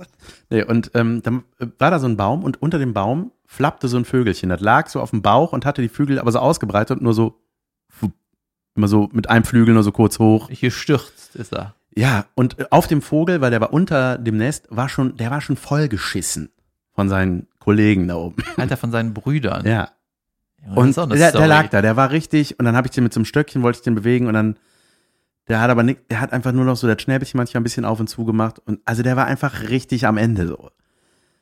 nee, 0.50 0.64
und 0.64 0.92
ähm, 0.96 1.22
dann 1.22 1.44
war 1.78 1.92
da 1.92 2.00
so 2.00 2.08
ein 2.08 2.18
Baum 2.18 2.44
und 2.44 2.62
unter 2.62 2.80
dem 2.80 2.94
Baum 2.94 3.32
flappte 3.46 3.88
so 3.88 3.98
ein 3.98 4.06
Vögelchen. 4.06 4.50
Das 4.50 4.62
lag 4.62 4.90
so 4.90 5.02
auf 5.02 5.12
dem 5.12 5.22
Bauch 5.22 5.54
und 5.54 5.66
hatte 5.66 5.82
die 5.82 5.90
Flügel 5.90 6.20
aber 6.20 6.32
so 6.32 6.40
ausgebreitet 6.40 6.98
und 6.98 7.04
nur 7.04 7.14
so, 7.14 7.40
immer 8.76 8.88
so 8.88 9.10
mit 9.14 9.30
einem 9.30 9.46
Flügel 9.46 9.74
nur 9.74 9.84
so 9.84 9.92
kurz 9.92 10.20
hoch. 10.20 10.50
Gestürzt 10.50 11.36
ist 11.36 11.54
er. 11.54 11.76
Ja, 11.98 12.26
und 12.36 12.60
äh, 12.60 12.66
auf 12.72 12.88
dem 12.88 13.02
Vogel, 13.02 13.42
weil 13.42 13.52
der 13.52 13.62
war 13.62 13.72
unter 13.74 14.18
dem 14.18 14.38
Nest, 14.38 14.68
war 14.70 14.90
schon, 14.90 15.16
der 15.18 15.32
war 15.32 15.42
schon 15.42 15.56
vollgeschissen 15.56 16.50
von 16.94 17.10
seinen 17.10 17.48
Kollegen 17.60 18.08
da 18.08 18.16
oben. 18.16 18.44
Alter 18.58 18.78
von 18.78 18.92
seinen 18.92 19.14
Brüdern. 19.14 19.66
Ja. 19.66 19.92
Und 20.74 20.96
der, 20.98 21.32
der 21.32 21.48
lag 21.48 21.68
da, 21.70 21.82
der 21.82 21.96
war 21.96 22.10
richtig, 22.12 22.58
und 22.60 22.66
dann 22.66 22.76
habe 22.76 22.88
ich 22.88 22.92
den 22.92 23.04
mit 23.04 23.14
so 23.14 23.20
einem 23.20 23.26
Stöckchen, 23.26 23.62
wollte 23.62 23.78
ich 23.80 23.84
den 23.84 23.94
bewegen 23.96 24.26
und 24.28 24.34
dann, 24.34 24.58
der 25.48 25.60
hat 25.62 25.70
aber 25.70 25.84
nicht, 25.84 26.00
der 26.10 26.20
hat 26.22 26.34
einfach 26.34 26.54
nur 26.54 26.66
noch 26.66 26.76
so 26.76 26.88
das 26.88 27.00
Schnäbelchen 27.02 27.38
manchmal 27.38 27.62
ein 27.62 27.64
bisschen 27.64 27.86
auf 27.86 28.00
und 28.00 28.08
zu 28.08 28.26
gemacht 28.26 28.60
und 28.66 28.80
also 28.84 29.04
der 29.04 29.16
war 29.16 29.28
einfach 29.28 29.70
richtig 29.70 30.08
am 30.08 30.18
Ende 30.18 30.48
so. 30.48 30.72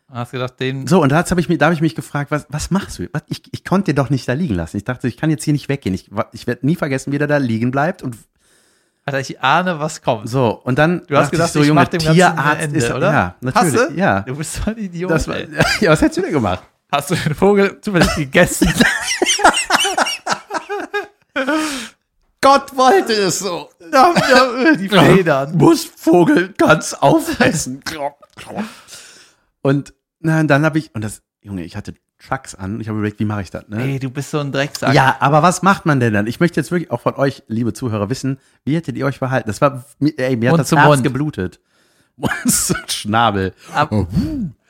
Hast 0.09 0.31
gedacht, 0.31 0.59
den. 0.59 0.85
So, 0.87 1.01
und 1.01 1.09
da 1.11 1.23
habe 1.25 1.39
ich, 1.39 1.47
mich- 1.49 1.57
da 1.57 1.67
hab 1.67 1.73
ich 1.73 1.79
mich 1.81 1.95
gefragt, 1.95 2.29
was, 2.29 2.45
was 2.49 2.69
machst 2.69 2.99
du? 2.99 3.07
Was, 3.13 3.23
ich, 3.27 3.43
ich 3.51 3.63
konnte 3.63 3.85
den 3.93 3.95
doch 3.95 4.09
nicht 4.09 4.27
da 4.27 4.33
liegen 4.33 4.53
lassen. 4.55 4.75
Ich 4.77 4.83
dachte, 4.83 5.07
ich 5.07 5.15
kann 5.17 5.29
jetzt 5.31 5.43
hier 5.43 5.53
nicht 5.53 5.69
weggehen. 5.69 5.95
Ich, 5.95 6.11
ich 6.33 6.45
werde 6.45 6.65
nie 6.65 6.75
vergessen, 6.75 7.11
wie 7.13 7.17
der 7.17 7.27
da 7.27 7.37
liegen 7.37 7.71
bleibt 7.71 8.03
und 8.03 8.15
Alter, 9.05 9.19
ich 9.19 9.41
ahne, 9.41 9.79
was 9.79 10.01
kommt. 10.01 10.29
so. 10.29 10.61
Und 10.63 10.79
dann 10.79 11.05
Du 11.07 11.17
hast 11.17 11.29
gedacht, 11.31 11.47
ich 11.49 11.53
so, 11.53 11.61
ich 11.61 11.67
Junge, 11.67 11.85
dem 11.87 11.99
Tierarzt 11.99 12.61
Ende, 12.61 12.77
ist, 12.77 12.89
oder? 12.91 13.11
ja, 13.11 13.35
natürlich, 13.41 13.79
Hast 13.81 13.89
du? 13.89 13.93
ja. 13.95 14.21
Du 14.21 14.35
bist 14.35 14.53
so 14.53 14.61
ein 14.71 14.77
Idiot. 14.77 15.11
Das 15.11 15.27
war, 15.27 15.37
ja, 15.81 15.91
was 15.91 16.01
hättest 16.01 16.17
du 16.17 16.21
denn 16.21 16.31
gemacht? 16.31 16.63
Hast 16.91 17.09
du 17.11 17.15
den 17.15 17.35
Vogel 17.35 17.81
zufällig 17.81 18.15
gegessen? 18.15 18.71
Gott 22.41 22.75
wollte 22.75 23.13
es 23.13 23.39
so. 23.39 23.69
Die 23.81 24.89
Federn. 24.89 25.57
Muss 25.57 25.85
Vogel 25.85 26.53
ganz 26.57 26.93
aufessen. 26.93 27.81
und 29.61 29.93
na, 30.19 30.43
dann 30.43 30.65
habe 30.65 30.77
ich, 30.77 30.93
und 30.93 31.03
das, 31.03 31.21
Junge, 31.41 31.63
ich 31.63 31.75
hatte 31.75 31.93
Chucks 32.27 32.55
an. 32.55 32.79
Ich 32.79 32.87
habe 32.87 32.99
überlegt, 32.99 33.19
wie 33.19 33.25
mache 33.25 33.41
ich 33.41 33.51
das? 33.51 33.67
Ne? 33.67 33.83
Ey, 33.83 33.99
du 33.99 34.09
bist 34.09 34.31
so 34.31 34.39
ein 34.39 34.51
Drecksack. 34.51 34.93
Ja, 34.93 35.17
aber 35.19 35.43
was 35.43 35.61
macht 35.61 35.85
man 35.85 35.99
denn 35.99 36.13
dann? 36.13 36.27
Ich 36.27 36.39
möchte 36.39 36.59
jetzt 36.59 36.71
wirklich 36.71 36.91
auch 36.91 37.01
von 37.01 37.15
euch, 37.15 37.43
liebe 37.47 37.73
Zuhörer, 37.73 38.09
wissen, 38.09 38.39
wie 38.63 38.75
hättet 38.75 38.95
ihr 38.95 39.05
euch 39.05 39.17
verhalten? 39.17 39.49
Das 39.49 39.59
war, 39.59 39.83
ey, 39.99 40.35
mir 40.35 40.49
hat 40.49 40.57
Mund 40.57 40.71
das 40.71 40.71
Herz 40.71 40.87
Mund. 40.87 41.03
geblutet. 41.03 41.59
Mund 42.15 42.31
zu 42.47 42.75
Schnabel. 42.87 43.53
Ab, 43.73 43.91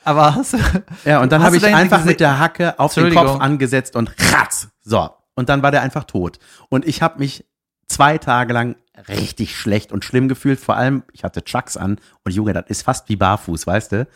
aber 0.03 0.35
hast 0.35 0.53
du. 0.53 0.57
Ja, 1.05 1.21
und 1.21 1.31
dann 1.31 1.43
habe 1.43 1.57
ich 1.57 1.65
einfach 1.65 2.03
mit 2.05 2.19
der 2.19 2.39
Hacke 2.39 2.79
auf 2.79 2.93
den. 2.93 3.13
Kopf 3.13 3.39
angesetzt 3.39 3.95
und 3.95 4.11
ratz. 4.33 4.69
So. 4.81 5.09
Und 5.35 5.49
dann 5.49 5.63
war 5.63 5.71
der 5.71 5.81
einfach 5.81 6.03
tot. 6.03 6.39
Und 6.69 6.85
ich 6.87 7.01
habe 7.01 7.19
mich 7.19 7.45
zwei 7.87 8.17
Tage 8.17 8.53
lang 8.53 8.75
richtig 9.07 9.57
schlecht 9.57 9.91
und 9.91 10.05
schlimm 10.05 10.27
gefühlt. 10.27 10.59
Vor 10.59 10.75
allem, 10.75 11.03
ich 11.11 11.23
hatte 11.23 11.43
Chucks 11.43 11.77
an 11.77 11.99
und 12.23 12.33
Junge, 12.33 12.53
das 12.53 12.65
ist 12.67 12.83
fast 12.83 13.09
wie 13.09 13.15
barfuß, 13.15 13.65
weißt 13.65 13.91
du? 13.91 14.07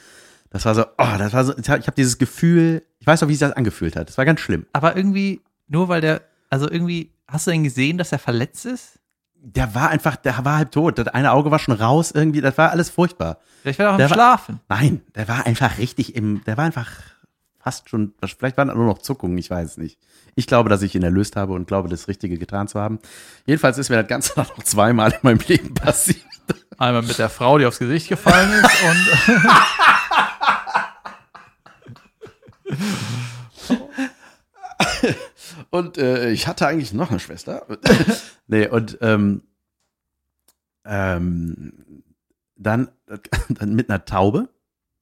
Das 0.49 0.65
war 0.65 0.75
so, 0.75 0.85
oh, 0.97 1.17
das 1.17 1.33
war 1.33 1.43
so, 1.43 1.57
ich 1.57 1.69
habe 1.69 1.95
dieses 1.95 2.17
Gefühl, 2.17 2.83
ich 3.07 3.13
weiß 3.13 3.21
noch, 3.21 3.29
wie 3.29 3.33
sich 3.35 3.39
das 3.47 3.53
angefühlt 3.55 3.95
hat. 3.95 4.09
Das 4.09 4.17
war 4.17 4.25
ganz 4.25 4.41
schlimm. 4.41 4.65
Aber 4.73 4.97
irgendwie, 4.97 5.39
nur 5.69 5.87
weil 5.87 6.01
der. 6.01 6.23
Also 6.49 6.69
irgendwie, 6.69 7.13
hast 7.25 7.47
du 7.47 7.51
denn 7.51 7.63
gesehen, 7.63 7.97
dass 7.97 8.11
er 8.11 8.19
verletzt 8.19 8.65
ist? 8.65 8.99
Der 9.35 9.73
war 9.75 9.89
einfach, 9.91 10.17
der 10.17 10.43
war 10.43 10.57
halb 10.57 10.71
tot. 10.73 10.97
Das 10.97 11.07
eine 11.07 11.31
Auge 11.31 11.49
war 11.49 11.59
schon 11.59 11.73
raus 11.75 12.11
irgendwie, 12.11 12.41
das 12.41 12.57
war 12.57 12.71
alles 12.71 12.89
furchtbar. 12.89 13.37
Vielleicht 13.61 13.79
war 13.79 13.85
er 13.85 13.93
auch 13.93 13.97
Der 13.97 14.05
am 14.07 14.09
war- 14.11 14.15
Schlafen. 14.15 14.59
Nein, 14.67 15.01
der 15.15 15.27
war 15.29 15.45
einfach 15.45 15.77
richtig 15.77 16.15
im, 16.15 16.43
der 16.45 16.57
war 16.57 16.65
einfach 16.65 16.91
fast 17.59 17.89
schon, 17.89 18.13
vielleicht 18.37 18.57
waren 18.57 18.67
da 18.67 18.75
nur 18.75 18.85
noch 18.87 18.97
Zuckungen, 18.97 19.37
ich 19.37 19.49
weiß 19.49 19.71
es 19.71 19.77
nicht. 19.77 19.99
Ich 20.35 20.47
glaube, 20.47 20.69
dass 20.69 20.81
ich 20.81 20.95
ihn 20.95 21.03
erlöst 21.03 21.35
habe 21.37 21.53
und 21.53 21.65
glaube, 21.67 21.87
das 21.87 22.07
Richtige 22.09 22.37
getan 22.37 22.67
zu 22.67 22.79
haben. 22.79 22.99
Jedenfalls 23.45 23.77
ist 23.77 23.89
mir 23.89 23.97
das 23.97 24.07
Ganze 24.07 24.33
noch 24.37 24.61
zweimal 24.63 25.11
in 25.11 25.19
meinem 25.21 25.39
Leben 25.47 25.73
passiert. 25.73 26.17
Einmal 26.77 27.01
mit 27.03 27.17
der 27.17 27.29
Frau, 27.29 27.57
die 27.57 27.65
aufs 27.65 27.79
Gesicht 27.79 28.09
gefallen 28.09 28.51
ist 28.51 28.83
und. 28.83 29.45
Und 35.69 35.97
äh, 35.97 36.30
ich 36.32 36.47
hatte 36.47 36.67
eigentlich 36.67 36.93
noch 36.93 37.09
eine 37.09 37.19
Schwester. 37.19 37.65
nee, 38.47 38.67
und 38.67 38.97
ähm, 39.01 39.41
ähm, 40.86 42.03
dann, 42.55 42.89
dann 43.49 43.75
mit 43.75 43.89
einer 43.89 44.05
Taube. 44.05 44.49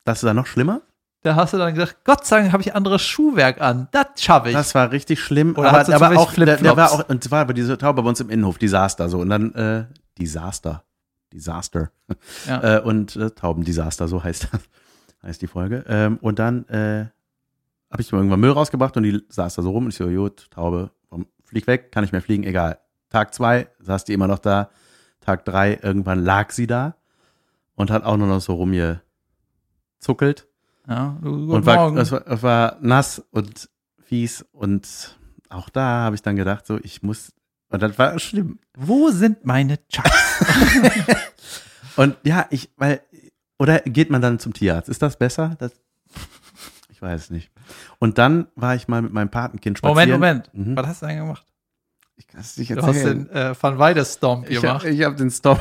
Das 0.03 0.19
ist 0.19 0.23
dann 0.23 0.35
noch 0.35 0.47
schlimmer. 0.47 0.81
Da 1.23 1.35
hast 1.35 1.53
du 1.53 1.57
dann 1.57 1.73
gedacht, 1.73 1.97
Gott 2.03 2.25
sei 2.25 2.41
Dank 2.41 2.53
habe 2.53 2.61
ich 2.61 2.75
anderes 2.75 3.01
Schuhwerk 3.01 3.59
an. 3.59 3.87
Das 3.91 4.07
schaffe 4.17 4.49
ich. 4.49 4.53
Das 4.53 4.75
war 4.75 4.91
richtig 4.91 5.19
schlimm. 5.19 5.55
Oder 5.57 5.69
aber 5.69 5.75
war 5.77 5.85
zufällig 5.85 6.19
auch, 6.19 6.33
der, 6.33 6.57
der 6.57 6.77
war 6.77 6.91
auch, 6.91 7.09
und 7.09 7.23
zwar 7.23 7.41
aber 7.41 7.53
diese 7.53 7.77
Taube 7.79 8.03
bei 8.03 8.09
uns 8.09 8.19
im 8.19 8.29
Innenhof, 8.29 8.59
Desaster 8.59 9.09
so. 9.09 9.19
Und 9.19 9.29
dann, 9.29 9.53
äh, 9.55 9.85
Desaster. 10.19 10.83
Desaster. 11.33 11.89
Ja. 12.47 12.77
Äh, 12.77 12.81
und 12.81 13.15
äh, 13.15 13.31
Taubendesaster, 13.31 14.07
so 14.07 14.23
heißt 14.23 14.49
das. 14.51 14.61
heißt 15.23 15.41
die 15.41 15.47
Folge. 15.47 15.83
Ähm, 15.87 16.17
und 16.21 16.37
dann 16.37 16.67
äh, 16.67 17.07
habe 17.95 18.01
ich 18.01 18.11
irgendwann 18.11 18.41
Müll 18.41 18.51
rausgebracht 18.51 18.97
und 18.97 19.03
die 19.03 19.23
saß 19.29 19.55
da 19.55 19.61
so 19.61 19.71
rum 19.71 19.85
und 19.85 19.91
ich 19.91 19.95
so, 19.95 20.05
gut, 20.09 20.51
Taube, 20.51 20.91
flieg 21.45 21.65
weg, 21.65 21.93
kann 21.93 22.03
nicht 22.03 22.11
mehr 22.11 22.21
fliegen, 22.21 22.43
egal. 22.43 22.79
Tag 23.09 23.33
zwei 23.33 23.69
saß 23.79 24.03
die 24.03 24.11
immer 24.11 24.27
noch 24.27 24.39
da. 24.39 24.69
Tag 25.21 25.45
drei, 25.45 25.79
irgendwann 25.81 26.21
lag 26.21 26.51
sie 26.51 26.67
da 26.67 26.97
und 27.75 27.91
hat 27.91 28.03
auch 28.03 28.17
nur 28.17 28.27
noch 28.27 28.41
so 28.41 28.55
rumgezuckelt. 28.55 30.45
Ja, 30.89 31.17
guten 31.21 31.51
Und 31.51 31.65
war, 31.65 31.77
Morgen. 31.77 31.97
es, 31.97 32.11
war, 32.11 32.27
es 32.27 32.43
war 32.43 32.77
nass 32.81 33.23
und 33.31 33.69
fies 34.03 34.45
und 34.51 35.17
auch 35.47 35.69
da 35.69 36.01
habe 36.01 36.15
ich 36.17 36.21
dann 36.21 36.35
gedacht, 36.35 36.65
so, 36.65 36.77
ich 36.83 37.01
muss, 37.01 37.31
und 37.69 37.81
das 37.81 37.97
war 37.97 38.19
schlimm. 38.19 38.59
Wo 38.77 39.09
sind 39.09 39.45
meine 39.45 39.79
Chucks? 39.87 40.43
Und 41.95 42.17
ja, 42.23 42.45
ich, 42.49 42.69
weil, 42.75 42.99
oder 43.57 43.79
geht 43.79 44.09
man 44.09 44.21
dann 44.21 44.37
zum 44.37 44.51
Tierarzt? 44.53 44.89
Ist 44.89 45.01
das 45.01 45.17
besser? 45.17 45.55
Das, 45.59 45.71
ich 45.71 45.79
weiß 47.05 47.21
es 47.21 47.29
nicht. 47.29 47.51
Und 47.99 48.17
dann 48.17 48.47
war 48.55 48.75
ich 48.75 48.87
mal 48.89 49.01
mit 49.01 49.13
meinem 49.13 49.29
Patenkind 49.29 49.81
Moment, 49.81 50.09
spazieren. 50.09 50.19
Moment. 50.19 50.49
Mhm. 50.53 50.75
Was 50.77 50.87
hast 50.87 51.01
du 51.01 51.05
denn 51.07 51.17
gemacht? 51.19 51.45
Ich 52.17 52.27
kann 52.27 52.41
es 52.41 52.57
nicht 52.57 52.71
Du 52.71 52.77
hast 52.81 52.87
erzählen. 52.97 53.27
den 53.27 53.35
äh, 53.35 53.55
Van 53.59 53.77
Weide 53.79 54.03
Stomp 54.05 54.49
Ich 54.49 54.61
gemacht. 54.61 54.83
habe 54.83 54.89
ich 54.93 55.03
hab 55.03 55.17
den 55.17 55.29
Stop, 55.31 55.59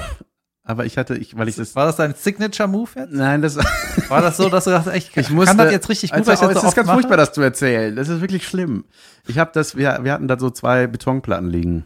aber 0.62 0.84
ich 0.86 0.96
hatte, 0.98 1.16
ich, 1.16 1.36
weil 1.36 1.48
ich 1.48 1.56
das, 1.56 1.74
War 1.76 1.86
das 1.86 1.96
dein 1.96 2.14
Signature-Move 2.14 2.90
jetzt? 2.96 3.12
nein, 3.12 3.42
das, 3.42 3.56
War 4.08 4.22
das 4.22 4.36
so, 4.36 4.48
dass 4.48 4.64
du 4.64 4.70
dachtest, 4.70 4.94
echt, 4.94 5.16
ich 5.16 5.26
kann 5.26 5.34
musste, 5.34 5.56
das 5.56 5.72
jetzt 5.72 5.88
richtig 5.88 6.10
gut, 6.10 6.18
also, 6.18 6.28
weil 6.28 6.34
ich 6.34 6.40
das 6.40 6.48
es 6.48 6.54
so 6.54 6.60
ist 6.60 6.66
oft 6.68 6.76
ganz 6.76 6.86
mache? 6.86 6.96
furchtbar, 6.96 7.16
das 7.16 7.32
zu 7.32 7.40
erzählen. 7.42 7.94
Das 7.96 8.08
ist 8.08 8.20
wirklich 8.20 8.46
schlimm. 8.46 8.84
Ich 9.26 9.38
habe 9.38 9.50
das, 9.52 9.76
wir, 9.76 9.98
wir 10.02 10.12
hatten 10.12 10.28
da 10.28 10.38
so 10.38 10.50
zwei 10.50 10.86
Betonplatten 10.86 11.48
liegen. 11.50 11.84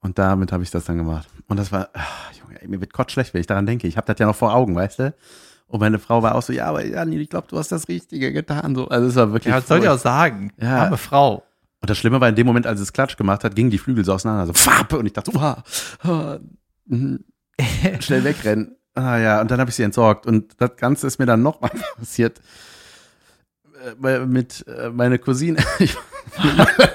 Und 0.00 0.18
damit 0.18 0.50
habe 0.52 0.62
ich 0.62 0.70
das 0.70 0.84
dann 0.86 0.96
gemacht. 0.96 1.28
Und 1.48 1.58
das 1.58 1.72
war, 1.72 1.90
ach, 1.92 2.32
Junge, 2.32 2.58
mir 2.66 2.80
wird 2.80 2.92
kotzschlecht, 2.94 3.34
wenn 3.34 3.40
ich 3.42 3.46
daran 3.46 3.66
denke. 3.66 3.86
Ich 3.86 3.96
habe 3.98 4.06
das 4.06 4.18
ja 4.18 4.26
noch 4.26 4.36
vor 4.36 4.54
Augen, 4.54 4.74
weißt 4.74 4.98
du? 5.00 5.14
Und 5.70 5.78
meine 5.78 6.00
Frau 6.00 6.22
war 6.22 6.34
auch 6.34 6.42
so, 6.42 6.52
ja, 6.52 6.66
aber 6.66 6.84
Janni, 6.84 7.16
ich 7.16 7.30
glaube, 7.30 7.46
du 7.48 7.56
hast 7.56 7.70
das 7.70 7.86
Richtige 7.88 8.32
getan. 8.32 8.74
So, 8.74 8.88
also 8.88 9.06
es 9.06 9.14
war 9.14 9.32
wirklich. 9.32 9.52
Ja, 9.52 9.58
was 9.58 9.68
soll 9.68 9.78
ich 9.78 9.88
auch 9.88 9.98
sagen? 9.98 10.52
Ja. 10.60 10.84
Arme 10.84 10.96
Frau. 10.96 11.44
Und 11.80 11.88
das 11.88 11.96
Schlimme 11.96 12.20
war 12.20 12.28
in 12.28 12.34
dem 12.34 12.46
Moment, 12.46 12.66
als 12.66 12.80
es 12.80 12.92
Klatsch 12.92 13.16
gemacht 13.16 13.44
hat, 13.44 13.54
gingen 13.54 13.70
die 13.70 13.78
Flügel 13.78 14.04
so 14.04 14.12
auseinander, 14.12 14.46
so 14.46 14.52
Fappe. 14.52 14.98
Und 14.98 15.06
ich 15.06 15.12
dachte, 15.12 15.30
uha, 15.34 15.62
ah, 16.02 16.38
mhm, 16.86 17.24
schnell 18.00 18.24
wegrennen. 18.24 18.76
Ah 18.94 19.16
ja, 19.18 19.40
und 19.40 19.50
dann 19.50 19.60
habe 19.60 19.70
ich 19.70 19.76
sie 19.76 19.84
entsorgt. 19.84 20.26
Und 20.26 20.60
das 20.60 20.76
Ganze 20.76 21.06
ist 21.06 21.20
mir 21.20 21.26
dann 21.26 21.42
nochmal 21.42 21.70
passiert. 21.96 22.40
Äh, 24.02 24.26
mit 24.26 24.66
äh, 24.66 24.90
meiner 24.90 25.18
Cousine. 25.18 25.58
Ich, 25.78 25.96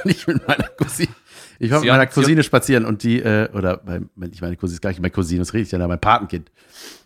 nicht 0.05 0.28
mit 0.28 0.47
meiner 0.47 0.67
Cousine. 0.67 1.13
Ich 1.59 1.71
war 1.71 1.80
mit 1.80 1.89
meiner 1.89 2.07
Cousine 2.07 2.43
spazieren 2.43 2.86
und 2.86 3.03
die, 3.03 3.21
äh, 3.21 3.49
oder 3.53 3.78
bei, 3.78 4.01
nicht 4.15 4.41
meine 4.41 4.55
Cousine, 4.55 4.76
ist 4.76 4.82
gleich 4.82 4.99
meine 4.99 5.11
Cousine, 5.11 5.39
das 5.39 5.53
rede 5.53 5.63
ich 5.63 5.71
ja, 5.71 5.80
da, 5.80 5.88
mein 5.88 5.99
Patenkind. 5.99 6.51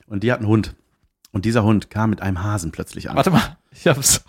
Und 0.07 0.23
die 0.23 0.31
hat 0.31 0.39
einen 0.39 0.47
Hund. 0.47 0.75
Und 1.31 1.45
dieser 1.45 1.63
Hund 1.63 1.89
kam 1.89 2.09
mit 2.09 2.21
einem 2.21 2.43
Hasen 2.43 2.71
plötzlich 2.71 3.09
an. 3.09 3.15
Warte 3.15 3.29
mal, 3.29 3.57
ich 3.71 3.85
hab's. 3.87 4.23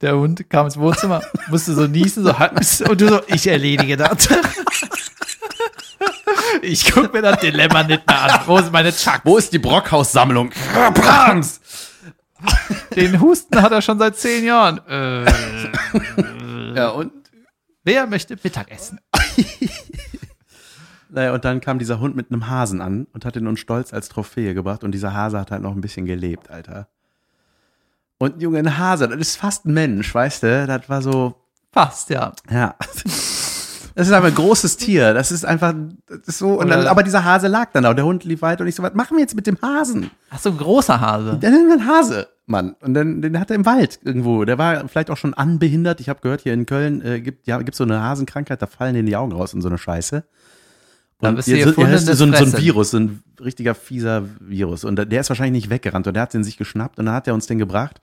Der 0.00 0.16
Hund 0.16 0.48
kam 0.48 0.66
ins 0.66 0.76
Wohnzimmer, 0.76 1.22
musste 1.48 1.74
so 1.74 1.86
niesen, 1.86 2.24
so 2.24 2.34
und 2.88 3.00
du 3.00 3.08
so, 3.08 3.20
ich 3.26 3.46
erledige 3.46 3.96
das. 3.96 4.28
Ich 6.62 6.90
guck 6.92 7.12
mir 7.12 7.22
das 7.22 7.40
Dilemma 7.40 7.82
nicht 7.82 8.06
mehr 8.06 8.20
an. 8.22 8.40
Wo 8.46 8.56
sind 8.58 8.72
meine 8.72 8.92
Chucks? 8.92 9.20
Wo 9.24 9.36
ist 9.38 9.52
die 9.52 9.58
Brockhaus-Sammlung? 9.58 10.50
Den 12.94 13.20
Husten 13.20 13.60
hat 13.62 13.72
er 13.72 13.82
schon 13.82 13.98
seit 13.98 14.16
zehn 14.16 14.44
Jahren. 14.44 14.78
Äh, 14.86 15.24
Ja, 16.76 16.88
und 16.90 17.12
wer 17.84 18.06
möchte 18.06 18.36
Mittagessen? 18.42 18.98
Naja, 21.12 21.34
und 21.34 21.44
dann 21.44 21.60
kam 21.60 21.78
dieser 21.78 22.00
Hund 22.00 22.16
mit 22.16 22.30
einem 22.30 22.48
Hasen 22.48 22.80
an 22.80 23.06
und 23.12 23.24
hat 23.24 23.36
ihn 23.36 23.46
uns 23.46 23.60
stolz 23.60 23.92
als 23.92 24.08
Trophäe 24.08 24.54
gebracht. 24.54 24.82
Und 24.82 24.92
dieser 24.92 25.14
Hase 25.14 25.38
hat 25.38 25.50
halt 25.50 25.62
noch 25.62 25.72
ein 25.72 25.80
bisschen 25.80 26.06
gelebt, 26.06 26.50
Alter. 26.50 26.88
Und 28.18 28.40
Junge, 28.40 28.58
ein 28.58 28.78
Hase, 28.78 29.08
das 29.08 29.18
ist 29.18 29.36
fast 29.36 29.66
ein 29.66 29.74
Mensch, 29.74 30.14
weißt 30.14 30.42
du? 30.42 30.66
Das 30.66 30.88
war 30.88 31.02
so, 31.02 31.42
Fast, 31.72 32.10
ja. 32.10 32.32
ja. 32.50 32.74
Das 33.94 34.06
ist 34.06 34.12
einfach 34.12 34.28
ein 34.28 34.34
großes 34.34 34.76
Tier. 34.78 35.12
Das 35.14 35.32
ist 35.32 35.44
einfach, 35.44 35.74
das 36.06 36.20
ist 36.26 36.38
so. 36.38 36.58
Und 36.58 36.68
dann, 36.68 36.86
aber 36.86 37.02
dieser 37.02 37.24
Hase 37.24 37.48
lag 37.48 37.72
dann 37.72 37.82
da 37.82 37.90
und 37.90 37.96
der 37.96 38.04
Hund 38.04 38.24
lief 38.24 38.40
weiter 38.40 38.62
und 38.62 38.68
ich 38.68 38.74
so, 38.74 38.82
was 38.82 38.94
machen 38.94 39.16
wir 39.16 39.20
jetzt 39.22 39.34
mit 39.34 39.46
dem 39.46 39.58
Hasen? 39.60 40.10
Ach 40.30 40.38
so, 40.38 40.50
ein 40.50 40.56
großer 40.56 41.00
Hase. 41.00 41.38
Der 41.38 41.50
ist 41.50 41.56
ein 41.56 41.86
Hase, 41.86 42.28
Mann. 42.46 42.74
Und 42.80 42.94
dann, 42.94 43.20
den 43.20 43.38
hat 43.38 43.50
er 43.50 43.56
im 43.56 43.66
Wald 43.66 44.00
irgendwo. 44.02 44.44
Der 44.44 44.56
war 44.56 44.88
vielleicht 44.88 45.10
auch 45.10 45.16
schon 45.16 45.34
anbehindert. 45.34 46.00
Ich 46.00 46.08
habe 46.08 46.20
gehört, 46.20 46.42
hier 46.42 46.54
in 46.54 46.64
Köln 46.64 47.02
äh, 47.02 47.20
gibt 47.20 47.46
ja 47.46 47.58
gibt's 47.58 47.78
so 47.78 47.84
eine 47.84 48.02
Hasenkrankheit, 48.02 48.62
da 48.62 48.66
fallen 48.66 48.94
denen 48.94 49.06
die 49.06 49.16
Augen 49.16 49.32
raus 49.32 49.52
und 49.52 49.60
so 49.60 49.68
eine 49.68 49.78
Scheiße. 49.78 50.24
Da 51.22 51.28
Und 51.30 51.36
bist 51.36 51.48
du 51.48 51.56
ihr- 51.56 51.72
so, 51.72 51.80
ja, 51.80 51.98
so, 51.98 52.24
ein, 52.24 52.34
so 52.34 52.44
ein. 52.44 52.58
Virus, 52.58 52.90
so 52.90 52.98
ein 52.98 53.22
richtiger 53.40 53.74
fieser 53.74 54.24
Virus. 54.40 54.84
Und 54.84 54.96
der 54.96 55.20
ist 55.20 55.30
wahrscheinlich 55.30 55.62
nicht 55.64 55.70
weggerannt 55.70 56.06
und 56.08 56.14
der 56.14 56.22
hat 56.24 56.34
den 56.34 56.42
sich 56.44 56.56
geschnappt 56.56 56.98
und 56.98 57.06
dann 57.06 57.14
hat 57.14 57.26
er 57.28 57.34
uns 57.34 57.46
den 57.46 57.58
gebracht. 57.58 58.00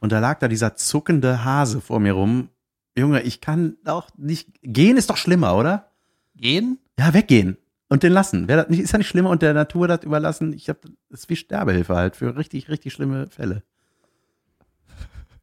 Und 0.00 0.12
da 0.12 0.18
lag 0.18 0.38
da 0.38 0.48
dieser 0.48 0.74
zuckende 0.74 1.44
Hase 1.44 1.80
vor 1.80 2.00
mir 2.00 2.12
rum. 2.12 2.48
Junge, 2.96 3.20
ich 3.22 3.40
kann 3.42 3.76
auch 3.84 4.08
nicht. 4.16 4.48
Gehen 4.62 4.96
ist 4.96 5.10
doch 5.10 5.16
schlimmer, 5.18 5.56
oder? 5.56 5.90
Gehen? 6.36 6.78
Ja, 6.98 7.12
weggehen. 7.12 7.58
Und 7.90 8.02
den 8.02 8.12
lassen. 8.12 8.48
Wäre 8.48 8.62
das 8.62 8.70
nicht, 8.70 8.80
ist 8.80 8.92
ja 8.92 8.98
nicht 8.98 9.08
schlimmer 9.08 9.28
und 9.30 9.42
der 9.42 9.52
Natur 9.52 9.86
das 9.86 10.02
überlassen. 10.02 10.52
Ich 10.54 10.68
habe 10.70 10.78
das 11.10 11.20
ist 11.20 11.28
wie 11.28 11.36
Sterbehilfe 11.36 11.94
halt 11.94 12.16
für 12.16 12.34
richtig, 12.36 12.70
richtig 12.70 12.92
schlimme 12.94 13.26
Fälle. 13.28 13.62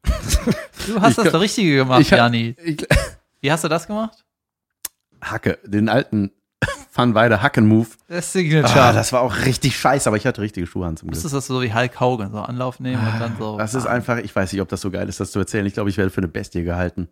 Du 0.02 1.00
hast 1.00 1.10
Ich 1.10 1.16
das 1.24 1.30
kann- 1.32 1.40
Richtige 1.40 1.76
gemacht, 1.76 2.00
ich 2.00 2.10
hab- 2.12 2.18
Jani. 2.18 2.56
Ich, 2.64 2.84
Wie 3.40 3.52
hast 3.52 3.62
du 3.64 3.68
das 3.68 3.86
gemacht? 3.86 4.24
Hacke, 5.20 5.58
den 5.64 5.88
alten 5.88 6.32
Van 6.94 7.14
Weide 7.14 7.40
Hacken-Move. 7.40 7.88
Das 8.08 8.32
Signature. 8.32 8.78
Ah, 8.82 8.92
das 8.92 9.12
war 9.14 9.22
auch 9.22 9.34
richtig 9.46 9.78
scheiße, 9.78 10.06
aber 10.08 10.18
ich 10.18 10.26
hatte 10.26 10.42
richtige 10.42 10.66
Schuhe 10.66 10.86
an 10.86 10.96
zum 10.98 11.08
Glück. 11.08 11.16
Musstest 11.16 11.34
das 11.34 11.46
so 11.46 11.62
wie 11.62 11.72
Hulk 11.72 11.98
Hogan, 11.98 12.30
so 12.30 12.38
Anlauf 12.40 12.80
nehmen 12.80 13.00
und 13.06 13.18
dann 13.18 13.34
so. 13.38 13.56
Das 13.56 13.74
ist 13.74 13.84
bam. 13.84 13.94
einfach, 13.94 14.18
ich 14.18 14.34
weiß 14.36 14.52
nicht, 14.52 14.60
ob 14.60 14.68
das 14.68 14.82
so 14.82 14.90
geil 14.90 15.08
ist, 15.08 15.18
das 15.18 15.32
zu 15.32 15.38
erzählen. 15.38 15.64
Ich 15.64 15.72
glaube, 15.72 15.88
ich 15.88 15.96
werde 15.96 16.10
für 16.10 16.18
eine 16.18 16.28
Bestie 16.28 16.64
gehalten. 16.64 17.08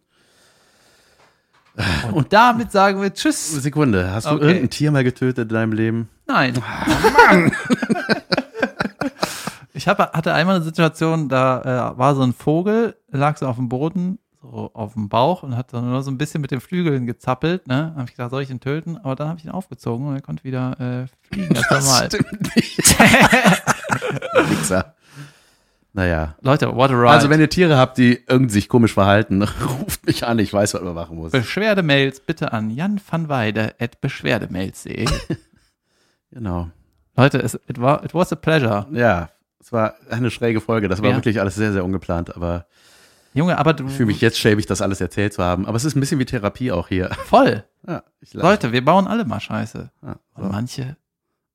Und 2.12 2.32
damit 2.32 2.72
sagen 2.72 3.00
wir 3.00 3.14
Tschüss. 3.14 3.52
Sekunde, 3.52 4.12
hast 4.12 4.26
du 4.26 4.32
Okay. 4.32 4.44
irgendein 4.44 4.70
Tier 4.70 4.90
mal 4.90 5.04
getötet 5.04 5.50
in 5.50 5.54
deinem 5.54 5.72
Leben? 5.72 6.08
Nein. 6.26 6.54
ich 9.72 9.88
hab, 9.88 9.98
hatte 10.14 10.34
einmal 10.34 10.56
eine 10.56 10.64
Situation, 10.64 11.28
da 11.30 11.92
äh, 11.94 11.98
war 11.98 12.14
so 12.14 12.22
ein 12.22 12.34
Vogel, 12.34 12.96
lag 13.10 13.38
so 13.38 13.46
auf 13.46 13.56
dem 13.56 13.70
Boden, 13.70 14.18
so 14.42 14.70
auf 14.72 14.94
dem 14.94 15.08
Bauch 15.08 15.42
und 15.42 15.56
hat 15.56 15.72
dann 15.72 15.90
nur 15.90 16.02
so 16.02 16.10
ein 16.10 16.16
bisschen 16.18 16.40
mit 16.40 16.50
den 16.50 16.60
Flügeln 16.60 17.06
gezappelt. 17.06 17.66
Ne? 17.66 17.92
Habe 17.94 18.04
ich 18.04 18.12
gedacht, 18.16 18.30
soll 18.30 18.42
ich 18.42 18.50
ihn 18.50 18.60
töten? 18.60 18.96
Aber 18.96 19.14
dann 19.14 19.28
habe 19.28 19.38
ich 19.38 19.44
ihn 19.44 19.50
aufgezogen 19.50 20.06
und 20.08 20.14
er 20.14 20.22
konnte 20.22 20.44
wieder 20.44 20.80
äh, 20.80 21.06
fliegen. 21.28 21.54
Normal. 21.70 22.06
stimmt 22.06 22.56
nicht. 22.56 22.78
Wichser. 24.48 24.94
Naja. 25.92 26.36
Leute, 26.40 26.74
what 26.74 26.90
a 26.90 26.94
ride. 26.94 27.10
Also, 27.10 27.30
wenn 27.30 27.40
ihr 27.40 27.50
Tiere 27.50 27.76
habt, 27.76 27.98
die 27.98 28.22
irgendwie 28.28 28.52
sich 28.54 28.68
komisch 28.68 28.94
verhalten, 28.94 29.42
ruft 29.82 30.06
mich 30.06 30.24
an, 30.24 30.38
ich 30.38 30.52
weiß, 30.52 30.74
was 30.74 30.82
man 30.82 30.94
machen 30.94 31.16
muss. 31.16 31.32
Beschwerdemails 31.32 32.20
bitte 32.20 32.52
an 32.52 32.70
Jan 32.70 33.00
van 33.10 33.28
Weide 33.28 33.74
at 33.80 34.00
beschwerdemails.de. 34.00 35.06
Genau. 36.32 36.70
Leute, 37.16 37.38
es, 37.42 37.54
it, 37.66 37.80
war, 37.80 38.04
it 38.04 38.14
was 38.14 38.32
a 38.32 38.36
pleasure. 38.36 38.86
Ja, 38.92 39.30
es 39.58 39.72
war 39.72 39.94
eine 40.10 40.30
schräge 40.30 40.60
Folge. 40.60 40.86
Das 40.88 41.02
war 41.02 41.10
Ja. 41.10 41.16
wirklich 41.16 41.40
alles 41.40 41.56
sehr, 41.56 41.72
sehr 41.72 41.84
ungeplant, 41.84 42.36
aber 42.36 42.66
Junge, 43.32 43.58
aber 43.58 43.74
du 43.74 43.86
ich 43.86 43.92
fühle 43.92 44.06
mich 44.06 44.20
jetzt 44.20 44.38
schäbig, 44.38 44.66
das 44.66 44.82
alles 44.82 45.00
erzählt 45.00 45.32
zu 45.32 45.42
haben. 45.42 45.66
Aber 45.66 45.76
es 45.76 45.84
ist 45.84 45.96
ein 45.96 46.00
bisschen 46.00 46.18
wie 46.18 46.24
Therapie 46.24 46.72
auch 46.72 46.88
hier. 46.88 47.10
voll. 47.26 47.64
Ja, 47.86 48.02
ich. 48.20 48.34
Leute, 48.34 48.72
wir 48.72 48.84
bauen 48.84 49.06
alle 49.06 49.24
mal 49.24 49.40
Scheiße. 49.40 49.90
Ja, 50.02 50.16
Und 50.34 50.44
so. 50.44 50.50
manche 50.50 50.96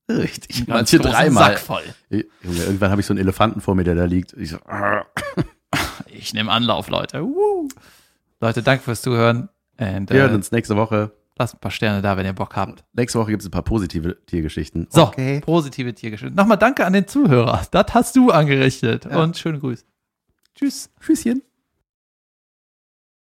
Richtig. 0.10 0.68
Manche 0.68 1.00
dreimal. 1.00 1.54
Sack 1.54 1.60
voll. 1.60 1.84
Junge, 2.10 2.60
irgendwann 2.64 2.92
habe 2.92 3.02
ich 3.02 3.08
so 3.08 3.14
einen 3.14 3.20
Elefanten 3.20 3.60
vor 3.60 3.74
mir, 3.76 3.84
der 3.84 3.96
da 3.96 4.06
liegt. 4.06 4.34
Ich 4.34 4.50
so, 4.52 4.58
ah. 4.68 5.04
Ich 6.08 6.34
nehme 6.34 6.52
Anlauf, 6.52 6.90
Leute. 6.90 7.24
Uh. 7.24 7.68
Leute, 8.40 8.62
danke 8.62 8.84
fürs 8.84 9.02
Zuhören. 9.02 9.50
Und, 9.78 10.10
wir 10.10 10.22
hören 10.22 10.32
äh, 10.32 10.36
uns 10.36 10.52
nächste 10.52 10.76
Woche. 10.76 11.12
lasst 11.38 11.56
ein 11.56 11.60
paar 11.60 11.72
Sterne 11.72 12.02
da, 12.02 12.16
wenn 12.18 12.26
ihr 12.26 12.34
Bock 12.34 12.56
habt. 12.56 12.84
Nächste 12.94 13.20
Woche 13.20 13.32
gibt 13.32 13.42
es 13.42 13.48
ein 13.48 13.52
paar 13.52 13.64
positive 13.64 14.24
Tiergeschichten. 14.26 14.88
So, 14.90 15.08
Okay. 15.08 15.42
positive 15.42 15.94
Tiergeschichte. 15.94 16.36
Nochmal 16.36 16.58
danke 16.58 16.86
an 16.86 16.94
den 16.94 17.08
Zuhörer. 17.08 17.64
Das 17.72 17.94
hast 17.94 18.16
du 18.16 18.30
angerichtet. 18.32 19.06
Ja. 19.06 19.22
Und 19.22 19.38
schöne 19.38 19.60
Grüße. 19.60 19.84
Tschüss. 20.56 20.90
Tschüsschen. 21.02 21.42